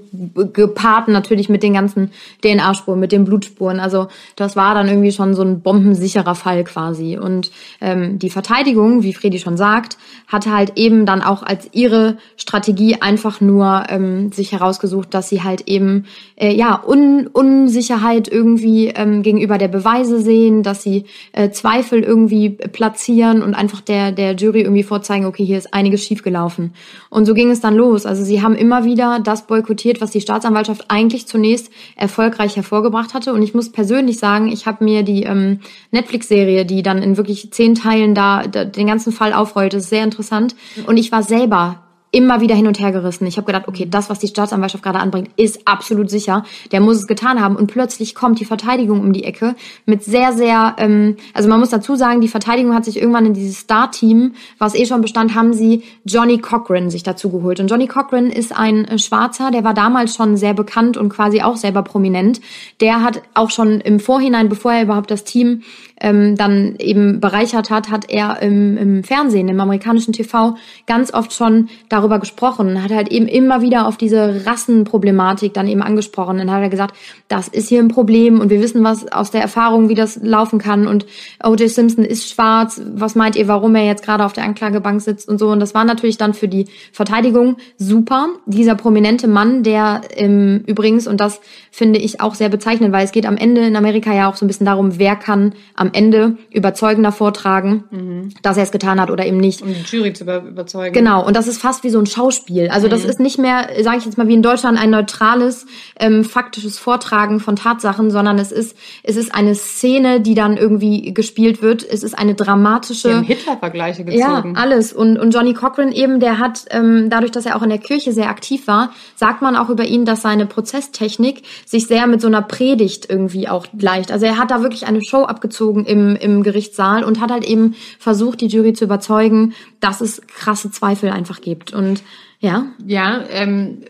gepaart 0.53 1.09
natürlich 1.09 1.49
mit 1.49 1.63
den 1.63 1.73
ganzen 1.73 2.11
DNA-Spuren, 2.41 2.97
mit 2.97 3.11
den 3.11 3.25
Blutspuren. 3.25 3.81
Also 3.81 4.07
das 4.37 4.55
war 4.55 4.73
dann 4.73 4.87
irgendwie 4.87 5.11
schon 5.11 5.33
so 5.33 5.41
ein 5.41 5.59
bombensicherer 5.59 6.33
Fall 6.33 6.63
quasi. 6.63 7.17
Und 7.17 7.51
ähm, 7.81 8.19
die 8.19 8.29
Verteidigung, 8.29 9.03
wie 9.03 9.13
Fredi 9.13 9.37
schon 9.37 9.57
sagt, 9.57 9.97
hatte 10.27 10.53
halt 10.53 10.77
eben 10.77 11.05
dann 11.05 11.21
auch 11.21 11.43
als 11.43 11.67
ihre 11.73 12.19
Strategie 12.37 13.01
einfach 13.01 13.41
nur 13.41 13.83
ähm, 13.89 14.31
sich 14.31 14.53
herausgesucht, 14.53 15.13
dass 15.13 15.27
sie 15.27 15.43
halt 15.43 15.67
eben 15.67 16.05
äh, 16.37 16.53
ja 16.53 16.81
Un 16.87 17.27
Unsicherheit 17.27 18.29
irgendwie 18.29 18.87
ähm, 18.87 19.23
gegenüber 19.23 19.57
der 19.57 19.67
Beweise 19.67 20.21
sehen, 20.21 20.63
dass 20.63 20.83
sie 20.83 21.03
äh, 21.33 21.49
Zweifel 21.49 22.01
irgendwie 22.01 22.51
platzieren 22.51 23.43
und 23.43 23.56
einfach 23.57 23.81
der, 23.81 24.11
der 24.11 24.35
Jury 24.35 24.61
irgendwie 24.61 24.83
vorzeigen, 24.83 25.25
okay, 25.25 25.45
hier 25.45 25.57
ist 25.57 25.73
einiges 25.73 26.03
schiefgelaufen. 26.03 26.73
Und 27.09 27.25
so 27.25 27.33
ging 27.33 27.49
es 27.49 27.59
dann 27.59 27.75
los. 27.75 28.05
Also 28.05 28.23
sie 28.23 28.41
haben 28.41 28.55
immer 28.55 28.85
wieder 28.85 29.19
das 29.19 29.47
boykottiert, 29.47 30.01
was 30.01 30.11
die 30.11 30.21
Staatsanwaltschaft 30.21 30.85
eigentlich 30.89 31.27
zunächst 31.27 31.71
erfolgreich 31.95 32.55
hervorgebracht 32.55 33.13
hatte. 33.13 33.33
Und 33.33 33.41
ich 33.41 33.53
muss 33.53 33.71
persönlich 33.71 34.19
sagen, 34.19 34.47
ich 34.47 34.65
habe 34.65 34.83
mir 34.83 35.03
die 35.03 35.23
ähm, 35.23 35.61
Netflix-Serie, 35.91 36.65
die 36.65 36.83
dann 36.83 37.01
in 37.01 37.17
wirklich 37.17 37.51
zehn 37.51 37.75
Teilen 37.75 38.13
da, 38.13 38.43
da 38.47 38.65
den 38.65 38.87
ganzen 38.87 39.11
Fall 39.11 39.33
aufrollt, 39.33 39.73
ist 39.73 39.89
sehr 39.89 40.03
interessant. 40.03 40.55
Und 40.85 40.97
ich 40.97 41.11
war 41.11 41.23
selber 41.23 41.86
immer 42.11 42.39
wieder 42.39 42.55
hin 42.55 42.67
und 42.67 42.79
her 42.79 42.91
gerissen. 42.91 43.27
Ich 43.27 43.37
habe 43.37 43.45
gedacht, 43.45 43.67
okay, 43.67 43.85
das, 43.89 44.09
was 44.09 44.19
die 44.19 44.27
Staatsanwaltschaft 44.27 44.83
gerade 44.83 44.99
anbringt, 44.99 45.29
ist 45.35 45.67
absolut 45.67 46.09
sicher. 46.09 46.43
Der 46.71 46.79
muss 46.79 46.97
es 46.97 47.07
getan 47.07 47.41
haben. 47.41 47.55
Und 47.55 47.67
plötzlich 47.67 48.15
kommt 48.15 48.39
die 48.39 48.45
Verteidigung 48.45 49.01
um 49.01 49.11
die 49.11 49.25
Ecke 49.25 49.55
mit 49.85 50.03
sehr, 50.03 50.31
sehr, 50.33 50.75
ähm, 50.77 51.17
also 51.33 51.49
man 51.49 51.59
muss 51.59 51.69
dazu 51.69 51.95
sagen, 51.95 52.21
die 52.21 52.29
Verteidigung 52.29 52.73
hat 52.73 52.85
sich 52.85 52.97
irgendwann 52.97 53.25
in 53.25 53.33
dieses 53.33 53.59
Star-Team, 53.59 54.33
was 54.57 54.73
eh 54.73 54.85
schon 54.85 55.01
bestand, 55.01 55.35
haben 55.35 55.53
sie 55.53 55.83
Johnny 56.05 56.37
Cochran 56.37 56.89
sich 56.89 57.03
dazu 57.03 57.29
geholt. 57.29 57.59
Und 57.59 57.69
Johnny 57.69 57.87
Cochran 57.87 58.27
ist 58.27 58.57
ein 58.57 58.85
äh, 58.85 58.97
Schwarzer, 58.97 59.51
der 59.51 59.63
war 59.63 59.73
damals 59.73 60.15
schon 60.15 60.37
sehr 60.37 60.53
bekannt 60.53 60.95
und 60.95 61.09
quasi 61.09 61.41
auch 61.41 61.57
selber 61.57 61.83
prominent. 61.83 62.39
Der 62.79 63.03
hat 63.03 63.21
auch 63.33 63.49
schon 63.49 63.81
im 63.81 63.99
Vorhinein, 63.99 64.47
bevor 64.47 64.71
er 64.73 64.83
überhaupt 64.83 65.11
das 65.11 65.25
Team 65.25 65.63
ähm, 65.99 66.35
dann 66.35 66.75
eben 66.79 67.19
bereichert 67.19 67.69
hat, 67.69 67.89
hat 67.89 68.09
er 68.09 68.41
im, 68.41 68.77
im 68.77 69.03
Fernsehen, 69.03 69.47
im 69.47 69.59
amerikanischen 69.59 70.13
TV 70.13 70.55
ganz 70.85 71.13
oft 71.13 71.33
schon 71.33 71.69
darüber 71.89 72.19
gesprochen, 72.19 72.83
hat 72.83 72.91
halt 72.91 73.09
eben 73.09 73.27
immer 73.27 73.61
wieder 73.61 73.87
auf 73.87 73.97
diese 73.97 74.45
Rassenproblematik 74.45 75.53
dann 75.53 75.67
eben 75.67 75.81
angesprochen. 75.81 76.37
Dann 76.37 76.51
hat 76.51 76.61
er 76.61 76.69
gesagt, 76.69 76.95
das 77.27 77.47
ist 77.47 77.69
hier 77.69 77.81
ein 77.81 77.87
Problem 77.87 78.39
und 78.39 78.49
wir 78.49 78.61
wissen 78.61 78.83
was 78.83 79.11
aus 79.11 79.31
der 79.31 79.41
Erfahrung, 79.41 79.89
wie 79.89 79.95
das 79.95 80.19
laufen 80.21 80.59
kann 80.59 80.87
und 80.87 81.05
O.J. 81.43 81.69
Simpson 81.69 82.05
ist 82.05 82.29
schwarz, 82.29 82.81
was 82.93 83.15
meint 83.15 83.35
ihr, 83.35 83.47
warum 83.47 83.75
er 83.75 83.85
jetzt 83.85 84.03
gerade 84.03 84.25
auf 84.25 84.33
der 84.33 84.43
Anklagebank 84.43 85.01
sitzt 85.01 85.27
und 85.27 85.39
so. 85.39 85.49
Und 85.49 85.59
das 85.59 85.73
war 85.73 85.85
natürlich 85.85 86.17
dann 86.17 86.33
für 86.33 86.47
die 86.47 86.65
Verteidigung 86.91 87.57
super. 87.77 88.27
Dieser 88.45 88.75
prominente 88.75 89.27
Mann, 89.27 89.63
der 89.63 90.01
ähm, 90.11 90.63
übrigens, 90.67 91.07
und 91.07 91.19
das 91.19 91.41
finde 91.71 91.99
ich 91.99 92.21
auch 92.21 92.35
sehr 92.35 92.49
bezeichnend, 92.49 92.91
weil 92.93 93.05
es 93.05 93.11
geht 93.11 93.25
am 93.25 93.37
Ende 93.37 93.61
in 93.61 93.75
Amerika 93.75 94.13
ja 94.13 94.29
auch 94.29 94.35
so 94.35 94.45
ein 94.45 94.47
bisschen 94.47 94.65
darum, 94.65 94.99
wer 94.99 95.15
kann 95.15 95.53
am 95.75 95.86
am 95.87 95.93
Ende 95.93 96.37
überzeugender 96.51 97.11
vortragen, 97.11 97.83
mhm. 97.91 98.29
dass 98.41 98.57
er 98.57 98.63
es 98.63 98.71
getan 98.71 98.99
hat 98.99 99.09
oder 99.09 99.25
eben 99.25 99.37
nicht. 99.37 99.61
Um 99.61 99.69
die 99.69 99.81
Jury 99.81 100.13
zu 100.13 100.23
überzeugen. 100.23 100.93
Genau, 100.93 101.25
und 101.25 101.35
das 101.35 101.47
ist 101.47 101.61
fast 101.61 101.83
wie 101.83 101.89
so 101.89 101.99
ein 101.99 102.05
Schauspiel. 102.05 102.69
Also 102.69 102.87
das 102.87 103.03
mhm. 103.03 103.09
ist 103.09 103.19
nicht 103.19 103.37
mehr, 103.37 103.69
sage 103.81 103.97
ich 103.97 104.05
jetzt 104.05 104.17
mal, 104.17 104.27
wie 104.27 104.33
in 104.33 104.41
Deutschland 104.41 104.79
ein 104.79 104.89
neutrales, 104.89 105.65
ähm, 105.99 106.23
faktisches 106.23 106.77
Vortragen 106.77 107.39
von 107.39 107.55
Tatsachen, 107.55 108.11
sondern 108.11 108.39
es 108.39 108.51
ist, 108.51 108.75
es 109.03 109.15
ist 109.15 109.33
eine 109.33 109.55
Szene, 109.55 110.21
die 110.21 110.33
dann 110.33 110.57
irgendwie 110.57 111.13
gespielt 111.13 111.61
wird. 111.61 111.83
Es 111.89 112.03
ist 112.03 112.17
eine 112.17 112.35
dramatische... 112.35 113.09
Wir 113.09 113.21
Hitler-Vergleiche 113.21 114.03
gezogen. 114.03 114.53
Ja, 114.55 114.61
alles. 114.61 114.93
Und, 114.93 115.17
und 115.17 115.33
Johnny 115.33 115.53
Cochran 115.53 115.91
eben, 115.91 116.19
der 116.19 116.39
hat, 116.39 116.65
ähm, 116.71 117.09
dadurch, 117.09 117.31
dass 117.31 117.45
er 117.45 117.55
auch 117.55 117.63
in 117.63 117.69
der 117.69 117.77
Kirche 117.79 118.11
sehr 118.11 118.29
aktiv 118.29 118.67
war, 118.67 118.91
sagt 119.15 119.41
man 119.41 119.55
auch 119.55 119.69
über 119.69 119.85
ihn, 119.85 120.05
dass 120.05 120.21
seine 120.21 120.45
Prozesstechnik 120.45 121.43
sich 121.65 121.87
sehr 121.87 122.07
mit 122.07 122.21
so 122.21 122.27
einer 122.27 122.41
Predigt 122.41 123.07
irgendwie 123.09 123.47
auch 123.47 123.67
gleicht. 123.77 124.11
Also 124.11 124.25
er 124.25 124.37
hat 124.37 124.51
da 124.51 124.61
wirklich 124.61 124.87
eine 124.87 125.03
Show 125.03 125.23
abgezogen 125.23 125.76
gezogen 125.77 125.85
im, 125.85 126.15
im 126.15 126.43
Gerichtssaal 126.43 127.03
und 127.03 127.19
hat 127.19 127.31
halt 127.31 127.45
eben 127.45 127.75
versucht, 127.99 128.41
die 128.41 128.47
Jury 128.47 128.73
zu 128.73 128.85
überzeugen, 128.85 129.53
dass 129.79 130.01
es 130.01 130.21
krasse 130.27 130.71
Zweifel 130.71 131.09
einfach 131.09 131.41
gibt. 131.41 131.73
Und 131.73 132.03
ja. 132.39 132.67
Ja, 132.85 133.23
ähm, 133.29 133.81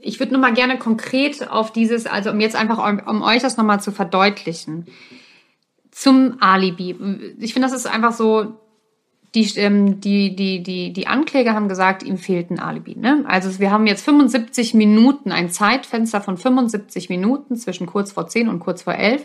ich 0.00 0.18
würde 0.18 0.32
nochmal 0.32 0.54
gerne 0.54 0.78
konkret 0.78 1.48
auf 1.50 1.72
dieses, 1.72 2.06
also 2.06 2.30
um 2.30 2.40
jetzt 2.40 2.56
einfach, 2.56 2.78
um, 2.78 3.00
um 3.06 3.22
euch 3.22 3.42
das 3.42 3.56
nochmal 3.56 3.80
zu 3.80 3.92
verdeutlichen. 3.92 4.86
Zum 5.90 6.36
Alibi. 6.40 6.96
Ich 7.38 7.52
finde, 7.52 7.68
das 7.68 7.76
ist 7.76 7.86
einfach 7.86 8.12
so, 8.12 8.54
die, 9.34 9.46
ähm, 9.56 10.00
die, 10.00 10.34
die, 10.36 10.62
die, 10.62 10.92
die 10.92 11.06
Ankläger 11.06 11.54
haben 11.54 11.68
gesagt, 11.68 12.02
ihm 12.02 12.18
fehlt 12.18 12.50
ein 12.50 12.58
Alibi. 12.58 12.96
Ne? 12.96 13.24
Also 13.26 13.58
wir 13.58 13.70
haben 13.70 13.86
jetzt 13.86 14.04
75 14.04 14.74
Minuten, 14.74 15.32
ein 15.32 15.50
Zeitfenster 15.50 16.20
von 16.20 16.36
75 16.36 17.08
Minuten 17.08 17.56
zwischen 17.56 17.86
kurz 17.86 18.12
vor 18.12 18.26
10 18.26 18.48
und 18.48 18.60
kurz 18.60 18.82
vor 18.82 18.94
11 18.94 19.24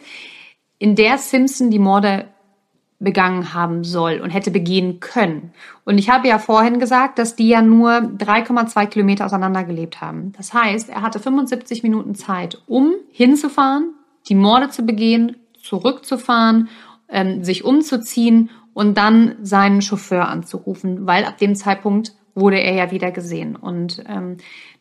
in 0.79 0.95
der 0.95 1.17
Simpson 1.17 1.69
die 1.69 1.79
Morde 1.79 2.27
begangen 2.99 3.53
haben 3.53 3.83
soll 3.83 4.19
und 4.21 4.31
hätte 4.31 4.49
begehen 4.49 4.99
können. 4.99 5.51
Und 5.85 5.99
ich 5.99 6.09
habe 6.09 6.27
ja 6.27 6.39
vorhin 6.39 6.79
gesagt, 6.79 7.19
dass 7.19 7.35
die 7.35 7.49
ja 7.49 7.61
nur 7.61 7.91
3,2 7.91 8.87
Kilometer 8.87 9.25
auseinander 9.25 9.63
gelebt 9.63 10.01
haben. 10.01 10.31
Das 10.35 10.53
heißt, 10.53 10.89
er 10.89 11.03
hatte 11.03 11.19
75 11.19 11.83
Minuten 11.83 12.15
Zeit, 12.15 12.61
um 12.65 12.93
hinzufahren, 13.11 13.93
die 14.27 14.35
Morde 14.35 14.69
zu 14.69 14.83
begehen, 14.83 15.37
zurückzufahren, 15.61 16.69
ähm, 17.09 17.43
sich 17.43 17.63
umzuziehen 17.63 18.49
und 18.73 18.97
dann 18.97 19.35
seinen 19.43 19.81
Chauffeur 19.81 20.27
anzurufen, 20.27 21.05
weil 21.05 21.23
ab 21.25 21.37
dem 21.37 21.55
Zeitpunkt 21.55 22.13
wurde 22.33 22.59
er 22.59 22.73
ja 22.73 22.91
wieder 22.91 23.11
gesehen. 23.11 23.55
Und 23.55 24.03
ähm, 24.07 24.37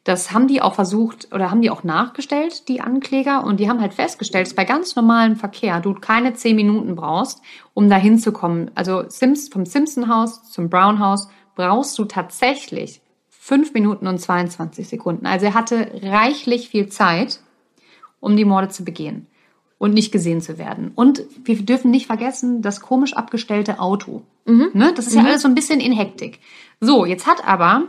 das 0.07 0.31
haben 0.31 0.47
die 0.47 0.63
auch 0.63 0.75
versucht 0.75 1.35
oder 1.35 1.51
haben 1.51 1.63
die 1.63 1.71
auch 1.71 1.83
nachgestellt, 1.83 2.69
die 2.69 2.81
Ankläger. 2.81 3.43
Und 3.43 3.59
die 3.59 3.69
haben 3.69 3.81
halt 3.81 3.93
festgestellt, 3.93 4.47
dass 4.47 4.55
bei 4.55 4.65
ganz 4.65 4.95
normalem 4.95 5.35
Verkehr 5.35 5.81
du 5.81 5.95
keine 5.95 6.33
zehn 6.35 6.55
Minuten 6.55 6.95
brauchst, 6.95 7.43
um 7.75 7.91
da 7.91 7.97
hinzukommen. 7.97 8.71
Also 8.77 9.03
Sims, 9.09 9.49
vom 9.49 9.67
Simpson-Haus 9.67 10.53
zum 10.53 10.71
Brown-Haus 10.71 11.29
brauchst 11.57 11.99
du 11.99 12.05
tatsächlich 12.05 13.01
fünf 13.29 13.75
Minuten 13.75 14.07
und 14.07 14.19
22 14.19 14.87
Sekunden. 14.87 15.27
Also 15.27 15.47
er 15.47 15.55
hatte 15.55 15.91
reichlich 16.01 16.69
viel 16.69 16.89
Zeit, 16.89 17.41
um 18.21 18.37
die 18.37 18.45
Morde 18.45 18.69
zu 18.69 18.85
begehen 18.85 19.27
und 19.77 19.93
nicht 19.93 20.13
gesehen 20.13 20.41
zu 20.41 20.57
werden. 20.57 20.93
Und 20.95 21.25
wir 21.43 21.57
dürfen 21.57 21.91
nicht 21.91 22.07
vergessen, 22.07 22.63
das 22.63 22.81
komisch 22.81 23.15
abgestellte 23.15 23.81
Auto. 23.81 24.23
Mhm. 24.45 24.71
Ne? 24.73 24.93
Das 24.95 25.09
ist 25.09 25.15
ja 25.15 25.23
mhm. 25.23 25.27
alles 25.27 25.43
so 25.43 25.49
ein 25.49 25.57
bisschen 25.57 25.81
in 25.81 25.91
Hektik. 25.91 26.39
So, 26.81 27.05
jetzt 27.05 27.27
hat 27.27 27.45
aber 27.45 27.89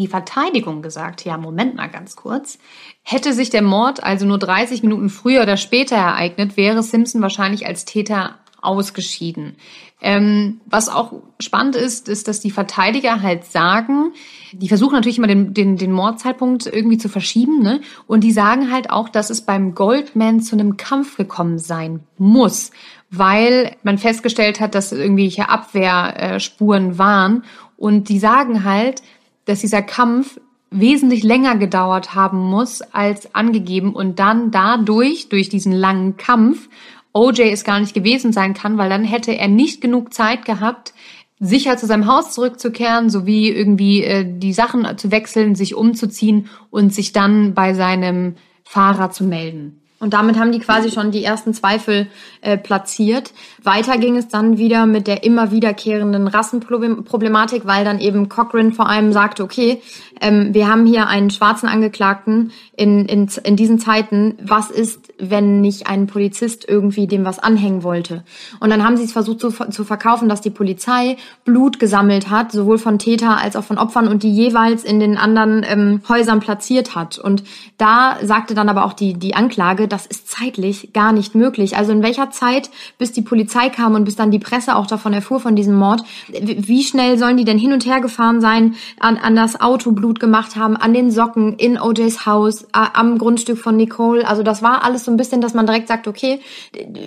die 0.00 0.08
Verteidigung 0.08 0.82
gesagt, 0.82 1.24
ja, 1.24 1.36
Moment 1.36 1.76
mal 1.76 1.88
ganz 1.88 2.16
kurz. 2.16 2.58
Hätte 3.02 3.32
sich 3.32 3.50
der 3.50 3.62
Mord 3.62 4.02
also 4.02 4.26
nur 4.26 4.38
30 4.38 4.82
Minuten 4.82 5.10
früher 5.10 5.42
oder 5.42 5.56
später 5.56 5.96
ereignet, 5.96 6.56
wäre 6.56 6.82
Simpson 6.82 7.22
wahrscheinlich 7.22 7.66
als 7.66 7.84
Täter 7.84 8.40
ausgeschieden. 8.62 9.56
Ähm, 10.02 10.60
was 10.66 10.88
auch 10.88 11.12
spannend 11.38 11.76
ist, 11.76 12.08
ist, 12.08 12.26
dass 12.28 12.40
die 12.40 12.50
Verteidiger 12.50 13.22
halt 13.22 13.44
sagen, 13.44 14.12
die 14.52 14.68
versuchen 14.68 14.94
natürlich 14.94 15.18
immer 15.18 15.26
den, 15.26 15.52
den, 15.52 15.76
den 15.76 15.92
Mordzeitpunkt 15.92 16.66
irgendwie 16.66 16.98
zu 16.98 17.08
verschieben, 17.08 17.62
ne? 17.62 17.80
Und 18.06 18.24
die 18.24 18.32
sagen 18.32 18.72
halt 18.72 18.90
auch, 18.90 19.08
dass 19.08 19.28
es 19.28 19.42
beim 19.42 19.74
Goldman 19.74 20.40
zu 20.40 20.56
einem 20.56 20.76
Kampf 20.78 21.16
gekommen 21.16 21.58
sein 21.58 22.00
muss, 22.16 22.70
weil 23.10 23.76
man 23.82 23.98
festgestellt 23.98 24.60
hat, 24.60 24.74
dass 24.74 24.92
irgendwelche 24.92 25.48
Abwehrspuren 25.48 26.98
waren. 26.98 27.44
Und 27.76 28.08
die 28.08 28.18
sagen 28.18 28.64
halt, 28.64 29.02
dass 29.50 29.60
dieser 29.60 29.82
Kampf 29.82 30.40
wesentlich 30.70 31.24
länger 31.24 31.56
gedauert 31.56 32.14
haben 32.14 32.38
muss 32.38 32.80
als 32.80 33.34
angegeben 33.34 33.92
und 33.92 34.18
dann 34.18 34.50
dadurch, 34.50 35.28
durch 35.28 35.48
diesen 35.48 35.72
langen 35.72 36.16
Kampf, 36.16 36.68
OJ 37.12 37.50
es 37.50 37.64
gar 37.64 37.80
nicht 37.80 37.92
gewesen 37.92 38.32
sein 38.32 38.54
kann, 38.54 38.78
weil 38.78 38.88
dann 38.88 39.04
hätte 39.04 39.36
er 39.36 39.48
nicht 39.48 39.80
genug 39.80 40.14
Zeit 40.14 40.44
gehabt, 40.44 40.94
sicher 41.40 41.76
zu 41.76 41.86
seinem 41.86 42.06
Haus 42.06 42.32
zurückzukehren, 42.32 43.10
sowie 43.10 43.48
irgendwie 43.48 44.04
äh, 44.04 44.24
die 44.24 44.52
Sachen 44.52 44.86
zu 44.96 45.10
wechseln, 45.10 45.56
sich 45.56 45.74
umzuziehen 45.74 46.48
und 46.70 46.94
sich 46.94 47.12
dann 47.12 47.54
bei 47.54 47.74
seinem 47.74 48.36
Fahrer 48.62 49.10
zu 49.10 49.24
melden. 49.24 49.79
Und 50.00 50.14
damit 50.14 50.38
haben 50.38 50.50
die 50.50 50.60
quasi 50.60 50.90
schon 50.90 51.10
die 51.10 51.22
ersten 51.22 51.52
Zweifel 51.52 52.06
äh, 52.40 52.56
platziert. 52.56 53.34
Weiter 53.62 53.98
ging 53.98 54.16
es 54.16 54.28
dann 54.28 54.56
wieder 54.56 54.86
mit 54.86 55.06
der 55.06 55.24
immer 55.24 55.50
wiederkehrenden 55.50 56.26
Rassenproblematik, 56.26 57.66
weil 57.66 57.84
dann 57.84 58.00
eben 58.00 58.30
Cochran 58.30 58.72
vor 58.72 58.88
allem 58.88 59.12
sagte, 59.12 59.42
okay, 59.42 59.82
ähm, 60.22 60.54
wir 60.54 60.68
haben 60.68 60.86
hier 60.86 61.08
einen 61.08 61.28
schwarzen 61.28 61.68
Angeklagten 61.68 62.50
in, 62.76 63.04
in, 63.04 63.28
in 63.44 63.56
diesen 63.56 63.78
Zeiten. 63.78 64.38
Was 64.42 64.70
ist, 64.70 65.12
wenn 65.18 65.60
nicht 65.60 65.86
ein 65.86 66.06
Polizist 66.06 66.66
irgendwie 66.66 67.06
dem 67.06 67.26
was 67.26 67.38
anhängen 67.38 67.82
wollte? 67.82 68.24
Und 68.58 68.70
dann 68.70 68.82
haben 68.82 68.96
sie 68.96 69.04
es 69.04 69.12
versucht 69.12 69.40
zu, 69.40 69.50
zu 69.50 69.84
verkaufen, 69.84 70.30
dass 70.30 70.40
die 70.40 70.48
Polizei 70.48 71.18
Blut 71.44 71.78
gesammelt 71.78 72.30
hat, 72.30 72.52
sowohl 72.52 72.78
von 72.78 72.98
Täter 72.98 73.36
als 73.36 73.54
auch 73.54 73.64
von 73.64 73.76
Opfern 73.76 74.08
und 74.08 74.22
die 74.22 74.32
jeweils 74.32 74.82
in 74.82 74.98
den 74.98 75.18
anderen 75.18 75.62
ähm, 75.68 76.00
Häusern 76.08 76.40
platziert 76.40 76.94
hat. 76.94 77.18
Und 77.18 77.44
da 77.76 78.16
sagte 78.22 78.54
dann 78.54 78.70
aber 78.70 78.86
auch 78.86 78.94
die, 78.94 79.12
die 79.12 79.34
Anklage, 79.34 79.89
das 79.92 80.06
ist 80.06 80.28
zeitlich 80.28 80.92
gar 80.92 81.12
nicht 81.12 81.34
möglich. 81.34 81.76
Also 81.76 81.92
in 81.92 82.02
welcher 82.02 82.30
Zeit, 82.30 82.70
bis 82.98 83.12
die 83.12 83.22
Polizei 83.22 83.68
kam 83.68 83.94
und 83.94 84.04
bis 84.04 84.16
dann 84.16 84.30
die 84.30 84.38
Presse 84.38 84.76
auch 84.76 84.86
davon 84.86 85.12
erfuhr 85.12 85.40
von 85.40 85.56
diesem 85.56 85.74
Mord, 85.74 86.02
wie 86.28 86.82
schnell 86.82 87.18
sollen 87.18 87.36
die 87.36 87.44
denn 87.44 87.58
hin 87.58 87.72
und 87.72 87.86
her 87.86 88.00
gefahren 88.00 88.40
sein, 88.40 88.74
an, 88.98 89.16
an 89.16 89.36
das 89.36 89.60
Auto 89.60 89.92
Blut 89.92 90.20
gemacht 90.20 90.56
haben, 90.56 90.76
an 90.76 90.94
den 90.94 91.10
Socken, 91.10 91.56
in 91.56 91.80
OJs 91.80 92.26
Haus, 92.26 92.66
am 92.72 93.18
Grundstück 93.18 93.58
von 93.58 93.76
Nicole. 93.76 94.26
Also 94.26 94.42
das 94.42 94.62
war 94.62 94.84
alles 94.84 95.04
so 95.04 95.10
ein 95.10 95.16
bisschen, 95.16 95.40
dass 95.40 95.54
man 95.54 95.66
direkt 95.66 95.88
sagt, 95.88 96.08
okay, 96.08 96.40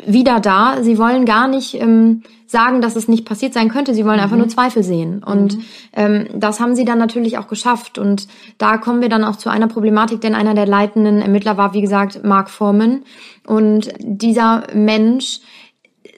wieder 0.06 0.40
da, 0.40 0.84
sie 0.84 0.98
wollen 0.98 1.26
gar 1.26 1.48
nicht 1.48 1.76
ähm, 1.76 2.24
sagen, 2.54 2.80
dass 2.80 2.96
es 2.96 3.10
nicht 3.10 3.26
passiert 3.26 3.54
sein 3.54 3.68
könnte. 3.68 3.94
Sie 3.94 4.06
wollen 4.06 4.18
mhm. 4.18 4.24
einfach 4.24 4.38
nur 4.38 4.48
Zweifel 4.48 4.84
sehen. 4.84 5.22
Und 5.22 5.58
mhm. 5.58 5.64
ähm, 5.92 6.28
das 6.36 6.62
haben 6.62 6.76
sie 6.76 6.86
dann 6.86 7.00
natürlich 7.00 7.38
auch 7.38 7.50
geschafft. 7.50 7.98
Und 7.98 8.30
da 8.58 8.78
kommen 8.78 9.02
wir 9.02 9.10
dann 9.10 9.26
auch 9.26 9.36
zu 9.36 9.50
einer 9.50 9.68
Problematik, 9.68 10.22
denn 10.22 10.36
einer 10.36 10.54
der 10.54 10.68
leitenden 10.68 11.22
Ermittler 11.22 11.58
war, 11.58 11.74
wie 11.74 11.82
gesagt, 11.82 12.24
Mark 12.24 12.50
Foreman. 12.50 13.02
Und 13.46 13.92
dieser 14.00 14.64
Mensch 14.74 15.42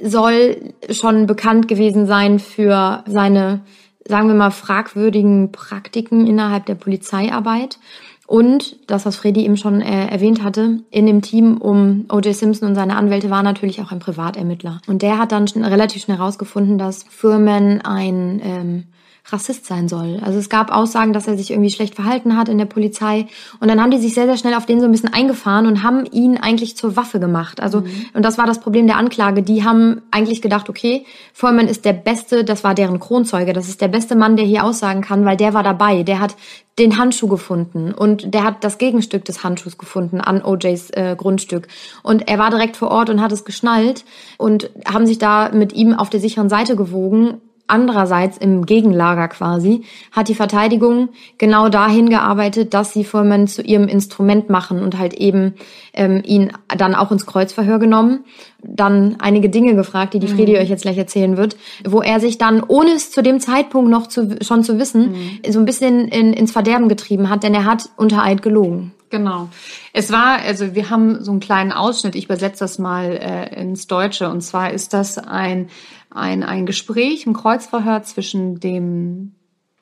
soll 0.04 0.74
schon 0.92 1.26
bekannt 1.26 1.68
gewesen 1.68 2.06
sein 2.06 2.38
für 2.38 3.04
seine, 3.08 3.62
sagen 4.06 4.28
wir 4.28 4.36
mal, 4.36 4.52
fragwürdigen 4.52 5.52
Praktiken 5.52 6.28
innerhalb 6.28 6.66
der 6.66 6.76
Polizeiarbeit. 6.76 7.80
Und 8.28 8.78
das, 8.88 9.06
was 9.06 9.18
Freddy 9.18 9.46
eben 9.46 9.58
schon 9.58 9.82
äh, 9.82 10.08
erwähnt 10.08 10.44
hatte, 10.44 10.80
in 10.90 11.06
dem 11.06 11.22
Team 11.22 11.58
um 11.58 12.06
O.J. 12.12 12.34
Simpson 12.34 12.68
und 12.68 12.76
seine 12.76 12.96
Anwälte 12.96 13.30
war 13.30 13.44
natürlich 13.44 13.82
auch 13.82 13.92
ein 13.92 14.00
Privatermittler. 14.00 14.82
Und 14.88 15.04
der 15.04 15.20
hat 15.20 15.32
dann 15.32 15.46
relativ 15.46 16.02
schnell 16.04 16.18
herausgefunden, 16.18 16.78
dass 16.78 17.04
Furman 17.04 17.82
ein 17.82 18.42
ähm, 18.44 18.84
Rassist 19.28 19.66
sein 19.66 19.88
soll. 19.88 20.20
Also 20.24 20.38
es 20.38 20.50
gab 20.50 20.72
Aussagen, 20.72 21.12
dass 21.12 21.28
er 21.28 21.36
sich 21.36 21.50
irgendwie 21.50 21.72
schlecht 21.72 21.96
verhalten 21.96 22.38
hat 22.38 22.48
in 22.48 22.60
der 22.60 22.66
Polizei. 22.66 23.26
Und 23.60 23.70
dann 23.70 23.82
haben 23.82 23.90
die 23.90 23.98
sich 23.98 24.14
sehr, 24.14 24.28
sehr 24.28 24.38
schnell 24.38 24.54
auf 24.54 24.68
den 24.68 24.80
so 24.80 24.86
ein 24.86 24.92
bisschen 24.92 25.12
eingefahren 25.12 25.66
und 25.66 25.82
haben 25.82 26.06
ihn 26.06 26.38
eigentlich 26.38 26.78
zur 26.78 26.96
Waffe 26.96 27.20
gemacht. 27.20 27.60
Also, 27.60 27.82
mhm. 27.82 28.06
und 28.14 28.24
das 28.24 28.38
war 28.38 28.46
das 28.46 28.60
Problem 28.60 28.86
der 28.86 28.98
Anklage. 28.98 29.42
Die 29.42 29.64
haben 29.64 30.04
eigentlich 30.12 30.44
gedacht, 30.44 30.70
okay, 30.70 31.06
Foreman 31.34 31.68
ist 31.68 31.86
der 31.86 31.94
beste, 31.94 32.44
das 32.44 32.64
war 32.64 32.76
deren 32.76 33.00
Kronzeuge, 33.00 33.54
das 33.54 33.68
ist 33.68 33.82
der 33.82 33.88
beste 33.88 34.16
Mann, 34.16 34.38
der 34.38 34.46
hier 34.46 34.64
aussagen 34.64 35.02
kann, 35.02 35.26
weil 35.26 35.38
der 35.38 35.56
war 35.56 35.64
dabei. 35.64 36.04
Der 36.04 36.20
hat 36.20 36.36
den 36.78 36.98
Handschuh 36.98 37.28
gefunden 37.28 37.94
und 37.94 38.34
der 38.34 38.44
hat 38.44 38.64
das 38.64 38.78
Gegenstück 38.78 39.26
des 39.26 39.44
Handschuhs 39.44 39.78
gefunden 39.78 40.22
an 40.22 40.44
OJs 40.44 40.90
äh, 40.92 41.16
Grundstück. 41.18 41.68
Und 42.04 42.28
er 42.28 42.38
war 42.38 42.50
direkt 42.52 42.78
vor 42.78 42.92
Ort 42.92 43.10
und 43.10 43.22
hat 43.22 43.32
es 43.32 43.46
geschnallt 43.46 44.04
und 44.38 44.70
haben 44.86 45.08
sich 45.08 45.18
da 45.18 45.50
mit 45.50 45.74
ihm 45.74 45.94
auf 45.94 46.10
der 46.10 46.20
sicheren 46.20 46.50
Seite 46.50 46.76
gewogen 46.76 47.42
Andererseits 47.68 48.38
im 48.38 48.68
Gegenlager 48.68 49.28
quasi 49.28 49.84
hat 50.12 50.28
die 50.28 50.36
Verteidigung 50.36 51.10
genau 51.40 51.68
dahin 51.68 52.10
gearbeitet, 52.10 52.76
dass 52.76 52.94
sie 52.94 53.04
Fuhrmann 53.04 53.48
zu 53.48 53.64
ihrem 53.64 53.88
Instrument 53.88 54.52
machen 54.52 54.84
und 54.84 55.00
halt 55.00 55.16
eben 55.16 55.56
ähm, 55.94 56.22
ihn 56.24 56.52
dann 56.78 56.94
auch 56.94 57.12
ins 57.12 57.26
Kreuzverhör 57.26 57.80
genommen, 57.80 58.24
dann 58.62 59.16
einige 59.20 59.50
Dinge 59.50 59.76
gefragt, 59.76 60.14
die 60.14 60.20
die 60.20 60.28
Fredi 60.28 60.54
mhm. 60.54 60.60
euch 60.60 60.70
jetzt 60.70 60.84
gleich 60.84 60.98
erzählen 60.98 61.38
wird, 61.38 61.58
wo 61.84 62.02
er 62.02 62.20
sich 62.20 62.38
dann, 62.38 62.62
ohne 62.62 62.92
es 62.92 63.10
zu 63.10 63.24
dem 63.24 63.40
Zeitpunkt 63.40 63.90
noch 63.90 64.08
zu, 64.08 64.38
schon 64.42 64.64
zu 64.64 64.78
wissen, 64.78 65.14
mhm. 65.14 65.52
so 65.52 65.58
ein 65.58 65.66
bisschen 65.66 66.08
in, 66.08 66.34
ins 66.34 66.52
Verderben 66.52 66.88
getrieben 66.88 67.32
hat, 67.32 67.42
denn 67.42 67.56
er 67.56 67.66
hat 67.66 67.90
unter 67.98 68.24
Eid 68.24 68.44
gelogen. 68.44 68.92
Genau. 69.10 69.50
Es 69.94 70.12
war, 70.12 70.40
also 70.40 70.76
wir 70.76 70.90
haben 70.90 71.24
so 71.24 71.32
einen 71.32 71.40
kleinen 71.40 71.72
Ausschnitt, 71.72 72.16
ich 72.16 72.26
übersetze 72.26 72.60
das 72.60 72.80
mal 72.80 73.12
äh, 73.12 73.62
ins 73.62 73.88
Deutsche. 73.88 74.30
Und 74.30 74.42
zwar 74.42 74.72
ist 74.72 74.94
das 74.94 75.18
ein 75.18 75.70
ein, 76.16 76.44
ein 76.44 76.66
Gespräch 76.66 77.26
im 77.26 77.34
Kreuzverhör 77.34 78.04
zwischen 78.04 78.60
dem 78.60 79.36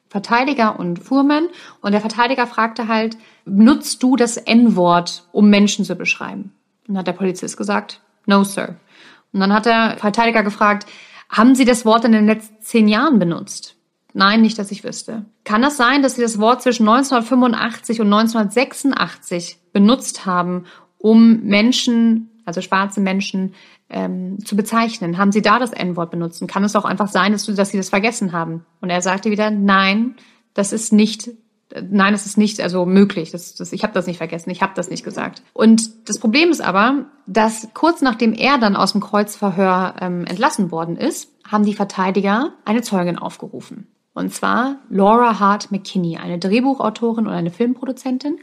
Verteidiger 0.10 0.80
und 0.80 1.00
Fuhrmann. 1.00 1.48
Und 1.82 1.92
der 1.92 2.02
Verteidiger 2.02 2.46
fragte 2.46 2.88
halt, 2.88 3.18
nutzt 3.46 4.04
du 4.04 4.16
das 4.16 4.38
N-Wort, 4.38 5.28
um 5.32 5.50
Menschen 5.50 5.86
zu 5.86 5.96
beschreiben? 5.96 6.54
Und 6.88 6.98
hat 6.98 7.08
der 7.08 7.14
Polizist 7.14 7.58
gesagt, 7.58 8.02
no, 8.26 8.44
sir. 8.44 8.76
Und 9.32 9.40
dann 9.40 9.54
hat 9.54 9.66
der 9.66 9.98
Verteidiger 9.98 10.44
gefragt, 10.44 10.86
haben 11.30 11.56
Sie 11.56 11.66
das 11.66 11.84
Wort 11.84 12.06
in 12.06 12.12
den 12.12 12.28
letzten 12.28 12.62
zehn 12.62 12.88
Jahren 12.88 13.18
benutzt? 13.18 13.76
Nein, 14.14 14.42
nicht, 14.44 14.60
dass 14.60 14.70
ich 14.70 14.84
wüsste. 14.84 15.26
Kann 15.44 15.64
das 15.64 15.78
sein, 15.78 16.04
dass 16.04 16.16
Sie 16.16 16.22
das 16.22 16.38
Wort 16.38 16.62
zwischen 16.62 16.88
1985 16.88 18.00
und 18.00 18.14
1986 18.14 19.58
benutzt 19.74 20.28
haben, 20.28 20.66
um 21.00 21.42
Menschen, 21.42 22.30
also 22.46 22.62
schwarze 22.62 23.02
Menschen, 23.02 23.56
ähm, 23.90 24.44
zu 24.46 24.56
bezeichnen? 24.56 25.18
Haben 25.18 25.32
Sie 25.32 25.42
da 25.42 25.60
das 25.60 25.72
N-Wort 25.72 26.12
benutzt? 26.12 26.46
Kann 26.48 26.64
es 26.64 26.76
auch 26.76 26.86
einfach 26.86 27.08
sein, 27.08 27.32
dass, 27.32 27.46
dass 27.46 27.70
Sie 27.70 27.78
das 27.78 27.90
vergessen 27.90 28.32
haben? 28.32 28.66
Und 28.82 28.90
er 28.90 29.02
sagte 29.02 29.32
wieder, 29.32 29.52
nein, 29.52 30.16
das 30.54 30.74
ist 30.74 30.94
nicht 30.94 31.30
nein, 31.90 32.14
das 32.14 32.26
ist 32.26 32.38
nicht 32.38 32.62
also 32.62 32.86
möglich. 32.86 33.32
Das, 33.32 33.56
das, 33.56 33.74
ich 33.74 33.84
habe 33.84 33.94
das 33.94 34.08
nicht 34.08 34.18
vergessen, 34.18 34.50
ich 34.50 34.62
habe 34.62 34.74
das 34.76 34.90
nicht 34.90 35.04
gesagt. 35.04 35.42
Und 35.54 36.08
das 36.08 36.20
Problem 36.20 36.50
ist 36.50 36.62
aber, 36.62 37.06
dass 37.26 37.70
kurz 37.74 38.02
nachdem 38.02 38.34
er 38.34 38.58
dann 38.58 38.76
aus 38.76 38.92
dem 38.92 39.02
Kreuzverhör 39.02 39.96
ähm, 40.00 40.26
entlassen 40.26 40.72
worden 40.72 40.98
ist, 40.98 41.32
haben 41.50 41.66
die 41.66 41.74
Verteidiger 41.74 42.54
eine 42.66 42.82
Zeugin 42.82 43.18
aufgerufen. 43.18 43.88
Und 44.14 44.34
zwar 44.34 44.78
Laura 44.90 45.40
Hart 45.40 45.72
McKinney, 45.72 46.18
eine 46.18 46.38
Drehbuchautorin 46.38 47.28
und 47.28 47.34
eine 47.34 47.52
Filmproduzentin. 47.52 48.38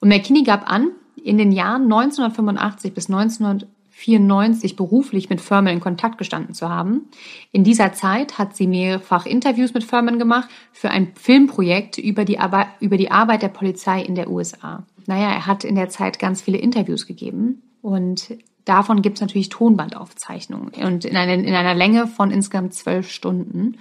Und 0.00 0.08
McKinney 0.08 0.44
gab 0.44 0.70
an, 0.70 0.92
in 1.22 1.36
den 1.36 1.52
Jahren 1.52 1.82
1985 1.84 2.94
bis 2.94 3.08
19 3.08 3.64
1994 4.08 4.76
beruflich 4.76 5.28
mit 5.30 5.40
Furman 5.40 5.74
in 5.74 5.80
Kontakt 5.80 6.18
gestanden 6.18 6.54
zu 6.54 6.68
haben. 6.68 7.08
In 7.52 7.64
dieser 7.64 7.92
Zeit 7.92 8.38
hat 8.38 8.56
sie 8.56 8.66
mehrfach 8.66 9.26
Interviews 9.26 9.74
mit 9.74 9.84
Furman 9.84 10.18
gemacht 10.18 10.48
für 10.72 10.90
ein 10.90 11.12
Filmprojekt 11.14 11.98
über 11.98 12.24
die, 12.24 12.38
Arbeit, 12.38 12.68
über 12.80 12.96
die 12.96 13.10
Arbeit 13.10 13.42
der 13.42 13.48
Polizei 13.48 14.02
in 14.02 14.14
der 14.14 14.30
USA. 14.30 14.84
Naja, 15.06 15.30
er 15.30 15.46
hat 15.46 15.64
in 15.64 15.74
der 15.74 15.88
Zeit 15.88 16.18
ganz 16.18 16.40
viele 16.40 16.58
Interviews 16.58 17.06
gegeben 17.06 17.62
und 17.82 18.36
davon 18.64 19.02
gibt 19.02 19.18
es 19.18 19.20
natürlich 19.20 19.48
Tonbandaufzeichnungen 19.48 20.72
und 20.82 21.04
in, 21.04 21.16
eine, 21.16 21.34
in 21.34 21.54
einer 21.54 21.74
Länge 21.74 22.06
von 22.06 22.30
insgesamt 22.30 22.74
zwölf 22.74 23.10
Stunden. 23.10 23.76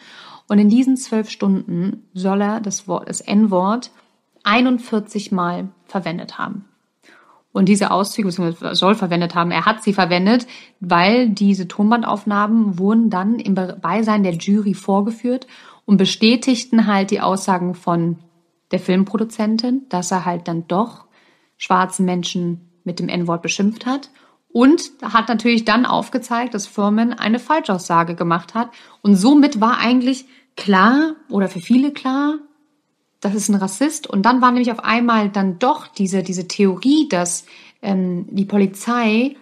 Und 0.47 0.57
in 0.57 0.69
diesen 0.69 0.97
zwölf 0.97 1.29
Stunden 1.29 2.07
soll 2.13 2.41
er 2.41 2.59
das, 2.59 2.87
Wort, 2.87 3.07
das 3.07 3.21
N-Wort 3.21 3.91
41 4.43 5.31
Mal 5.31 5.69
verwendet 5.85 6.39
haben 6.39 6.68
und 7.59 7.65
diese 7.65 7.91
Auszüge 7.91 8.29
bzw. 8.29 8.73
soll 8.73 8.95
verwendet 8.95 9.35
haben. 9.35 9.51
Er 9.51 9.65
hat 9.65 9.83
sie 9.83 9.91
verwendet, 9.91 10.47
weil 10.79 11.27
diese 11.27 11.67
Tonbandaufnahmen 11.67 12.79
wurden 12.79 13.09
dann 13.09 13.37
im 13.37 13.53
Beisein 13.53 14.23
der 14.23 14.35
Jury 14.35 14.73
vorgeführt 14.73 15.45
und 15.83 15.97
bestätigten 15.97 16.87
halt 16.87 17.11
die 17.11 17.19
Aussagen 17.19 17.75
von 17.75 18.19
der 18.71 18.79
Filmproduzentin, 18.79 19.87
dass 19.89 20.09
er 20.09 20.23
halt 20.23 20.47
dann 20.47 20.69
doch 20.69 21.07
schwarze 21.57 22.01
Menschen 22.01 22.61
mit 22.85 22.99
dem 22.99 23.09
N-Wort 23.09 23.41
beschimpft 23.41 23.85
hat 23.85 24.09
und 24.53 24.81
hat 25.01 25.27
natürlich 25.27 25.65
dann 25.65 25.85
aufgezeigt, 25.85 26.53
dass 26.53 26.65
Furman 26.65 27.11
eine 27.11 27.39
Falschaussage 27.39 28.15
gemacht 28.15 28.53
hat 28.53 28.69
und 29.01 29.17
somit 29.17 29.59
war 29.59 29.79
eigentlich 29.79 30.23
klar 30.55 31.15
oder 31.29 31.49
für 31.49 31.59
viele 31.59 31.91
klar, 31.91 32.35
das 33.21 33.35
ist 33.35 33.49
ein 33.49 33.55
Rassist. 33.55 34.07
Und 34.07 34.23
dann 34.23 34.41
war 34.41 34.51
nämlich 34.51 34.71
auf 34.71 34.83
einmal 34.83 35.29
dann 35.29 35.59
doch 35.59 35.87
diese, 35.87 36.23
diese 36.23 36.47
Theorie, 36.47 37.07
dass 37.09 37.45
ähm, 37.81 38.25
die 38.29 38.45
Polizei 38.45 39.35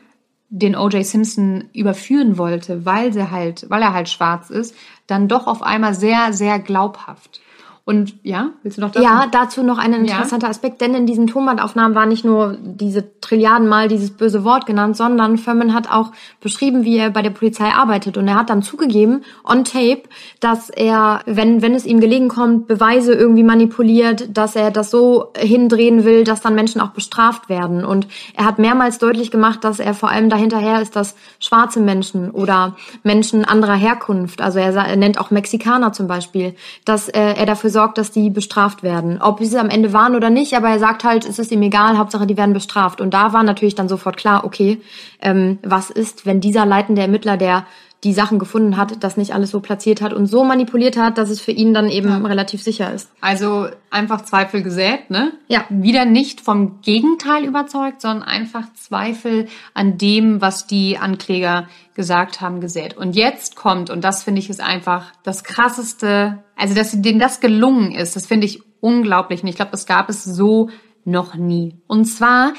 den 0.50 0.76
O.J. 0.76 1.06
Simpson 1.06 1.66
überführen 1.74 2.38
wollte, 2.38 2.86
weil 2.86 3.12
sie 3.12 3.32
halt, 3.32 3.66
weil 3.70 3.82
er 3.82 3.94
halt 3.94 4.10
schwarz 4.10 4.50
ist, 4.50 4.76
dann 5.06 5.28
doch 5.28 5.46
auf 5.46 5.62
einmal 5.62 5.94
sehr, 5.94 6.32
sehr 6.32 6.60
glaubhaft. 6.60 7.42
Und 7.88 8.16
ja, 8.22 8.50
willst 8.64 8.78
du 8.78 8.82
noch 8.82 8.92
dazu? 8.92 9.02
Ja, 9.02 9.28
dazu 9.32 9.64
noch 9.64 9.78
ein 9.78 9.94
interessanter 9.94 10.48
ja. 10.48 10.52
Aspekt, 10.52 10.82
denn 10.82 10.94
in 10.94 11.06
diesen 11.06 11.26
Tonbandaufnahmen 11.26 11.96
war 11.96 12.06
nicht 12.06 12.26
nur 12.26 12.58
diese 12.62 13.22
Trilliarden 13.22 13.66
Mal 13.66 13.88
dieses 13.88 14.12
böse 14.12 14.44
Wort 14.44 14.66
genannt, 14.66 14.98
sondern 14.98 15.38
Furman 15.38 15.74
hat 15.74 15.90
auch 15.90 16.12
beschrieben, 16.42 16.84
wie 16.84 16.98
er 16.98 17.12
bei 17.12 17.22
der 17.22 17.30
Polizei 17.30 17.70
arbeitet. 17.70 18.18
Und 18.18 18.28
er 18.28 18.36
hat 18.36 18.50
dann 18.50 18.62
zugegeben, 18.62 19.24
on 19.46 19.64
tape, 19.64 20.02
dass 20.42 20.70
er, 20.70 21.22
wenn, 21.28 21.62
wenn 21.62 21.76
es 21.76 21.86
ihm 21.86 22.02
gelegen 22.02 22.28
kommt, 22.28 22.68
Beweise 22.68 23.14
irgendwie 23.14 23.44
manipuliert, 23.44 24.36
dass 24.38 24.58
er 24.58 24.70
das 24.70 24.92
so 24.92 25.32
hindrehen 25.38 26.04
will, 26.04 26.26
dass 26.26 26.42
dann 26.42 26.56
Menschen 26.56 26.82
auch 26.82 26.90
bestraft 26.90 27.48
werden. 27.48 27.86
Und 27.86 28.10
er 28.36 28.44
hat 28.44 28.60
mehrmals 28.60 28.98
deutlich 28.98 29.32
gemacht, 29.32 29.64
dass 29.64 29.80
er 29.80 29.94
vor 29.94 30.10
allem 30.10 30.30
dahinterher 30.30 30.82
ist, 30.82 30.98
dass 30.98 31.16
schwarze 31.40 31.80
Menschen 31.80 32.32
oder 32.32 32.76
Menschen 33.04 33.46
anderer 33.46 33.76
Herkunft, 33.76 34.42
also 34.42 34.60
er, 34.60 34.76
er 34.76 34.98
nennt 34.98 35.22
auch 35.22 35.32
Mexikaner 35.32 35.94
zum 35.94 36.10
Beispiel, 36.10 36.54
dass 36.84 37.08
äh, 37.08 37.22
er 37.22 37.46
dafür 37.46 37.70
sorgt, 37.78 38.00
dass 38.00 38.10
die 38.10 38.32
bestraft 38.32 38.82
werden. 38.82 39.22
Ob 39.22 39.40
sie 39.40 39.60
am 39.60 39.70
Ende 39.70 39.94
waren 39.94 40.16
oder 40.16 40.32
nicht, 40.32 40.56
aber 40.56 40.70
er 40.70 40.80
sagt 40.80 41.04
halt, 41.04 41.26
es 41.30 41.38
ist 41.38 41.52
ihm 41.52 41.62
egal, 41.62 42.00
Hauptsache 42.00 42.26
die 42.26 42.36
werden 42.36 42.54
bestraft. 42.54 43.02
Und 43.02 43.14
da 43.14 43.34
war 43.34 43.44
natürlich 43.44 43.76
dann 43.76 43.88
sofort 43.88 44.18
klar, 44.18 44.46
okay, 44.46 44.82
ähm, 45.22 45.60
was 45.62 45.92
ist, 45.92 46.26
wenn 46.26 46.42
dieser 46.42 46.66
leitende 46.66 47.04
Ermittler, 47.04 47.38
der 47.38 47.68
die 48.04 48.14
Sachen 48.14 48.38
gefunden 48.38 48.78
hat, 48.78 49.04
das 49.04 49.18
nicht 49.18 49.34
alles 49.34 49.52
so 49.52 49.60
platziert 49.60 50.02
hat 50.02 50.14
und 50.14 50.28
so 50.28 50.44
manipuliert 50.44 50.98
hat, 50.98 51.18
dass 51.18 51.30
es 51.30 51.42
für 51.42 51.52
ihn 51.52 51.74
dann 51.74 51.90
eben 51.90 52.10
ja. 52.10 52.18
relativ 52.18 52.62
sicher 52.62 52.94
ist. 52.94 53.10
Also 53.22 53.68
einfach 53.90 54.22
Zweifel 54.22 54.62
gesät, 54.62 55.10
ne? 55.10 55.34
Ja. 55.48 55.66
Wieder 55.70 56.06
nicht 56.06 56.42
vom 56.42 56.82
Gegenteil 56.82 57.44
überzeugt, 57.44 58.02
sondern 58.02 58.28
einfach 58.28 58.72
Zweifel 58.76 59.48
an 59.74 59.98
dem, 59.98 60.42
was 60.42 60.68
die 60.68 60.98
Ankläger 60.98 61.68
gesagt 61.96 62.40
haben, 62.40 62.62
gesät. 62.62 62.96
Und 62.96 63.16
jetzt 63.16 63.56
kommt, 63.56 63.90
und 63.90 64.04
das 64.04 64.24
finde 64.24 64.40
ich 64.40 64.50
ist 64.50 64.62
einfach 64.62 65.12
das 65.24 65.44
krasseste, 65.44 66.44
also 66.56 66.76
dass 66.76 66.92
denen 67.02 67.20
das 67.20 67.40
gelungen 67.40 67.92
ist, 67.94 68.16
das 68.16 68.28
finde 68.28 68.46
ich 68.46 68.62
unglaublich. 68.80 69.42
Und 69.42 69.50
ich 69.50 69.56
glaube, 69.56 69.72
das 69.72 69.88
gab 69.88 70.10
es 70.10 70.24
so 70.24 70.70
noch 71.04 71.34
nie. 71.34 71.80
Und 71.88 72.06
zwar 72.06 72.54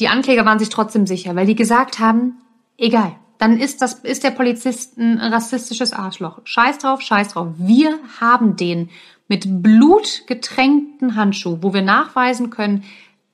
die 0.00 0.08
Ankläger 0.08 0.46
waren 0.46 0.58
sich 0.58 0.70
trotzdem 0.70 1.06
sicher, 1.06 1.36
weil 1.36 1.46
die 1.46 1.54
gesagt 1.54 1.98
haben, 1.98 2.38
egal, 2.78 3.16
dann 3.40 3.58
ist 3.58 3.80
das, 3.80 3.94
ist 3.94 4.22
der 4.22 4.30
Polizist 4.30 4.98
ein 4.98 5.18
rassistisches 5.18 5.92
Arschloch. 5.92 6.40
Scheiß 6.44 6.78
drauf, 6.78 7.00
scheiß 7.00 7.28
drauf. 7.28 7.48
Wir 7.56 7.98
haben 8.20 8.56
den 8.56 8.90
mit 9.28 9.62
Blut 9.62 10.24
getränkten 10.26 11.16
Handschuh, 11.16 11.58
wo 11.62 11.72
wir 11.72 11.82
nachweisen 11.82 12.50
können, 12.50 12.84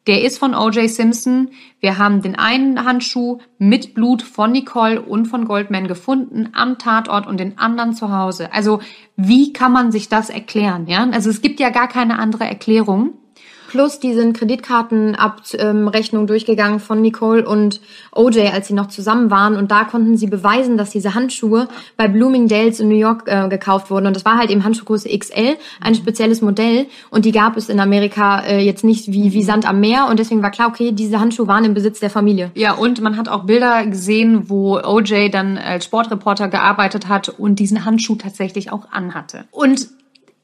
der 0.06 0.22
ist 0.22 0.38
von 0.38 0.54
O.J. 0.54 0.88
Simpson. 0.88 1.48
Wir 1.80 1.98
haben 1.98 2.22
den 2.22 2.38
einen 2.38 2.84
Handschuh 2.84 3.38
mit 3.58 3.94
Blut 3.94 4.22
von 4.22 4.52
Nicole 4.52 5.02
und 5.02 5.26
von 5.26 5.46
Goldman 5.46 5.88
gefunden 5.88 6.50
am 6.52 6.78
Tatort 6.78 7.26
und 7.26 7.40
den 7.40 7.58
anderen 7.58 7.92
zu 7.92 8.12
Hause. 8.12 8.52
Also 8.52 8.80
wie 9.16 9.52
kann 9.52 9.72
man 9.72 9.90
sich 9.90 10.08
das 10.08 10.30
erklären? 10.30 10.86
Ja, 10.86 11.08
also 11.10 11.30
es 11.30 11.42
gibt 11.42 11.58
ja 11.58 11.70
gar 11.70 11.88
keine 11.88 12.20
andere 12.20 12.44
Erklärung. 12.44 13.14
Plus, 13.76 14.00
die 14.00 14.14
sind 14.14 14.32
Kreditkartenabrechnung 14.32 16.26
durchgegangen 16.26 16.80
von 16.80 17.02
Nicole 17.02 17.46
und 17.46 17.82
OJ, 18.10 18.48
als 18.48 18.68
sie 18.68 18.72
noch 18.72 18.86
zusammen 18.86 19.30
waren. 19.30 19.54
Und 19.54 19.70
da 19.70 19.84
konnten 19.84 20.16
sie 20.16 20.28
beweisen, 20.28 20.78
dass 20.78 20.88
diese 20.88 21.14
Handschuhe 21.14 21.68
bei 21.98 22.08
Bloomingdale's 22.08 22.80
in 22.80 22.88
New 22.88 22.96
York 22.96 23.24
äh, 23.26 23.50
gekauft 23.50 23.90
wurden. 23.90 24.06
Und 24.06 24.16
das 24.16 24.24
war 24.24 24.38
halt 24.38 24.48
eben 24.48 24.64
Handschuhgröße 24.64 25.10
XL, 25.10 25.58
ein 25.82 25.94
spezielles 25.94 26.40
Modell. 26.40 26.86
Und 27.10 27.26
die 27.26 27.32
gab 27.32 27.58
es 27.58 27.68
in 27.68 27.78
Amerika 27.78 28.40
äh, 28.46 28.60
jetzt 28.60 28.82
nicht 28.82 29.12
wie, 29.12 29.34
wie 29.34 29.42
Sand 29.42 29.68
am 29.68 29.78
Meer. 29.78 30.06
Und 30.08 30.20
deswegen 30.20 30.42
war 30.42 30.52
klar, 30.52 30.68
okay, 30.68 30.92
diese 30.92 31.20
Handschuhe 31.20 31.46
waren 31.46 31.66
im 31.66 31.74
Besitz 31.74 32.00
der 32.00 32.08
Familie. 32.08 32.52
Ja, 32.54 32.72
und 32.72 33.02
man 33.02 33.18
hat 33.18 33.28
auch 33.28 33.44
Bilder 33.44 33.84
gesehen, 33.84 34.48
wo 34.48 34.80
OJ 34.80 35.28
dann 35.28 35.58
als 35.58 35.84
Sportreporter 35.84 36.48
gearbeitet 36.48 37.08
hat 37.08 37.28
und 37.28 37.58
diesen 37.58 37.84
Handschuh 37.84 38.14
tatsächlich 38.14 38.72
auch 38.72 38.90
anhatte. 38.90 39.44
Und 39.50 39.88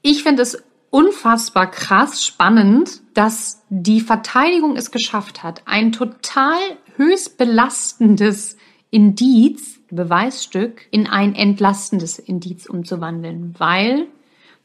ich 0.02 0.22
finde 0.22 0.42
es 0.42 0.62
unfassbar 0.92 1.70
krass 1.70 2.24
spannend, 2.24 3.00
dass 3.14 3.62
die 3.70 4.00
Verteidigung 4.00 4.76
es 4.76 4.90
geschafft 4.90 5.42
hat, 5.42 5.62
ein 5.64 5.90
total 5.90 6.58
höchst 6.96 7.38
belastendes 7.38 8.58
Indiz, 8.90 9.80
Beweisstück, 9.90 10.86
in 10.90 11.06
ein 11.06 11.34
entlastendes 11.34 12.18
Indiz 12.18 12.66
umzuwandeln, 12.66 13.54
weil 13.58 14.06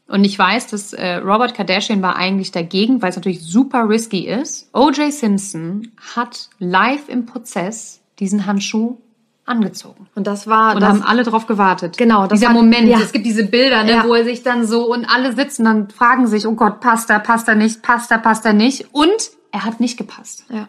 und 0.06 0.24
ich 0.24 0.38
weiß, 0.38 0.68
dass 0.68 0.94
äh, 0.94 1.16
Robert 1.16 1.54
Kardashian 1.54 2.00
war 2.00 2.16
eigentlich 2.16 2.50
dagegen, 2.50 3.02
weil 3.02 3.10
es 3.10 3.16
natürlich 3.16 3.42
super 3.42 3.90
risky 3.90 4.26
ist. 4.26 4.70
O.J. 4.72 5.12
Simpson 5.12 5.92
hat 6.14 6.48
live 6.58 7.10
im 7.10 7.26
Prozess 7.26 8.00
diesen 8.18 8.46
Handschuh 8.46 8.96
angezogen. 9.48 10.06
Und 10.14 10.26
das 10.26 10.46
war. 10.46 10.74
Und 10.74 10.80
das, 10.80 10.88
haben 10.90 11.02
alle 11.02 11.22
drauf 11.22 11.46
gewartet. 11.46 11.96
Genau. 11.96 12.26
Das 12.26 12.38
Dieser 12.38 12.48
war, 12.48 12.54
Moment. 12.62 12.88
Ja. 12.88 12.98
Es 13.00 13.12
gibt 13.12 13.26
diese 13.26 13.44
Bilder, 13.44 13.84
ne, 13.84 13.92
Ja. 13.92 14.04
wo 14.06 14.14
er 14.14 14.24
sich 14.24 14.42
dann 14.42 14.66
so 14.66 14.92
und 14.92 15.04
alle 15.06 15.34
sitzen, 15.34 15.64
dann 15.64 15.88
fragen 15.90 16.26
sich, 16.26 16.46
oh 16.46 16.54
Gott, 16.54 16.80
passt 16.80 17.10
er, 17.10 17.18
passt 17.18 17.48
er 17.48 17.54
nicht, 17.54 17.82
passt 17.82 18.10
er, 18.10 18.18
passt 18.18 18.44
er 18.44 18.52
nicht. 18.52 18.88
Und 18.92 19.30
er 19.50 19.64
hat 19.64 19.80
nicht 19.80 19.96
gepasst. 19.96 20.44
Ja. 20.50 20.68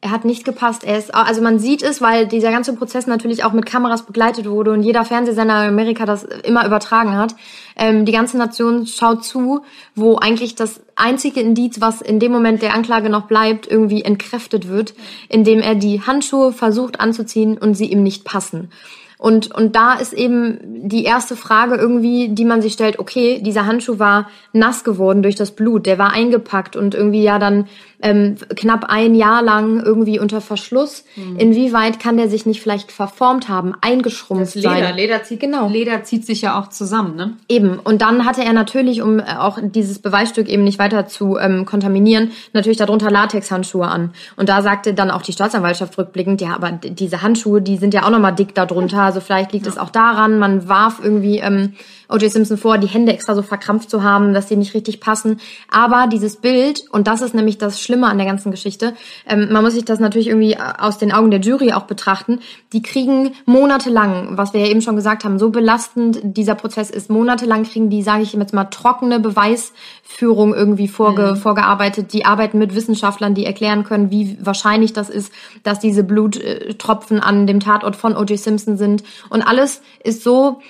Er 0.00 0.12
hat 0.12 0.24
nicht 0.24 0.44
gepasst. 0.44 0.84
Er 0.84 0.96
ist, 0.96 1.12
also 1.12 1.42
man 1.42 1.58
sieht 1.58 1.82
es, 1.82 2.00
weil 2.00 2.28
dieser 2.28 2.52
ganze 2.52 2.72
Prozess 2.72 3.08
natürlich 3.08 3.42
auch 3.42 3.52
mit 3.52 3.66
Kameras 3.66 4.06
begleitet 4.06 4.48
wurde 4.48 4.70
und 4.70 4.84
jeder 4.84 5.04
Fernsehsender 5.04 5.64
in 5.64 5.70
Amerika 5.70 6.06
das 6.06 6.22
immer 6.22 6.64
übertragen 6.64 7.16
hat. 7.16 7.34
Ähm, 7.74 8.04
die 8.04 8.12
ganze 8.12 8.38
Nation 8.38 8.86
schaut 8.86 9.24
zu, 9.24 9.62
wo 9.96 10.16
eigentlich 10.16 10.54
das 10.54 10.80
einzige 10.94 11.40
Indiz, 11.40 11.80
was 11.80 12.00
in 12.00 12.20
dem 12.20 12.30
Moment 12.30 12.62
der 12.62 12.74
Anklage 12.74 13.10
noch 13.10 13.26
bleibt, 13.26 13.66
irgendwie 13.66 14.02
entkräftet 14.02 14.68
wird, 14.68 14.94
indem 15.28 15.58
er 15.58 15.74
die 15.74 16.00
Handschuhe 16.00 16.52
versucht 16.52 17.00
anzuziehen 17.00 17.58
und 17.58 17.74
sie 17.74 17.86
ihm 17.86 18.04
nicht 18.04 18.24
passen. 18.24 18.70
Und, 19.18 19.52
und 19.52 19.74
da 19.74 19.94
ist 19.94 20.12
eben 20.12 20.60
die 20.88 21.02
erste 21.02 21.34
Frage 21.34 21.74
irgendwie, 21.74 22.28
die 22.28 22.44
man 22.44 22.62
sich 22.62 22.72
stellt, 22.72 23.00
okay, 23.00 23.40
dieser 23.42 23.66
Handschuh 23.66 23.98
war 23.98 24.28
nass 24.52 24.84
geworden 24.84 25.24
durch 25.24 25.34
das 25.34 25.50
Blut, 25.50 25.86
der 25.86 25.98
war 25.98 26.12
eingepackt 26.12 26.76
und 26.76 26.94
irgendwie 26.94 27.24
ja 27.24 27.40
dann 27.40 27.66
ähm, 28.00 28.36
knapp 28.54 28.84
ein 28.88 29.14
Jahr 29.14 29.42
lang 29.42 29.82
irgendwie 29.82 30.18
unter 30.18 30.40
Verschluss. 30.40 31.04
Mhm. 31.16 31.36
Inwieweit 31.36 31.98
kann 31.98 32.16
der 32.16 32.28
sich 32.28 32.46
nicht 32.46 32.60
vielleicht 32.62 32.92
verformt 32.92 33.48
haben, 33.48 33.74
eingeschrumpft 33.80 34.52
sein? 34.52 34.94
Leder 34.96 35.22
zieht, 35.24 35.40
Genau. 35.40 35.68
Leder 35.68 36.04
zieht 36.04 36.24
sich 36.24 36.42
ja 36.42 36.58
auch 36.60 36.68
zusammen, 36.68 37.16
ne? 37.16 37.36
Eben. 37.48 37.78
Und 37.78 38.02
dann 38.02 38.24
hatte 38.24 38.44
er 38.44 38.52
natürlich, 38.52 39.02
um 39.02 39.18
äh, 39.18 39.24
auch 39.38 39.58
dieses 39.62 39.98
Beweisstück 39.98 40.48
eben 40.48 40.64
nicht 40.64 40.78
weiter 40.78 41.06
zu 41.06 41.36
ähm, 41.38 41.64
kontaminieren, 41.64 42.32
natürlich 42.52 42.78
darunter 42.78 43.10
Latexhandschuhe 43.10 43.86
an. 43.86 44.12
Und 44.36 44.48
da 44.48 44.62
sagte 44.62 44.94
dann 44.94 45.10
auch 45.10 45.22
die 45.22 45.32
Staatsanwaltschaft 45.32 45.96
rückblickend, 45.98 46.40
ja, 46.40 46.54
aber 46.54 46.72
diese 46.72 47.22
Handschuhe, 47.22 47.62
die 47.62 47.76
sind 47.76 47.94
ja 47.94 48.04
auch 48.04 48.10
nochmal 48.10 48.34
dick 48.34 48.54
darunter. 48.54 49.02
Also 49.02 49.20
vielleicht 49.20 49.52
liegt 49.52 49.66
es 49.66 49.78
auch 49.78 49.90
daran, 49.90 50.38
man 50.38 50.68
warf 50.68 51.00
irgendwie 51.02 51.38
ähm, 51.38 51.74
O.J. 52.08 52.30
Simpson 52.32 52.56
vor, 52.56 52.78
die 52.78 52.86
Hände 52.86 53.12
extra 53.12 53.34
so 53.34 53.42
verkrampft 53.42 53.90
zu 53.90 54.02
haben, 54.02 54.32
dass 54.32 54.46
die 54.46 54.56
nicht 54.56 54.74
richtig 54.74 55.00
passen. 55.00 55.40
Aber 55.70 56.06
dieses 56.06 56.36
Bild, 56.36 56.84
und 56.90 57.06
das 57.06 57.20
ist 57.20 57.34
nämlich 57.34 57.58
das 57.58 57.80
Schlimme 57.80 58.06
an 58.06 58.16
der 58.16 58.26
ganzen 58.26 58.50
Geschichte, 58.50 58.94
ähm, 59.26 59.52
man 59.52 59.62
muss 59.62 59.74
sich 59.74 59.84
das 59.84 60.00
natürlich 60.00 60.28
irgendwie 60.28 60.54
äh, 60.54 60.58
aus 60.78 60.98
den 60.98 61.12
Augen 61.12 61.30
der 61.30 61.40
Jury 61.40 61.72
auch 61.72 61.84
betrachten, 61.84 62.40
die 62.72 62.82
kriegen 62.82 63.32
monatelang, 63.44 64.38
was 64.38 64.54
wir 64.54 64.60
ja 64.60 64.68
eben 64.68 64.80
schon 64.80 64.96
gesagt 64.96 65.24
haben, 65.24 65.38
so 65.38 65.50
belastend 65.50 66.20
dieser 66.22 66.54
Prozess 66.54 66.90
ist, 66.90 67.10
monatelang 67.10 67.64
kriegen 67.64 67.90
die, 67.90 68.02
sage 68.02 68.22
ich 68.22 68.32
jetzt 68.32 68.54
mal, 68.54 68.64
trockene 68.64 69.20
Beweisführung 69.20 70.54
irgendwie 70.54 70.88
vorge 70.88 71.36
vorgearbeitet. 71.36 72.12
Die 72.12 72.24
arbeiten 72.24 72.58
mit 72.58 72.74
Wissenschaftlern, 72.74 73.34
die 73.34 73.44
erklären 73.44 73.84
können, 73.84 74.10
wie 74.10 74.38
wahrscheinlich 74.40 74.92
das 74.92 75.10
ist, 75.10 75.32
dass 75.62 75.78
diese 75.78 76.04
Bluttropfen 76.04 77.20
an 77.20 77.46
dem 77.46 77.60
Tatort 77.60 77.96
von 77.96 78.16
O.J. 78.16 78.38
Simpson 78.38 78.76
sind. 78.76 79.02
Und 79.28 79.42
alles 79.42 79.82
ist 80.02 80.22
so 80.22 80.60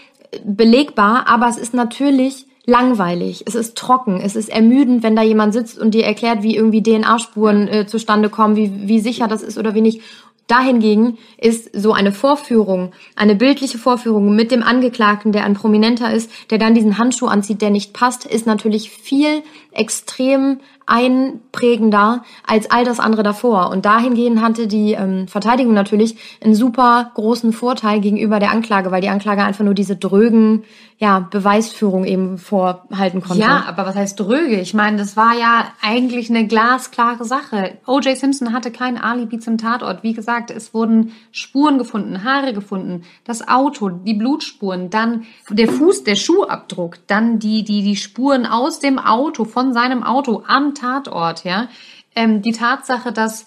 belegbar, 0.44 1.28
aber 1.28 1.48
es 1.48 1.56
ist 1.56 1.74
natürlich 1.74 2.46
langweilig, 2.66 3.44
es 3.46 3.54
ist 3.54 3.78
trocken, 3.78 4.20
es 4.20 4.36
ist 4.36 4.50
ermüdend, 4.50 5.02
wenn 5.02 5.16
da 5.16 5.22
jemand 5.22 5.54
sitzt 5.54 5.78
und 5.78 5.94
dir 5.94 6.04
erklärt, 6.04 6.42
wie 6.42 6.54
irgendwie 6.54 6.82
DNA-Spuren 6.82 7.66
äh, 7.66 7.86
zustande 7.86 8.28
kommen, 8.28 8.56
wie, 8.56 8.86
wie 8.86 9.00
sicher 9.00 9.26
das 9.26 9.42
ist 9.42 9.56
oder 9.56 9.74
wie 9.74 9.80
nicht. 9.80 10.02
Dahingegen 10.48 11.18
ist 11.36 11.70
so 11.74 11.92
eine 11.92 12.10
Vorführung, 12.10 12.92
eine 13.16 13.34
bildliche 13.34 13.76
Vorführung 13.76 14.34
mit 14.34 14.50
dem 14.50 14.62
Angeklagten, 14.62 15.32
der 15.32 15.44
ein 15.44 15.54
Prominenter 15.54 16.12
ist, 16.12 16.30
der 16.50 16.58
dann 16.58 16.74
diesen 16.74 16.96
Handschuh 16.96 17.26
anzieht, 17.26 17.60
der 17.60 17.70
nicht 17.70 17.92
passt, 17.92 18.24
ist 18.24 18.46
natürlich 18.46 18.90
viel 18.90 19.42
extrem 19.72 20.60
einprägender 20.88 22.22
als 22.46 22.70
all 22.70 22.84
das 22.84 22.98
andere 22.98 23.22
davor. 23.22 23.70
Und 23.70 23.84
dahingehend 23.84 24.40
hatte 24.40 24.66
die 24.66 24.92
ähm, 24.92 25.28
Verteidigung 25.28 25.74
natürlich 25.74 26.16
einen 26.42 26.54
super 26.54 27.10
großen 27.14 27.52
Vorteil 27.52 28.00
gegenüber 28.00 28.40
der 28.40 28.50
Anklage, 28.50 28.90
weil 28.90 29.02
die 29.02 29.10
Anklage 29.10 29.42
einfach 29.42 29.64
nur 29.64 29.74
diese 29.74 29.96
drögen 29.96 30.64
ja, 31.00 31.20
Beweisführung 31.20 32.04
eben 32.04 32.38
vorhalten 32.38 33.20
konnte. 33.20 33.40
Ja, 33.40 33.64
aber 33.68 33.86
was 33.86 33.94
heißt 33.94 34.18
dröge? 34.18 34.60
Ich 34.60 34.74
meine, 34.74 34.96
das 34.96 35.16
war 35.16 35.32
ja 35.38 35.66
eigentlich 35.80 36.28
eine 36.28 36.48
glasklare 36.48 37.24
Sache. 37.24 37.78
O.J. 37.86 38.16
Simpson 38.16 38.52
hatte 38.52 38.72
kein 38.72 38.98
Alibi 38.98 39.38
zum 39.38 39.58
Tatort. 39.58 40.02
Wie 40.02 40.12
gesagt, 40.12 40.50
es 40.50 40.74
wurden 40.74 41.12
Spuren 41.30 41.78
gefunden, 41.78 42.24
Haare 42.24 42.52
gefunden, 42.52 43.02
das 43.22 43.46
Auto, 43.46 43.90
die 43.90 44.14
Blutspuren, 44.14 44.90
dann 44.90 45.24
der 45.50 45.68
Fuß, 45.68 46.02
der 46.02 46.16
Schuhabdruck, 46.16 46.96
dann 47.06 47.38
die, 47.38 47.62
die, 47.62 47.82
die 47.82 47.96
Spuren 47.96 48.44
aus 48.44 48.80
dem 48.80 48.98
Auto, 48.98 49.44
von 49.44 49.72
seinem 49.72 50.02
Auto 50.02 50.42
am 50.48 50.74
Tatort, 50.78 51.44
ja. 51.44 51.68
Ähm, 52.14 52.42
die 52.42 52.52
Tatsache, 52.52 53.12
dass 53.12 53.46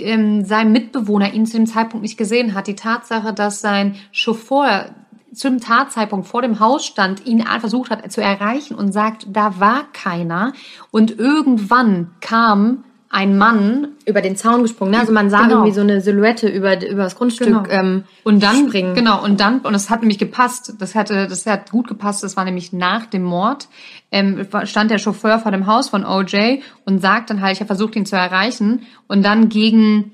ähm, 0.00 0.44
sein 0.44 0.72
Mitbewohner 0.72 1.32
ihn 1.32 1.46
zu 1.46 1.56
dem 1.56 1.66
Zeitpunkt 1.66 2.02
nicht 2.02 2.16
gesehen 2.16 2.54
hat, 2.54 2.66
die 2.66 2.76
Tatsache, 2.76 3.32
dass 3.32 3.60
sein 3.60 3.96
Chauffeur 4.12 4.94
zum 5.32 5.60
Tatzeitpunkt 5.60 6.26
vor 6.26 6.42
dem 6.42 6.60
Haus 6.60 6.84
stand, 6.84 7.26
ihn 7.26 7.44
versucht 7.60 7.90
hat 7.90 8.10
zu 8.10 8.20
erreichen 8.20 8.74
und 8.74 8.92
sagt, 8.92 9.26
da 9.30 9.60
war 9.60 9.84
keiner. 9.92 10.52
Und 10.90 11.18
irgendwann 11.18 12.10
kam 12.20 12.84
ein 13.12 13.36
Mann 13.36 13.88
über 14.06 14.20
den 14.22 14.36
Zaun 14.36 14.62
gesprungen. 14.62 14.92
Ne? 14.92 15.00
Also 15.00 15.12
man 15.12 15.30
sah 15.30 15.42
Genau. 15.42 15.54
irgendwie 15.56 15.72
so 15.74 15.80
eine 15.80 16.00
Silhouette 16.00 16.46
über, 16.48 16.76
über 16.88 17.02
das 17.02 17.16
Grundstück 17.16 17.48
Genau. 17.48 17.64
ähm, 17.68 18.04
und 18.22 18.40
dann 18.40 18.68
springen. 18.68 18.94
genau 18.94 19.22
und 19.24 19.40
dann 19.40 19.58
und 19.60 19.72
das 19.72 19.90
hat 19.90 20.00
nämlich 20.00 20.18
gepasst. 20.18 20.74
Das 20.78 20.94
hatte 20.94 21.26
das 21.26 21.44
hat 21.44 21.70
gut 21.72 21.88
gepasst. 21.88 22.22
Das 22.22 22.36
war 22.36 22.44
nämlich 22.44 22.72
nach 22.72 23.06
dem 23.06 23.24
Mord. 23.24 23.66
Ähm, 24.12 24.46
stand 24.64 24.92
der 24.92 24.98
Chauffeur 24.98 25.40
vor 25.40 25.50
dem 25.50 25.66
Haus 25.66 25.88
von 25.88 26.04
OJ 26.06 26.60
und 26.84 27.00
sagt 27.02 27.30
dann 27.30 27.40
halt, 27.40 27.54
ich 27.54 27.60
habe 27.60 27.66
versucht 27.66 27.96
ihn 27.96 28.06
zu 28.06 28.14
erreichen 28.16 28.82
und 29.08 29.24
dann 29.24 29.48
gegen 29.48 30.12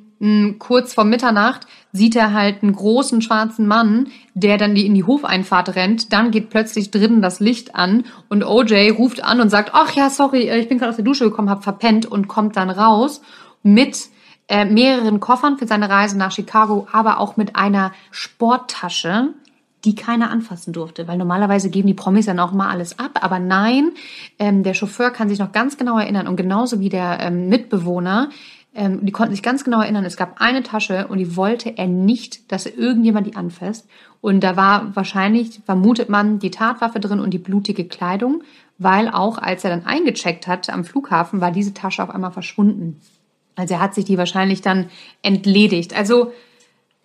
kurz 0.58 0.94
vor 0.94 1.04
Mitternacht 1.04 1.66
sieht 1.92 2.16
er 2.16 2.32
halt 2.32 2.62
einen 2.62 2.72
großen 2.72 3.20
schwarzen 3.20 3.66
Mann, 3.66 4.08
der 4.34 4.56
dann 4.56 4.74
die 4.74 4.86
in 4.86 4.94
die 4.94 5.04
Hofeinfahrt 5.04 5.76
rennt. 5.76 6.12
Dann 6.12 6.30
geht 6.30 6.48
plötzlich 6.48 6.90
drinnen 6.90 7.20
das 7.20 7.40
Licht 7.40 7.74
an 7.74 8.04
und 8.28 8.44
OJ 8.44 8.90
ruft 8.90 9.22
an 9.22 9.40
und 9.40 9.50
sagt, 9.50 9.70
ach 9.74 9.92
ja, 9.92 10.08
sorry, 10.08 10.48
äh, 10.48 10.58
ich 10.58 10.68
bin 10.68 10.78
gerade 10.78 10.90
aus 10.90 10.96
der 10.96 11.04
Dusche 11.04 11.24
gekommen, 11.24 11.50
hab 11.50 11.64
verpennt 11.64 12.06
und 12.06 12.28
kommt 12.28 12.56
dann 12.56 12.70
raus 12.70 13.20
mit 13.62 14.08
äh, 14.48 14.64
mehreren 14.64 15.20
Koffern 15.20 15.58
für 15.58 15.66
seine 15.66 15.90
Reise 15.90 16.16
nach 16.16 16.32
Chicago, 16.32 16.86
aber 16.92 17.20
auch 17.20 17.36
mit 17.36 17.56
einer 17.56 17.92
Sporttasche, 18.10 19.34
die 19.84 19.94
keiner 19.94 20.30
anfassen 20.30 20.72
durfte, 20.72 21.06
weil 21.06 21.16
normalerweise 21.16 21.70
geben 21.70 21.86
die 21.86 21.94
Promis 21.94 22.26
dann 22.26 22.40
auch 22.40 22.52
mal 22.52 22.68
alles 22.70 22.98
ab, 22.98 23.20
aber 23.22 23.38
nein, 23.38 23.92
ähm, 24.38 24.62
der 24.62 24.74
Chauffeur 24.74 25.10
kann 25.10 25.28
sich 25.28 25.38
noch 25.38 25.52
ganz 25.52 25.76
genau 25.76 25.98
erinnern 25.98 26.26
und 26.26 26.36
genauso 26.36 26.80
wie 26.80 26.88
der 26.88 27.20
ähm, 27.20 27.48
Mitbewohner, 27.48 28.30
die 28.76 29.12
konnten 29.12 29.32
sich 29.32 29.42
ganz 29.42 29.64
genau 29.64 29.80
erinnern, 29.80 30.04
es 30.04 30.16
gab 30.16 30.40
eine 30.40 30.62
Tasche 30.62 31.06
und 31.08 31.18
die 31.18 31.36
wollte 31.36 31.76
er 31.78 31.86
nicht, 31.86 32.52
dass 32.52 32.66
irgendjemand 32.66 33.26
die 33.26 33.36
anfasst 33.36 33.88
und 34.20 34.40
da 34.40 34.56
war 34.56 34.94
wahrscheinlich, 34.94 35.60
vermutet 35.64 36.08
man, 36.08 36.38
die 36.38 36.50
Tatwaffe 36.50 37.00
drin 37.00 37.20
und 37.20 37.30
die 37.30 37.38
blutige 37.38 37.86
Kleidung, 37.86 38.42
weil 38.78 39.08
auch 39.08 39.38
als 39.38 39.64
er 39.64 39.70
dann 39.70 39.86
eingecheckt 39.86 40.46
hat 40.46 40.68
am 40.68 40.84
Flughafen, 40.84 41.40
war 41.40 41.50
diese 41.50 41.74
Tasche 41.74 42.02
auf 42.02 42.10
einmal 42.10 42.32
verschwunden. 42.32 43.00
Also 43.54 43.74
er 43.74 43.80
hat 43.80 43.94
sich 43.94 44.04
die 44.04 44.18
wahrscheinlich 44.18 44.60
dann 44.60 44.90
entledigt. 45.22 45.96
Also 45.96 46.32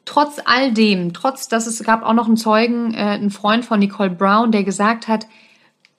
trotz 0.03 0.41
all 0.43 0.73
dem, 0.73 1.13
trotz 1.13 1.47
dass 1.47 1.67
es 1.67 1.83
gab 1.83 2.03
auch 2.03 2.13
noch 2.13 2.27
einen 2.27 2.37
Zeugen, 2.37 2.93
äh, 2.93 2.97
einen 2.97 3.29
Freund 3.29 3.65
von 3.65 3.79
Nicole 3.79 4.09
Brown, 4.09 4.51
der 4.51 4.63
gesagt 4.63 5.07
hat, 5.07 5.27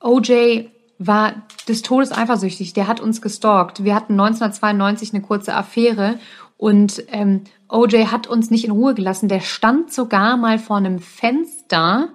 OJ 0.01 0.67
war 1.07 1.35
des 1.69 1.83
Todes 1.83 2.13
eifersüchtig. 2.13 2.73
Der 2.73 2.87
hat 2.87 3.01
uns 3.01 3.21
gestalkt. 3.21 3.85
Wir 3.85 3.95
hatten 3.95 4.15
1992 4.15 5.15
eine 5.15 5.23
kurze 5.23 5.55
Affäre 5.55 6.19
und 6.57 7.05
ähm, 7.09 7.43
OJ 7.69 8.07
hat 8.07 8.27
uns 8.27 8.51
nicht 8.51 8.65
in 8.65 8.71
Ruhe 8.71 8.95
gelassen. 8.95 9.29
Der 9.29 9.41
stand 9.41 9.93
sogar 9.93 10.37
mal 10.37 10.59
vor 10.59 10.77
einem 10.77 10.99
Fenster 11.01 12.11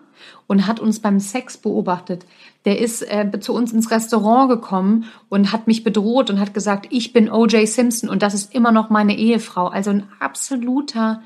und 0.47 0.67
hat 0.67 0.79
uns 0.79 0.99
beim 0.99 1.19
Sex 1.19 1.57
beobachtet. 1.57 2.25
Der 2.65 2.79
ist 2.79 3.01
äh, 3.01 3.29
zu 3.39 3.53
uns 3.53 3.73
ins 3.73 3.91
Restaurant 3.91 4.49
gekommen 4.49 5.05
und 5.29 5.51
hat 5.51 5.67
mich 5.67 5.83
bedroht 5.83 6.29
und 6.29 6.39
hat 6.39 6.53
gesagt, 6.53 6.87
ich 6.89 7.13
bin 7.13 7.29
OJ 7.29 7.65
Simpson 7.65 8.09
und 8.09 8.21
das 8.21 8.33
ist 8.33 8.53
immer 8.53 8.71
noch 8.71 8.89
meine 8.89 9.17
Ehefrau. 9.17 9.67
Also 9.67 9.89
ein 9.91 10.07
absoluter 10.19 11.21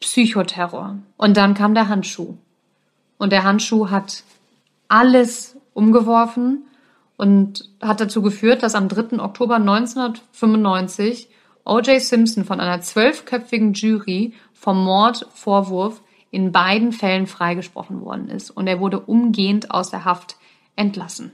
Psychoterror. 0.00 0.98
Und 1.16 1.36
dann 1.36 1.54
kam 1.54 1.74
der 1.74 1.88
Handschuh. 1.88 2.36
Und 3.18 3.32
der 3.32 3.44
Handschuh 3.44 3.90
hat 3.90 4.22
alles 4.88 5.56
umgeworfen 5.74 6.67
und 7.18 7.68
hat 7.82 8.00
dazu 8.00 8.22
geführt, 8.22 8.62
dass 8.62 8.74
am 8.74 8.88
3. 8.88 9.18
Oktober 9.20 9.56
1995 9.56 11.28
O.J. 11.64 12.00
Simpson 12.00 12.44
von 12.44 12.60
einer 12.60 12.80
zwölfköpfigen 12.80 13.74
Jury 13.74 14.32
vom 14.54 14.82
Mordvorwurf 14.82 16.00
in 16.30 16.52
beiden 16.52 16.92
Fällen 16.92 17.26
freigesprochen 17.26 18.00
worden 18.00 18.30
ist. 18.30 18.50
Und 18.50 18.68
er 18.68 18.80
wurde 18.80 19.00
umgehend 19.00 19.70
aus 19.70 19.90
der 19.90 20.04
Haft 20.04 20.36
entlassen. 20.76 21.32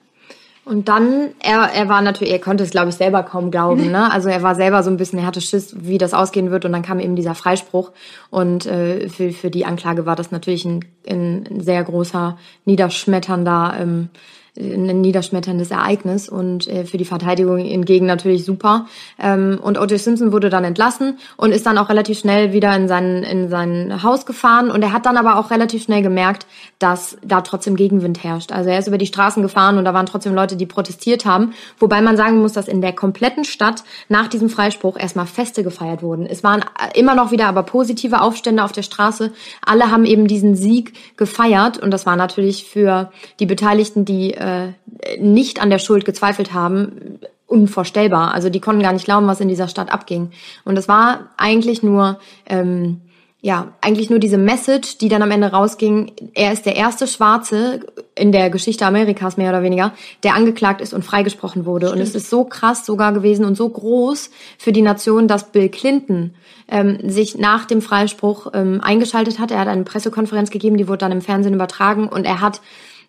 Und 0.65 0.89
dann, 0.89 1.29
er, 1.41 1.71
er 1.75 1.89
war 1.91 2.01
natürlich, 2.01 2.33
er 2.33 2.41
konnte 2.41 2.65
es, 2.65 2.71
glaube 2.71 2.89
ich, 2.89 2.95
selber 2.95 3.23
kaum 3.23 3.51
glauben. 3.51 3.91
Ne? 3.91 4.11
Also 4.11 4.31
er 4.31 4.43
war 4.43 4.55
selber 4.55 4.83
so 4.83 4.91
ein 4.91 4.97
bisschen, 4.97 5.19
er 5.19 5.27
hatte 5.27 5.43
Schiss, 5.43 5.77
wie 5.79 5.99
das 5.99 6.15
ausgehen 6.15 6.51
wird. 6.51 6.65
Und 6.65 6.73
dann 6.73 6.83
kam 6.83 6.99
eben 7.01 7.17
dieser 7.17 7.35
Freispruch. 7.35 7.93
Und 8.31 8.65
äh, 8.65 9.11
für, 9.11 9.33
für 9.33 9.51
die 9.51 9.67
Anklage 9.67 10.07
war 10.07 10.17
das 10.17 10.31
natürlich 10.31 10.65
ein, 10.65 10.83
ein 11.07 11.61
sehr 11.61 11.85
großer, 11.85 12.39
niederschmetternder 12.65 13.77
ähm, 13.79 14.09
ein 14.57 15.01
niederschmetterndes 15.01 15.73
Ereignis 15.73 16.29
und 16.29 16.69
äh, 16.69 16.85
für 16.85 16.97
die 16.97 17.05
Verteidigung 17.05 17.59
hingegen 17.59 18.07
natürlich 18.07 18.45
super. 18.45 18.87
Ähm, 19.19 19.59
und 19.61 19.79
O.J. 19.79 19.99
Simpson 19.99 20.31
wurde 20.31 20.49
dann 20.49 20.63
entlassen 20.63 21.19
und 21.37 21.51
ist 21.51 21.67
dann 21.67 21.77
auch 21.77 21.89
relativ 21.89 22.21
schnell 22.21 22.53
wieder 22.53 22.75
in 22.77 22.87
sein, 22.87 23.25
in 23.25 23.49
sein 23.49 24.03
Haus 24.05 24.27
gefahren 24.27 24.71
und 24.71 24.81
er 24.83 24.93
hat 24.93 25.07
dann 25.07 25.17
aber 25.17 25.39
auch 25.39 25.51
relativ 25.51 25.83
schnell 25.83 26.03
gemerkt, 26.03 26.47
dass 26.79 27.17
da 27.23 27.41
trotzdem 27.41 27.75
Gegenwind 27.75 28.23
herrscht. 28.23 28.53
Also 28.53 28.71
er 28.71 28.79
ist 28.79 28.87
über 28.87 28.99
die 28.99 29.07
Straßen 29.07 29.43
gefahren 29.43 29.77
und 29.77 29.85
da 29.85 29.93
waren 29.93 30.07
trotzdem 30.07 30.35
Leute, 30.35 30.57
die 30.57 30.67
protestiert 30.67 31.25
haben, 31.25 31.55
wobei 31.81 32.01
man 32.01 32.17
sagen 32.17 32.39
muss, 32.39 32.53
dass 32.53 32.69
in 32.69 32.81
der 32.81 32.93
kompletten 32.93 33.45
Stadt 33.45 33.83
nach 34.09 34.29
diesem 34.29 34.51
Freispruch 34.51 34.97
erstmal 34.97 35.27
Feste 35.27 35.65
gefeiert 35.65 36.03
wurden. 36.03 36.27
Es 36.27 36.45
waren 36.45 36.65
immer 36.95 37.17
noch 37.17 37.33
wieder 37.33 37.47
aber 37.47 37.65
positive 37.65 38.21
Aufstände 38.21 38.63
auf 38.63 38.71
der 38.71 38.83
Straße. 38.83 39.33
Alle 39.67 39.91
haben 39.91 40.05
eben 40.05 40.29
diesen 40.29 40.55
Sieg 40.55 40.93
gefeiert 41.17 41.79
und 41.79 41.91
das 41.91 42.07
war 42.07 42.15
natürlich 42.15 42.65
für 42.65 43.11
die 43.41 43.47
Beteiligten, 43.47 44.05
die 44.05 44.35
äh, 44.45 44.73
nicht 45.19 45.61
an 45.61 45.71
der 45.71 45.79
Schuld 45.79 46.05
gezweifelt 46.05 46.53
haben, 46.53 47.19
unvorstellbar. 47.47 48.33
Also 48.35 48.51
die 48.51 48.61
konnten 48.61 48.83
gar 48.83 48.93
nicht 48.93 49.05
glauben, 49.05 49.27
was 49.27 49.41
in 49.41 49.49
dieser 49.49 49.69
Stadt 49.69 49.93
abging. 49.93 50.31
Und 50.65 50.77
es 50.77 50.89
war 50.89 51.31
eigentlich 51.37 51.83
nur, 51.83 52.19
ähm, 52.47 53.01
ja, 53.41 53.75
eigentlich 53.81 54.09
nur 54.09 54.19
diese 54.19 54.39
Message, 54.39 54.99
die 54.99 55.09
dann 55.09 55.23
am 55.23 55.31
Ende 55.31 55.49
rausging. 55.49 56.13
Er 56.35 56.53
ist 56.53 56.65
der 56.65 56.77
erste 56.77 57.07
Schwarze 57.07 57.81
in 58.15 58.33
der 58.33 58.49
Geschichte 58.49 58.87
Amerikas 58.87 59.37
mehr 59.37 59.51
oder 59.51 59.63
weniger, 59.63 59.93
der 60.23 60.35
angeklagt 60.35 60.81
ist 60.81 60.95
und 60.95 61.05
freigesprochen 61.05 61.67
wurde. 61.67 61.89
Stimmt. 61.89 62.01
Und 62.01 62.07
es 62.09 62.15
ist 62.15 62.31
so 62.31 62.45
krass 62.45 62.87
sogar 62.87 63.13
gewesen 63.13 63.45
und 63.45 63.57
so 63.57 63.69
groß 63.69 64.31
für 64.59 64.73
die 64.73 64.83
Nation, 64.83 65.29
dass 65.29 65.53
Bill 65.53 65.69
Clinton 65.69 66.35
ähm, 66.69 66.99
sich 67.03 67.37
nach 67.37 67.67
dem 67.67 67.83
Freispruch 67.83 68.49
ähm, 68.55 68.81
eingeschaltet 68.83 69.39
hat. 69.39 69.51
Er 69.51 69.61
hat 69.61 69.69
eine 69.69 69.85
Pressekonferenz 69.85 70.51
gegeben, 70.51 70.79
die 70.79 70.89
wurde 70.89 70.99
dann 70.99 71.13
im 71.13 71.21
Fernsehen 71.21 71.55
übertragen 71.55 72.09
und 72.09 72.25
er 72.25 72.41
hat 72.41 72.63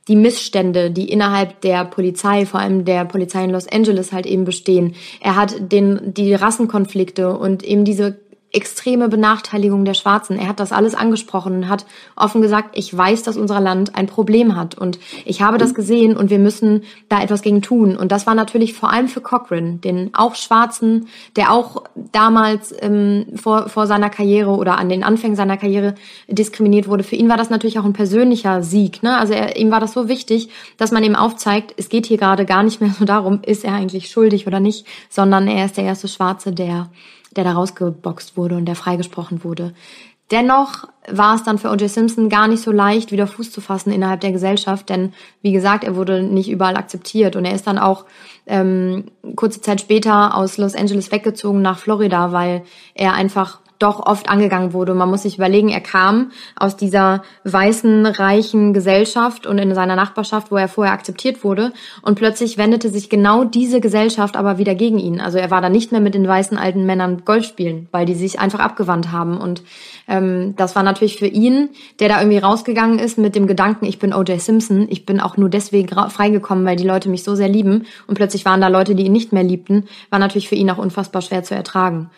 die 0.08 0.16
Missstände, 0.16 0.92
die 0.92 1.10
innerhalb 1.10 1.62
der 1.62 1.84
Polizei, 1.86 2.46
vor 2.46 2.60
allem 2.60 2.86
der 2.86 3.06
Polizei 3.06 3.44
in 3.44 3.50
Los 3.50 3.68
Angeles 3.68 4.12
halt 4.12 4.26
eben 4.26 4.46
bestehen. 4.46 4.96
Er 5.20 5.36
hat 5.36 5.72
den, 5.72 6.14
die 6.14 6.34
Rassenkonflikte 6.34 7.36
und 7.36 7.64
eben 7.64 7.86
diese 7.86 8.20
extreme 8.56 9.10
Benachteiligung 9.10 9.84
der 9.86 9.94
Schwarzen. 9.94 10.40
Er 10.40 10.48
hat 10.48 10.60
das 10.60 10.72
alles 10.72 10.96
angesprochen 10.96 11.56
und 11.58 11.70
hat 11.70 11.86
offen 12.16 12.42
gesagt, 12.42 12.70
ich 12.74 12.96
weiß, 12.96 13.24
dass 13.24 13.36
unser 13.36 13.60
Land 13.60 13.96
ein 13.96 14.08
Problem 14.08 14.56
hat 14.56 14.76
und 14.76 14.98
ich 15.26 15.42
habe 15.42 15.58
das 15.58 15.74
gesehen 15.74 16.16
und 16.16 16.30
wir 16.30 16.40
müssen 16.40 16.84
da 17.10 17.22
etwas 17.22 17.42
gegen 17.42 17.62
tun. 17.62 17.98
Und 17.98 18.12
das 18.12 18.26
war 18.26 18.34
natürlich 18.34 18.74
vor 18.74 18.92
allem 18.92 19.10
für 19.10 19.22
Cochran, 19.22 19.82
den 19.82 20.12
auch 20.14 20.36
Schwarzen, 20.36 21.08
der 21.36 21.52
auch 21.52 21.84
damals 21.96 22.74
ähm, 22.80 23.26
vor, 23.36 23.68
vor 23.68 23.88
seiner 23.88 24.10
Karriere 24.10 24.52
oder 24.52 24.78
an 24.78 24.88
den 24.88 25.04
Anfängen 25.04 25.36
seiner 25.36 25.58
Karriere 25.58 25.96
diskriminiert 26.30 26.88
wurde. 26.88 27.04
Für 27.04 27.16
ihn 27.16 27.30
war 27.30 27.38
das 27.38 27.50
natürlich 27.50 27.78
auch 27.78 27.86
ein 27.86 27.94
persönlicher 27.94 28.64
Sieg. 28.64 29.04
Ne? 29.04 29.18
Also 29.18 29.34
er, 29.34 29.58
ihm 29.58 29.70
war 29.70 29.82
das 29.82 29.92
so 29.92 30.08
wichtig, 30.08 30.50
dass 30.78 30.92
man 30.92 31.04
ihm 31.04 31.16
aufzeigt, 31.16 31.74
es 31.78 31.90
geht 31.90 32.06
hier 32.06 32.18
gerade 32.18 32.46
gar 32.46 32.64
nicht 32.64 32.80
mehr 32.80 32.92
so 32.98 33.04
darum, 33.04 33.42
ist 33.46 33.66
er 33.66 33.74
eigentlich 33.74 34.10
schuldig 34.10 34.48
oder 34.48 34.62
nicht, 34.62 34.86
sondern 35.10 35.48
er 35.48 35.66
ist 35.66 35.76
der 35.76 35.84
erste 35.84 36.08
Schwarze, 36.08 36.54
der 36.54 36.90
der 37.36 37.44
da 37.44 37.54
rausgeboxt 37.54 38.38
wurde 38.38 38.56
und 38.56 38.66
der 38.66 38.76
freigesprochen 38.76 39.44
wurde. 39.44 39.74
Dennoch 40.32 40.88
war 41.08 41.36
es 41.36 41.44
dann 41.44 41.60
für 41.60 41.70
O.J. 41.70 41.88
Simpson 41.88 42.30
gar 42.30 42.48
nicht 42.48 42.64
so 42.64 42.72
leicht, 42.72 43.12
wieder 43.12 43.28
Fuß 43.28 43.52
zu 43.52 43.62
fassen 43.62 43.92
innerhalb 43.92 44.22
der 44.22 44.32
Gesellschaft, 44.32 44.90
denn 44.90 45.14
wie 45.44 45.52
gesagt, 45.52 45.84
er 45.84 45.96
wurde 45.96 46.24
nicht 46.24 46.50
überall 46.50 46.78
akzeptiert 46.78 47.36
und 47.36 47.46
er 47.46 47.54
ist 47.54 47.68
dann 47.68 47.78
auch 47.78 48.06
ähm, 48.48 49.06
kurze 49.36 49.62
Zeit 49.62 49.82
später 49.82 50.36
aus 50.36 50.58
Los 50.58 50.76
Angeles 50.76 51.12
weggezogen 51.12 51.62
nach 51.62 51.78
Florida, 51.78 52.32
weil 52.32 52.64
er 52.96 53.14
einfach 53.14 53.60
doch 53.86 54.06
oft 54.06 54.30
angegangen 54.30 54.74
wurde. 54.74 54.96
Man 54.96 55.10
muss 55.10 55.22
sich 55.22 55.38
überlegen, 55.38 55.70
er 55.70 55.80
kam 55.80 56.32
aus 56.56 56.76
dieser 56.76 57.24
weißen, 57.44 58.06
reichen 58.08 58.74
Gesellschaft 58.74 59.46
und 59.46 59.60
in 59.60 59.76
seiner 59.76 59.96
Nachbarschaft, 59.96 60.52
wo 60.52 60.58
er 60.58 60.68
vorher 60.68 60.94
akzeptiert 60.94 61.44
wurde. 61.44 61.72
Und 62.02 62.16
plötzlich 62.16 62.58
wendete 62.58 62.90
sich 62.90 63.10
genau 63.10 63.44
diese 63.44 63.80
Gesellschaft 63.80 64.38
aber 64.38 64.58
wieder 64.58 64.74
gegen 64.74 64.98
ihn. 64.98 65.22
Also 65.22 65.38
er 65.38 65.52
war 65.52 65.62
dann 65.62 65.72
nicht 65.72 65.92
mehr 65.92 66.02
mit 66.02 66.16
den 66.16 66.28
weißen 66.28 66.58
alten 66.58 66.86
Männern 66.86 67.22
Golf 67.26 67.46
spielen, 67.46 67.88
weil 67.92 68.08
die 68.08 68.16
sich 68.16 68.40
einfach 68.40 68.60
abgewandt 68.60 69.12
haben. 69.12 69.38
Und 69.38 69.62
ähm, 70.08 70.56
das 70.58 70.76
war 70.76 70.82
natürlich 70.82 71.18
für 71.18 71.28
ihn, 71.28 71.70
der 72.00 72.10
da 72.10 72.20
irgendwie 72.20 72.40
rausgegangen 72.40 72.98
ist 72.98 73.20
mit 73.20 73.36
dem 73.36 73.46
Gedanken, 73.46 73.86
ich 73.86 74.00
bin 74.00 74.14
O.J. 74.14 74.42
Simpson, 74.42 74.88
ich 74.90 75.06
bin 75.06 75.20
auch 75.20 75.38
nur 75.38 75.50
deswegen 75.50 75.88
freigekommen, 75.88 76.66
weil 76.66 76.76
die 76.76 76.88
Leute 76.88 77.10
mich 77.10 77.24
so 77.24 77.36
sehr 77.36 77.50
lieben. 77.50 77.86
Und 78.08 78.16
plötzlich 78.16 78.46
waren 78.46 78.62
da 78.62 78.68
Leute, 78.68 78.96
die 78.96 79.06
ihn 79.06 79.12
nicht 79.12 79.32
mehr 79.32 79.44
liebten, 79.44 79.84
war 80.10 80.18
natürlich 80.18 80.50
für 80.50 80.56
ihn 80.56 80.72
auch 80.72 80.80
unfassbar 80.80 81.22
schwer 81.22 81.44
zu 81.44 81.54
ertragen 81.54 82.10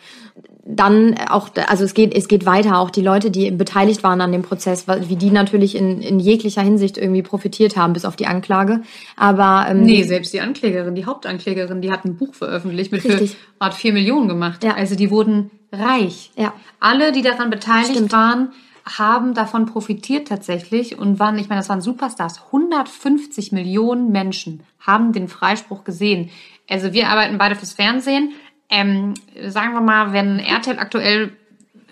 dann 0.70 1.16
auch, 1.30 1.48
also 1.66 1.84
es 1.84 1.94
geht, 1.94 2.14
es 2.14 2.28
geht 2.28 2.44
weiter, 2.44 2.78
auch 2.78 2.90
die 2.90 3.00
Leute, 3.00 3.30
die 3.30 3.50
beteiligt 3.50 4.02
waren 4.02 4.20
an 4.20 4.32
dem 4.32 4.42
Prozess, 4.42 4.86
wie 4.86 5.16
die 5.16 5.30
natürlich 5.30 5.74
in, 5.74 6.02
in 6.02 6.20
jeglicher 6.20 6.60
Hinsicht 6.60 6.98
irgendwie 6.98 7.22
profitiert 7.22 7.76
haben, 7.76 7.94
bis 7.94 8.04
auf 8.04 8.16
die 8.16 8.26
Anklage. 8.26 8.82
Aber 9.16 9.66
ähm, 9.68 9.82
nee, 9.82 10.02
selbst 10.02 10.34
die 10.34 10.42
Anklägerin, 10.42 10.94
die 10.94 11.06
Hauptanklägerin, 11.06 11.80
die 11.80 11.90
hat 11.90 12.04
ein 12.04 12.16
Buch 12.16 12.34
veröffentlicht 12.34 12.92
mit 12.92 13.00
für, 13.00 13.28
hat 13.60 13.74
vier 13.74 13.94
Millionen 13.94 14.28
gemacht. 14.28 14.62
Ja. 14.62 14.74
Also 14.74 14.94
die 14.94 15.10
wurden 15.10 15.50
reich. 15.72 16.32
Ja. 16.36 16.52
Alle, 16.80 17.12
die 17.12 17.22
daran 17.22 17.48
beteiligt 17.48 17.92
Stimmt. 17.92 18.12
waren, 18.12 18.48
haben 18.84 19.32
davon 19.32 19.66
profitiert 19.66 20.28
tatsächlich 20.28 20.98
und 20.98 21.18
waren, 21.18 21.38
ich 21.38 21.48
meine, 21.48 21.60
das 21.60 21.68
waren 21.70 21.80
Superstars. 21.80 22.42
150 22.46 23.52
Millionen 23.52 24.12
Menschen 24.12 24.60
haben 24.80 25.12
den 25.12 25.28
Freispruch 25.28 25.84
gesehen. 25.84 26.30
Also 26.68 26.92
wir 26.92 27.08
arbeiten 27.08 27.38
beide 27.38 27.56
fürs 27.56 27.72
Fernsehen 27.72 28.32
ähm, 28.70 29.14
sagen 29.48 29.72
wir 29.72 29.80
mal, 29.80 30.12
wenn 30.12 30.38
RTL 30.38 30.78
aktuell 30.78 31.32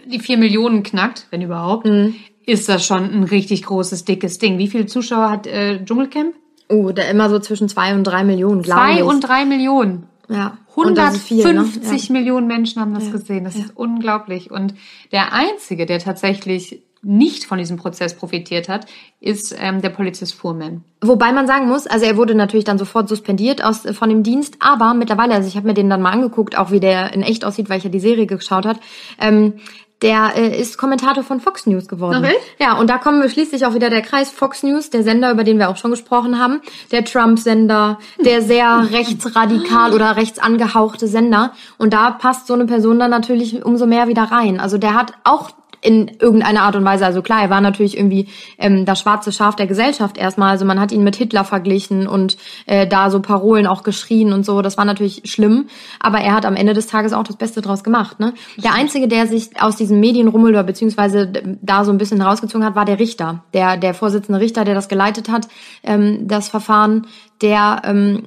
die 0.06 0.20
vier 0.20 0.38
Millionen 0.38 0.82
knackt, 0.82 1.26
wenn 1.30 1.42
überhaupt, 1.42 1.86
mhm. 1.86 2.14
ist 2.44 2.68
das 2.68 2.86
schon 2.86 3.04
ein 3.04 3.24
richtig 3.24 3.64
großes, 3.64 4.04
dickes 4.04 4.38
Ding. 4.38 4.58
Wie 4.58 4.68
viele 4.68 4.86
Zuschauer 4.86 5.30
hat 5.30 5.46
äh, 5.46 5.84
Dschungelcamp? 5.84 6.34
Oh, 6.68 6.90
da 6.90 7.02
immer 7.04 7.30
so 7.30 7.38
zwischen 7.38 7.68
zwei 7.68 7.94
und 7.94 8.04
drei 8.04 8.24
Millionen, 8.24 8.62
glaube 8.62 8.90
ich. 8.90 8.98
Zwei 8.98 9.04
und 9.04 9.20
drei 9.20 9.44
Millionen. 9.44 10.06
Ja. 10.28 10.58
150 10.70 11.22
viel, 11.22 11.54
ne? 11.54 11.64
ja. 11.82 12.12
Millionen 12.12 12.46
Menschen 12.46 12.82
haben 12.82 12.92
das 12.92 13.06
ja. 13.06 13.12
gesehen. 13.12 13.44
Das 13.44 13.56
ja. 13.56 13.64
ist 13.64 13.76
unglaublich. 13.76 14.50
Und 14.50 14.74
der 15.12 15.32
einzige, 15.32 15.86
der 15.86 16.00
tatsächlich 16.00 16.82
nicht 17.06 17.44
von 17.44 17.58
diesem 17.58 17.76
Prozess 17.76 18.14
profitiert 18.14 18.68
hat, 18.68 18.86
ist 19.20 19.54
ähm, 19.58 19.80
der 19.80 19.90
Polizist 19.90 20.34
Fuhrmann. 20.34 20.82
Wobei 21.00 21.32
man 21.32 21.46
sagen 21.46 21.68
muss, 21.68 21.86
also 21.86 22.04
er 22.04 22.16
wurde 22.16 22.34
natürlich 22.34 22.64
dann 22.64 22.78
sofort 22.78 23.08
suspendiert 23.08 23.62
aus, 23.64 23.84
äh, 23.84 23.94
von 23.94 24.08
dem 24.08 24.22
Dienst, 24.22 24.56
aber 24.60 24.92
mittlerweile, 24.92 25.34
also 25.34 25.48
ich 25.48 25.56
habe 25.56 25.68
mir 25.68 25.74
den 25.74 25.88
dann 25.88 26.02
mal 26.02 26.10
angeguckt, 26.10 26.58
auch 26.58 26.70
wie 26.70 26.80
der 26.80 27.14
in 27.14 27.22
echt 27.22 27.44
aussieht, 27.44 27.70
weil 27.70 27.78
ich 27.78 27.84
ja 27.84 27.90
die 27.90 28.00
Serie 28.00 28.26
geschaut 28.26 28.66
hat. 28.66 28.80
Ähm, 29.20 29.54
der 30.02 30.32
äh, 30.36 30.60
ist 30.60 30.76
Kommentator 30.76 31.22
von 31.22 31.40
Fox 31.40 31.66
News 31.66 31.88
geworden. 31.88 32.24
Okay. 32.24 32.34
Ja, 32.60 32.74
und 32.74 32.90
da 32.90 32.98
kommen 32.98 33.22
wir 33.22 33.30
schließlich 33.30 33.64
auch 33.64 33.72
wieder 33.72 33.88
der 33.88 34.02
Kreis 34.02 34.30
Fox 34.30 34.62
News, 34.62 34.90
der 34.90 35.02
Sender, 35.02 35.30
über 35.30 35.42
den 35.42 35.58
wir 35.58 35.70
auch 35.70 35.76
schon 35.76 35.90
gesprochen 35.90 36.38
haben, 36.38 36.60
der 36.92 37.04
Trump-Sender, 37.04 37.98
der 38.22 38.42
sehr 38.42 38.88
rechtsradikal 38.92 39.94
oder 39.94 40.16
rechts 40.16 40.38
angehauchte 40.38 41.06
Sender. 41.06 41.52
Und 41.78 41.94
da 41.94 42.10
passt 42.10 42.46
so 42.46 42.54
eine 42.54 42.66
Person 42.66 42.98
dann 42.98 43.10
natürlich 43.10 43.64
umso 43.64 43.86
mehr 43.86 44.06
wieder 44.08 44.24
rein. 44.24 44.60
Also 44.60 44.76
der 44.76 44.94
hat 44.94 45.12
auch 45.24 45.50
in 45.86 46.10
irgendeiner 46.18 46.62
Art 46.62 46.74
und 46.74 46.84
Weise. 46.84 47.06
Also 47.06 47.22
klar, 47.22 47.42
er 47.42 47.50
war 47.50 47.60
natürlich 47.60 47.96
irgendwie 47.96 48.26
ähm, 48.58 48.84
das 48.84 49.00
schwarze 49.00 49.30
Schaf 49.30 49.54
der 49.54 49.68
Gesellschaft 49.68 50.18
erstmal. 50.18 50.50
Also 50.50 50.64
man 50.64 50.80
hat 50.80 50.90
ihn 50.90 51.04
mit 51.04 51.14
Hitler 51.14 51.44
verglichen 51.44 52.08
und 52.08 52.36
äh, 52.66 52.88
da 52.88 53.08
so 53.08 53.20
Parolen 53.20 53.68
auch 53.68 53.84
geschrien 53.84 54.32
und 54.32 54.44
so. 54.44 54.62
Das 54.62 54.76
war 54.76 54.84
natürlich 54.84 55.22
schlimm. 55.26 55.68
Aber 56.00 56.18
er 56.18 56.34
hat 56.34 56.44
am 56.44 56.56
Ende 56.56 56.74
des 56.74 56.88
Tages 56.88 57.12
auch 57.12 57.22
das 57.22 57.36
Beste 57.36 57.62
draus 57.62 57.84
gemacht. 57.84 58.18
Ne? 58.18 58.34
Der 58.56 58.74
Einzige, 58.74 59.06
der 59.06 59.28
sich 59.28 59.50
aus 59.60 59.76
diesem 59.76 60.00
Medienrummel 60.00 60.50
oder 60.50 60.64
beziehungsweise 60.64 61.30
da 61.62 61.84
so 61.84 61.92
ein 61.92 61.98
bisschen 61.98 62.20
rausgezogen 62.20 62.66
hat, 62.66 62.74
war 62.74 62.84
der 62.84 62.98
Richter. 62.98 63.44
Der, 63.54 63.76
der 63.76 63.94
Vorsitzende 63.94 64.40
Richter, 64.40 64.64
der 64.64 64.74
das 64.74 64.88
geleitet 64.88 65.28
hat, 65.28 65.46
ähm, 65.84 66.26
das 66.26 66.48
Verfahren, 66.48 67.06
der 67.40 67.82
ähm, 67.84 68.24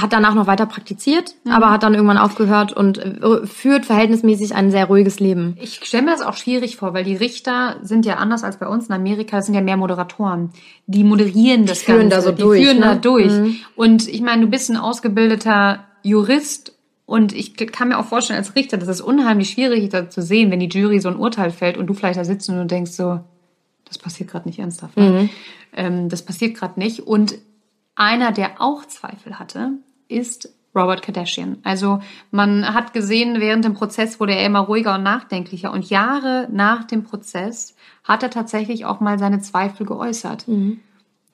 hat 0.00 0.12
danach 0.12 0.34
noch 0.34 0.46
weiter 0.46 0.66
praktiziert, 0.66 1.34
mhm. 1.44 1.52
aber 1.52 1.70
hat 1.70 1.82
dann 1.82 1.94
irgendwann 1.94 2.18
aufgehört 2.18 2.72
und 2.72 2.98
äh, 2.98 3.46
führt 3.46 3.86
verhältnismäßig 3.86 4.54
ein 4.54 4.70
sehr 4.70 4.86
ruhiges 4.86 5.20
Leben. 5.20 5.56
Ich 5.60 5.80
stelle 5.82 6.04
mir 6.04 6.10
das 6.10 6.20
auch 6.20 6.34
schwierig 6.34 6.76
vor, 6.76 6.94
weil 6.94 7.04
die 7.04 7.16
Richter 7.16 7.76
sind 7.82 8.04
ja 8.04 8.16
anders 8.16 8.44
als 8.44 8.58
bei 8.58 8.66
uns 8.66 8.88
in 8.88 8.94
Amerika, 8.94 9.38
das 9.38 9.46
sind 9.46 9.54
ja 9.54 9.60
mehr 9.60 9.76
Moderatoren. 9.76 10.50
Die 10.86 11.04
moderieren 11.04 11.66
das 11.66 11.80
die 11.80 11.86
führen 11.86 12.10
Ganze. 12.10 12.16
Da 12.16 12.22
so 12.22 12.32
die 12.32 12.42
durch, 12.42 12.62
führen 12.62 12.80
ne? 12.80 12.84
da 12.84 12.94
durch. 12.96 13.32
Mhm. 13.32 13.56
Und 13.74 14.08
ich 14.08 14.20
meine, 14.20 14.42
du 14.42 14.48
bist 14.48 14.70
ein 14.70 14.76
ausgebildeter 14.76 15.84
Jurist 16.02 16.76
und 17.06 17.32
ich 17.32 17.56
kann 17.56 17.88
mir 17.88 17.98
auch 17.98 18.06
vorstellen, 18.06 18.38
als 18.38 18.54
Richter, 18.54 18.76
das 18.76 18.88
ist 18.88 19.00
unheimlich 19.00 19.50
schwierig 19.50 19.88
da 19.90 20.10
zu 20.10 20.22
sehen, 20.22 20.50
wenn 20.50 20.60
die 20.60 20.68
Jury 20.68 21.00
so 21.00 21.08
ein 21.08 21.16
Urteil 21.16 21.50
fällt 21.50 21.78
und 21.78 21.86
du 21.86 21.94
vielleicht 21.94 22.18
da 22.18 22.24
sitzt 22.24 22.48
und 22.48 22.56
du 22.56 22.66
denkst 22.66 22.92
so, 22.92 23.20
das 23.84 23.98
passiert 23.98 24.30
gerade 24.30 24.48
nicht 24.48 24.58
ernsthaft. 24.58 24.96
Mhm. 24.96 25.30
Ähm, 25.72 26.08
das 26.08 26.24
passiert 26.24 26.56
gerade 26.56 26.78
nicht. 26.78 27.00
Und 27.00 27.36
einer, 27.94 28.32
der 28.32 28.60
auch 28.60 28.84
Zweifel 28.84 29.38
hatte, 29.38 29.72
ist 30.08 30.52
Robert 30.76 31.02
Kardashian. 31.02 31.58
Also 31.64 32.00
man 32.30 32.74
hat 32.74 32.92
gesehen, 32.92 33.40
während 33.40 33.64
dem 33.64 33.74
Prozess 33.74 34.20
wurde 34.20 34.34
er 34.34 34.44
immer 34.44 34.60
ruhiger 34.60 34.94
und 34.94 35.02
nachdenklicher. 35.02 35.72
Und 35.72 35.88
Jahre 35.88 36.48
nach 36.52 36.84
dem 36.84 37.02
Prozess 37.02 37.74
hat 38.04 38.22
er 38.22 38.30
tatsächlich 38.30 38.84
auch 38.84 39.00
mal 39.00 39.18
seine 39.18 39.40
Zweifel 39.40 39.86
geäußert. 39.86 40.46
Mhm. 40.46 40.80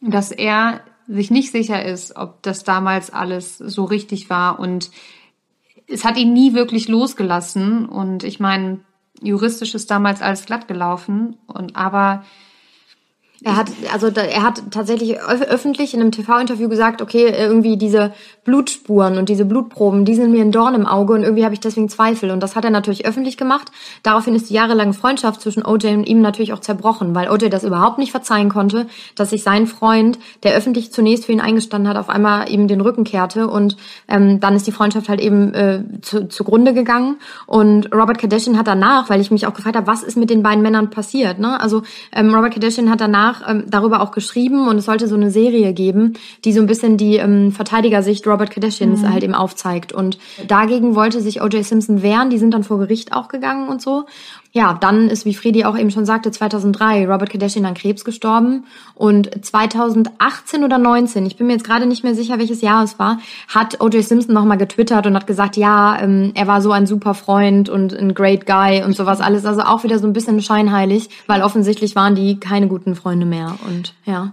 Dass 0.01 0.31
er 0.31 0.81
sich 1.09 1.31
nicht 1.31 1.51
sicher 1.51 1.85
ist, 1.85 2.16
ob 2.16 2.43
das 2.43 2.62
damals 2.62 3.11
alles 3.11 3.59
so 3.59 3.85
richtig 3.85 4.31
war. 4.31 4.61
Und 4.61 4.91
es 5.89 6.05
hat 6.05 6.16
ihn 6.16 6.33
nie 6.33 6.55
wirklich 6.55 6.89
losgelassen. 6.89 7.87
Und 7.87 8.23
ich 8.23 8.39
meine, 8.39 8.81
juristisch 9.20 9.75
ist 9.75 9.91
damals 9.91 10.23
alles 10.23 10.47
glatt 10.47 10.68
gelaufen. 10.68 11.37
Und 11.47 11.75
aber 11.75 12.25
er 13.45 13.57
hat, 13.57 13.70
also 13.93 14.09
er 14.09 14.43
hat 14.43 14.62
tatsächlich 14.70 15.20
öffentlich 15.20 15.95
in 15.95 16.01
einem 16.01 16.12
TV-Interview 16.12 16.68
gesagt, 16.68 17.03
okay, 17.03 17.34
irgendwie 17.36 17.76
diese 17.76 18.12
Blutspuren 18.45 19.18
und 19.18 19.28
diese 19.28 19.45
Blutproben, 19.45 20.05
die 20.05 20.14
sind 20.14 20.32
mir 20.32 20.43
ein 20.43 20.53
Dorn 20.53 20.74
im 20.74 20.86
Auge 20.86 21.12
und 21.14 21.22
irgendwie 21.22 21.45
habe 21.45 21.55
ich 21.55 21.61
deswegen 21.61 21.88
Zweifel. 21.88 22.30
Und 22.30 22.40
das 22.40 22.57
hat 22.57 22.64
er 22.64 22.70
natürlich 22.70 23.07
öffentlich 23.07 23.36
gemacht. 23.36 23.70
Daraufhin 24.03 24.34
ist 24.34 24.51
die 24.51 24.55
jahrelange 24.55 24.93
Freundschaft 24.93 25.40
zwischen 25.40 25.64
OJ 25.64 25.88
und 25.88 26.05
ihm 26.05 26.20
natürlich 26.20 26.53
auch 26.53 26.61
zerbrochen, 26.61 27.14
weil 27.14 27.30
OJ 27.30 27.49
das 27.49 27.64
überhaupt 27.64 27.99
nicht 27.99 28.11
verzeihen 28.11 28.49
konnte, 28.49 28.86
dass 29.14 29.30
sich 29.30 29.43
sein 29.43 29.66
Freund, 29.66 30.18
der 30.43 30.55
öffentlich 30.55 30.93
zunächst 30.93 31.26
für 31.26 31.32
ihn 31.32 31.40
eingestanden 31.40 31.88
hat, 31.88 31.97
auf 31.97 32.09
einmal 32.09 32.51
ihm 32.51 32.68
den 32.68 32.80
Rücken 32.80 33.05
kehrte. 33.05 33.49
Und 33.49 33.76
ähm, 34.09 34.40
dann 34.40 34.55
ist 34.55 34.66
die 34.66 34.72
Freundschaft 34.72 35.09
halt 35.09 35.20
eben 35.20 35.55
äh, 35.55 35.82
zu, 36.03 36.28
zugrunde 36.28 36.74
gegangen. 36.74 37.16
Und 37.47 37.93
Robert 37.95 38.18
Kardashian 38.18 38.59
hat 38.59 38.66
danach, 38.66 39.09
weil 39.09 39.20
ich 39.20 39.30
mich 39.30 39.47
auch 39.47 39.55
gefragt 39.55 39.76
habe, 39.76 39.86
was 39.86 40.03
ist 40.03 40.16
mit 40.16 40.30
den 40.30 40.43
beiden 40.43 40.62
Männern 40.62 40.90
passiert? 40.90 41.38
Ne? 41.38 41.61
Also 41.61 41.82
ähm, 42.12 42.34
Robert 42.34 42.53
Kardashian 42.53 42.90
hat 42.90 43.01
danach 43.01 43.32
danach 43.33 43.49
ähm, 43.49 43.64
darüber 43.68 44.01
auch 44.01 44.12
geschrieben 44.12 44.68
und 44.68 44.78
es 44.78 44.85
sollte 44.85 45.09
so 45.09 45.14
eine 45.14 45.30
Serie 45.30 45.72
geben, 45.72 46.14
die 46.45 46.53
so 46.53 46.61
ein 46.61 46.66
bisschen 46.66 46.97
die 46.97 47.16
ähm, 47.16 47.53
Verteidigersicht 47.53 48.26
Robert 48.26 48.51
Kardashians 48.51 49.03
mhm. 49.03 49.12
halt 49.12 49.22
eben 49.24 49.35
aufzeigt. 49.35 49.93
Und 49.93 50.18
dagegen 50.47 50.95
wollte 50.95 51.20
sich 51.20 51.43
O.J. 51.43 51.64
Simpson 51.64 52.03
wehren. 52.03 52.30
Die 52.30 52.39
sind 52.39 52.53
dann 52.53 52.64
vor 52.64 52.78
Gericht 52.78 53.12
auch 53.12 53.28
gegangen 53.28 53.68
und 53.68 53.83
so. 53.83 54.05
Ja, 54.55 54.75
dann 54.75 55.09
ist, 55.09 55.25
wie 55.25 55.33
Fredi 55.33 55.65
auch 55.65 55.79
eben 55.79 55.91
schon 55.91 56.05
sagte, 56.05 56.31
2003 56.31 57.07
Robert 57.07 57.31
Kardashian 57.31 57.65
an 57.65 57.73
Krebs 57.73 58.05
gestorben 58.05 58.67
und 58.95 59.45
2018 59.45 60.63
oder 60.63 60.77
19, 60.77 61.25
ich 61.25 61.39
bin 61.39 61.47
mir 61.47 61.55
jetzt 61.55 61.65
gerade 61.65 61.87
nicht 61.87 62.05
mehr 62.05 62.15
sicher, 62.15 62.39
welches 62.39 62.61
Jahr 62.61 62.85
es 62.85 62.99
war, 62.99 63.19
hat 63.49 63.81
O.J. 63.81 64.05
Simpson 64.05 64.35
nochmal 64.35 64.59
getwittert 64.59 65.07
und 65.07 65.15
hat 65.15 65.27
gesagt, 65.27 65.57
ja, 65.57 65.99
ähm, 65.99 66.33
er 66.35 66.47
war 66.49 66.61
so 66.61 66.71
ein 66.71 66.87
super 66.87 67.15
Freund 67.15 67.71
und 67.71 67.95
ein 67.95 68.13
great 68.13 68.45
guy 68.45 68.83
und 68.85 68.95
sowas 68.95 69.23
alles. 69.23 69.47
Also 69.47 69.63
auch 69.63 69.85
wieder 69.85 69.99
so 69.99 70.07
ein 70.07 70.13
bisschen 70.13 70.43
scheinheilig, 70.43 71.09
weil 71.27 71.41
offensichtlich 71.41 71.97
waren 71.97 72.15
die 72.15 72.39
keine 72.39 72.69
guten 72.69 72.95
Freunde 72.95 73.25
mehr 73.25 73.57
und 73.67 73.95
ja. 74.05 74.33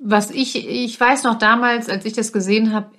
Was 0.00 0.32
ich, 0.32 0.68
ich 0.68 0.98
weiß 0.98 1.22
noch 1.22 1.38
damals, 1.38 1.88
als 1.88 2.04
ich 2.04 2.12
das 2.12 2.32
gesehen 2.32 2.74
habe, 2.74 2.90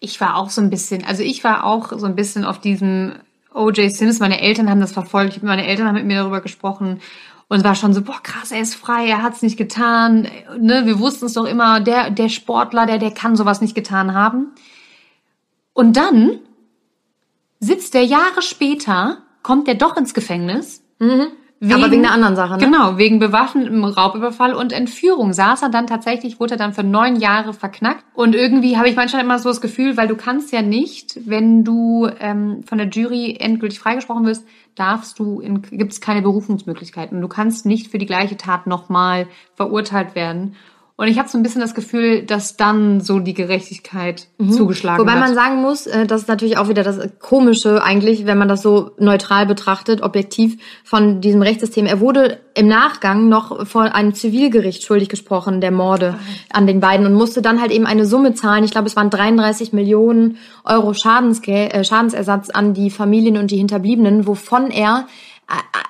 ich 0.00 0.18
war 0.22 0.36
auch 0.36 0.48
so 0.48 0.62
ein 0.62 0.70
bisschen, 0.70 1.04
also 1.04 1.22
ich 1.22 1.44
war 1.44 1.64
auch 1.64 1.92
so 1.98 2.06
ein 2.06 2.14
bisschen 2.14 2.46
auf 2.46 2.60
diesem 2.60 3.12
O.J. 3.58 3.90
Sims, 3.90 4.20
meine 4.20 4.40
Eltern 4.40 4.70
haben 4.70 4.80
das 4.80 4.92
verfolgt, 4.92 5.42
meine 5.42 5.66
Eltern 5.66 5.88
haben 5.88 5.94
mit 5.94 6.06
mir 6.06 6.20
darüber 6.20 6.40
gesprochen 6.40 7.00
und 7.48 7.64
war 7.64 7.74
schon 7.74 7.94
so, 7.94 8.02
boah, 8.02 8.22
krass, 8.22 8.52
er 8.52 8.60
ist 8.60 8.74
frei, 8.74 9.08
er 9.08 9.22
hat 9.22 9.34
es 9.34 9.42
nicht 9.42 9.56
getan. 9.56 10.28
Ne, 10.58 10.86
wir 10.86 10.98
wussten 10.98 11.26
es 11.26 11.32
doch 11.32 11.46
immer, 11.46 11.80
der, 11.80 12.10
der 12.10 12.28
Sportler, 12.28 12.86
der, 12.86 12.98
der 12.98 13.10
kann 13.10 13.36
sowas 13.36 13.60
nicht 13.60 13.74
getan 13.74 14.14
haben. 14.14 14.52
Und 15.72 15.96
dann 15.96 16.40
sitzt 17.58 17.94
der 17.94 18.04
Jahre 18.04 18.42
später, 18.42 19.22
kommt 19.42 19.66
er 19.66 19.74
doch 19.74 19.96
ins 19.96 20.14
Gefängnis. 20.14 20.82
Mhm. 20.98 21.28
Wegen, 21.60 21.74
aber 21.74 21.90
wegen 21.90 22.04
einer 22.04 22.14
anderen 22.14 22.36
Sache, 22.36 22.56
ne? 22.56 22.64
Genau, 22.64 22.98
wegen 22.98 23.18
bewaffnetem 23.18 23.82
Raubüberfall 23.82 24.54
und 24.54 24.72
Entführung 24.72 25.32
saß 25.32 25.62
er 25.62 25.70
dann 25.70 25.88
tatsächlich, 25.88 26.38
wurde 26.38 26.54
er 26.54 26.58
dann 26.58 26.72
für 26.72 26.84
neun 26.84 27.16
Jahre 27.16 27.52
verknackt. 27.52 28.04
Und 28.14 28.36
irgendwie 28.36 28.76
habe 28.76 28.88
ich 28.88 28.94
manchmal 28.94 29.22
immer 29.22 29.40
so 29.40 29.48
das 29.48 29.60
Gefühl, 29.60 29.96
weil 29.96 30.06
du 30.06 30.14
kannst 30.14 30.52
ja 30.52 30.62
nicht, 30.62 31.18
wenn 31.28 31.64
du 31.64 32.08
ähm, 32.20 32.62
von 32.64 32.78
der 32.78 32.88
Jury 32.88 33.36
endgültig 33.40 33.80
freigesprochen 33.80 34.24
wirst, 34.24 34.46
darfst 34.76 35.18
du, 35.18 35.42
gibt 35.72 35.92
es 35.92 36.00
keine 36.00 36.22
Berufungsmöglichkeiten. 36.22 37.20
Du 37.20 37.28
kannst 37.28 37.66
nicht 37.66 37.90
für 37.90 37.98
die 37.98 38.06
gleiche 38.06 38.36
Tat 38.36 38.68
nochmal 38.68 39.26
verurteilt 39.54 40.14
werden. 40.14 40.54
Und 41.00 41.06
ich 41.06 41.16
habe 41.16 41.28
so 41.28 41.38
ein 41.38 41.44
bisschen 41.44 41.60
das 41.60 41.76
Gefühl, 41.76 42.24
dass 42.24 42.56
dann 42.56 43.00
so 43.00 43.20
die 43.20 43.32
Gerechtigkeit 43.32 44.26
mhm. 44.38 44.50
zugeschlagen 44.50 44.98
Wobei 44.98 45.12
hat. 45.12 45.18
Wobei 45.18 45.26
man 45.28 45.34
sagen 45.36 45.62
muss, 45.62 45.86
äh, 45.86 46.06
das 46.06 46.22
ist 46.22 46.28
natürlich 46.28 46.58
auch 46.58 46.68
wieder 46.68 46.82
das 46.82 46.98
Komische 47.20 47.84
eigentlich, 47.84 48.26
wenn 48.26 48.36
man 48.36 48.48
das 48.48 48.62
so 48.62 48.90
neutral 48.98 49.46
betrachtet, 49.46 50.02
objektiv 50.02 50.60
von 50.82 51.20
diesem 51.20 51.40
Rechtssystem. 51.40 51.86
Er 51.86 52.00
wurde 52.00 52.40
im 52.54 52.66
Nachgang 52.66 53.28
noch 53.28 53.64
vor 53.68 53.94
einem 53.94 54.12
Zivilgericht 54.12 54.82
schuldig 54.82 55.08
gesprochen, 55.08 55.60
der 55.60 55.70
Morde 55.70 56.16
an 56.52 56.66
den 56.66 56.80
beiden 56.80 57.06
und 57.06 57.14
musste 57.14 57.42
dann 57.42 57.60
halt 57.60 57.70
eben 57.70 57.86
eine 57.86 58.04
Summe 58.04 58.34
zahlen. 58.34 58.64
Ich 58.64 58.72
glaube, 58.72 58.88
es 58.88 58.96
waren 58.96 59.08
33 59.08 59.72
Millionen 59.72 60.38
Euro 60.64 60.94
Schadensge 60.94 61.72
äh, 61.72 61.84
Schadensersatz 61.84 62.50
an 62.50 62.74
die 62.74 62.90
Familien 62.90 63.36
und 63.36 63.52
die 63.52 63.56
Hinterbliebenen, 63.58 64.26
wovon 64.26 64.72
er 64.72 65.06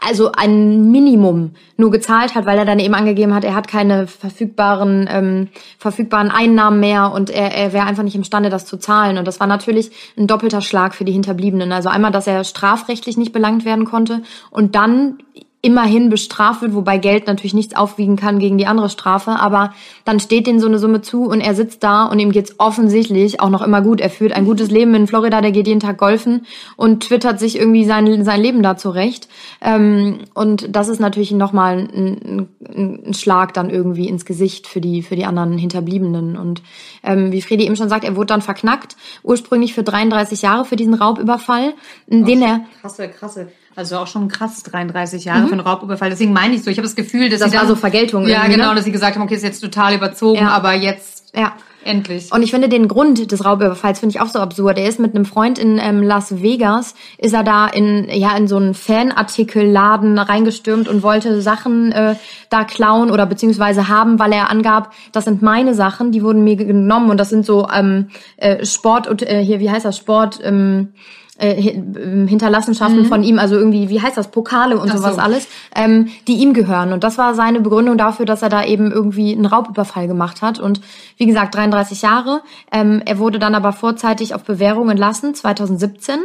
also 0.00 0.32
ein 0.32 0.90
Minimum 0.90 1.52
nur 1.76 1.90
gezahlt 1.90 2.34
hat, 2.34 2.46
weil 2.46 2.59
er 2.59 2.64
dann 2.64 2.78
eben 2.78 2.94
angegeben 2.94 3.34
hat, 3.34 3.44
er 3.44 3.54
hat 3.54 3.68
keine 3.68 4.06
verfügbaren 4.06 5.09
ähm, 5.11 5.48
verfügbaren 5.78 6.30
Einnahmen 6.30 6.80
mehr 6.80 7.12
und 7.12 7.28
er, 7.28 7.52
er 7.52 7.72
wäre 7.72 7.86
einfach 7.86 8.04
nicht 8.04 8.14
imstande, 8.14 8.50
das 8.50 8.66
zu 8.66 8.78
zahlen. 8.78 9.18
Und 9.18 9.26
das 9.26 9.40
war 9.40 9.46
natürlich 9.46 9.90
ein 10.16 10.26
doppelter 10.26 10.62
Schlag 10.62 10.94
für 10.94 11.04
die 11.04 11.12
Hinterbliebenen. 11.12 11.72
Also 11.72 11.88
einmal, 11.88 12.12
dass 12.12 12.26
er 12.26 12.44
strafrechtlich 12.44 13.16
nicht 13.16 13.32
belangt 13.32 13.64
werden 13.64 13.84
konnte 13.84 14.22
und 14.50 14.74
dann 14.74 15.18
immerhin 15.61 16.09
bestraft 16.09 16.62
wird, 16.62 16.72
wobei 16.74 16.98
Geld 16.98 17.26
natürlich 17.26 17.52
nichts 17.52 17.74
aufwiegen 17.74 18.14
kann 18.14 18.38
gegen 18.38 18.59
die 18.59 18.66
andere 18.66 18.88
Strafe, 18.88 19.32
aber 19.32 19.74
dann 20.04 20.20
steht 20.20 20.46
denen 20.46 20.61
so 20.61 20.68
eine 20.68 20.78
Summe 20.78 21.02
zu 21.02 21.24
und 21.24 21.40
er 21.40 21.56
sitzt 21.56 21.82
da 21.82 22.04
und 22.04 22.20
ihm 22.20 22.30
geht's 22.30 22.54
offensichtlich 22.59 23.40
auch 23.40 23.50
noch 23.50 23.62
immer 23.62 23.82
gut. 23.82 24.00
Er 24.00 24.11
führt 24.11 24.32
ein 24.32 24.44
gutes 24.44 24.70
Leben 24.70 24.94
in 24.94 25.09
Florida, 25.09 25.40
der 25.40 25.50
geht 25.50 25.66
jeden 25.66 25.80
Tag 25.80 25.98
golfen 25.98 26.46
und 26.76 27.02
twittert 27.02 27.40
sich 27.40 27.59
irgendwie 27.59 27.84
sein, 27.84 28.24
sein 28.24 28.40
Leben 28.40 28.62
da 28.62 28.76
zurecht. 28.76 29.28
Ähm, 29.61 30.20
und 30.32 30.76
das 30.76 30.88
ist 30.88 31.00
natürlich 31.00 31.32
nochmal 31.32 31.88
ein, 31.92 32.48
ein, 32.64 33.06
ein 33.09 33.14
Schlag 33.14 33.52
dann 33.52 33.68
irgendwie 33.68 34.09
ins 34.09 34.24
Gesicht 34.24 34.68
für 34.68 34.80
die, 34.80 35.02
für 35.02 35.16
die 35.16 35.24
anderen 35.24 35.59
Hinterbliebenen. 35.59 36.36
Und 36.36 36.62
ähm, 37.02 37.32
wie 37.32 37.42
Fredi 37.42 37.64
eben 37.64 37.74
schon 37.74 37.88
sagt, 37.88 38.04
er 38.04 38.14
wurde 38.14 38.26
dann 38.26 38.42
verknackt, 38.42 38.96
ursprünglich 39.24 39.74
für 39.74 39.82
33 39.82 40.42
Jahre 40.42 40.64
für 40.64 40.76
diesen 40.76 40.94
Raubüberfall, 40.94 41.74
in 42.06 42.24
den 42.24 42.42
er... 42.42 42.61
Krasse, 42.80 43.09
krasse 43.09 43.48
also 43.78 43.96
auch 43.96 44.08
schon 44.08 44.26
krass, 44.26 44.64
33 44.64 45.24
Jahre 45.24 45.42
mhm. 45.42 45.46
für 45.46 45.52
einen 45.52 45.60
Raubüberfall. 45.60 46.10
Deswegen 46.10 46.32
meine 46.32 46.56
ich 46.56 46.64
so. 46.64 46.70
Ich 46.70 46.78
habe 46.78 46.86
das 46.86 46.96
Gefühl, 46.96 47.30
dass 47.30 47.38
das 47.38 47.52
sie 47.52 47.56
war 47.56 47.62
dann, 47.62 47.68
so 47.68 47.76
Vergeltung. 47.76 48.26
Ja, 48.26 48.48
genau, 48.48 48.70
ne? 48.70 48.74
dass 48.74 48.84
sie 48.84 48.90
gesagt 48.90 49.14
haben, 49.14 49.22
okay, 49.22 49.36
ist 49.36 49.44
jetzt 49.44 49.60
total 49.60 49.94
überzogen, 49.94 50.40
ja. 50.40 50.48
aber 50.48 50.72
jetzt 50.72 51.32
ja. 51.32 51.52
endlich. 51.84 52.32
Und 52.32 52.42
ich 52.42 52.50
finde 52.50 52.68
den 52.68 52.88
Grund 52.88 53.30
des 53.30 53.44
Raubüberfalls 53.44 54.00
finde 54.00 54.16
ich 54.16 54.20
auch 54.20 54.26
so 54.26 54.40
absurd. 54.40 54.78
Er 54.78 54.88
ist 54.88 54.98
mit 54.98 55.14
einem 55.14 55.24
Freund 55.24 55.60
in 55.60 55.78
ähm, 55.78 56.02
Las 56.02 56.42
Vegas, 56.42 56.96
ist 57.18 57.34
er 57.34 57.44
da 57.44 57.68
in 57.68 58.08
ja 58.10 58.36
in 58.36 58.48
so 58.48 58.56
einen 58.56 58.74
Fanartikelladen 58.74 60.18
reingestürmt 60.18 60.88
und 60.88 61.04
wollte 61.04 61.40
Sachen 61.40 61.92
äh, 61.92 62.16
da 62.50 62.64
klauen 62.64 63.12
oder 63.12 63.26
beziehungsweise 63.26 63.86
haben, 63.86 64.18
weil 64.18 64.32
er 64.32 64.50
angab, 64.50 64.92
das 65.12 65.24
sind 65.24 65.40
meine 65.40 65.74
Sachen, 65.74 66.10
die 66.10 66.24
wurden 66.24 66.42
mir 66.42 66.56
genommen 66.56 67.10
und 67.10 67.20
das 67.20 67.30
sind 67.30 67.46
so 67.46 67.68
ähm, 67.72 68.08
äh, 68.38 68.66
Sport 68.66 69.06
und 69.06 69.22
äh, 69.22 69.40
hier 69.44 69.60
wie 69.60 69.70
heißt 69.70 69.84
das 69.84 69.96
Sport 69.96 70.40
ähm, 70.42 70.48
äh, 70.48 70.58
ähm, 70.58 70.94
Hinterlassenschaften 71.39 73.03
mhm. 73.03 73.07
von 73.07 73.22
ihm, 73.22 73.39
also 73.39 73.57
irgendwie, 73.57 73.89
wie 73.89 74.03
heißt 74.03 74.16
das, 74.16 74.28
Pokale 74.28 74.78
und 74.78 74.91
Ach 74.91 74.97
sowas 74.97 75.14
so. 75.14 75.20
alles, 75.20 75.49
ähm, 75.74 76.09
die 76.26 76.39
ihm 76.39 76.53
gehören. 76.53 76.93
Und 76.93 77.05
das 77.05 77.16
war 77.16 77.34
seine 77.34 77.61
Begründung 77.61 77.97
dafür, 77.97 78.26
dass 78.26 78.43
er 78.43 78.49
da 78.49 78.64
eben 78.64 78.91
irgendwie 78.91 79.32
einen 79.32 79.47
Raubüberfall 79.47 80.09
gemacht 80.09 80.43
hat. 80.43 80.59
Und 80.59 80.80
wie 81.16 81.26
gesagt, 81.26 81.55
33 81.55 82.03
Jahre. 82.03 82.43
Ähm, 82.72 83.03
er 83.05 83.18
wurde 83.18 83.39
dann 83.39 83.55
aber 83.55 83.72
vorzeitig 83.72 84.34
auf 84.34 84.43
Bewährung 84.43 84.91
entlassen, 84.91 85.34
2017. 85.34 86.18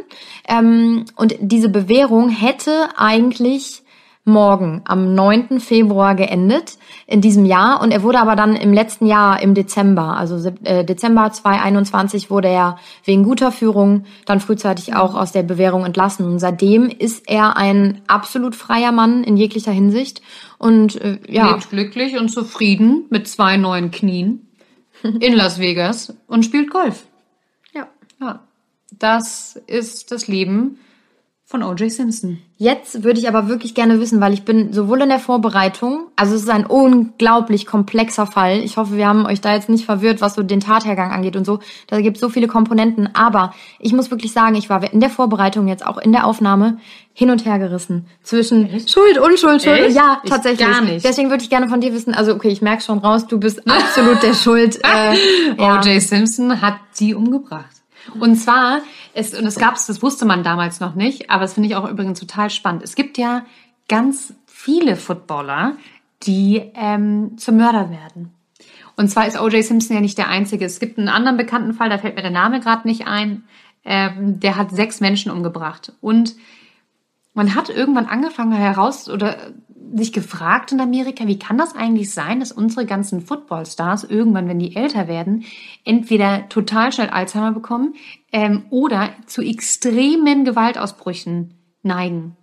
Ähm, 0.48 1.06
und 1.16 1.36
diese 1.40 1.70
Bewährung 1.70 2.30
hätte 2.30 2.88
eigentlich 2.98 3.83
Morgen 4.26 4.84
am 4.86 5.16
9. 5.16 5.60
Februar 5.60 6.16
geendet 6.16 6.78
in 7.08 7.20
diesem 7.20 7.44
Jahr 7.44 7.82
und 7.82 7.92
er 7.92 8.04
wurde 8.04 8.20
aber 8.20 8.38
dann 8.38 8.56
im 8.56 8.72
letzten 8.72 9.06
Jahr 9.06 9.42
im 9.42 9.54
Dezember, 9.54 10.16
also 10.16 10.50
äh, 10.64 10.86
Dezember 10.86 11.30
2021 11.30 12.30
wurde 12.30 12.48
er 12.48 12.78
wegen 13.04 13.24
guter 13.24 13.52
Führung 13.52 14.06
dann 14.26 14.40
frühzeitig 14.40 14.96
auch 14.96 15.16
aus 15.16 15.34
der 15.34 15.44
Bewährung 15.44 15.84
entlassen 15.84 16.26
und 16.26 16.40
seitdem 16.40 16.88
ist 16.88 17.30
er 17.30 17.58
ein 17.58 18.02
absolut 18.08 18.56
freier 18.56 18.94
Mann 18.94 19.26
in 19.26 19.36
jeglicher 19.36 19.74
Hinsicht 19.74 20.22
und 20.58 21.02
äh, 21.02 21.20
ja, 21.28 21.52
Lebt 21.52 21.70
glücklich 21.70 22.18
und 22.18 22.30
zufrieden 22.30 23.08
mit 23.10 23.28
zwei 23.28 23.58
neuen 23.58 23.92
Knien 23.92 24.48
in 25.04 25.34
Las 25.34 25.60
Vegas 25.60 26.14
und 26.28 26.46
spielt 26.46 26.70
Golf. 26.70 27.04
ja. 27.74 27.90
Ja, 28.22 28.40
das 28.98 29.62
ist 29.68 30.14
das 30.14 30.30
Leben 30.30 30.80
von 31.54 31.62
O.J. 31.62 31.92
Simpson. 31.92 32.40
Jetzt 32.58 33.04
würde 33.04 33.20
ich 33.20 33.28
aber 33.28 33.48
wirklich 33.48 33.76
gerne 33.76 34.00
wissen, 34.00 34.20
weil 34.20 34.34
ich 34.34 34.42
bin 34.42 34.74
sowohl 34.74 35.04
in 35.04 35.10
der 35.10 35.20
Vorbereitung, 35.20 36.08
also 36.16 36.34
es 36.34 36.42
ist 36.42 36.50
ein 36.50 36.66
unglaublich 36.66 37.68
komplexer 37.68 38.26
Fall. 38.26 38.58
Ich 38.62 38.78
hoffe, 38.78 38.98
wir 38.98 39.08
haben 39.08 39.28
euch 39.28 39.40
da 39.40 39.54
jetzt 39.54 39.70
nicht 39.70 39.86
verwirrt, 39.86 40.20
was 40.20 40.34
so 40.34 40.42
den 40.42 40.62
Tathergang 40.62 41.12
angeht 41.12 41.36
und 41.36 41.46
so. 41.46 41.60
Da 41.86 42.02
gibt 42.02 42.18
es 42.18 42.22
so 42.22 42.30
viele 42.30 42.48
Komponenten. 42.48 43.08
Aber 43.14 43.54
ich 43.80 43.94
muss 43.94 44.10
wirklich 44.10 44.32
sagen, 44.32 44.56
ich 44.56 44.72
war 44.72 44.82
in 44.92 45.00
der 45.00 45.12
Vorbereitung 45.12 45.68
jetzt 45.68 45.86
auch 45.86 46.00
in 46.00 46.12
der 46.12 46.26
Aufnahme 46.26 46.80
hin 47.14 47.30
und 47.30 47.46
her 47.46 47.60
gerissen 47.60 48.08
zwischen 48.24 48.68
Schuld, 48.88 49.20
Unschuld, 49.20 49.62
Schuld. 49.62 49.80
Echt? 49.80 49.96
Ja, 49.96 50.22
Ich 50.24 50.32
tatsächlich. 50.32 50.68
gar 50.68 50.82
nicht. 50.82 51.06
Deswegen 51.06 51.30
würde 51.30 51.44
ich 51.44 51.52
gerne 51.52 51.70
von 51.70 51.82
dir 51.82 51.94
wissen. 51.94 52.16
Also 52.16 52.34
okay, 52.34 52.50
ich 52.50 52.64
merke 52.64 52.82
schon 52.82 52.98
raus, 52.98 53.28
du 53.28 53.40
bist 53.40 53.62
absolut 53.70 54.24
der 54.24 54.34
Schuld. 54.34 54.80
Äh, 54.84 55.16
ja. 55.62 55.80
O.J. 55.80 56.02
Simpson 56.02 56.62
hat 56.64 56.78
sie 56.94 57.14
umgebracht. 57.14 57.83
Und 58.20 58.36
zwar, 58.36 58.82
es, 59.14 59.34
und 59.34 59.46
es 59.46 59.56
gab 59.56 59.76
es, 59.76 59.86
das 59.86 60.02
wusste 60.02 60.26
man 60.26 60.44
damals 60.44 60.80
noch 60.80 60.96
nicht, 60.96 61.30
aber 61.30 61.42
das 61.42 61.54
finde 61.54 61.70
ich 61.70 61.76
auch 61.76 61.90
übrigens 61.90 62.20
total 62.20 62.50
spannend. 62.50 62.84
Es 62.84 62.96
gibt 62.96 63.18
ja 63.18 63.46
ganz 63.88 64.34
viele 64.46 64.96
Footballer, 64.96 65.78
die 66.24 66.72
ähm, 66.76 67.38
zum 67.38 67.58
Mörder 67.58 67.90
werden. 67.90 68.34
Und 68.96 69.10
zwar 69.10 69.28
ist 69.28 69.40
O.J. 69.40 69.64
Simpson 69.64 69.96
ja 69.96 70.02
nicht 70.02 70.18
der 70.18 70.30
Einzige. 70.30 70.66
Es 70.66 70.80
gibt 70.80 70.98
einen 70.98 71.10
anderen 71.10 71.38
bekannten 71.38 71.74
Fall, 71.74 71.90
da 71.90 71.98
fällt 71.98 72.16
mir 72.16 72.22
der 72.22 72.32
Name 72.32 72.60
gerade 72.60 72.88
nicht 72.88 73.08
ein. 73.08 73.44
Ähm, 73.86 74.40
der 74.40 74.56
hat 74.56 74.72
sechs 74.72 75.00
Menschen 75.00 75.32
umgebracht. 75.32 75.92
Und 76.00 76.36
man 77.34 77.56
hat 77.56 77.70
irgendwann 77.70 78.06
angefangen 78.06 78.54
heraus 78.54 79.10
oder 79.10 79.54
sich 79.96 80.12
gefragt 80.12 80.72
in 80.72 80.82
Amerika, 80.82 81.28
wie 81.28 81.38
kann 81.38 81.58
das 81.58 81.76
eigentlich 81.76 82.12
sein, 82.12 82.40
dass 82.40 82.52
unsere 82.52 82.86
ganzen 82.86 83.22
Footballstars 83.22 84.04
irgendwann, 84.04 84.48
wenn 84.48 84.60
die 84.60 84.76
älter 84.76 85.08
werden, 85.08 85.46
entweder 85.86 86.50
total 86.50 86.92
schnell 86.92 87.10
Alzheimer 87.10 87.52
bekommen 87.52 87.94
ähm, 88.32 88.66
oder 88.72 89.10
zu 89.28 89.42
extremen 89.42 90.46
Gewaltausbrüchen 90.46 91.54
neigen. 91.84 92.36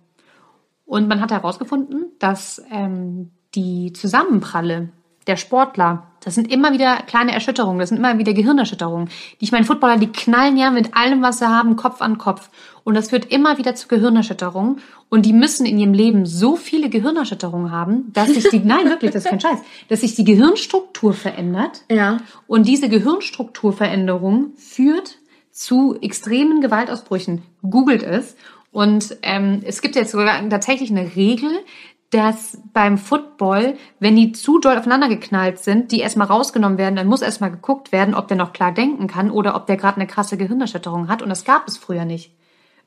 Und 0.85 1.07
man 1.07 1.19
hat 1.19 1.31
herausgefunden, 1.31 2.11
dass 2.19 2.61
ähm, 2.71 3.31
die 3.55 3.91
Zusammenpralle 3.93 4.89
der 5.27 5.37
Sportler, 5.37 6.07
das 6.23 6.35
sind 6.35 6.51
immer 6.51 6.71
wieder 6.73 6.97
kleine 7.07 7.33
Erschütterungen, 7.33 7.79
das 7.79 7.89
sind 7.89 7.97
immer 7.97 8.17
wieder 8.17 8.33
Gehirnerschütterungen. 8.33 9.09
Die, 9.39 9.45
ich 9.45 9.51
meine, 9.51 9.65
Footballer, 9.65 9.97
die 9.97 10.11
knallen 10.11 10.57
ja 10.57 10.71
mit 10.71 10.95
allem, 10.95 11.21
was 11.21 11.39
sie 11.39 11.47
haben, 11.47 11.75
Kopf 11.75 12.01
an 12.01 12.17
Kopf. 12.17 12.49
Und 12.83 12.95
das 12.95 13.09
führt 13.09 13.25
immer 13.25 13.57
wieder 13.57 13.75
zu 13.75 13.87
Gehirnerschütterungen. 13.87 14.79
Und 15.09 15.25
die 15.25 15.33
müssen 15.33 15.65
in 15.65 15.77
ihrem 15.77 15.93
Leben 15.93 16.25
so 16.25 16.55
viele 16.55 16.89
Gehirnerschütterungen 16.89 17.71
haben, 17.71 18.11
dass 18.13 18.29
sich 18.29 18.49
die, 18.49 18.59
nein, 18.63 18.85
wirklich, 18.85 19.11
das 19.11 19.25
ist 19.25 19.29
kein 19.29 19.39
Scheiß, 19.39 19.59
dass 19.89 20.01
sich 20.01 20.15
die 20.15 20.23
Gehirnstruktur 20.23 21.13
verändert. 21.13 21.83
Ja. 21.91 22.17
Und 22.47 22.67
diese 22.67 22.89
Gehirnstrukturveränderung 22.89 24.51
führt 24.57 25.17
zu 25.51 25.97
extremen 26.01 26.61
Gewaltausbrüchen. 26.61 27.43
Googelt 27.61 28.03
es. 28.03 28.35
Und 28.71 29.17
ähm, 29.21 29.61
es 29.65 29.81
gibt 29.81 29.95
jetzt 29.95 30.11
sogar 30.11 30.47
tatsächlich 30.49 30.89
eine 30.91 31.15
Regel, 31.15 31.51
dass 32.11 32.57
beim 32.73 32.97
Football, 32.97 33.77
wenn 33.99 34.17
die 34.17 34.33
zu 34.33 34.59
doll 34.59 34.77
aufeinander 34.77 35.07
geknallt 35.07 35.59
sind, 35.59 35.91
die 35.91 36.01
erstmal 36.01 36.27
rausgenommen 36.27 36.77
werden, 36.77 36.97
dann 36.97 37.07
muss 37.07 37.21
erstmal 37.21 37.51
geguckt 37.51 37.93
werden, 37.93 38.13
ob 38.13 38.27
der 38.27 38.37
noch 38.37 38.51
klar 38.51 38.73
denken 38.73 39.07
kann 39.07 39.31
oder 39.31 39.55
ob 39.55 39.65
der 39.65 39.77
gerade 39.77 39.95
eine 39.95 40.07
krasse 40.07 40.35
Gehirnerschütterung 40.35 41.07
hat. 41.07 41.21
Und 41.21 41.29
das 41.29 41.45
gab 41.45 41.67
es 41.67 41.77
früher 41.77 42.03
nicht. 42.03 42.33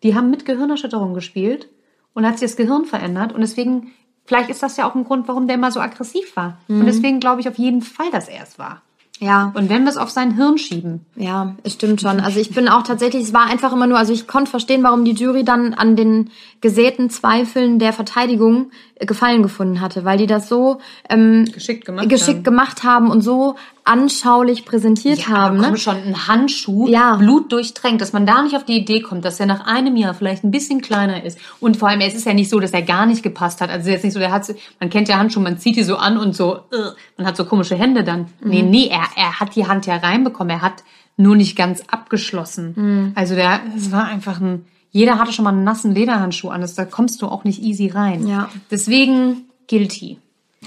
Die 0.02 0.14
haben 0.14 0.30
mit 0.30 0.44
Gehirnerschütterung 0.44 1.14
gespielt 1.14 1.68
und 2.12 2.26
hat 2.26 2.38
sich 2.38 2.50
das 2.50 2.56
Gehirn 2.56 2.84
verändert. 2.84 3.32
Und 3.32 3.40
deswegen, 3.40 3.92
vielleicht 4.26 4.50
ist 4.50 4.62
das 4.62 4.76
ja 4.76 4.88
auch 4.88 4.94
ein 4.94 5.04
Grund, 5.04 5.26
warum 5.26 5.46
der 5.46 5.56
immer 5.56 5.72
so 5.72 5.80
aggressiv 5.80 6.36
war. 6.36 6.58
Und 6.68 6.84
deswegen 6.84 7.18
glaube 7.18 7.40
ich 7.40 7.48
auf 7.48 7.58
jeden 7.58 7.80
Fall, 7.80 8.10
dass 8.10 8.28
er 8.28 8.42
es 8.42 8.58
war. 8.58 8.82
Ja. 9.20 9.52
Und 9.54 9.68
wenn 9.68 9.84
wir 9.84 9.90
es 9.90 9.96
auf 9.96 10.10
sein 10.10 10.34
Hirn 10.34 10.58
schieben, 10.58 11.06
Ja, 11.14 11.54
es 11.62 11.74
stimmt 11.74 12.00
schon. 12.00 12.20
Also 12.20 12.40
ich 12.40 12.50
bin 12.50 12.68
auch 12.68 12.82
tatsächlich, 12.82 13.22
es 13.22 13.32
war 13.32 13.46
einfach 13.46 13.72
immer 13.72 13.86
nur, 13.86 13.96
also 13.96 14.12
ich 14.12 14.26
konnte 14.26 14.50
verstehen, 14.50 14.82
warum 14.82 15.04
die 15.04 15.12
Jury 15.12 15.44
dann 15.44 15.72
an 15.72 15.96
den 15.96 16.30
gesäten 16.60 17.10
Zweifeln 17.10 17.78
der 17.78 17.92
Verteidigung 17.92 18.70
Gefallen 19.01 19.42
gefunden 19.42 19.80
hatte, 19.80 20.05
weil 20.05 20.18
die 20.18 20.26
das 20.28 20.49
so 20.49 20.78
ähm, 21.11 21.47
geschickt 21.53 21.84
gemacht 21.84 22.09
geschickt 22.09 22.36
haben. 22.38 22.42
gemacht 22.45 22.84
haben 22.84 23.11
und 23.11 23.22
so 23.22 23.57
anschaulich 23.82 24.64
präsentiert 24.64 25.28
haben. 25.28 25.59
komm 25.61 25.72
Ne? 25.72 25.76
schon, 25.78 25.97
ein 25.97 26.28
Handschuh, 26.28 26.86
Ja. 26.88 27.16
Blut 27.16 27.51
durchtränkt, 27.53 28.01
dass 28.01 28.12
man 28.12 28.24
da 28.24 28.42
nicht 28.42 28.57
auf 28.57 28.64
die 28.64 28.76
Idee 28.78 29.01
kommt, 29.01 29.24
dass 29.24 29.40
er 29.40 29.47
nach 29.47 29.66
einem 29.66 29.97
Jahr 29.97 30.14
vielleicht 30.14 30.45
ein 30.45 30.51
bisschen 30.51 30.80
kleiner 30.80 31.24
ist. 31.24 31.38
Und 31.61 31.76
vor 31.76 31.88
allem, 31.88 32.01
es 32.01 32.14
ist 32.14 32.24
ja 32.24 32.34
nicht 32.34 32.49
so, 32.49 32.61
dass 32.61 32.70
er 32.70 32.82
gar 32.82 33.05
nicht 33.07 33.22
gepasst 33.22 33.61
hat. 33.61 33.68
Also 33.68 33.90
jetzt 33.90 34.05
nicht 34.05 34.12
so, 34.14 34.20
der 34.20 34.30
hat, 34.32 34.47
man 34.80 34.90
kennt 34.90 35.09
ja 35.09 35.18
Handschuhe, 35.18 35.42
man 35.42 35.59
zieht 35.59 35.76
die 35.76 35.82
so 35.82 35.97
an 35.97 36.16
und 36.16 36.34
so, 36.34 36.55
äh, 36.72 36.90
man 37.18 37.26
hat 37.26 37.36
so 37.36 37.45
komische 37.45 37.74
Hände 37.76 38.05
dann. 38.05 38.26
Nee, 38.42 38.62
nee, 38.62 38.88
er, 38.90 39.05
er 39.16 39.40
hat 39.40 39.57
die 39.57 39.66
Hand 39.66 39.86
ja 39.86 39.97
reinbekommen, 39.97 40.51
er 40.51 40.62
hat 40.62 40.84
nur 41.16 41.36
nicht 41.36 41.57
ganz 41.57 41.82
abgeschlossen. 41.88 43.12
Also 43.14 43.34
der, 43.34 43.61
es 43.76 43.92
war 43.92 44.05
einfach 44.05 44.40
ein, 44.40 44.64
jeder 44.95 45.18
hatte 45.18 45.32
schon 45.32 45.42
mal 45.42 45.51
einen 45.51 45.64
nassen 45.64 45.92
Lederhandschuh 45.92 46.51
an, 46.51 46.61
das, 46.61 46.76
da 46.76 46.84
kommst 46.84 47.20
du 47.20 47.26
auch 47.26 47.42
nicht 47.42 47.61
easy 47.61 47.88
rein. 47.88 48.28
Ja. 48.28 48.49
Deswegen 48.70 49.49
guilty. 49.66 50.18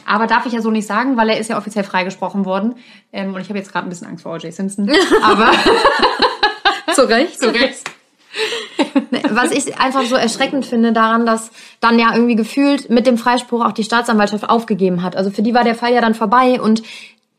Aber 0.06 0.28
darf 0.28 0.46
ich 0.46 0.52
ja 0.52 0.62
so 0.62 0.70
nicht 0.70 0.86
sagen, 0.86 1.16
weil 1.16 1.30
er 1.30 1.40
ist 1.40 1.50
ja 1.50 1.58
offiziell 1.58 1.86
freigesprochen 1.86 2.44
worden. 2.44 2.76
Ähm, 3.14 3.34
und 3.34 3.40
ich 3.40 3.48
habe 3.48 3.58
jetzt 3.58 3.72
gerade 3.72 3.88
ein 3.88 3.90
bisschen 3.90 4.08
Angst 4.08 4.24
vor 4.24 4.34
O.J. 4.34 4.54
Simpson. 4.54 4.92
Aber 5.24 5.52
Zu 6.94 7.08
Recht. 7.08 7.40
zu 7.40 7.54
Recht. 7.54 7.90
Was 9.30 9.52
ich 9.52 9.80
einfach 9.80 10.04
so 10.04 10.16
erschreckend 10.16 10.66
finde 10.66 10.92
daran, 10.92 11.26
dass 11.26 11.50
dann 11.80 11.98
ja 11.98 12.14
irgendwie 12.14 12.36
gefühlt 12.36 12.90
mit 12.90 13.08
dem 13.08 13.18
Freispruch 13.18 13.64
auch 13.64 13.72
die 13.72 13.86
Staatsanwaltschaft 13.86 14.50
aufgegeben 14.50 15.04
hat. 15.04 15.16
Also 15.16 15.32
für 15.32 15.42
die 15.42 15.54
war 15.54 15.64
der 15.64 15.76
Fall 15.76 15.94
ja 15.94 16.02
dann 16.02 16.16
vorbei 16.16 16.60
und 16.60 16.84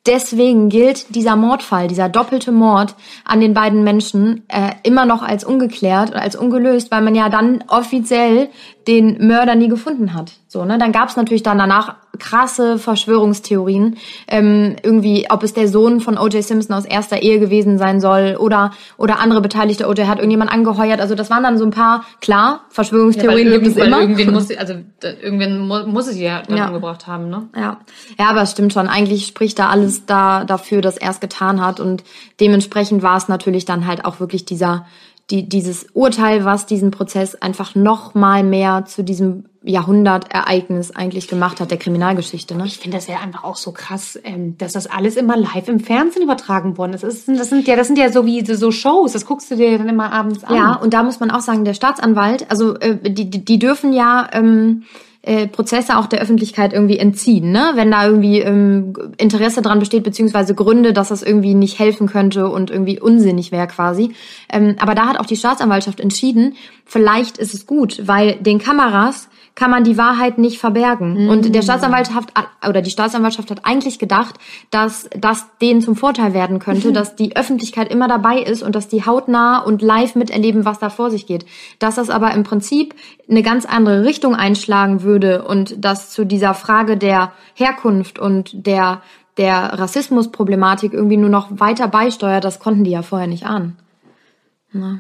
deswegen 0.08 0.70
gilt 0.70 1.14
dieser 1.14 1.36
Mordfall, 1.36 1.86
dieser 1.86 2.08
doppelte 2.08 2.50
Mord 2.50 2.94
an 3.24 3.40
den 3.40 3.54
beiden 3.54 3.84
Menschen 3.84 4.44
äh, 4.48 4.72
immer 4.82 5.04
noch 5.06 5.22
als 5.22 5.44
ungeklärt 5.44 6.10
oder 6.10 6.22
als 6.22 6.34
ungelöst, 6.34 6.90
weil 6.90 7.02
man 7.02 7.14
ja 7.14 7.28
dann 7.28 7.62
offiziell 7.68 8.48
den 8.88 9.26
Mörder 9.26 9.54
nie 9.54 9.68
gefunden 9.68 10.14
hat. 10.14 10.32
So, 10.48 10.64
ne? 10.64 10.78
Dann 10.78 10.92
gab 10.92 11.10
es 11.10 11.16
natürlich 11.16 11.42
dann 11.42 11.58
danach 11.58 11.96
krasse 12.18 12.78
Verschwörungstheorien, 12.78 13.96
ähm, 14.28 14.76
irgendwie, 14.82 15.26
ob 15.30 15.42
es 15.42 15.54
der 15.54 15.68
Sohn 15.68 16.00
von 16.00 16.18
O.J. 16.18 16.42
Simpson 16.42 16.74
aus 16.76 16.84
erster 16.84 17.22
Ehe 17.22 17.38
gewesen 17.40 17.78
sein 17.78 18.00
soll 18.00 18.36
oder 18.38 18.72
oder 18.96 19.18
andere 19.20 19.40
Beteiligte. 19.40 19.86
O.J. 19.88 20.06
hat 20.06 20.18
irgendjemand 20.18 20.52
angeheuert. 20.52 21.00
Also 21.00 21.14
das 21.14 21.30
waren 21.30 21.42
dann 21.42 21.58
so 21.58 21.64
ein 21.64 21.70
paar, 21.70 22.04
klar, 22.20 22.60
Verschwörungstheorien 22.70 23.50
gibt 23.50 23.66
es 23.66 23.76
immer. 23.76 24.00
Irgendwen 24.00 24.32
muss, 24.32 24.48
also 24.56 24.74
irgendwen 25.02 25.66
mu- 25.66 25.86
muss 25.86 26.06
es 26.08 26.18
ja 26.18 26.42
dann 26.46 26.56
Ja. 26.56 26.66
umgebracht 26.68 27.06
haben, 27.06 27.28
ne? 27.28 27.48
Ja. 27.56 27.78
ja, 28.18 28.28
aber 28.30 28.42
es 28.42 28.50
stimmt 28.52 28.72
schon. 28.72 28.88
Eigentlich 28.88 29.26
spricht 29.26 29.58
da 29.58 29.68
alles 29.68 30.06
da 30.06 30.44
dafür, 30.44 30.80
dass 30.80 30.96
er 30.96 31.10
es 31.10 31.20
getan 31.20 31.64
hat 31.64 31.80
und 31.80 32.04
dementsprechend 32.40 33.02
war 33.02 33.16
es 33.16 33.28
natürlich 33.28 33.64
dann 33.64 33.86
halt 33.86 34.04
auch 34.04 34.20
wirklich 34.20 34.44
dieser 34.44 34.86
die, 35.30 35.48
dieses 35.48 35.86
Urteil, 35.92 36.44
was 36.44 36.64
diesen 36.64 36.90
Prozess 36.90 37.34
einfach 37.34 37.74
noch 37.74 38.14
mal 38.14 38.42
mehr 38.42 38.84
zu 38.86 39.04
diesem 39.04 39.44
Jahrhundertereignis 39.62 40.92
eigentlich 40.92 41.28
gemacht 41.28 41.60
hat, 41.60 41.70
der 41.70 41.78
Kriminalgeschichte. 41.78 42.54
Ne? 42.56 42.64
Ich 42.64 42.78
finde 42.78 42.96
das 42.96 43.06
ja 43.08 43.18
einfach 43.18 43.44
auch 43.44 43.56
so 43.56 43.72
krass, 43.72 44.18
ähm, 44.24 44.56
dass 44.56 44.72
das 44.72 44.86
alles 44.86 45.16
immer 45.16 45.36
live 45.36 45.68
im 45.68 45.80
Fernsehen 45.80 46.22
übertragen 46.22 46.78
worden 46.78 46.94
ist. 46.94 47.04
Das, 47.04 47.14
ist, 47.14 47.28
das, 47.28 47.50
sind, 47.50 47.66
ja, 47.66 47.76
das 47.76 47.88
sind 47.88 47.98
ja 47.98 48.10
so 48.10 48.24
wie 48.24 48.42
so 48.46 48.70
Shows, 48.70 49.12
das 49.12 49.26
guckst 49.26 49.50
du 49.50 49.56
dir 49.56 49.76
dann 49.76 49.88
immer 49.88 50.12
abends 50.12 50.44
an. 50.44 50.56
Ja, 50.56 50.74
und 50.76 50.94
da 50.94 51.02
muss 51.02 51.20
man 51.20 51.30
auch 51.30 51.40
sagen, 51.40 51.64
der 51.64 51.74
Staatsanwalt, 51.74 52.50
also 52.50 52.76
äh, 52.76 52.96
die, 52.96 53.28
die, 53.28 53.44
die 53.44 53.58
dürfen 53.58 53.92
ja 53.92 54.28
ähm, 54.32 54.84
äh, 55.28 55.46
Prozesse 55.46 55.98
auch 55.98 56.06
der 56.06 56.22
Öffentlichkeit 56.22 56.72
irgendwie 56.72 56.98
entziehen, 56.98 57.52
ne? 57.52 57.72
Wenn 57.74 57.90
da 57.90 58.06
irgendwie 58.06 58.40
ähm, 58.40 58.94
Interesse 59.18 59.60
dran 59.60 59.78
besteht, 59.78 60.02
beziehungsweise 60.02 60.54
Gründe, 60.54 60.94
dass 60.94 61.08
das 61.08 61.22
irgendwie 61.22 61.52
nicht 61.52 61.78
helfen 61.78 62.06
könnte 62.06 62.48
und 62.48 62.70
irgendwie 62.70 62.98
unsinnig 62.98 63.52
wäre 63.52 63.66
quasi. 63.66 64.14
Ähm, 64.50 64.76
aber 64.78 64.94
da 64.94 65.06
hat 65.06 65.20
auch 65.20 65.26
die 65.26 65.36
Staatsanwaltschaft 65.36 66.00
entschieden, 66.00 66.54
vielleicht 66.86 67.36
ist 67.36 67.52
es 67.52 67.66
gut, 67.66 68.08
weil 68.08 68.36
den 68.36 68.58
Kameras 68.58 69.28
kann 69.58 69.72
man 69.72 69.82
die 69.82 69.98
Wahrheit 69.98 70.38
nicht 70.38 70.60
verbergen. 70.60 71.28
Und 71.28 71.52
der 71.52 71.62
Staatsanwaltschaft 71.62 72.32
oder 72.64 72.80
die 72.80 72.92
Staatsanwaltschaft 72.92 73.50
hat 73.50 73.64
eigentlich 73.64 73.98
gedacht, 73.98 74.36
dass 74.70 75.10
das 75.18 75.46
denen 75.60 75.80
zum 75.80 75.96
Vorteil 75.96 76.32
werden 76.32 76.60
könnte, 76.60 76.92
dass 76.92 77.16
die 77.16 77.34
Öffentlichkeit 77.34 77.90
immer 77.90 78.06
dabei 78.06 78.38
ist 78.38 78.62
und 78.62 78.76
dass 78.76 78.86
die 78.86 79.04
hautnah 79.04 79.58
und 79.58 79.82
live 79.82 80.14
miterleben, 80.14 80.64
was 80.64 80.78
da 80.78 80.90
vor 80.90 81.10
sich 81.10 81.26
geht. 81.26 81.44
Dass 81.80 81.96
das 81.96 82.08
aber 82.08 82.34
im 82.34 82.44
Prinzip 82.44 82.94
eine 83.28 83.42
ganz 83.42 83.66
andere 83.66 84.04
Richtung 84.04 84.36
einschlagen 84.36 85.02
würde 85.02 85.42
und 85.42 85.84
das 85.84 86.10
zu 86.10 86.24
dieser 86.24 86.54
Frage 86.54 86.96
der 86.96 87.32
Herkunft 87.54 88.20
und 88.20 88.64
der 88.64 89.02
der 89.38 89.72
Rassismusproblematik 89.78 90.92
irgendwie 90.92 91.16
nur 91.16 91.30
noch 91.30 91.48
weiter 91.50 91.88
beisteuert, 91.88 92.44
das 92.44 92.58
konnten 92.60 92.84
die 92.84 92.90
ja 92.90 93.02
vorher 93.02 93.28
nicht 93.28 93.46
ahnen. 93.46 93.76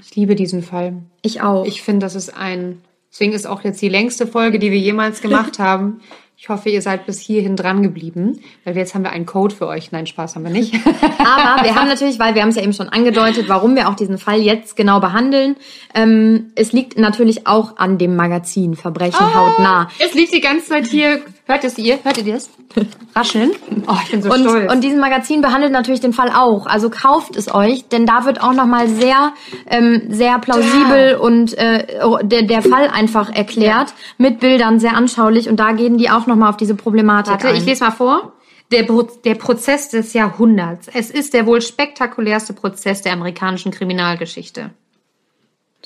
Ich 0.02 0.16
liebe 0.16 0.34
diesen 0.34 0.62
Fall. 0.62 0.94
Ich 1.22 1.42
auch. 1.42 1.64
Ich 1.64 1.82
finde, 1.82 2.06
das 2.06 2.14
ist 2.14 2.36
ein 2.36 2.80
Deswegen 3.10 3.32
ist 3.32 3.46
auch 3.46 3.64
jetzt 3.64 3.80
die 3.80 3.88
längste 3.88 4.26
Folge, 4.26 4.58
die 4.58 4.70
wir 4.70 4.78
jemals 4.78 5.20
gemacht 5.20 5.58
haben. 5.58 6.00
Ich 6.40 6.48
hoffe, 6.50 6.68
ihr 6.70 6.82
seid 6.82 7.04
bis 7.04 7.18
hierhin 7.18 7.56
dran 7.56 7.82
geblieben, 7.82 8.38
weil 8.64 8.76
jetzt 8.76 8.94
haben 8.94 9.02
wir 9.02 9.10
einen 9.10 9.26
Code 9.26 9.52
für 9.52 9.66
euch. 9.66 9.90
Nein, 9.90 10.06
Spaß 10.06 10.36
haben 10.36 10.44
wir 10.44 10.52
nicht. 10.52 10.72
Aber 11.18 11.64
wir 11.64 11.74
haben 11.74 11.88
natürlich, 11.88 12.20
weil 12.20 12.36
wir 12.36 12.42
haben 12.42 12.50
es 12.50 12.54
ja 12.54 12.62
eben 12.62 12.72
schon 12.72 12.88
angedeutet, 12.88 13.48
warum 13.48 13.74
wir 13.74 13.88
auch 13.88 13.96
diesen 13.96 14.18
Fall 14.18 14.38
jetzt 14.40 14.76
genau 14.76 15.00
behandeln. 15.00 15.56
Ähm, 15.96 16.52
es 16.54 16.72
liegt 16.72 16.96
natürlich 16.96 17.48
auch 17.48 17.76
an 17.78 17.98
dem 17.98 18.14
Magazin 18.14 18.74
Verbrechen 18.76 19.18
Ah. 19.18 19.34
hautnah. 19.34 19.88
Es 19.98 20.14
liegt 20.14 20.32
die 20.32 20.40
ganze 20.40 20.66
Zeit 20.68 20.86
hier. 20.86 21.22
Hört 21.46 21.64
es 21.64 21.76
ihr? 21.76 21.98
Hört 22.04 22.18
ihr 22.24 22.34
das? 22.34 22.50
Rascheln? 23.16 23.50
Oh, 23.88 23.94
ich 24.04 24.10
bin 24.10 24.22
so 24.22 24.30
Und, 24.30 24.40
stolz. 24.40 24.70
und 24.72 24.84
dieses 24.84 25.00
Magazin 25.00 25.40
behandelt 25.40 25.72
natürlich 25.72 26.00
den 26.00 26.12
Fall 26.12 26.30
auch. 26.32 26.66
Also 26.66 26.88
kauft 26.90 27.34
es 27.36 27.52
euch, 27.52 27.88
denn 27.88 28.04
da 28.06 28.26
wird 28.26 28.42
auch 28.42 28.52
nochmal 28.52 28.86
sehr, 28.88 29.32
ähm, 29.66 30.02
sehr 30.10 30.38
plausibel 30.38 31.16
und 31.16 31.56
äh, 31.58 31.84
der, 32.22 32.42
der 32.42 32.62
Fall 32.62 32.88
einfach 32.92 33.30
erklärt 33.34 33.94
mit 34.18 34.38
Bildern, 34.40 34.78
sehr 34.78 34.94
anschaulich. 34.94 35.48
Und 35.48 35.56
da 35.58 35.72
gehen 35.72 35.96
die 35.96 36.10
auch 36.10 36.27
nochmal 36.28 36.50
auf 36.50 36.56
diese 36.56 36.74
Problematik 36.74 37.32
Warte, 37.32 37.48
ein. 37.48 37.56
ich 37.56 37.64
lese 37.66 37.84
mal 37.84 37.90
vor. 37.90 38.32
Der, 38.70 38.86
der 39.24 39.34
Prozess 39.34 39.88
des 39.88 40.12
Jahrhunderts. 40.12 40.88
Es 40.92 41.10
ist 41.10 41.32
der 41.32 41.46
wohl 41.46 41.62
spektakulärste 41.62 42.52
Prozess 42.52 43.00
der 43.02 43.14
amerikanischen 43.14 43.72
Kriminalgeschichte. 43.72 44.70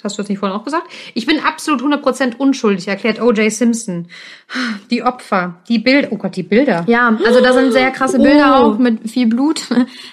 Hast 0.02 0.18
du 0.18 0.22
das 0.22 0.28
nicht 0.28 0.38
vorhin 0.40 0.58
auch 0.58 0.64
gesagt? 0.64 0.88
Ich 1.14 1.26
bin 1.26 1.38
absolut 1.38 1.80
100% 1.82 2.36
unschuldig, 2.38 2.88
erklärt 2.88 3.20
O.J. 3.22 3.52
Simpson. 3.52 4.08
Die 4.90 5.04
Opfer, 5.04 5.60
die 5.68 5.78
Bilder. 5.78 6.08
Oh 6.10 6.16
Gott, 6.16 6.34
die 6.34 6.42
Bilder. 6.42 6.84
Ja, 6.88 7.16
also 7.24 7.40
da 7.40 7.52
sind 7.52 7.70
sehr 7.72 7.92
krasse 7.92 8.18
Bilder 8.18 8.62
Oh. 8.62 8.72
auch 8.72 8.78
mit 8.78 9.08
viel 9.08 9.28
Blut. 9.28 9.62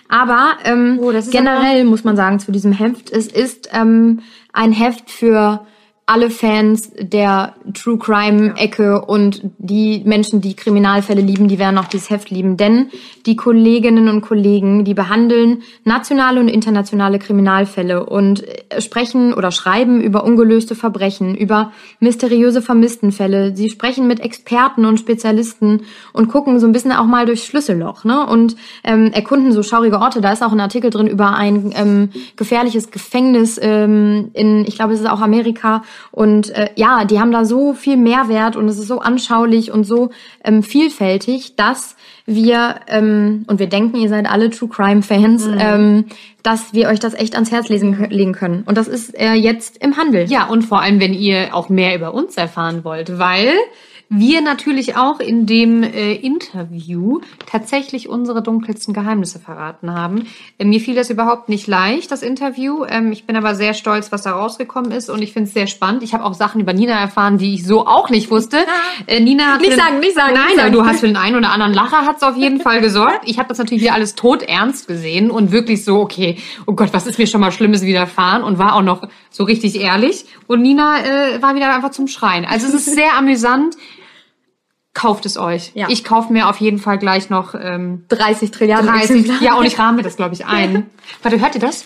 Aber 0.07 0.51
ähm, 0.63 0.99
Oh, 1.01 1.11
das 1.11 1.31
generell 1.31 1.85
muss 1.85 2.03
man 2.03 2.15
sagen 2.15 2.39
zu 2.39 2.51
diesem 2.51 2.71
Heft, 2.73 3.09
es 3.09 3.25
ist 3.27 3.69
ähm, 3.73 4.19
ein 4.53 4.73
Heft 4.73 5.09
für 5.09 5.65
alle 6.09 6.31
Fans 6.31 6.91
der 6.97 7.53
True 7.75 7.99
Crime 7.99 8.55
Ecke 8.57 9.05
und 9.05 9.43
die 9.59 10.01
Menschen, 10.05 10.41
die 10.41 10.55
Kriminalfälle 10.55 11.21
lieben, 11.21 11.47
die 11.47 11.59
werden 11.59 11.77
auch 11.77 11.85
dieses 11.85 12.09
Heft 12.09 12.31
lieben. 12.31 12.57
Denn 12.57 12.89
die 13.27 13.35
Kolleginnen 13.35 14.09
und 14.09 14.21
Kollegen, 14.21 14.85
die 14.85 14.95
behandeln 14.95 15.61
nationale 15.83 16.39
und 16.39 16.47
internationale 16.47 17.19
Kriminalfälle 17.19 18.07
und 18.07 18.43
äh, 18.43 18.81
sprechen 18.81 19.35
oder 19.35 19.51
schreiben 19.51 20.01
über 20.01 20.23
ungelöste 20.23 20.73
Verbrechen, 20.73 21.35
über 21.35 21.73
mysteriöse 21.99 22.63
Vermisstenfälle. 22.63 23.55
Sie 23.55 23.69
sprechen 23.69 24.07
mit 24.07 24.19
Experten 24.19 24.85
und 24.85 24.99
Spezialisten 24.99 25.83
und 26.11 26.27
gucken 26.27 26.59
so 26.59 26.65
ein 26.65 26.71
bisschen 26.71 26.91
auch 26.91 27.05
mal 27.05 27.27
durchs 27.27 27.45
Schlüsselloch 27.45 28.03
ne? 28.03 28.25
und 28.25 28.55
ähm, 28.83 29.11
erkunden 29.13 29.51
so 29.51 29.61
schaurige 29.61 29.99
Orte. 29.99 30.21
Da 30.21 30.31
ist 30.31 30.41
auch 30.41 30.53
ein 30.53 30.59
Artikel 30.59 30.89
drin 30.89 31.05
über 31.05 31.35
ein 31.35 31.71
ähm, 31.75 32.09
gefährliches 32.35 32.89
Gefängnis 32.89 33.59
ähm, 33.61 34.31
in, 34.33 34.65
ich 34.65 34.75
glaube, 34.75 34.93
es 34.93 35.01
ist 35.01 35.07
auch 35.07 35.21
Amerika. 35.21 35.83
Und 36.11 36.49
äh, 36.51 36.69
ja, 36.75 37.05
die 37.05 37.19
haben 37.19 37.31
da 37.31 37.45
so 37.45 37.73
viel 37.73 37.97
Mehrwert 37.97 38.55
und 38.55 38.67
es 38.67 38.77
ist 38.77 38.87
so 38.87 38.99
anschaulich 38.99 39.71
und 39.71 39.83
so 39.83 40.09
ähm, 40.43 40.63
vielfältig, 40.63 41.55
dass 41.55 41.95
wir, 42.25 42.75
ähm, 42.87 43.45
und 43.47 43.59
wir 43.59 43.67
denken, 43.67 43.97
ihr 43.97 44.09
seid 44.09 44.29
alle 44.29 44.49
True 44.49 44.69
Crime 44.69 45.01
Fans, 45.01 45.47
ähm, 45.57 46.05
dass 46.43 46.73
wir 46.73 46.87
euch 46.89 46.99
das 46.99 47.13
echt 47.13 47.35
ans 47.35 47.51
Herz 47.51 47.69
lesen, 47.69 48.07
legen 48.09 48.33
können. 48.33 48.63
Und 48.65 48.77
das 48.77 48.87
ist 48.87 49.17
äh, 49.19 49.33
jetzt 49.33 49.83
im 49.83 49.97
Handel. 49.97 50.25
Ja, 50.29 50.45
und 50.47 50.63
vor 50.63 50.81
allem, 50.81 50.99
wenn 50.99 51.13
ihr 51.13 51.55
auch 51.55 51.69
mehr 51.69 51.95
über 51.95 52.13
uns 52.13 52.37
erfahren 52.37 52.83
wollt, 52.83 53.17
weil 53.17 53.51
wir 54.11 54.41
natürlich 54.41 54.95
auch 54.97 55.19
in 55.19 55.45
dem 55.45 55.83
äh, 55.83 56.13
Interview 56.15 57.19
tatsächlich 57.45 58.09
unsere 58.09 58.41
dunkelsten 58.41 58.93
Geheimnisse 58.93 59.39
verraten 59.39 59.93
haben. 59.93 60.25
Äh, 60.57 60.65
mir 60.65 60.79
fiel 60.79 60.95
das 60.95 61.11
überhaupt 61.11 61.47
nicht 61.47 61.67
leicht, 61.67 62.09
das 62.11 62.23
Interview. 62.23 62.85
Ähm, 62.89 63.11
ich 63.11 63.25
bin 63.25 63.35
aber 63.35 63.53
sehr 63.53 63.75
stolz, 63.75 64.11
was 64.11 64.23
da 64.23 64.31
rausgekommen 64.31 64.91
ist 64.91 65.09
und 65.11 65.21
ich 65.21 65.31
finde 65.33 65.47
es 65.47 65.53
sehr 65.53 65.67
spannend. 65.67 66.01
Ich 66.01 66.13
habe 66.15 66.25
auch 66.25 66.33
Sachen 66.33 66.59
über 66.59 66.73
Nina 66.73 66.93
erfahren, 66.99 67.37
die 67.37 67.53
ich 67.53 67.65
so 67.65 67.85
auch 67.85 68.09
nicht 68.09 68.31
wusste. 68.31 68.57
Äh, 69.05 69.19
Nina 69.19 69.53
hat 69.53 69.61
Nicht 69.61 69.73
den- 69.73 69.79
sagen, 69.79 69.99
nicht 69.99 70.15
sagen, 70.15 70.33
Nein, 70.33 70.45
nicht 70.47 70.57
sagen. 70.57 70.73
du 70.73 70.85
hast 70.85 71.01
für 71.01 71.07
den 71.07 71.15
einen 71.17 71.35
oder 71.35 71.51
anderen 71.51 71.73
Lacher 71.73 72.05
hat's 72.07 72.23
auf 72.23 72.35
jeden 72.35 72.61
Fall 72.61 72.81
gesorgt. 72.81 73.21
Ich 73.25 73.37
habe 73.37 73.49
das 73.49 73.59
natürlich 73.59 73.83
wieder 73.83 73.93
alles 73.93 74.15
todernst 74.15 74.87
gesehen 74.87 75.29
und 75.29 75.51
wirklich 75.51 75.85
so, 75.85 75.99
okay, 75.99 76.37
oh 76.65 76.73
Gott, 76.73 76.89
was 76.93 77.05
ist 77.05 77.19
mir 77.19 77.27
schon 77.27 77.41
mal 77.41 77.51
Schlimmes 77.51 77.83
widerfahren 77.83 78.41
und 78.43 78.57
war 78.57 78.75
auch 78.75 78.81
noch 78.81 79.07
so 79.29 79.43
richtig 79.43 79.79
ehrlich. 79.79 80.25
Und 80.47 80.63
Nina 80.63 80.99
äh, 81.03 81.41
war 81.43 81.53
wieder 81.55 81.75
einfach 81.75 81.91
zum 81.91 82.07
Schreien. 82.07 82.45
Also 82.45 82.65
es 82.67 82.73
ist 82.73 82.85
sehr 82.95 83.15
amüsant. 83.15 83.75
Kauft 84.99 85.25
es 85.25 85.37
euch. 85.37 85.71
Ja. 85.73 85.87
Ich 85.89 86.03
kaufe 86.03 86.33
mir 86.33 86.49
auf 86.49 86.57
jeden 86.57 86.77
Fall 86.77 86.97
gleich 86.97 87.29
noch 87.29 87.55
ähm, 87.55 88.05
30 88.09 88.51
Trilliarden 88.51 88.87
30. 88.87 89.09
Exemplare. 89.11 89.43
Ja, 89.43 89.53
und 89.55 89.65
ich 89.65 89.79
rahme 89.79 90.01
das, 90.01 90.15
glaube 90.15 90.33
ich, 90.33 90.45
ein. 90.45 90.87
Warte, 91.23 91.39
hört 91.39 91.55
ihr 91.55 91.61
das? 91.61 91.85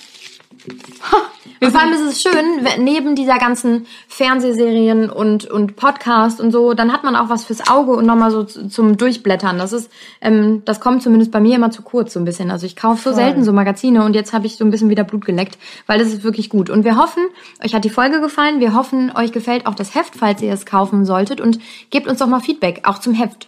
Und 0.65 1.71
vor 1.71 1.81
allem 1.81 1.93
ist 1.93 2.01
es 2.01 2.21
schön, 2.21 2.67
neben 2.79 3.15
dieser 3.15 3.37
ganzen 3.37 3.85
Fernsehserien 4.07 5.09
und, 5.09 5.45
und 5.45 5.75
Podcast 5.75 6.41
und 6.41 6.51
so, 6.51 6.73
dann 6.73 6.91
hat 6.91 7.03
man 7.03 7.15
auch 7.15 7.29
was 7.29 7.45
fürs 7.45 7.69
Auge 7.69 7.91
und 7.91 8.05
nochmal 8.05 8.31
so 8.31 8.43
zum 8.43 8.97
Durchblättern. 8.97 9.57
Das 9.57 9.73
ist, 9.73 9.91
ähm, 10.21 10.61
das 10.65 10.79
kommt 10.79 11.03
zumindest 11.03 11.31
bei 11.31 11.39
mir 11.39 11.55
immer 11.55 11.71
zu 11.71 11.81
kurz 11.81 12.13
so 12.13 12.19
ein 12.19 12.25
bisschen. 12.25 12.51
Also 12.51 12.65
ich 12.65 12.75
kaufe 12.75 13.09
so 13.09 13.15
selten 13.15 13.43
so 13.43 13.53
Magazine 13.53 14.03
und 14.03 14.13
jetzt 14.13 14.33
habe 14.33 14.45
ich 14.45 14.57
so 14.57 14.65
ein 14.65 14.71
bisschen 14.71 14.89
wieder 14.89 15.03
Blut 15.03 15.25
geleckt, 15.25 15.57
weil 15.87 15.99
das 15.99 16.09
ist 16.09 16.23
wirklich 16.23 16.49
gut. 16.49 16.69
Und 16.69 16.83
wir 16.83 16.97
hoffen, 16.97 17.23
euch 17.63 17.73
hat 17.73 17.85
die 17.85 17.89
Folge 17.89 18.19
gefallen. 18.19 18.59
Wir 18.59 18.73
hoffen, 18.73 19.11
euch 19.15 19.31
gefällt 19.31 19.65
auch 19.65 19.75
das 19.75 19.95
Heft, 19.95 20.15
falls 20.15 20.41
ihr 20.41 20.53
es 20.53 20.65
kaufen 20.65 21.05
solltet 21.05 21.39
und 21.39 21.59
gebt 21.89 22.07
uns 22.07 22.19
doch 22.19 22.27
mal 22.27 22.39
Feedback, 22.39 22.81
auch 22.83 22.99
zum 22.99 23.13
Heft. 23.13 23.47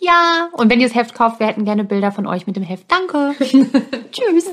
Ja. 0.00 0.48
Und 0.52 0.70
wenn 0.70 0.80
ihr 0.80 0.86
das 0.88 0.96
Heft 0.96 1.14
kauft, 1.14 1.40
wir 1.40 1.46
hätten 1.46 1.64
gerne 1.64 1.84
Bilder 1.84 2.12
von 2.12 2.26
euch 2.26 2.46
mit 2.46 2.56
dem 2.56 2.62
Heft. 2.62 2.86
Danke. 2.88 3.34
Tschüss. 4.12 4.50